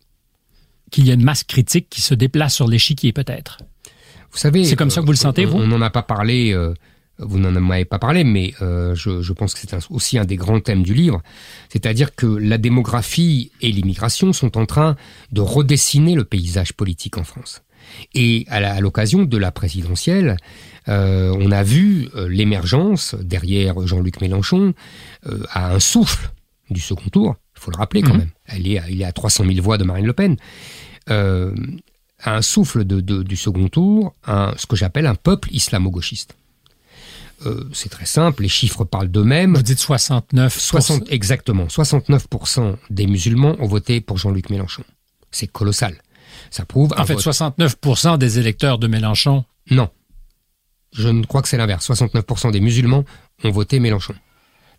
qu'il 0.90 1.06
y 1.06 1.10
a 1.10 1.14
une 1.14 1.24
masse 1.24 1.44
critique 1.44 1.88
qui 1.88 2.00
se 2.00 2.14
déplace 2.14 2.54
sur 2.54 2.68
l'échiquier, 2.68 3.12
peut-être. 3.12 3.58
Vous 4.30 4.38
savez, 4.38 4.64
c'est 4.64 4.76
comme 4.76 4.90
ça 4.90 5.00
que 5.00 5.06
vous 5.06 5.12
le 5.12 5.16
sentez, 5.16 5.44
vous? 5.44 5.58
On 5.58 5.66
n'en 5.66 5.80
a 5.80 5.90
pas 5.90 6.02
parlé. 6.02 6.52
Euh, 6.52 6.74
vous 7.18 7.38
n'en 7.38 7.54
avez 7.70 7.84
pas 7.84 7.98
parlé, 7.98 8.24
mais 8.24 8.54
euh, 8.62 8.94
je, 8.94 9.22
je, 9.22 9.32
pense 9.32 9.54
que 9.54 9.60
c'est 9.60 9.76
aussi 9.90 10.18
un 10.18 10.24
des 10.24 10.36
grands 10.36 10.60
thèmes 10.60 10.82
du 10.82 10.94
livre. 10.94 11.22
C'est-à-dire 11.68 12.14
que 12.14 12.26
la 12.26 12.58
démographie 12.58 13.52
et 13.60 13.70
l'immigration 13.70 14.32
sont 14.32 14.58
en 14.58 14.66
train 14.66 14.96
de 15.30 15.40
redessiner 15.40 16.14
le 16.14 16.24
paysage 16.24 16.72
politique 16.72 17.18
en 17.18 17.24
France. 17.24 17.62
Et 18.14 18.46
à 18.48 18.80
l'occasion 18.80 19.24
de 19.24 19.36
la 19.36 19.50
présidentielle, 19.50 20.36
euh, 20.88 21.34
on 21.38 21.50
a 21.50 21.62
vu 21.62 22.08
euh, 22.14 22.28
l'émergence 22.28 23.14
derrière 23.14 23.86
Jean-Luc 23.86 24.20
Mélenchon 24.20 24.74
euh, 25.26 25.44
à 25.50 25.72
un 25.72 25.80
souffle 25.80 26.30
du 26.70 26.80
second 26.80 27.08
tour. 27.10 27.36
Il 27.56 27.60
faut 27.60 27.70
le 27.70 27.76
rappeler 27.76 28.02
quand 28.02 28.14
mhm. 28.14 28.18
même. 28.18 28.30
Elle 28.46 28.66
est, 28.66 28.80
il 28.90 29.00
est 29.00 29.04
à 29.04 29.12
300 29.12 29.44
000 29.46 29.62
voix 29.62 29.78
de 29.78 29.84
Marine 29.84 30.06
Le 30.06 30.12
Pen. 30.12 30.36
à 31.08 32.36
un 32.36 32.42
souffle 32.42 32.84
de, 32.84 33.00
du 33.00 33.36
second 33.36 33.68
tour, 33.68 34.14
un, 34.26 34.54
ce 34.56 34.66
que 34.66 34.76
j'appelle 34.76 35.06
un 35.06 35.14
peuple 35.14 35.48
islamo-gauchiste. 35.52 36.34
Euh, 37.46 37.68
c'est 37.72 37.88
très 37.88 38.06
simple, 38.06 38.42
les 38.42 38.48
chiffres 38.48 38.84
parlent 38.84 39.08
d'eux-mêmes. 39.08 39.54
Vous 39.54 39.62
dites 39.62 39.78
69 39.78 40.58
60, 40.58 41.10
Exactement. 41.10 41.66
69% 41.66 42.76
des 42.90 43.06
musulmans 43.06 43.56
ont 43.58 43.66
voté 43.66 44.00
pour 44.00 44.18
Jean-Luc 44.18 44.50
Mélenchon. 44.50 44.84
C'est 45.30 45.46
colossal. 45.46 45.96
Ça 46.50 46.64
prouve. 46.64 46.92
En 46.96 47.06
fait, 47.06 47.14
69% 47.14 48.18
des 48.18 48.38
électeurs 48.38 48.78
de 48.78 48.86
Mélenchon. 48.86 49.44
Non. 49.70 49.90
Je 50.92 51.08
ne 51.08 51.24
crois 51.24 51.42
que 51.42 51.48
c'est 51.48 51.56
l'inverse. 51.56 51.88
69% 51.88 52.50
des 52.50 52.60
musulmans 52.60 53.04
ont 53.44 53.50
voté 53.50 53.80
Mélenchon. 53.80 54.14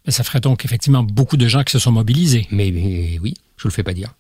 Mais 0.05 0.11
ça 0.11 0.24
ferait 0.24 0.41
donc 0.41 0.66
effectivement 0.66 1.03
beaucoup 1.03 1.38
de 1.38 1.47
gens 1.47 1.64
qui 1.64 1.72
se 1.72 1.80
sont 1.80 1.91
mobilisés. 1.91 2.47
Mais, 2.51 2.70
oui, 3.22 3.34
je 3.57 3.68
ne 3.68 3.72
le 3.72 3.74
fais 3.74 3.84
pas 3.84 3.93
dire. 3.93 4.14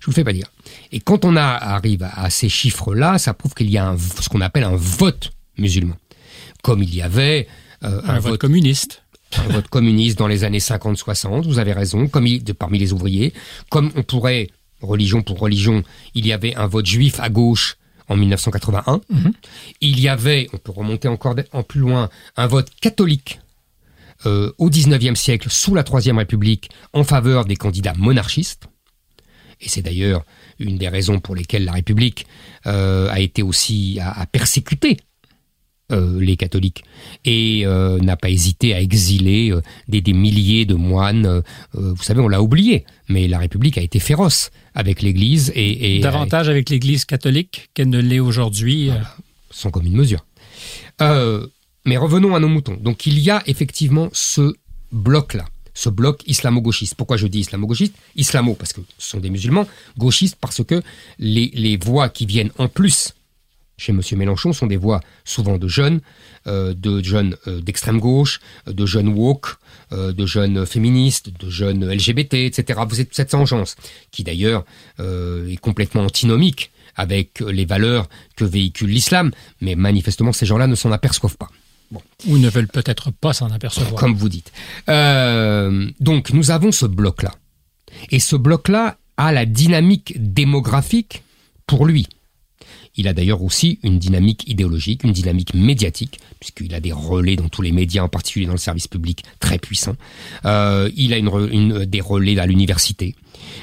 Je 0.00 0.06
ne 0.08 0.12
le 0.12 0.14
fais 0.14 0.24
pas 0.24 0.32
dire. 0.32 0.50
Et 0.92 1.00
quand 1.00 1.24
on 1.24 1.36
arrive 1.36 2.08
à, 2.10 2.30
ces 2.30 2.48
chiffres-là, 2.48 3.18
ça 3.18 3.34
prouve 3.34 3.54
qu'il 3.54 3.70
y 3.70 3.76
a 3.76 3.94
ce 4.20 4.28
qu'on 4.28 4.40
appelle 4.40 4.64
un 4.64 4.76
vote 4.76 5.32
musulman. 5.58 5.96
Comme 6.62 6.82
il 6.82 6.94
y 6.94 7.02
avait 7.02 7.48
euh, 7.84 8.00
un, 8.04 8.18
vote, 8.18 8.38
communiste. 8.38 9.02
Un 9.36 9.48
vote 9.48 9.68
communiste 9.68 10.18
dans 10.18 10.28
les 10.28 10.44
années 10.44 10.58
50-60, 10.58 11.44
vous 11.44 11.58
avez 11.58 11.72
raison, 11.72 12.08
comme 12.08 12.26
parmi 12.58 12.78
les 12.78 12.92
ouvriers. 12.92 13.32
Comme 13.70 13.90
on 13.96 14.02
pourrait, 14.02 14.48
religion 14.80 15.22
pour 15.22 15.38
religion, 15.38 15.82
il 16.14 16.26
y 16.26 16.32
avait 16.32 16.54
un 16.54 16.66
vote 16.66 16.86
juif 16.86 17.20
à 17.20 17.28
gauche 17.28 17.76
en 18.08 18.16
1981. 18.16 19.00
Mhm. 19.08 19.32
Il 19.80 20.00
y 20.00 20.08
avait, 20.08 20.48
on 20.52 20.58
peut 20.58 20.72
remonter 20.72 21.08
encore 21.08 21.36
en 21.52 21.62
plus 21.62 21.80
loin, 21.80 22.10
un 22.36 22.46
vote 22.46 22.68
catholique 22.80 23.40
euh, 24.26 24.52
au 24.58 24.68
XIXe 24.68 25.18
siècle, 25.18 25.48
sous 25.50 25.74
la 25.74 25.84
Troisième 25.84 26.18
République, 26.18 26.70
en 26.92 27.04
faveur 27.04 27.46
des 27.46 27.56
candidats 27.56 27.94
monarchistes. 27.96 28.68
Et 29.60 29.68
c'est 29.68 29.82
d'ailleurs 29.82 30.24
une 30.58 30.76
des 30.76 30.88
raisons 30.88 31.20
pour 31.20 31.34
lesquelles 31.34 31.64
la 31.64 31.72
République 31.72 32.26
euh, 32.66 33.08
a 33.10 33.20
été 33.20 33.42
aussi 33.42 33.98
à, 34.02 34.26
persécuter 34.26 34.98
euh, 35.90 36.20
les 36.20 36.36
catholiques 36.36 36.84
et 37.24 37.64
n'a 38.02 38.16
pas 38.16 38.30
hésité 38.30 38.74
à 38.74 38.80
exiler 38.80 39.52
des, 39.88 40.12
milliers 40.12 40.64
de 40.64 40.74
moines. 40.74 41.42
vous 41.74 42.02
savez, 42.02 42.20
on 42.20 42.28
l'a 42.28 42.42
oublié, 42.42 42.84
mais 43.08 43.28
la 43.28 43.38
République 43.38 43.78
a 43.78 43.82
été 43.82 43.98
féroce 43.98 44.50
avec 44.74 45.02
l'Église 45.02 45.52
et, 45.54 46.00
davantage 46.00 46.48
avec 46.48 46.70
l'Église 46.70 47.04
catholique 47.04 47.70
qu'elle 47.74 47.90
ne 47.90 48.00
l'est 48.00 48.20
aujourd'hui. 48.20 48.90
sans 49.50 49.70
commune 49.70 49.96
mesure. 49.96 50.24
Mais 51.86 51.96
revenons 51.96 52.34
à 52.34 52.40
nos 52.40 52.48
moutons. 52.48 52.76
Donc 52.76 53.06
il 53.06 53.18
y 53.18 53.30
a 53.30 53.42
effectivement 53.46 54.08
ce 54.12 54.54
bloc-là, 54.92 55.46
ce 55.74 55.88
bloc 55.88 56.22
islamo-gauchiste. 56.26 56.94
Pourquoi 56.94 57.16
je 57.16 57.26
dis 57.26 57.40
islamo-gauchiste? 57.40 57.94
Islamo 58.16 58.54
parce 58.54 58.72
que 58.72 58.80
ce 58.98 59.10
sont 59.10 59.20
des 59.20 59.30
musulmans, 59.30 59.66
gauchistes 59.96 60.36
parce 60.40 60.62
que 60.64 60.82
les, 61.18 61.78
voix 61.82 62.08
qui 62.08 62.26
viennent 62.26 62.50
en 62.58 62.68
plus 62.68 63.14
chez 63.80 63.92
M. 63.92 64.00
Mélenchon 64.18 64.52
sont 64.52 64.66
des 64.66 64.76
voix 64.76 65.00
souvent 65.24 65.56
de 65.56 65.66
jeunes, 65.66 66.00
euh, 66.46 66.74
de 66.74 67.02
jeunes 67.02 67.36
euh, 67.46 67.60
d'extrême 67.60 67.98
gauche, 67.98 68.40
de 68.66 68.84
jeunes 68.84 69.08
woke, 69.08 69.56
euh, 69.92 70.12
de 70.12 70.26
jeunes 70.26 70.66
féministes, 70.66 71.30
de 71.40 71.48
jeunes 71.48 71.90
LGBT, 71.90 72.34
etc. 72.34 72.80
Vous 72.86 73.00
êtes 73.00 73.14
cette 73.14 73.32
engeance, 73.32 73.76
qui 74.10 74.22
d'ailleurs 74.22 74.64
est 74.98 75.60
complètement 75.60 76.02
antinomique 76.02 76.70
avec 76.94 77.40
les 77.40 77.64
valeurs 77.64 78.08
que 78.36 78.44
véhicule 78.44 78.90
l'islam, 78.90 79.30
mais 79.62 79.74
manifestement 79.74 80.32
ces 80.32 80.44
gens-là 80.44 80.66
ne 80.66 80.74
s'en 80.74 80.92
aperçoivent 80.92 81.38
pas. 81.38 81.48
Ou 82.26 82.36
ne 82.36 82.50
veulent 82.50 82.68
peut-être 82.68 83.10
pas 83.10 83.32
s'en 83.32 83.50
apercevoir. 83.50 83.98
Comme 83.98 84.14
vous 84.14 84.28
dites. 84.28 84.52
Donc 84.86 86.32
nous 86.32 86.50
avons 86.50 86.70
ce 86.70 86.84
bloc-là. 86.86 87.32
Et 88.10 88.20
ce 88.20 88.36
bloc-là 88.36 88.98
a 89.16 89.32
la 89.32 89.46
dynamique 89.46 90.14
démographique 90.16 91.22
pour 91.66 91.86
lui. 91.86 92.06
Il 92.96 93.08
a 93.08 93.12
d'ailleurs 93.12 93.42
aussi 93.42 93.78
une 93.82 93.98
dynamique 93.98 94.48
idéologique, 94.48 95.04
une 95.04 95.12
dynamique 95.12 95.54
médiatique, 95.54 96.20
puisqu'il 96.38 96.74
a 96.74 96.80
des 96.80 96.92
relais 96.92 97.36
dans 97.36 97.48
tous 97.48 97.62
les 97.62 97.72
médias, 97.72 98.02
en 98.02 98.08
particulier 98.08 98.46
dans 98.46 98.52
le 98.52 98.58
service 98.58 98.88
public, 98.88 99.24
très 99.38 99.58
puissants. 99.58 99.96
Euh, 100.44 100.90
il 100.96 101.12
a 101.12 101.18
une, 101.18 101.84
des 101.84 102.00
relais 102.00 102.38
à 102.38 102.46
l'université. 102.46 103.14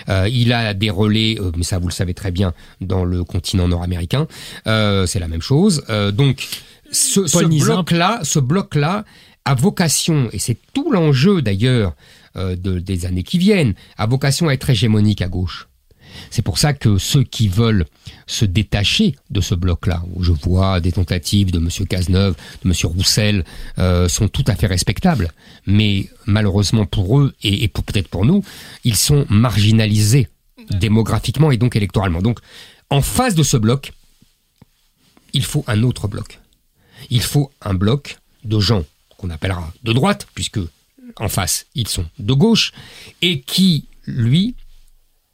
Euh, 0.09 0.27
il 0.31 0.53
a 0.53 0.73
des 0.73 0.89
relais, 0.89 1.37
mais 1.55 1.63
ça 1.63 1.77
vous 1.77 1.87
le 1.87 1.93
savez 1.93 2.13
très 2.13 2.31
bien, 2.31 2.53
dans 2.81 3.05
le 3.05 3.23
continent 3.23 3.67
nord-américain. 3.67 4.27
c'est 4.65 5.19
la 5.19 5.27
même 5.27 5.41
chose. 5.41 5.83
donc 6.13 6.47
ce, 6.91 7.63
bloc-là, 7.63 8.19
ce 8.23 8.39
bloc-là 8.39 9.05
a 9.45 9.55
vocation, 9.55 10.29
et 10.31 10.39
c'est 10.39 10.57
tout 10.73 10.91
l'enjeu 10.91 11.41
d'ailleurs 11.41 11.93
euh, 12.35 12.55
des 12.55 13.05
années 13.05 13.23
qui 13.23 13.37
viennent, 13.37 13.73
a 13.97 14.05
vocation 14.05 14.49
à 14.49 14.53
être 14.53 14.69
hégémonique 14.69 15.21
à 15.21 15.27
gauche. 15.27 15.67
C'est 16.29 16.41
pour 16.41 16.57
ça 16.57 16.73
que 16.73 16.97
ceux 16.97 17.23
qui 17.23 17.47
veulent 17.47 17.85
se 18.25 18.45
détacher 18.45 19.15
de 19.29 19.41
ce 19.41 19.55
bloc-là, 19.55 20.03
où 20.13 20.23
je 20.23 20.31
vois 20.31 20.79
des 20.79 20.91
tentatives 20.91 21.51
de 21.51 21.59
M. 21.59 21.69
Cazeneuve, 21.87 22.35
de 22.63 22.69
M. 22.69 22.73
Roussel, 22.83 23.45
euh, 23.77 24.07
sont 24.09 24.27
tout 24.27 24.45
à 24.47 24.55
fait 24.55 24.67
respectables. 24.67 25.31
Mais 25.65 26.09
malheureusement 26.25 26.85
pour 26.85 27.19
eux, 27.19 27.33
et, 27.43 27.67
peut-être 27.67 28.07
pour 28.07 28.25
nous, 28.25 28.43
ils 28.83 28.95
sont 28.95 29.25
marginalisés 29.29 30.27
démographiquement 30.69 31.51
et 31.51 31.57
donc 31.57 31.75
électoralement. 31.75 32.21
Donc, 32.21 32.39
en 32.89 33.01
face 33.01 33.35
de 33.35 33.43
ce 33.43 33.57
bloc, 33.57 33.93
il 35.33 35.43
faut 35.43 35.63
un 35.67 35.83
autre 35.83 36.07
bloc 36.07 36.39
il 37.09 37.21
faut 37.21 37.51
un 37.61 37.73
bloc 37.73 38.19
de 38.43 38.59
gens 38.59 38.83
qu'on 39.17 39.29
appellera 39.29 39.73
de 39.83 39.93
droite, 39.93 40.27
puisque 40.33 40.59
en 41.17 41.29
face, 41.29 41.65
ils 41.75 41.87
sont 41.87 42.05
de 42.19 42.33
gauche, 42.33 42.73
et 43.21 43.41
qui, 43.41 43.85
lui, 44.05 44.55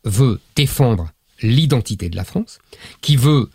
veut 0.03 0.39
défendre 0.55 1.11
l'identité 1.41 2.09
de 2.09 2.15
la 2.15 2.23
France, 2.23 2.59
qui 3.01 3.15
veut 3.17 3.49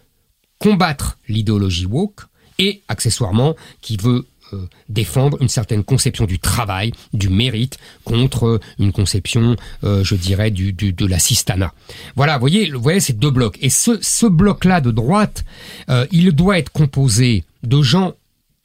combattre 0.59 1.19
l'idéologie 1.29 1.87
woke, 1.87 2.23
et 2.59 2.83
accessoirement, 2.89 3.55
qui 3.81 3.97
veut 3.97 4.27
euh, 4.53 4.67
défendre 4.89 5.41
une 5.41 5.49
certaine 5.49 5.85
conception 5.85 6.25
du 6.25 6.39
travail, 6.39 6.93
du 7.13 7.29
mérite, 7.29 7.79
contre 8.05 8.61
une 8.79 8.93
conception, 8.93 9.57
euh, 9.85 10.03
je 10.03 10.15
dirais, 10.15 10.51
du, 10.51 10.73
de 10.73 11.07
la 11.07 11.19
sistana. 11.19 11.73
Voilà, 12.17 12.35
vous 12.35 12.41
voyez, 12.41 12.71
vous 12.71 12.83
voyez 12.83 13.01
ces 13.01 13.13
deux 13.13 13.31
blocs. 13.31 13.59
Et 13.61 13.71
ce, 13.71 13.99
ce 14.01 14.27
bloc-là 14.27 14.81
de 14.81 14.91
droite, 14.91 15.45
euh, 15.89 16.07
il 16.11 16.33
doit 16.33 16.59
être 16.59 16.73
composé 16.73 17.45
de 17.63 17.83
gens 17.83 18.15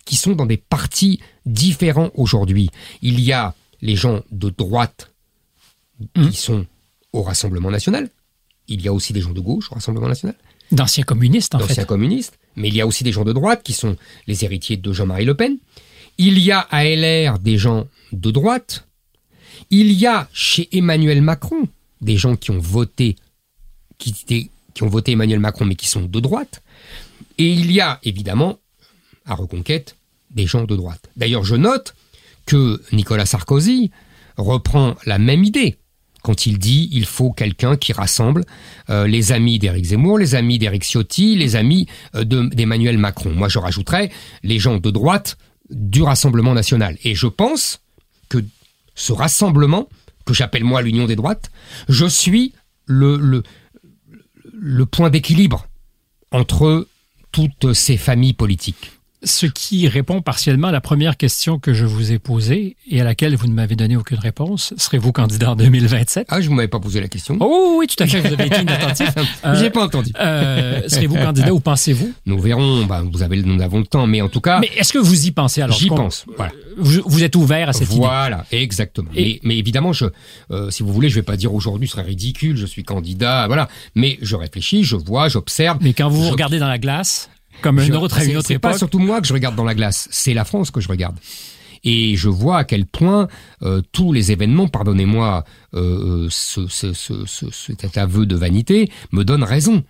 qui 0.06 0.16
sont 0.16 0.34
dans 0.34 0.46
des 0.46 0.58
partis 0.58 1.20
différents 1.46 2.12
aujourd'hui. 2.16 2.70
Il 3.02 3.20
y 3.20 3.32
a 3.32 3.54
les 3.82 3.96
gens 3.96 4.22
de 4.32 4.50
droite 4.50 5.12
qui 6.16 6.22
mmh. 6.22 6.32
sont 6.32 6.66
au 7.14 7.22
Rassemblement 7.22 7.72
national. 7.72 8.10
Il 8.68 8.82
y 8.82 8.88
a 8.88 8.94
aussi 8.94 9.14
des 9.14 9.22
gens 9.22 9.32
de 9.32 9.40
gauche 9.40 9.72
au 9.72 9.76
Rassemblement 9.76 10.08
national. 10.08 10.36
D'anciens 10.72 11.04
communistes, 11.04 11.56
en 11.56 11.60
fait. 11.60 11.68
D'anciens 11.68 11.86
communistes. 11.86 12.40
Mais 12.56 12.68
il 12.68 12.76
y 12.76 12.82
a 12.82 12.88
aussi 12.88 13.04
des 13.04 13.12
gens 13.12 13.24
de 13.24 13.34
droite 13.34 13.62
qui 13.64 13.74
sont 13.74 13.96
les 14.28 14.44
héritiers 14.44 14.78
de 14.78 14.94
Jean-Marie 14.94 15.26
Le 15.26 15.36
Pen. 15.36 15.58
Il 16.18 16.40
y 16.40 16.52
a 16.52 16.60
à 16.60 16.86
LR 16.86 17.40
des 17.40 17.58
gens 17.58 17.88
de 18.12 18.32
droite. 18.32 18.88
Il 19.70 19.92
y 19.92 20.06
a 20.06 20.28
chez 20.34 20.70
Emmanuel 20.72 21.22
Macron 21.22 21.68
des 22.02 22.18
gens 22.18 22.36
qui 22.36 22.52
ont 22.52 22.60
voté, 22.60 23.16
qui, 23.98 24.14
qui 24.14 24.84
ont 24.84 24.88
voté 24.88 25.14
Emmanuel 25.14 25.40
Macron, 25.40 25.66
mais 25.66 25.76
qui 25.76 25.88
sont 25.88 26.04
de 26.04 26.20
droite. 26.20 26.62
Et 27.38 27.52
il 27.52 27.72
y 27.72 27.82
a 27.82 28.00
évidemment 28.04 28.60
à 29.26 29.36
Reconquête 29.36 29.96
des 30.32 30.46
gens 30.46 30.64
de 30.64 30.76
droite. 30.76 31.10
D'ailleurs, 31.16 31.44
je 31.44 31.56
note 31.56 31.96
que 32.46 32.82
Nicolas 32.92 33.26
Sarkozy 33.26 33.92
reprend 34.38 34.96
la 35.06 35.18
même 35.18 35.44
idée 35.44 35.78
quand 36.24 36.48
il 36.48 36.58
dit 36.58 36.90
il 36.92 37.06
faut 37.06 37.32
quelqu'un 37.32 37.78
qui 37.78 37.94
rassemble 37.94 38.44
euh, 38.90 39.06
les 39.06 39.32
amis 39.32 39.60
d'Éric 39.60 39.86
Zemmour, 39.86 40.18
les 40.18 40.34
amis 40.34 40.58
d'Éric 40.58 40.84
Ciotti, 40.84 41.36
les 41.36 41.56
amis 41.56 41.88
euh, 42.16 42.24
d'Emmanuel 42.24 42.98
Macron. 42.98 43.32
Moi, 43.32 43.50
je 43.50 43.60
rajouterais 43.60 44.10
les 44.42 44.58
gens 44.58 44.78
de 44.78 44.90
droite 44.90 45.38
du 45.70 46.02
Rassemblement 46.02 46.54
national. 46.54 46.98
Et 47.04 47.14
je 47.14 47.28
pense 47.28 47.82
que 48.30 48.44
ce 48.96 49.12
rassemblement, 49.12 49.90
que 50.26 50.34
j'appelle 50.34 50.64
moi 50.64 50.82
l'union 50.82 51.06
des 51.06 51.16
droites, 51.16 51.52
je 51.90 52.06
suis 52.06 52.54
le, 52.86 53.44
point 54.92 55.10
d'équilibre 55.10 55.68
entre 56.32 56.88
toutes 57.32 57.74
ces 57.74 57.98
familles 57.98 58.34
politiques. 58.34 58.92
Ce 59.24 59.46
qui 59.46 59.88
répond 59.88 60.22
partiellement 60.22 60.68
à 60.68 60.72
la 60.72 60.82
première 60.82 61.16
question 61.16 61.58
que 61.58 61.74
je 61.74 61.86
vous 61.86 62.12
ai 62.12 62.20
posée 62.20 62.76
et 62.90 63.00
à 63.00 63.04
laquelle 63.04 63.36
vous 63.36 63.48
ne 63.48 63.54
m'avez 63.54 63.76
donné 63.76 63.96
aucune 63.96 64.20
réponse. 64.20 64.74
Serez-vous 64.78 65.12
candidat 65.12 65.52
en 65.52 65.56
2027? 65.56 66.28
Ah, 66.30 66.42
je 66.42 66.50
ne 66.50 66.56
m'avais 66.56 66.68
pas 66.68 66.80
posé 66.80 67.00
la 67.00 67.08
question. 67.08 67.38
Oh 67.40 67.76
oui, 67.80 67.88
tout 67.88 68.02
à 68.04 68.08
fait, 68.08 68.20
vous 68.20 68.34
avez 68.34 68.48
été 68.48 68.62
inattentif. 68.62 69.10
Euh, 69.46 69.56
J'ai 69.60 69.70
pas 69.70 69.84
entendu. 69.84 70.12
Euh, 70.20 70.82
serez-vous 70.88 71.16
candidat 71.16 71.54
ou 71.54 71.60
pensez-vous? 71.60 72.14
Nous 72.26 72.40
verrons, 72.40 72.86
bah, 72.86 73.04
vous 73.10 73.24
avez, 73.24 73.42
nous 73.42 73.62
avons 73.62 73.80
le 73.80 73.86
temps, 73.86 74.08
mais 74.08 74.22
en 74.22 74.30
tout 74.30 74.42
cas... 74.42 74.60
Mais 74.60 74.70
est-ce 74.78 74.94
que 74.94 75.00
vous 75.00 75.26
y 75.26 75.32
pensez 75.32 75.62
alors? 75.62 75.78
J'y 75.78 75.88
pense, 75.88 76.26
voilà. 76.38 76.52
Vous, 76.78 77.24
êtes 77.24 77.36
ouvert 77.36 77.70
à 77.70 77.74
cette 77.74 77.90
idée? 77.90 78.00
Voilà, 78.00 78.46
exactement. 78.52 79.10
Mais, 79.14 79.58
évidemment, 79.58 79.92
je, 79.92 80.06
euh, 80.52 80.70
si 80.72 80.84
vous 80.84 80.94
voulez, 80.94 81.10
je 81.10 81.16
vais 81.16 81.24
pas 81.24 81.36
dire 81.36 81.54
aujourd'hui 81.54 81.88
ce 81.88 81.94
serait 81.94 82.04
ridicule, 82.04 82.58
je 82.58 82.66
suis 82.66 82.84
candidat, 82.84 83.48
voilà. 83.48 83.68
Mais 83.96 84.18
je 84.22 84.36
réfléchis, 84.36 84.84
je 84.84 84.96
vois, 84.96 85.30
j'observe. 85.30 85.80
Mais 85.82 85.94
quand 85.94 86.10
vous 86.10 86.30
regardez 86.30 86.60
dans 86.60 86.68
la 86.68 86.80
glace 86.80 87.30
comme 87.64 87.80
une 87.80 87.96
autre 87.96 88.18
à 88.20 88.24
une 88.26 88.38
autre 88.38 88.56
pas 88.58 88.78
surtout 88.78 89.00
moi 89.00 89.22
que 89.22 89.28
je 89.28 89.34
regarde 89.34 89.56
dans 89.56 89.64
la 89.64 89.74
glace, 89.74 90.08
c'est 90.12 90.34
la 90.36 90.46
France 90.46 90.70
que 90.70 90.82
je 90.82 90.90
regarde. 90.90 91.16
Et 91.86 92.16
je 92.16 92.30
vois 92.30 92.60
à 92.60 92.64
quel 92.64 92.86
point 92.86 93.28
euh, 93.62 93.82
tous 93.92 94.14
les 94.14 94.32
événements, 94.32 94.70
pardonnez-moi 94.70 95.44
euh, 95.74 96.28
euh, 96.28 96.28
ce, 96.30 96.68
cet 97.52 97.98
aveu 97.98 98.26
de 98.26 98.36
vanité, 98.38 98.90
me 99.12 99.24
donnent 99.24 99.44
raison. 99.44 99.84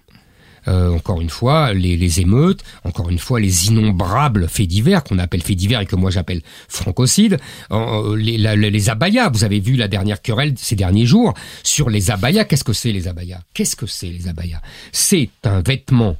euh, 0.68 0.90
encore 0.90 1.22
une 1.22 1.30
fois, 1.30 1.74
les, 1.74 1.98
les, 1.98 2.22
émeutes, 2.22 2.64
encore 2.84 3.10
une 3.10 3.20
fois, 3.20 3.40
les 3.40 3.68
innombrables 3.68 4.48
faits 4.48 4.68
divers 4.68 5.04
qu'on 5.04 5.20
appelle 5.20 5.42
faits 5.44 5.58
divers 5.58 5.82
et 5.82 5.86
que 5.86 5.96
moi 5.96 6.10
j'appelle 6.10 6.42
francocides, 6.68 7.38
les, 8.18 8.38
les 8.38 8.90
abayas. 8.90 9.30
Vous 9.30 9.44
avez 9.44 9.60
vu 9.60 9.76
la 9.76 9.88
dernière 9.88 10.22
querelle 10.22 10.54
ces 10.58 10.76
derniers 10.76 11.06
jours 11.06 11.34
sur 11.64 11.90
les 11.90 12.12
abayas. 12.12 12.46
Qu'est-ce 12.46 12.64
que 12.64 12.74
c'est 12.74 12.92
les 12.92 13.08
abayas? 13.08 13.42
Qu'est-ce 13.54 13.76
que 13.76 13.86
c'est 13.88 14.10
les 14.10 14.28
abayas? 14.28 14.62
C'est 14.92 15.30
un 15.44 15.62
vêtement 15.62 16.16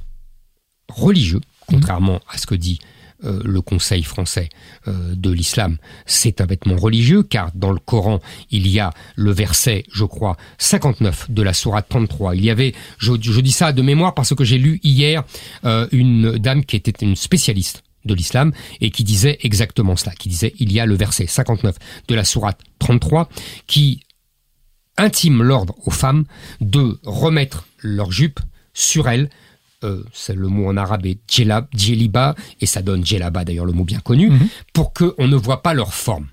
religieux, 0.88 1.40
contrairement 1.66 2.20
à 2.28 2.38
ce 2.38 2.46
que 2.46 2.54
dit 2.54 2.78
euh, 3.24 3.40
le 3.44 3.60
Conseil 3.62 4.02
français 4.02 4.48
euh, 4.86 5.14
de 5.14 5.30
l'islam, 5.30 5.78
c'est 6.04 6.40
un 6.40 6.46
vêtement 6.46 6.76
religieux, 6.76 7.22
car 7.22 7.50
dans 7.54 7.72
le 7.72 7.78
Coran, 7.78 8.20
il 8.50 8.66
y 8.68 8.80
a 8.80 8.92
le 9.16 9.30
verset, 9.30 9.84
je 9.90 10.04
crois, 10.04 10.36
59 10.58 11.30
de 11.30 11.42
la 11.42 11.54
sourate 11.54 11.88
33. 11.88 12.34
Il 12.34 12.44
y 12.44 12.50
avait, 12.50 12.74
je, 12.98 13.14
dis 13.14 13.52
ça 13.52 13.72
de 13.72 13.82
mémoire 13.82 14.14
parce 14.14 14.34
que 14.34 14.44
j'ai 14.44 14.58
lu 14.58 14.80
hier 14.82 15.24
euh, 15.64 15.86
une 15.92 16.38
dame 16.38 16.64
qui 16.64 16.76
était 16.76 17.04
une 17.04 17.16
spécialiste 17.16 17.82
de 18.04 18.14
l'islam 18.14 18.52
et 18.80 18.90
qui 18.90 19.04
disait 19.04 19.38
exactement 19.42 19.96
cela, 19.96 20.12
qui 20.12 20.28
disait 20.28 20.52
il 20.58 20.72
y 20.72 20.80
a 20.80 20.84
le 20.84 20.94
verset 20.94 21.26
59 21.26 21.76
de 22.08 22.14
la 22.14 22.24
sourate 22.24 22.60
33 22.78 23.28
qui 23.66 24.02
intime 24.98 25.42
l'ordre 25.42 25.74
aux 25.86 25.90
femmes 25.90 26.24
de 26.60 26.98
remettre 27.04 27.66
leur 27.80 28.12
jupe 28.12 28.40
sur 28.74 29.08
elles 29.08 29.30
euh, 29.84 30.04
c'est 30.12 30.34
le 30.34 30.48
mot 30.48 30.68
en 30.68 30.76
arabe 30.76 31.06
est 31.06 31.18
djeliba, 31.28 32.34
et 32.60 32.66
ça 32.66 32.82
donne 32.82 33.04
djelaba 33.04 33.44
d'ailleurs 33.44 33.66
le 33.66 33.72
mot 33.72 33.84
bien 33.84 34.00
connu, 34.00 34.30
mhm. 34.30 34.48
pour 34.72 34.92
qu'on 34.92 35.28
ne 35.28 35.36
voit 35.36 35.62
pas 35.62 35.74
leur 35.74 35.94
forme. 35.94 36.26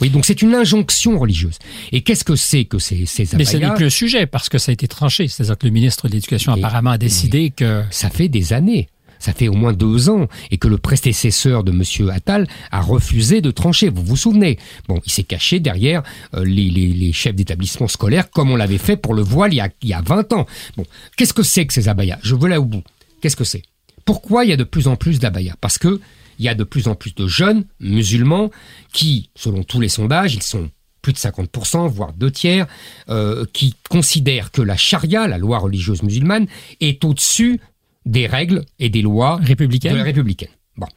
Oui, 0.00 0.10
donc 0.10 0.24
c'est 0.24 0.42
une 0.42 0.54
injonction 0.54 1.18
religieuse. 1.18 1.58
Et 1.92 2.00
qu'est-ce 2.00 2.24
que 2.24 2.34
c'est 2.34 2.64
que 2.64 2.78
ces, 2.78 3.04
ces 3.06 3.28
Mais 3.36 3.44
ce 3.44 3.58
n'est 3.58 3.72
plus 3.74 3.84
le 3.84 3.90
sujet, 3.90 4.26
parce 4.26 4.48
que 4.48 4.58
ça 4.58 4.70
a 4.70 4.72
été 4.72 4.88
tranché. 4.88 5.28
C'est-à-dire 5.28 5.58
que 5.58 5.66
le 5.66 5.72
ministre 5.72 6.08
de 6.08 6.14
l'Éducation 6.14 6.52
apparemment 6.52 6.90
a 6.90 6.98
décidé 6.98 7.50
que... 7.50 7.82
Ça 7.90 8.08
fait 8.08 8.28
des 8.28 8.52
années 8.52 8.88
ça 9.22 9.32
fait 9.32 9.46
au 9.46 9.54
moins 9.54 9.72
deux 9.72 10.10
ans, 10.10 10.26
et 10.50 10.58
que 10.58 10.66
le 10.66 10.78
prédécesseur 10.78 11.62
de 11.62 11.70
M. 11.70 12.10
Attal 12.10 12.48
a 12.72 12.80
refusé 12.80 13.40
de 13.40 13.52
trancher. 13.52 13.88
Vous 13.88 14.02
vous 14.02 14.16
souvenez? 14.16 14.58
Bon, 14.88 15.00
il 15.06 15.12
s'est 15.12 15.22
caché 15.22 15.60
derrière 15.60 16.02
euh, 16.34 16.44
les, 16.44 17.12
chefs 17.12 17.36
d'établissement 17.36 17.86
scolaire, 17.86 18.30
comme 18.30 18.50
on 18.50 18.56
l'avait 18.56 18.78
fait 18.78 18.96
pour 18.96 19.14
le 19.14 19.22
voile 19.22 19.52
il 19.52 19.56
y 19.56 19.60
a, 19.60 19.68
il 19.82 19.88
y 19.90 19.94
a 19.94 20.02
20 20.02 20.32
ans. 20.32 20.46
Bon, 20.76 20.84
qu'est-ce 21.16 21.34
que 21.34 21.44
c'est 21.44 21.66
que 21.66 21.72
ces 21.72 21.88
abayas? 21.88 22.18
Je 22.22 22.34
veux 22.34 22.48
là 22.48 22.60
au 22.60 22.64
bout. 22.64 22.82
Qu'est-ce 23.20 23.36
que 23.36 23.44
c'est? 23.44 23.62
Pourquoi 24.04 24.44
il 24.44 24.50
y 24.50 24.52
a 24.52 24.56
de 24.56 24.64
plus 24.64 24.88
en 24.88 24.96
plus 24.96 25.20
d'abayas? 25.20 25.54
Parce 25.60 25.78
que 25.78 26.00
il 26.40 26.44
y 26.44 26.48
a 26.48 26.54
de 26.56 26.64
plus 26.64 26.88
en 26.88 26.96
plus 26.96 27.14
de 27.14 27.28
jeunes 27.28 27.64
musulmans 27.78 28.50
qui, 28.92 29.30
selon 29.36 29.62
tous 29.62 29.78
les 29.78 29.88
sondages, 29.88 30.34
ils 30.34 30.42
sont 30.42 30.68
plus 31.02 31.12
de 31.12 31.18
50%, 31.18 31.88
voire 31.88 32.12
deux 32.12 32.30
tiers, 32.30 32.66
euh, 33.08 33.44
qui 33.52 33.74
considèrent 33.90 34.50
que 34.50 34.62
la 34.62 34.76
charia, 34.76 35.26
la 35.26 35.36
loi 35.36 35.58
religieuse 35.58 36.02
musulmane, 36.02 36.46
est 36.80 37.04
au-dessus 37.04 37.60
des 38.06 38.26
règles 38.26 38.64
et 38.78 38.88
des 38.88 39.02
lois 39.02 39.36
républicaines. 39.36 39.92
de 39.92 39.98
la 39.98 40.04
républicaine. 40.04 40.50
Bon. 40.76 40.88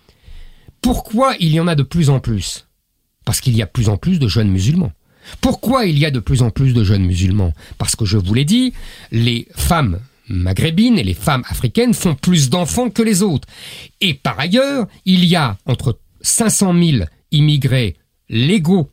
Pourquoi 0.82 1.36
il 1.39 1.51
y 1.51 1.60
en 1.60 1.68
a 1.68 1.76
de 1.76 1.84
plus 1.84 2.10
en 2.10 2.20
plus? 2.20 2.68
Parce 3.26 3.41
qu'il 3.41 3.56
y 3.56 3.62
a 3.62 3.66
de 3.66 3.72
plus 3.72 3.89
en 3.89 3.97
plus 3.97 4.20
de 4.20 4.28
jeunes 4.28 4.49
musulmans. 4.49 4.91
Pourquoi 5.41 5.86
il 5.86 5.97
y 5.97 6.06
a 6.06 6.12
de 6.12 6.20
plus 6.20 6.41
en 6.41 6.51
plus 6.51 6.74
de 6.74 6.84
jeunes 6.84 7.06
musulmans? 7.06 7.53
Parce 7.78 7.95
que 7.95 8.06
je 8.06 8.18
vous 8.18 8.34
l'ai 8.34 8.45
dit, 8.45 8.74
les 9.12 9.47
femmes 9.56 9.99
maghrébines 10.28 10.97
et 10.97 11.03
les 11.03 11.14
femmes 11.14 11.43
africaines 11.47 11.93
font 11.93 12.16
plus 12.16 12.49
d'enfants 12.49 12.89
que 12.89 13.01
les 13.01 13.22
autres. 13.22 13.47
Et 14.01 14.14
par 14.14 14.39
ailleurs, 14.39 14.88
il 15.06 15.26
y 15.26 15.36
a 15.36 15.58
entre 15.66 15.99
500 16.22 16.74
000 16.80 17.06
immigrés 17.32 17.95
légaux 18.30 18.89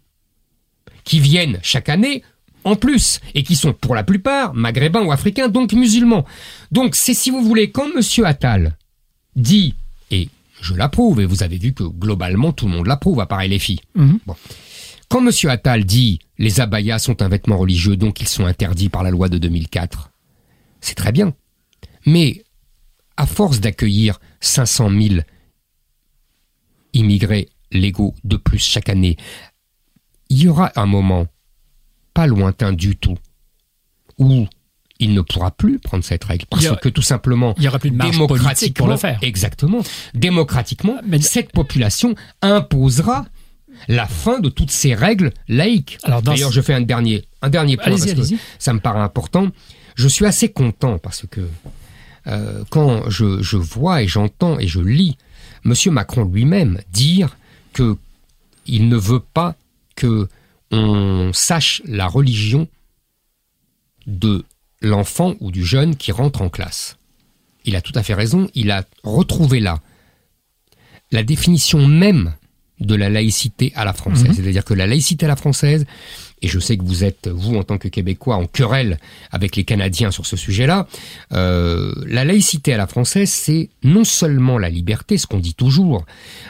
qui 1.04 1.20
viennent 1.20 1.58
chaque 1.62 1.88
année 1.88 2.22
en 2.64 2.76
plus, 2.76 3.20
et 3.34 3.42
qui 3.42 3.56
sont 3.56 3.72
pour 3.72 3.94
la 3.94 4.04
plupart 4.04 4.54
maghrébins 4.54 5.02
ou 5.02 5.12
africains, 5.12 5.48
donc 5.48 5.72
musulmans. 5.72 6.24
Donc 6.70 6.94
c'est 6.94 7.14
si 7.14 7.30
vous 7.30 7.42
voulez, 7.42 7.70
quand 7.70 7.88
M. 7.96 8.24
Attal 8.24 8.76
dit, 9.36 9.74
et 10.10 10.28
je 10.60 10.74
l'approuve, 10.74 11.20
et 11.20 11.26
vous 11.26 11.42
avez 11.42 11.58
vu 11.58 11.72
que 11.72 11.84
globalement 11.84 12.52
tout 12.52 12.66
le 12.66 12.72
monde 12.72 12.86
l'approuve, 12.86 13.20
à 13.20 13.26
part 13.26 13.42
les 13.42 13.58
filles. 13.58 13.80
Mhm. 13.94 14.18
Quand 15.08 15.26
M. 15.26 15.30
Attal 15.50 15.84
dit 15.84 16.20
les 16.38 16.60
abayas 16.60 16.98
sont 16.98 17.20
un 17.22 17.28
vêtement 17.28 17.58
religieux, 17.58 17.96
donc 17.96 18.20
ils 18.20 18.28
sont 18.28 18.46
interdits 18.46 18.88
par 18.88 19.02
la 19.02 19.10
loi 19.10 19.28
de 19.28 19.38
2004, 19.38 20.10
c'est 20.80 20.94
très 20.94 21.12
bien. 21.12 21.34
Mais 22.06 22.44
à 23.16 23.26
force 23.26 23.60
d'accueillir 23.60 24.18
500 24.40 24.90
000 24.90 25.20
immigrés 26.94 27.48
légaux 27.70 28.14
de 28.24 28.36
plus 28.36 28.58
chaque 28.58 28.88
année, 28.88 29.16
il 30.30 30.42
y 30.42 30.48
aura 30.48 30.72
un 30.76 30.86
moment 30.86 31.26
pas 32.14 32.26
lointain 32.26 32.72
du 32.72 32.96
tout, 32.96 33.16
où 34.18 34.46
il 34.98 35.14
ne 35.14 35.20
pourra 35.20 35.50
plus 35.50 35.78
prendre 35.78 36.04
cette 36.04 36.24
règle 36.24 36.46
parce 36.48 36.68
que 36.80 36.88
tout 36.88 37.02
simplement 37.02 37.54
il 37.58 37.64
y 37.64 37.68
aura 37.68 37.78
plus 37.78 37.90
de 37.90 37.98
démocratiquement 37.98 38.84
pour 38.86 38.92
le 38.92 38.96
faire. 38.96 39.18
Exactement. 39.22 39.82
Démocratiquement, 40.14 40.96
Mais... 41.04 41.20
cette 41.20 41.50
population 41.52 42.14
imposera 42.40 43.26
la 43.88 44.06
fin 44.06 44.38
de 44.38 44.48
toutes 44.48 44.70
ces 44.70 44.94
règles 44.94 45.32
laïques. 45.48 45.98
Alors 46.04 46.22
d'ailleurs, 46.22 46.52
je 46.52 46.60
fais 46.60 46.74
un 46.74 46.82
dernier 46.82 47.24
un 47.40 47.50
dernier 47.50 47.76
point 47.76 47.90
parce 47.90 48.04
que 48.04 48.36
ça 48.58 48.72
me 48.72 48.80
paraît 48.80 49.00
important. 49.00 49.48
Je 49.96 50.08
suis 50.08 50.24
assez 50.24 50.50
content 50.50 50.98
parce 50.98 51.26
que 51.28 51.40
euh, 52.28 52.62
quand 52.70 53.10
je, 53.10 53.42
je 53.42 53.56
vois 53.56 54.02
et 54.02 54.06
j'entends 54.06 54.58
et 54.58 54.68
je 54.68 54.80
lis 54.80 55.16
Monsieur 55.64 55.90
Macron 55.90 56.24
lui-même 56.24 56.80
dire 56.92 57.36
que 57.72 57.96
il 58.66 58.88
ne 58.88 58.96
veut 58.96 59.20
pas 59.20 59.56
que 59.96 60.28
on 60.72 61.32
sache 61.32 61.82
la 61.84 62.06
religion 62.06 62.66
de 64.06 64.44
l'enfant 64.80 65.34
ou 65.40 65.52
du 65.52 65.64
jeune 65.64 65.96
qui 65.96 66.10
rentre 66.10 66.42
en 66.42 66.48
classe. 66.48 66.96
Il 67.64 67.76
a 67.76 67.80
tout 67.80 67.92
à 67.94 68.02
fait 68.02 68.14
raison, 68.14 68.48
il 68.54 68.70
a 68.70 68.84
retrouvé 69.04 69.60
là 69.60 69.80
la 71.12 71.22
définition 71.22 71.86
même 71.86 72.34
de 72.80 72.94
la 72.94 73.10
laïcité 73.10 73.72
à 73.76 73.84
la 73.84 73.92
française. 73.92 74.28
Mhm. 74.28 74.34
C'est-à-dire 74.34 74.64
que 74.64 74.74
la 74.74 74.86
laïcité 74.86 75.26
à 75.26 75.28
la 75.28 75.36
française, 75.36 75.84
et 76.42 76.48
je 76.48 76.58
sais 76.58 76.76
que 76.76 76.82
vous 76.82 77.04
êtes, 77.04 77.28
vous 77.28 77.56
en 77.56 77.62
tant 77.62 77.78
que 77.78 77.88
Québécois, 77.88 78.36
en 78.36 78.46
querelle 78.46 78.98
avec 79.30 79.56
les 79.56 79.64
Canadiens 79.64 80.10
sur 80.10 80.26
ce 80.26 80.36
sujet-là, 80.36 80.88
euh, 81.32 81.94
la 82.06 82.24
laïcité 82.24 82.74
à 82.74 82.76
la 82.76 82.86
française, 82.86 83.30
c'est 83.30 83.70
non 83.84 84.04
seulement 84.04 84.58
la 84.58 84.68
liberté, 84.68 85.16
ce 85.18 85.26
qu'on 85.26 85.38
dit 85.38 85.54
toujours, 85.54 86.04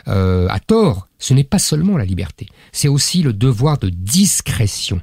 euh, 0.09 0.49
à 0.49 0.59
tort, 0.61 1.09
ce 1.19 1.35
n'est 1.35 1.45
pas 1.45 1.59
seulement 1.59 1.99
la 1.99 2.07
liberté, 2.07 2.49
c'est 2.73 2.89
aussi 2.89 3.23
le 3.23 3.33
devoir 3.33 3.79
de 3.79 3.91
discrétion. 3.91 5.01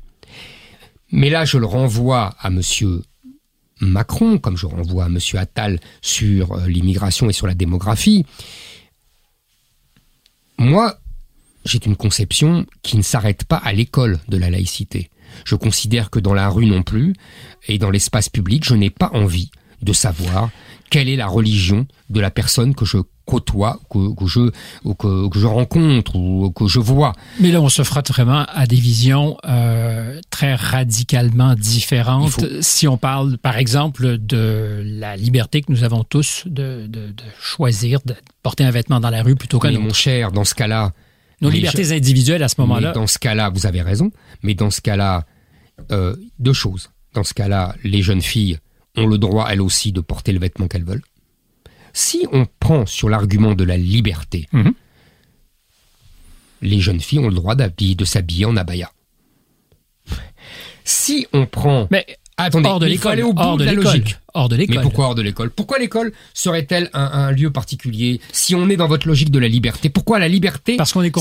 Mais 1.11 1.29
là, 1.29 1.45
je 1.45 1.57
le 1.57 1.65
renvoie 1.65 2.35
à 2.39 2.49
monsieur 2.49 3.03
Macron, 3.81 4.37
comme 4.37 4.57
je 4.57 4.65
renvoie 4.65 5.05
à 5.05 5.09
monsieur 5.09 5.39
Attal 5.39 5.79
sur 6.01 6.53
euh, 6.53 6.67
l'immigration 6.67 7.29
et 7.29 7.33
sur 7.33 7.47
la 7.47 7.53
démographie. 7.53 8.25
Moi, 10.57 10.98
j'ai 11.69 11.85
une 11.85 11.95
conception 11.95 12.65
qui 12.81 12.97
ne 12.97 13.01
s'arrête 13.01 13.45
pas 13.45 13.57
à 13.57 13.73
l'école 13.73 14.19
de 14.27 14.37
la 14.37 14.49
laïcité. 14.49 15.09
Je 15.45 15.55
considère 15.55 16.09
que 16.09 16.19
dans 16.19 16.33
la 16.33 16.49
rue 16.49 16.65
non 16.65 16.83
plus, 16.83 17.13
et 17.67 17.77
dans 17.77 17.91
l'espace 17.91 18.29
public, 18.29 18.65
je 18.65 18.75
n'ai 18.75 18.89
pas 18.89 19.11
envie 19.13 19.51
de 19.81 19.93
savoir 19.93 20.49
quelle 20.89 21.07
est 21.07 21.15
la 21.15 21.27
religion 21.27 21.87
de 22.09 22.19
la 22.19 22.31
personne 22.31 22.73
que 22.73 22.83
je 22.83 22.97
côtoie, 23.25 23.79
que, 23.91 24.15
que 24.15 24.25
je, 24.25 24.49
que, 24.97 25.29
que, 25.29 25.39
je 25.39 25.45
rencontre 25.45 26.15
ou 26.15 26.51
que 26.51 26.67
je 26.67 26.79
vois. 26.79 27.13
Mais 27.39 27.51
là, 27.51 27.61
on 27.61 27.69
se 27.69 27.83
frotte 27.83 28.09
vraiment 28.09 28.43
à 28.47 28.65
des 28.65 28.75
visions 28.75 29.37
euh, 29.47 30.19
très 30.31 30.55
radicalement 30.55 31.53
différentes. 31.53 32.43
Si 32.61 32.87
on 32.87 32.97
parle, 32.97 33.37
par 33.37 33.57
exemple, 33.57 34.17
de 34.17 34.81
la 34.83 35.15
liberté 35.15 35.61
que 35.61 35.71
nous 35.71 35.83
avons 35.83 36.03
tous 36.03 36.43
de, 36.47 36.87
de, 36.87 37.11
de 37.11 37.23
choisir 37.39 37.99
de 38.03 38.15
porter 38.41 38.63
un 38.63 38.71
vêtement 38.71 38.99
dans 38.99 39.11
la 39.11 39.21
rue 39.21 39.35
plutôt 39.35 39.59
que 39.59 39.67
mon 39.67 39.93
cher, 39.93 40.31
dans 40.31 40.43
ce 40.43 40.55
cas-là, 40.55 40.93
nos 41.41 41.49
libertés 41.49 41.91
individuelles 41.91 42.43
à 42.43 42.49
ce 42.49 42.55
moment-là. 42.61 42.91
Dans 42.91 43.07
ce 43.07 43.19
cas-là, 43.19 43.49
vous 43.49 43.65
avez 43.65 43.81
raison. 43.81 44.11
Mais 44.43 44.55
dans 44.55 44.69
ce 44.69 44.81
cas-là, 44.81 45.25
euh, 45.91 46.15
deux 46.39 46.53
choses. 46.53 46.91
Dans 47.13 47.23
ce 47.23 47.33
cas-là, 47.33 47.75
les 47.83 48.01
jeunes 48.01 48.21
filles 48.21 48.59
ont 48.95 49.07
le 49.07 49.17
droit, 49.17 49.47
elles 49.49 49.61
aussi, 49.61 49.91
de 49.91 50.01
porter 50.01 50.31
le 50.31 50.39
vêtement 50.39 50.67
qu'elles 50.67 50.83
veulent. 50.83 51.03
Si 51.93 52.27
on 52.31 52.45
prend 52.59 52.85
sur 52.85 53.09
l'argument 53.09 53.55
de 53.55 53.63
la 53.63 53.77
liberté, 53.77 54.47
mhm. 54.51 54.73
les 56.61 56.79
jeunes 56.79 56.99
filles 56.99 57.19
ont 57.19 57.29
le 57.29 57.35
droit 57.35 57.55
de 57.55 58.05
s'habiller 58.05 58.45
en 58.45 58.57
abaya. 58.57 58.91
Si 60.83 61.27
on 61.33 61.45
prend... 61.45 61.87
Mais 61.91 62.05
Attendez, 62.37 62.69
hors 62.69 62.79
de 62.79 62.85
l'école, 62.85 63.21
au 63.21 63.33
bout 63.33 63.57
de, 63.57 63.65
la 63.65 63.73
logique. 63.73 64.17
Hors 64.39 64.47
de 64.47 64.55
l'école. 64.55 64.77
Mais 64.77 64.81
pourquoi 64.81 65.07
hors 65.07 65.15
de 65.15 65.21
l'école? 65.21 65.49
Pourquoi 65.49 65.79
l'école 65.79 66.13
serait-elle 66.33 66.89
un, 66.93 67.29
lieu 67.31 67.51
particulier? 67.51 68.21
Si 68.31 68.55
on 68.55 68.69
est 68.69 68.77
dans 68.77 68.87
votre 68.87 69.05
logique 69.05 69.31
de 69.31 69.39
la 69.39 69.49
liberté, 69.49 69.89
pourquoi 69.89 70.17
la 70.17 70.29
liberté 70.29 70.77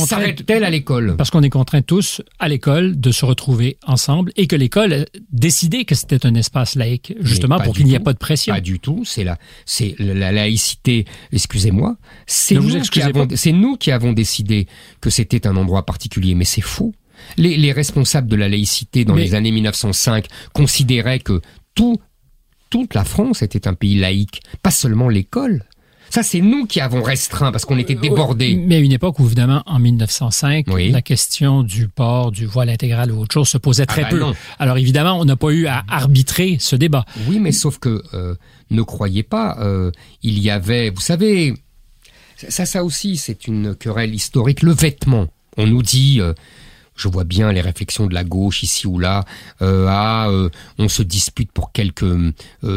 s'arrête-t-elle 0.06 0.62
à 0.62 0.70
l'école? 0.70 1.16
Parce 1.16 1.30
qu'on 1.30 1.42
est 1.42 1.50
contraints 1.50 1.82
tous 1.82 2.22
à 2.38 2.48
l'école 2.48 3.00
de 3.00 3.10
se 3.10 3.24
retrouver 3.24 3.76
ensemble 3.84 4.30
et 4.36 4.46
que 4.46 4.54
l'école 4.54 5.06
décidait 5.32 5.84
que 5.84 5.96
c'était 5.96 6.26
un 6.26 6.34
espace 6.36 6.76
laïque, 6.76 7.12
justement 7.18 7.58
pour 7.58 7.74
qu'il 7.74 7.86
n'y 7.86 7.94
ait 7.94 7.98
pas 7.98 8.12
de 8.12 8.18
pression. 8.18 8.54
Pas 8.54 8.60
du 8.60 8.78
tout. 8.78 9.02
C'est 9.04 9.24
la, 9.24 9.36
c'est 9.66 9.96
la 9.98 10.30
laïcité. 10.30 11.04
Excusez-moi. 11.32 11.96
Nous, 12.52 12.70
c'est 13.34 13.52
nous 13.52 13.76
qui 13.76 13.90
avons 13.90 14.12
décidé 14.12 14.68
que 15.00 15.10
c'était 15.10 15.48
un 15.48 15.56
endroit 15.56 15.84
particulier, 15.84 16.36
mais 16.36 16.44
c'est 16.44 16.60
faux. 16.60 16.94
Les, 17.36 17.72
responsables 17.72 18.28
de 18.28 18.36
la 18.36 18.48
laïcité 18.48 19.04
dans 19.04 19.16
les 19.16 19.34
années 19.34 19.50
1905 19.50 20.26
considéraient 20.52 21.18
que 21.18 21.40
tout 21.74 21.98
toute 22.70 22.94
la 22.94 23.04
France 23.04 23.42
était 23.42 23.66
un 23.68 23.74
pays 23.74 23.98
laïque, 23.98 24.42
pas 24.62 24.70
seulement 24.70 25.08
l'école. 25.08 25.64
Ça, 26.10 26.22
c'est 26.22 26.40
nous 26.40 26.64
qui 26.64 26.80
avons 26.80 27.02
restreint 27.02 27.52
parce 27.52 27.66
qu'on 27.66 27.76
était 27.76 27.94
Euh, 27.94 28.00
débordés. 28.00 28.56
Mais 28.56 28.76
à 28.76 28.78
une 28.78 28.92
époque 28.92 29.18
où, 29.18 29.26
évidemment, 29.26 29.62
en 29.66 29.78
1905, 29.78 30.64
Oui. 30.68 30.90
la 30.90 31.02
question 31.02 31.62
du 31.62 31.86
port, 31.88 32.32
du 32.32 32.46
voile 32.46 32.70
intégral 32.70 33.12
ou 33.12 33.20
autre 33.20 33.34
chose 33.34 33.48
se 33.48 33.58
posait 33.58 33.84
très 33.84 34.02
bah 34.04 34.08
peu. 34.08 34.18
non. 34.18 34.34
Alors 34.58 34.78
évidemment, 34.78 35.20
on 35.20 35.26
n'a 35.26 35.36
pas 35.36 35.50
eu 35.50 35.66
à 35.66 35.84
arbitrer 35.86 36.56
ce 36.60 36.76
débat. 36.76 37.04
Oui, 37.28 37.38
mais 37.40 37.52
sauf 37.52 37.78
que 37.78 38.02
euh, 38.14 38.34
ne 38.70 38.80
croyez 38.80 39.22
pas, 39.22 39.58
euh, 39.60 39.90
il 40.22 40.38
y 40.38 40.48
avait, 40.48 40.88
vous 40.88 41.02
savez, 41.02 41.52
ça, 42.36 42.64
ça 42.64 42.84
aussi, 42.84 43.18
c'est 43.18 43.46
une 43.46 43.74
querelle 43.74 44.14
historique. 44.14 44.62
Le 44.62 44.72
vêtement, 44.72 45.26
on 45.58 45.66
nous 45.66 45.82
dit. 45.82 46.20
euh, 46.22 46.32
je 46.98 47.08
vois 47.08 47.24
bien 47.24 47.52
les 47.52 47.60
réflexions 47.62 48.06
de 48.06 48.12
la 48.12 48.24
gauche 48.24 48.62
ici 48.62 48.86
ou 48.86 48.98
là. 48.98 49.24
Euh, 49.62 49.86
ah, 49.88 50.28
euh, 50.28 50.50
on 50.78 50.88
se 50.88 51.02
dispute 51.02 51.50
pour 51.52 51.72
quelques 51.72 52.02
euh, 52.02 52.32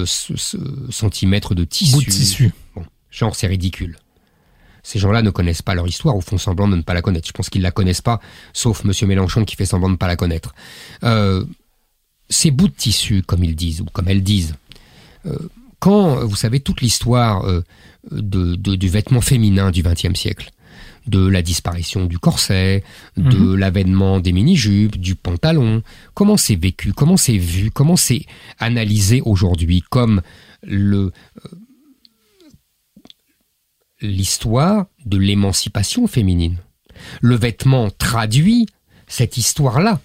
ce- 0.05 0.37
ce- 0.37 0.57
centimètres 0.91 1.55
de 1.55 1.65
tissu. 1.65 1.93
Bout 1.95 2.01
de 2.05 2.09
tissu. 2.11 2.53
Bon, 2.75 2.85
genre 3.09 3.35
c'est 3.35 3.47
ridicule. 3.47 3.97
Ces 4.83 4.99
gens-là 4.99 5.21
ne 5.21 5.29
connaissent 5.31 5.61
pas 5.61 5.75
leur 5.75 5.87
histoire 5.87 6.15
ou 6.15 6.21
font 6.21 6.37
semblant 6.37 6.67
de 6.67 6.75
ne 6.75 6.81
pas 6.81 6.93
la 6.93 7.01
connaître. 7.01 7.27
Je 7.27 7.33
pense 7.33 7.49
qu'ils 7.49 7.61
la 7.61 7.71
connaissent 7.71 8.01
pas, 8.01 8.19
sauf 8.53 8.83
Monsieur 8.83 9.05
Mélenchon 9.07 9.43
qui 9.45 9.55
fait 9.55 9.65
semblant 9.65 9.89
de 9.89 9.93
ne 9.93 9.97
pas 9.97 10.07
la 10.07 10.15
connaître. 10.15 10.53
Ces 12.29 12.49
bouts 12.51 12.69
de 12.69 12.73
tissu, 12.73 13.23
comme 13.23 13.43
ils 13.43 13.55
disent 13.55 13.81
ou 13.81 13.85
comme 13.85 14.07
elles 14.07 14.23
disent, 14.23 14.55
quand 15.79 16.25
vous 16.25 16.35
savez 16.35 16.59
toute 16.61 16.81
l'histoire 16.81 17.43
de, 18.11 18.55
de- 18.55 18.75
du 18.75 18.87
vêtement 18.89 19.21
féminin 19.21 19.69
du 19.71 19.83
XXe 19.83 20.15
siècle, 20.19 20.49
de 21.07 21.25
la 21.25 21.41
disparition 21.41 22.05
du 22.05 22.19
corset, 22.19 22.83
de 23.17 23.53
l'avènement 23.53 24.19
des 24.19 24.31
mini-jupes, 24.31 24.97
du 24.97 25.15
pantalon, 25.15 25.81
comment 26.13 26.37
c'est 26.37 26.55
vécu, 26.55 26.93
comment 26.93 27.17
c'est 27.17 27.37
vu, 27.37 27.71
comment 27.71 27.97
c'est 27.97 28.25
analysé 28.59 29.21
aujourd'hui 29.25 29.83
comme 29.89 30.21
le 30.63 31.11
l'histoire 34.01 34.87
de 35.05 35.17
l'émancipation 35.17 36.07
féminine? 36.07 36.57
Le 37.21 37.35
vêtement 37.35 37.89
traduit 37.89 38.67
cette 39.07 39.37
histoire-là. 39.37 39.99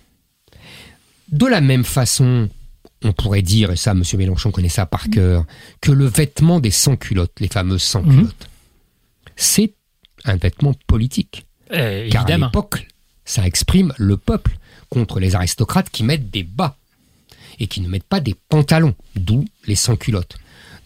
De 1.30 1.46
la 1.46 1.60
même 1.60 1.84
façon, 1.84 2.48
on 3.02 3.12
pourrait 3.12 3.42
dire, 3.42 3.72
et 3.72 3.76
ça, 3.76 3.92
M. 3.92 4.02
Mélenchon 4.16 4.50
connaît 4.50 4.68
ça 4.68 4.86
par 4.86 5.08
cœur, 5.10 5.44
que 5.80 5.92
le 5.92 6.06
vêtement 6.06 6.60
des 6.60 6.70
sans-culottes, 6.70 7.40
les 7.40 7.48
fameuses 7.48 7.82
sans-culottes, 7.82 8.48
c'est 9.34 9.74
un 10.26 10.36
vêtement 10.36 10.74
politique. 10.86 11.46
Euh, 11.72 12.08
Car 12.10 12.22
à 12.22 12.24
évidemment. 12.24 12.46
l'époque, 12.46 12.86
ça 13.24 13.46
exprime 13.46 13.92
le 13.96 14.16
peuple 14.16 14.58
contre 14.90 15.18
les 15.18 15.34
aristocrates 15.34 15.90
qui 15.90 16.04
mettent 16.04 16.30
des 16.30 16.42
bas 16.42 16.76
et 17.58 17.66
qui 17.66 17.80
ne 17.80 17.88
mettent 17.88 18.04
pas 18.04 18.20
des 18.20 18.34
pantalons, 18.48 18.94
d'où 19.16 19.44
les 19.66 19.74
sans-culottes. 19.76 20.36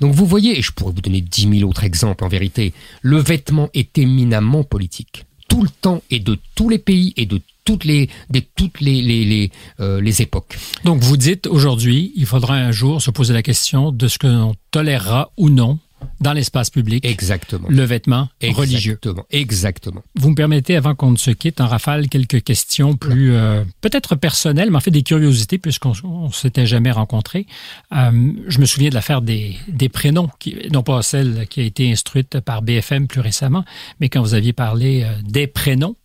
Donc 0.01 0.15
vous 0.15 0.25
voyez, 0.25 0.59
et 0.59 0.63
je 0.63 0.73
pourrais 0.73 0.93
vous 0.93 1.03
donner 1.03 1.21
dix 1.21 1.47
mille 1.47 1.65
autres 1.65 1.85
exemples 1.85 2.25
en 2.25 2.29
vérité, 2.29 2.73
le 3.03 3.19
vêtement 3.19 3.69
est 3.75 3.99
éminemment 3.99 4.65
politique. 4.65 5.27
Tout 5.49 5.63
le 5.63 5.69
temps 5.69 6.03
et 6.11 6.21
de 6.21 6.39
tous 6.55 6.69
les 6.69 6.79
pays 6.79 7.13
et 7.17 7.27
de 7.27 7.41
toutes 7.65 7.85
les, 7.85 8.09
de 8.31 8.41
toutes 8.57 8.81
les, 8.81 9.03
les, 9.03 9.25
les, 9.25 9.51
euh, 9.81 10.01
les 10.01 10.23
époques. 10.23 10.57
Donc 10.85 11.03
vous 11.03 11.17
dites 11.17 11.47
aujourd'hui, 11.47 12.13
il 12.17 12.25
faudra 12.25 12.55
un 12.55 12.73
jour 12.73 13.03
se 13.03 13.11
poser 13.11 13.35
la 13.35 13.43
question 13.43 13.93
de 13.93 14.09
ce 14.09 14.19
que 14.19 14.29
l'on 14.29 14.55
tolérera 14.71 15.31
ou 15.37 15.51
non 15.51 15.79
dans 16.21 16.33
l'espace 16.33 16.71
public, 16.71 17.05
Exactement. 17.05 17.69
le 17.71 17.83
vêtement 17.85 18.29
religieux. 18.43 18.93
Exactement. 18.93 19.27
Exactement. 19.31 20.03
Vous 20.17 20.31
me 20.31 20.35
permettez, 20.35 20.77
avant 20.77 20.95
qu'on 20.95 21.11
ne 21.11 21.17
se 21.17 21.31
quitte, 21.31 21.61
en 21.61 21.67
rafale, 21.67 22.09
quelques 22.09 22.43
questions 22.43 22.97
plus 22.97 23.35
euh, 23.35 23.65
peut-être 23.81 24.17
personnelles, 24.17 24.71
mais 24.71 24.77
en 24.77 24.81
fait 24.81 24.91
des 24.91 25.03
curiosités, 25.03 25.59
puisqu'on 25.59 25.93
ne 26.27 26.33
s'était 26.33 26.67
jamais 26.67 26.91
rencontrés. 26.91 27.47
Euh, 27.93 28.33
je 28.47 28.59
me 28.59 28.67
souviens 28.67 28.91
de 28.91 28.95
l'affaire 28.95 29.23
des, 29.23 29.57
des 29.69 29.89
prénoms, 29.89 30.31
qui, 30.39 30.57
non 30.73 30.83
pas 30.83 31.03
celle 31.03 31.47
qui 31.49 31.61
a 31.61 31.65
été 31.65 31.91
instruite 31.91 32.41
par 32.41 32.63
BFM 32.63 33.07
plus 33.07 33.21
récemment, 33.21 33.65
mais 34.01 34.09
quand 34.09 34.21
vous 34.21 34.35
aviez 34.35 34.53
parlé 34.53 35.03
euh, 35.05 35.13
des 35.25 35.47
prénoms 35.47 35.97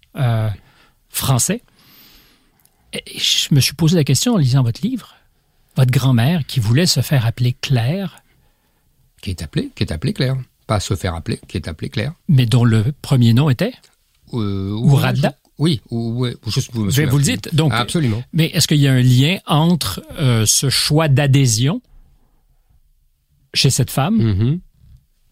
français. 1.09 1.61
Et 2.93 3.19
je 3.19 3.53
me 3.53 3.59
suis 3.59 3.73
posé 3.73 3.97
la 3.97 4.05
question 4.05 4.35
en 4.35 4.37
lisant 4.37 4.63
votre 4.63 4.81
livre. 4.81 5.15
Votre 5.75 5.91
grand-mère 5.91 6.45
qui 6.45 6.61
voulait 6.61 6.85
se 6.85 7.01
faire 7.01 7.25
appeler 7.25 7.53
Claire, 7.59 8.23
Qui 9.25 9.31
est 9.31 9.41
appelé, 9.41 9.71
qui 9.73 9.81
est 9.83 9.91
appelé 9.91 10.13
Claire. 10.13 10.37
Pas 10.67 10.79
se 10.79 10.95
faire 10.95 11.15
appeler, 11.15 11.39
qui 11.47 11.57
est 11.57 11.67
appelé 11.67 11.89
Claire. 11.89 12.13
mais 12.29 12.45
dont 12.45 12.63
le 12.63 12.85
premier 13.01 13.33
nom 13.33 13.49
était 13.49 13.73
Euh, 14.33 14.71
Ou 14.71 14.93
Radda 14.95 15.29
je- 15.35 15.51
Oui, 15.57 15.81
ou, 15.89 16.19
ouais, 16.19 16.35
ou 16.45 16.51
je, 16.51 16.59
je 16.59 16.67
Mais 16.73 16.91
souviens 16.91 17.07
vous 17.07 17.17
le 17.17 17.23
dites, 17.23 17.55
donc- 17.55 17.73
Absolument. 17.73 18.21
Mais 18.33 18.45
est-ce 18.47 18.67
qu'il 18.67 18.77
y 18.77 18.87
a 18.87 18.93
un 18.93 19.01
lien 19.01 19.37
entre 19.47 20.03
euh, 20.19 20.45
ce 20.45 20.69
choix 20.69 21.07
d'adhésion 21.07 21.81
chez 23.55 23.69
cette 23.71 23.89
femme, 23.89 24.15
Mhm, 24.17 24.59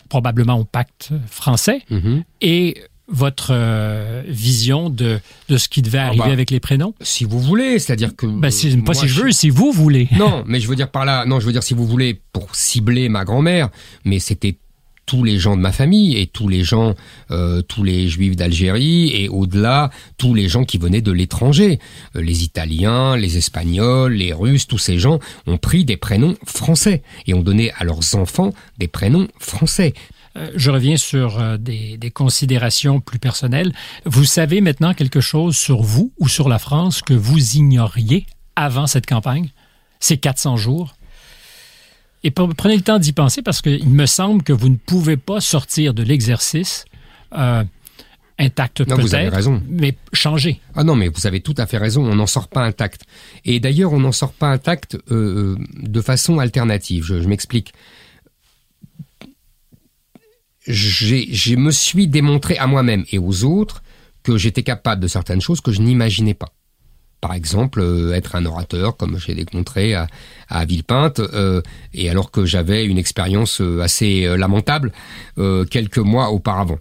probablement 0.10 0.58
au 0.60 0.64
pacte 0.66 1.10
français, 1.28 1.84
mhm. 1.92 2.24
et 2.42 2.82
votre 3.08 3.52
euh, 3.54 4.24
vision 4.28 4.90
de, 4.90 5.20
de 5.50 5.58
ce 5.58 5.68
qui 5.68 5.82
devait 5.82 5.98
arriver 5.98 6.24
bah, 6.26 6.32
avec 6.32 6.52
les 6.52 6.60
prénoms? 6.60 6.94
Si 7.02 7.26
vous 7.26 7.40
voulez, 7.40 7.80
c'est-à-dire 7.80 8.16
que. 8.16 8.26
Pas 8.26 8.32
moi, 8.32 8.52
si 8.52 8.72
je 9.08 9.22
veux, 9.22 9.32
si 9.32 9.50
vous 9.50 9.72
voulez. 9.72 10.08
Non, 10.18 10.44
mais 10.48 10.60
je 10.60 10.68
veux 10.68 10.76
dire 10.76 10.90
par 10.90 11.06
là, 11.06 11.26
non, 11.26 11.40
je 11.40 11.46
veux 11.46 11.52
dire 11.52 11.64
si 11.64 11.74
vous 11.74 11.86
voulez 11.86 12.20
pour 12.32 12.56
cibler 12.56 13.10
ma 13.10 13.26
grand-mère, 13.26 13.70
mais 14.06 14.20
c'était 14.20 14.56
tous 15.06 15.26
les 15.26 15.38
gens 15.38 15.58
de 15.58 15.62
ma 15.62 15.74
famille 15.74 16.16
et 16.18 16.28
tous 16.28 16.48
les 16.48 16.64
gens, 16.64 16.96
euh, 17.30 17.62
tous 17.62 17.84
les 17.84 18.08
juifs 18.08 18.38
d'Algérie 18.38 19.10
et 19.14 19.28
au-delà, 19.28 19.90
tous 20.18 20.34
les 20.34 20.48
gens 20.48 20.64
qui 20.64 20.78
venaient 20.78 21.02
de 21.02 21.12
l'étranger, 21.12 21.80
Euh, 22.16 22.22
les 22.22 22.46
Italiens, 22.46 23.18
les 23.18 23.38
Espagnols, 23.38 24.14
les 24.14 24.32
Russes, 24.32 24.66
tous 24.66 24.78
ces 24.78 25.00
gens 25.00 25.20
ont 25.46 25.58
pris 25.58 25.84
des 25.84 25.98
prénoms 25.98 26.36
français 26.46 27.04
et 27.28 27.34
ont 27.34 27.42
donné 27.42 27.74
à 27.78 27.84
leurs 27.84 28.16
enfants 28.16 28.54
des 28.78 28.88
prénoms 28.88 29.28
français. 29.40 29.94
Euh, 30.36 30.50
je 30.56 30.72
reviens 30.72 30.98
sur 30.98 31.40
euh, 31.40 31.58
des, 31.58 31.98
des 31.98 32.10
considérations 32.12 33.00
plus 33.00 33.20
personnelles. 33.20 33.72
Vous 34.06 34.26
savez 34.26 34.62
maintenant 34.62 34.94
quelque 34.94 35.22
chose 35.22 35.56
sur 35.56 35.82
vous 35.84 36.12
ou 36.20 36.28
sur 36.28 36.50
la 36.50 36.58
France 36.60 37.02
que 37.02 37.14
vous 37.14 37.56
ignoriez 37.58 38.26
avant 38.56 38.88
cette 38.88 39.06
campagne, 39.06 39.50
ces 40.00 40.18
400 40.18 40.58
jours? 40.58 40.96
Et 42.24 42.30
pre- 42.32 42.54
prenez 42.56 42.76
le 42.78 42.82
temps 42.82 43.00
d'y 43.00 43.12
penser 43.14 43.42
parce 43.42 43.62
qu'il 43.62 43.90
me 43.90 44.06
semble 44.06 44.44
que 44.44 44.54
vous 44.54 44.70
ne 44.70 44.78
pouvez 44.78 45.18
pas 45.18 45.40
sortir 45.42 45.94
de 45.94 46.02
l'exercice 46.04 46.86
euh, 47.38 47.64
intact 48.40 48.82
Non, 48.88 48.96
vous 48.98 49.14
avez 49.14 49.30
raison. 49.30 49.62
mais 49.70 49.96
changer. 50.14 50.60
Ah 50.74 50.84
non, 50.84 50.96
mais 50.96 51.10
vous 51.10 51.28
avez 51.28 51.42
tout 51.42 51.54
à 51.58 51.68
fait 51.68 51.78
raison, 51.78 52.04
on 52.10 52.16
n'en 52.16 52.26
sort 52.28 52.48
pas 52.48 52.64
intact. 52.64 53.02
Et 53.46 53.60
d'ailleurs, 53.60 53.94
on 53.94 54.00
n'en 54.00 54.12
sort 54.12 54.34
pas 54.34 54.48
intact 54.48 54.98
euh, 55.12 55.58
de 55.78 56.02
façon 56.02 56.40
alternative. 56.40 57.04
Je, 57.04 57.22
je 57.22 57.28
m'explique. 57.28 57.74
Je 60.68 61.56
me 61.56 61.72
suis 61.72 62.08
démontré 62.08 62.58
à 62.58 62.68
moi-même 62.68 63.06
et 63.12 63.20
aux 63.20 63.44
autres 63.44 63.84
que 64.24 64.38
j'étais 64.38 64.64
capable 64.64 65.02
de 65.02 65.08
certaines 65.08 65.42
choses 65.42 65.62
que 65.62 65.72
je 65.72 65.82
n'imaginais 65.82 66.34
pas. 66.34 66.54
Par 67.20 67.34
exemple, 67.34 67.80
euh, 67.80 68.14
être 68.14 68.36
un 68.36 68.46
orateur, 68.46 68.98
comme 68.98 69.18
j'ai 69.18 69.34
démontré 69.34 69.94
à, 69.94 70.08
à 70.50 70.66
Villepinte, 70.66 71.20
euh, 71.20 71.62
et 71.94 72.10
alors 72.10 72.32
que 72.32 72.46
j'avais 72.46 72.86
une 72.86 72.98
expérience 72.98 73.62
euh, 73.62 73.82
assez 73.82 74.26
euh, 74.26 74.36
lamentable 74.36 74.92
euh, 75.38 75.64
quelques 75.64 76.00
mois 76.00 76.32
auparavant. 76.32 76.80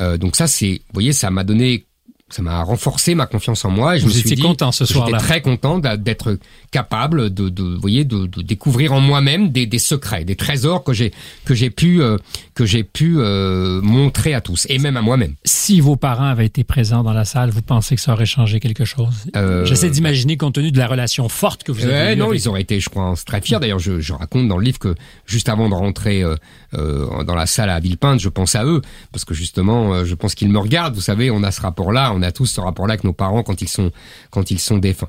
Euh, 0.00 0.18
donc 0.18 0.36
ça, 0.36 0.46
c'est, 0.46 0.82
vous 0.86 0.94
voyez, 0.94 1.12
ça 1.12 1.30
m'a 1.30 1.42
donné, 1.42 1.86
ça 2.32 2.42
m'a 2.42 2.62
renforcé 2.62 3.14
ma 3.14 3.26
confiance 3.26 3.64
en 3.64 3.70
moi. 3.70 3.96
Et 3.96 3.98
je 3.98 4.04
Vous 4.04 4.08
me 4.08 4.14
suis 4.14 4.34
dit, 4.34 4.42
content 4.42 4.72
ce 4.72 4.84
J'étais 4.84 4.94
soir-là. 4.94 5.18
très 5.18 5.40
content 5.42 5.78
d'être 5.78 6.38
capable 6.70 7.32
de, 7.32 7.48
de, 7.48 7.62
vous 7.62 7.80
voyez, 7.80 8.04
de, 8.04 8.26
de 8.26 8.42
découvrir 8.42 8.92
en 8.92 9.00
moi-même 9.00 9.50
des, 9.50 9.66
des 9.66 9.78
secrets, 9.78 10.24
des 10.24 10.36
trésors 10.36 10.82
que 10.82 10.92
j'ai 10.92 11.12
que 11.44 11.54
j'ai 11.54 11.70
pu 11.70 12.00
euh, 12.02 12.16
que 12.54 12.64
j'ai 12.64 12.84
pu 12.84 13.16
euh, 13.18 13.80
montrer 13.82 14.32
à 14.34 14.40
tous 14.40 14.66
et 14.70 14.78
même 14.78 14.96
à 14.96 15.02
moi-même. 15.02 15.34
Si 15.44 15.80
vos 15.80 15.96
parents 15.96 16.24
avaient 16.26 16.46
été 16.46 16.64
présents 16.64 17.02
dans 17.02 17.12
la 17.12 17.24
salle, 17.24 17.50
vous 17.50 17.62
pensez 17.62 17.94
que 17.96 18.00
ça 18.00 18.12
aurait 18.14 18.26
changé 18.26 18.60
quelque 18.60 18.84
chose? 18.84 19.26
Euh, 19.36 19.64
J'essaie 19.66 19.90
d'imaginer 19.90 20.36
compte 20.36 20.54
tenu 20.54 20.72
de 20.72 20.78
la 20.78 20.86
relation 20.86 21.28
forte 21.28 21.62
que 21.64 21.72
vous 21.72 21.84
avez 21.84 22.14
eue 22.14 22.16
non, 22.16 22.28
avec- 22.30 22.40
ils 22.42 22.48
auraient 22.48 22.62
été, 22.62 22.80
je 22.80 22.88
crois, 22.88 23.14
très 23.26 23.40
fiers. 23.42 23.58
D'ailleurs, 23.60 23.78
je, 23.78 24.00
je 24.00 24.12
raconte 24.12 24.48
dans 24.48 24.56
le 24.58 24.64
livre 24.64 24.78
que 24.78 24.94
juste 25.26 25.48
avant 25.48 25.68
de 25.68 25.74
rentrer 25.74 26.22
euh, 26.22 26.34
euh, 26.74 27.24
dans 27.24 27.34
la 27.34 27.46
salle 27.46 27.68
à 27.70 27.78
Villepinte, 27.80 28.20
je 28.20 28.28
pense 28.30 28.54
à 28.54 28.64
eux 28.64 28.80
parce 29.12 29.24
que 29.26 29.34
justement, 29.34 29.92
euh, 29.92 30.04
je 30.04 30.14
pense 30.14 30.34
qu'ils 30.34 30.48
me 30.48 30.58
regardent. 30.58 30.94
Vous 30.94 31.00
savez, 31.02 31.30
on 31.30 31.42
a 31.42 31.50
ce 31.50 31.60
rapport-là, 31.60 32.12
on 32.22 32.28
a 32.28 32.32
tous 32.32 32.46
ce 32.46 32.60
rapport-là 32.60 32.94
avec 32.94 33.04
nos 33.04 33.12
parents 33.12 33.42
quand 33.42 33.60
ils 33.60 33.68
sont 33.68 33.90
quand 34.30 34.50
ils 34.50 34.60
sont 34.60 34.78
défunts. 34.78 35.08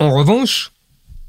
En 0.00 0.12
revanche, 0.12 0.72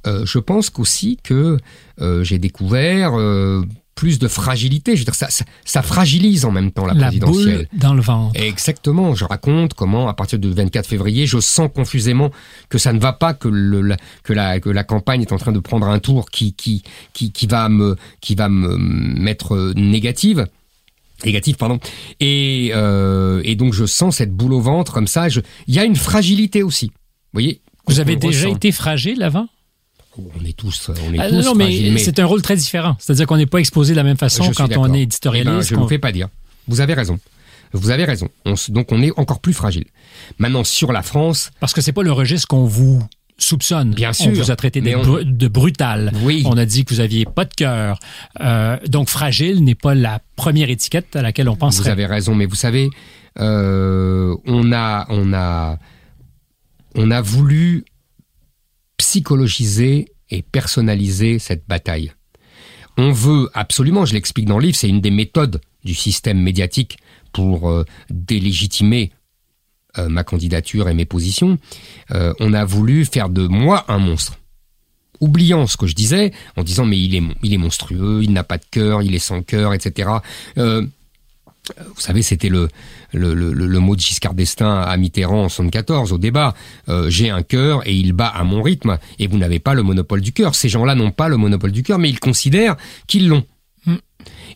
euh, 0.08 0.26
je 0.26 0.40
pense 0.40 0.70
qu'aussi 0.70 1.20
que 1.24 1.58
euh, 2.02 2.24
j'ai 2.24 2.40
découvert 2.40 3.12
euh, 3.16 3.64
plus 3.96 4.18
de 4.18 4.28
fragilité. 4.30 4.96
Je 4.96 5.02
veux 5.02 5.06
dire, 5.06 5.16
ça, 5.16 5.30
ça, 5.30 5.44
ça 5.66 5.82
fragilise 5.82 6.46
en 6.46 6.52
même 6.52 6.72
temps 6.72 6.86
la, 6.86 6.94
la 6.94 7.08
présidentielle. 7.08 7.68
boule 7.72 7.80
dans 7.80 7.94
le 7.94 8.02
ventre. 8.02 8.40
Exactement, 8.40 9.14
je 9.14 9.26
raconte 9.26 9.74
comment 9.74 10.08
à 10.08 10.14
partir 10.14 10.40
du 10.40 10.52
24 10.52 10.88
février, 10.88 11.28
je 11.28 11.40
sens 11.40 11.70
confusément 11.74 12.32
que 12.70 12.78
ça 12.78 12.94
ne 12.94 13.00
va 13.00 13.12
pas, 13.12 13.34
que, 13.34 13.50
le, 13.50 13.82
la, 13.82 13.98
que, 14.24 14.32
la, 14.32 14.60
que 14.62 14.70
la 14.70 14.84
campagne 14.86 15.22
est 15.22 15.34
en 15.34 15.38
train 15.38 15.52
de 15.52 15.60
prendre 15.60 15.88
un 15.88 16.00
tour 16.00 16.30
qui, 16.30 16.54
qui, 16.54 16.84
qui, 17.14 17.32
qui 17.32 17.48
va 17.48 17.68
me, 17.68 17.98
qui 18.22 18.36
va 18.36 18.48
me 18.48 18.78
mettre 18.78 19.74
négative. 19.76 20.48
Négative, 21.26 21.56
pardon. 21.56 21.80
Et, 22.20 22.72
euh, 22.74 23.42
et 23.44 23.56
donc 23.56 23.74
je 23.74 23.86
sens 23.86 24.18
cette 24.18 24.32
boule 24.34 24.54
au 24.54 24.62
ventre 24.62 24.94
comme 24.94 25.08
ça. 25.08 25.30
Je... 25.30 25.42
Il 25.68 25.76
y 25.76 25.80
a 25.80 25.84
une 25.86 25.96
fragilité 25.96 26.64
aussi. 26.64 26.88
Vous 26.88 26.94
voyez? 27.34 27.62
Vous 27.88 28.00
avez 28.00 28.16
déjà 28.16 28.46
ressent. 28.46 28.56
été 28.56 28.72
fragile 28.72 29.24
avant? 29.24 29.48
on 30.18 30.44
est 30.46 30.56
tous, 30.56 30.90
on 30.90 31.14
est 31.14 31.20
Ah, 31.20 31.30
tous 31.30 31.36
non, 31.36 31.42
non, 31.42 31.56
fragiles, 31.56 31.94
mais, 31.94 32.00
c'est 32.00 32.20
un 32.20 32.26
rôle 32.26 32.42
très 32.42 32.56
différent. 32.58 32.98
C'est-à-dire 33.00 33.26
qu'on 33.26 33.38
n'est 33.38 33.46
pas 33.46 33.60
exposé 33.60 33.94
de 33.94 33.98
la 33.98 34.04
même 34.04 34.18
façon 34.18 34.44
Je 34.44 34.52
quand 34.52 34.66
on 34.78 34.86
est 34.86 34.88
Eh 34.88 34.92
ben, 34.92 34.96
éditorialiste. 34.96 35.70
je 35.70 35.76
ne 35.76 35.82
le 35.82 35.88
fais 35.88 35.98
pas 36.00 36.12
dire. 36.12 36.28
Vous 36.68 36.82
avez 36.82 36.94
raison. 36.94 37.20
Vous 37.72 37.90
avez 37.90 38.04
raison. 38.04 38.28
On 38.46 38.56
donc 38.70 38.92
on 38.92 39.02
est 39.02 39.12
encore 39.18 39.40
plus 39.40 39.54
fragile. 39.54 39.86
Maintenant 40.38 40.64
sur 40.64 40.92
la 40.92 41.04
France, 41.04 41.52
Parce 41.60 41.74
que 41.74 41.82
c'est 41.82 41.92
pas 41.94 42.04
le 42.04 42.12
registre 42.12 42.48
qu'on 42.48 42.66
vous 42.66 43.02
soupçonne. 43.40 43.94
Bien 43.94 44.10
On 44.12 44.14
sûr, 44.14 44.32
vous 44.34 44.52
a 44.52 44.56
traité 44.56 44.82
de, 44.82 44.96
on- 44.96 45.50
brutal. 45.50 46.12
Oui. 46.24 46.44
On 46.46 46.58
a 46.58 46.66
dit 46.66 46.86
que 46.86 46.94
vous 46.94 47.00
aviez 47.00 47.26
pas 47.26 47.46
de 47.46 47.54
cœur. 47.54 48.00
Euh, 48.42 48.78
donc 48.88 49.10
fragile 49.10 49.64
n'est 49.64 49.76
pas 49.76 49.96
la 49.96 50.22
première 50.36 50.70
étiquette 50.70 51.16
à 51.16 51.22
laquelle 51.22 51.50
on 51.50 51.54
vous 51.54 51.58
penserait. 51.60 51.90
avez 51.90 52.06
raison, 52.06 52.36
mais 52.36 52.46
vous 52.46 52.56
savez, 52.56 52.90
euh, 53.40 54.36
on 54.46 54.72
a, 54.72 55.06
on 55.10 55.34
a, 55.34 55.78
on 56.96 57.12
a 57.12 57.22
voulu 57.22 57.86
psychologiser 58.98 60.12
et 60.30 60.42
personnaliser 60.42 61.40
cette 61.40 61.68
bataille. 61.68 62.12
On 62.98 63.12
veut 63.12 63.50
absolument, 63.54 64.06
je 64.06 64.14
l'explique 64.14 64.46
dans 64.46 64.60
le 64.60 64.66
livre, 64.66 64.76
c'est 64.78 64.90
une 64.90 65.02
des 65.02 65.12
méthodes 65.12 65.62
du 65.86 65.94
système 65.96 66.40
médiatique 66.42 66.98
pour 67.32 67.70
euh, 67.70 67.86
délégitimer 68.10 69.12
euh, 69.98 70.08
ma 70.10 70.24
candidature 70.24 70.88
et 70.90 70.94
mes 70.94 71.06
positions. 71.06 71.58
Euh, 72.12 72.34
on 72.40 72.54
a 72.54 72.64
voulu 72.66 73.06
faire 73.06 73.30
de 73.30 73.48
moi 73.48 73.86
un 73.88 73.98
monstre. 74.00 74.38
Oubliant 75.20 75.68
ce 75.68 75.76
que 75.76 75.86
je 75.88 75.96
disais, 75.96 76.32
en 76.56 76.64
disant 76.64 76.86
mais 76.86 76.98
il 77.00 77.14
est, 77.16 77.24
il 77.44 77.54
est 77.54 77.58
monstrueux, 77.58 78.22
il 78.24 78.32
n'a 78.32 78.44
pas 78.46 78.58
de 78.58 78.64
cœur, 78.72 79.02
il 79.04 79.14
est 79.16 79.20
sans 79.20 79.42
cœur, 79.42 79.74
etc. 79.74 80.10
Euh, 80.58 80.86
vous 81.78 82.00
savez, 82.02 82.22
c'était 82.24 82.50
le, 82.50 82.68
le, 83.12 83.34
le, 83.36 83.52
le- 83.54 83.80
mot 83.80 83.96
de 83.96 84.02
Giscard 84.02 84.34
d'Estaing 84.34 84.82
à 84.82 84.96
Mitterrand 84.98 85.44
en 85.44 85.50
74 85.50 86.14
au 86.14 86.18
débat. 86.18 86.56
Euh, 86.88 87.10
J'ai 87.10 87.30
un 87.30 87.44
cœur 87.44 87.86
et 87.88 87.94
il 87.94 88.14
bat 88.14 88.28
à 88.30 88.44
mon 88.44 88.62
rythme 88.64 88.98
et 89.20 89.28
vous 89.28 89.38
n'avez 89.38 89.60
pas 89.60 89.74
le 89.74 89.84
monopole 89.84 90.22
du 90.22 90.32
cœur. 90.32 90.56
Ces 90.56 90.70
gens-là 90.70 90.96
n'ont 90.96 91.12
pas 91.12 91.28
le 91.28 91.38
monopole 91.38 91.72
du 91.72 91.84
cœur, 91.84 92.00
mais 92.00 92.10
ils 92.10 92.20
considèrent 92.20 92.76
qu'ils 93.08 93.28
l'ont. 93.28 93.46
Hmm. 93.86 93.96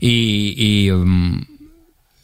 Et, 0.01 0.85
et 0.85 0.91
euh, 0.91 1.05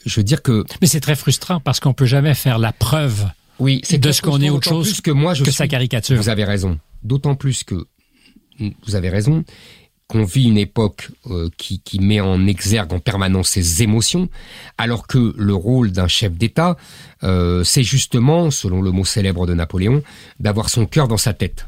je 0.10 0.19
veux 0.19 0.23
dire 0.23 0.41
que 0.41 0.65
Mais 0.81 0.88
c'est 0.88 0.99
très 0.99 1.15
frustrant 1.15 1.60
parce 1.60 1.80
qu'on 1.80 1.94
peut 1.94 2.06
jamais 2.06 2.34
faire 2.34 2.57
la 2.60 2.72
preuve 2.73 3.26
oui, 3.60 3.81
c'est 3.84 3.98
de 3.98 4.11
ce 4.14 4.22
qu'on 4.22 4.40
est 4.41 4.49
autre 4.49 4.69
chose 4.69 4.90
plus 4.90 5.02
que 5.02 5.11
moi 5.11 5.34
je 5.34 5.44
que 5.44 5.52
suis 5.52 5.57
sa 5.57 5.68
caricature. 5.68 6.15
Vous 6.18 6.30
avez 6.30 6.45
raison. 6.45 6.80
D'autant 7.03 7.36
plus 7.36 7.64
que 7.65 7.86
vous 8.86 8.95
avez 8.95 9.10
raison 9.10 9.44
qu'on 10.07 10.23
vit 10.23 10.45
une 10.45 10.57
époque 10.57 11.10
euh, 11.27 11.49
qui, 11.57 11.81
qui 11.81 11.99
met 11.99 12.19
en 12.19 12.48
exergue 12.48 12.94
en 12.94 12.99
permanence 12.99 13.49
ses 13.49 13.84
émotions, 13.84 14.27
alors 14.77 15.06
que 15.07 15.36
le 15.38 15.53
rôle 15.53 15.91
d'un 15.91 16.07
chef 16.07 16.34
d'État, 16.34 16.77
euh, 17.23 17.64
c'est 17.64 17.84
justement, 17.84 18.49
selon 18.49 18.81
le 18.81 18.91
mot 18.91 19.06
célèbre 19.06 19.45
de 19.45 19.53
Napoléon, 19.53 20.02
d'avoir 20.40 20.69
son 20.69 20.86
cœur 20.88 21.07
dans 21.07 21.18
sa 21.18 21.34
tête. 21.34 21.68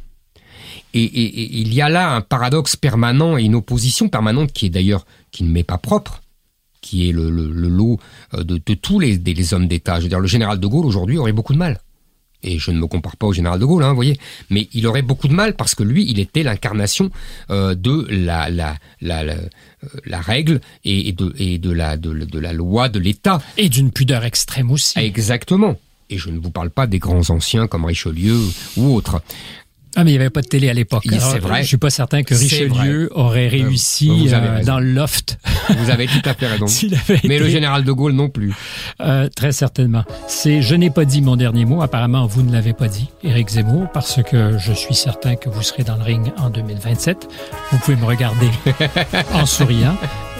Et, 0.94 1.04
et- 1.04 1.42
et 1.42 1.58
il 1.60 1.74
y 1.74 1.82
a 1.82 1.90
là 1.90 2.16
un 2.16 2.22
paradoxe 2.22 2.76
permanent 2.76 3.38
et 3.38 3.44
une 3.44 3.54
opposition 3.56 4.10
permanente 4.10 4.52
qui 4.54 4.66
est 4.66 4.70
d'ailleurs 4.70 5.06
qui 5.32 5.44
ne 5.44 5.50
m'est 5.50 5.64
pas 5.64 5.78
propre, 5.78 6.22
qui 6.82 7.08
est 7.08 7.12
le, 7.12 7.30
le- 7.30 7.52
le 7.52 7.68
lot 7.70 8.00
euh, 8.34 8.44
de, 8.44 8.60
de 8.66 8.74
tous 8.74 9.00
les, 9.00 9.18
des- 9.18 9.34
les 9.34 9.54
hommes 9.54 9.68
d'État. 9.68 9.98
Je 9.98 10.04
veux 10.04 10.10
dire, 10.10 10.20
le 10.20 10.28
général 10.28 10.60
de 10.60 10.68
Gaulle 10.68 10.86
aujourd'hui 10.86 11.18
aurait 11.18 11.32
beaucoup 11.32 11.54
de 11.54 11.58
mal. 11.60 11.80
Et 12.44 12.58
je 12.58 12.72
ne 12.72 12.80
me 12.80 12.88
compare 12.88 13.18
pas 13.18 13.28
au 13.28 13.34
général 13.34 13.60
de 13.60 13.66
Gaulle, 13.66 13.84
hein, 13.84 13.90
vous 13.90 13.96
voyez, 13.96 14.18
mais 14.50 14.68
il 14.74 14.88
aurait 14.88 15.04
beaucoup 15.04 15.28
de 15.28 15.34
mal 15.34 15.56
parce 15.56 15.76
que 15.76 15.84
lui, 15.84 16.10
il 16.10 16.18
était 16.20 16.42
l'incarnation 16.42 17.12
euh, 17.52 17.76
de 17.76 18.08
la, 18.10 18.50
la, 18.50 18.78
la, 19.00 19.24
la, 19.24 19.34
euh, 19.34 19.48
la 20.06 20.22
règle 20.22 20.60
et, 20.84 21.08
et 21.08 21.12
de, 21.14 21.36
et 21.38 21.60
de, 21.60 21.70
la, 21.72 21.98
de, 21.98 22.14
de 22.14 22.40
la 22.40 22.52
loi 22.52 22.90
de 22.90 22.98
l'État. 22.98 23.44
Et 23.58 23.70
d'une 23.70 23.92
pudeur 23.92 24.24
extrême 24.26 24.72
aussi. 24.72 24.98
Exactement. 24.98 25.80
Et 26.10 26.18
je 26.18 26.30
ne 26.32 26.40
vous 26.40 26.50
parle 26.50 26.72
pas 26.72 26.88
des 26.88 26.98
grands 27.00 27.30
anciens 27.30 27.68
comme 27.68 27.86
Richelieu 27.86 28.38
ou 28.76 28.88
autres. 28.96 29.22
Ah, 29.96 30.04
mais 30.04 30.12
il 30.12 30.14
n'y 30.14 30.20
avait 30.20 30.30
pas 30.30 30.42
de 30.42 30.48
télé 30.48 30.70
à 30.70 30.74
l'époque. 30.74 31.06
C'est 31.10 31.40
vrai. 31.40 31.64
Je 31.64 31.68
suis 31.68 31.78
pas 31.78 31.90
certain 31.90 32.24
que 32.24 32.34
Richelieu 32.34 33.10
aurait 33.14 33.48
réussi 33.48 34.08
vous 34.08 34.34
avez 34.34 34.48
euh, 34.48 34.64
dans 34.64 34.80
le 34.80 34.92
loft 34.92 35.38
Vous 35.70 35.90
avez 35.90 36.08
tout 36.08 36.22
à 36.26 36.34
fait 36.34 36.48
raison. 36.48 36.66
Mais 37.24 37.40
le 37.40 37.50
général 37.50 37.84
de 37.84 37.92
Gaulle 37.92 38.14
non 38.14 38.30
plus. 38.30 38.54
Euh, 39.02 39.28
très 39.36 39.52
certainement. 39.52 40.04
C'est 40.28 40.62
Je 40.62 40.76
n'ai 40.76 40.90
pas 40.90 41.06
dit 41.06 41.22
mon 41.22 41.36
dernier 41.36 41.66
mot. 41.66 41.82
Apparemment, 41.82 42.26
vous 42.26 42.44
ne 42.44 42.52
l'avez 42.52 42.74
pas 42.74 42.88
dit, 42.88 43.10
Éric 43.24 43.50
Zemmour, 43.50 43.88
parce 43.94 44.22
que 44.24 44.58
je 44.58 44.74
suis 44.74 44.96
certain 44.96 45.36
que 45.36 45.50
vous 45.50 45.62
serez 45.62 45.84
dans 45.84 45.96
le 45.96 46.04
ring 46.04 46.32
en 46.38 46.50
2027. 46.50 47.28
Vous 47.72 47.78
pouvez 47.80 47.98
me 47.98 48.06
regarder 48.06 48.50
en 49.34 49.46
souriant. 49.46 49.96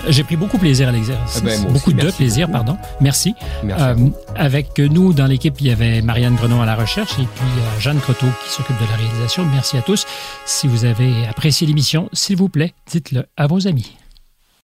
J'ai 0.08 0.24
pris 0.24 0.36
beaucoup 0.36 0.58
plaisir 0.58 0.90
à 0.90 0.92
l'exercice. 0.92 1.42
Eh 1.42 1.46
ben, 1.46 1.62
beaucoup 1.72 1.92
aussi, 1.92 2.06
de 2.06 2.12
plaisir, 2.12 2.48
beaucoup. 2.48 2.66
pardon. 2.66 2.78
Merci. 3.00 3.34
Merci. 3.64 3.84
Euh, 3.84 4.10
avec 4.36 4.78
nous 4.80 5.14
dans 5.14 5.28
l'équipe, 5.28 5.56
il 5.60 5.68
y 5.68 5.72
avait 5.72 6.02
Marianne 6.02 6.36
Grenon 6.36 6.62
à 6.62 6.66
la 6.66 6.76
recherche 6.76 7.14
et 7.14 7.28
puis 7.36 7.46
euh, 7.46 7.80
Jeanne 7.80 8.00
Croteau 8.00 8.28
qui 8.44 8.52
s'occupe 8.52 8.78
de 8.80 8.86
la 8.90 8.96
réalisation. 8.96 9.46
Merci 9.46 9.78
à 9.78 9.82
tous. 9.82 10.06
Si 10.46 10.68
vous 10.68 10.86
avez 10.86 11.28
apprécié 11.28 11.68
l'émission, 11.68 12.10
s'il 12.14 12.38
vous 12.38 12.50
plaît, 12.50 12.74
dites-le 12.88 13.26
à 13.38 13.48
vos 13.48 13.68
amis. 13.68 13.96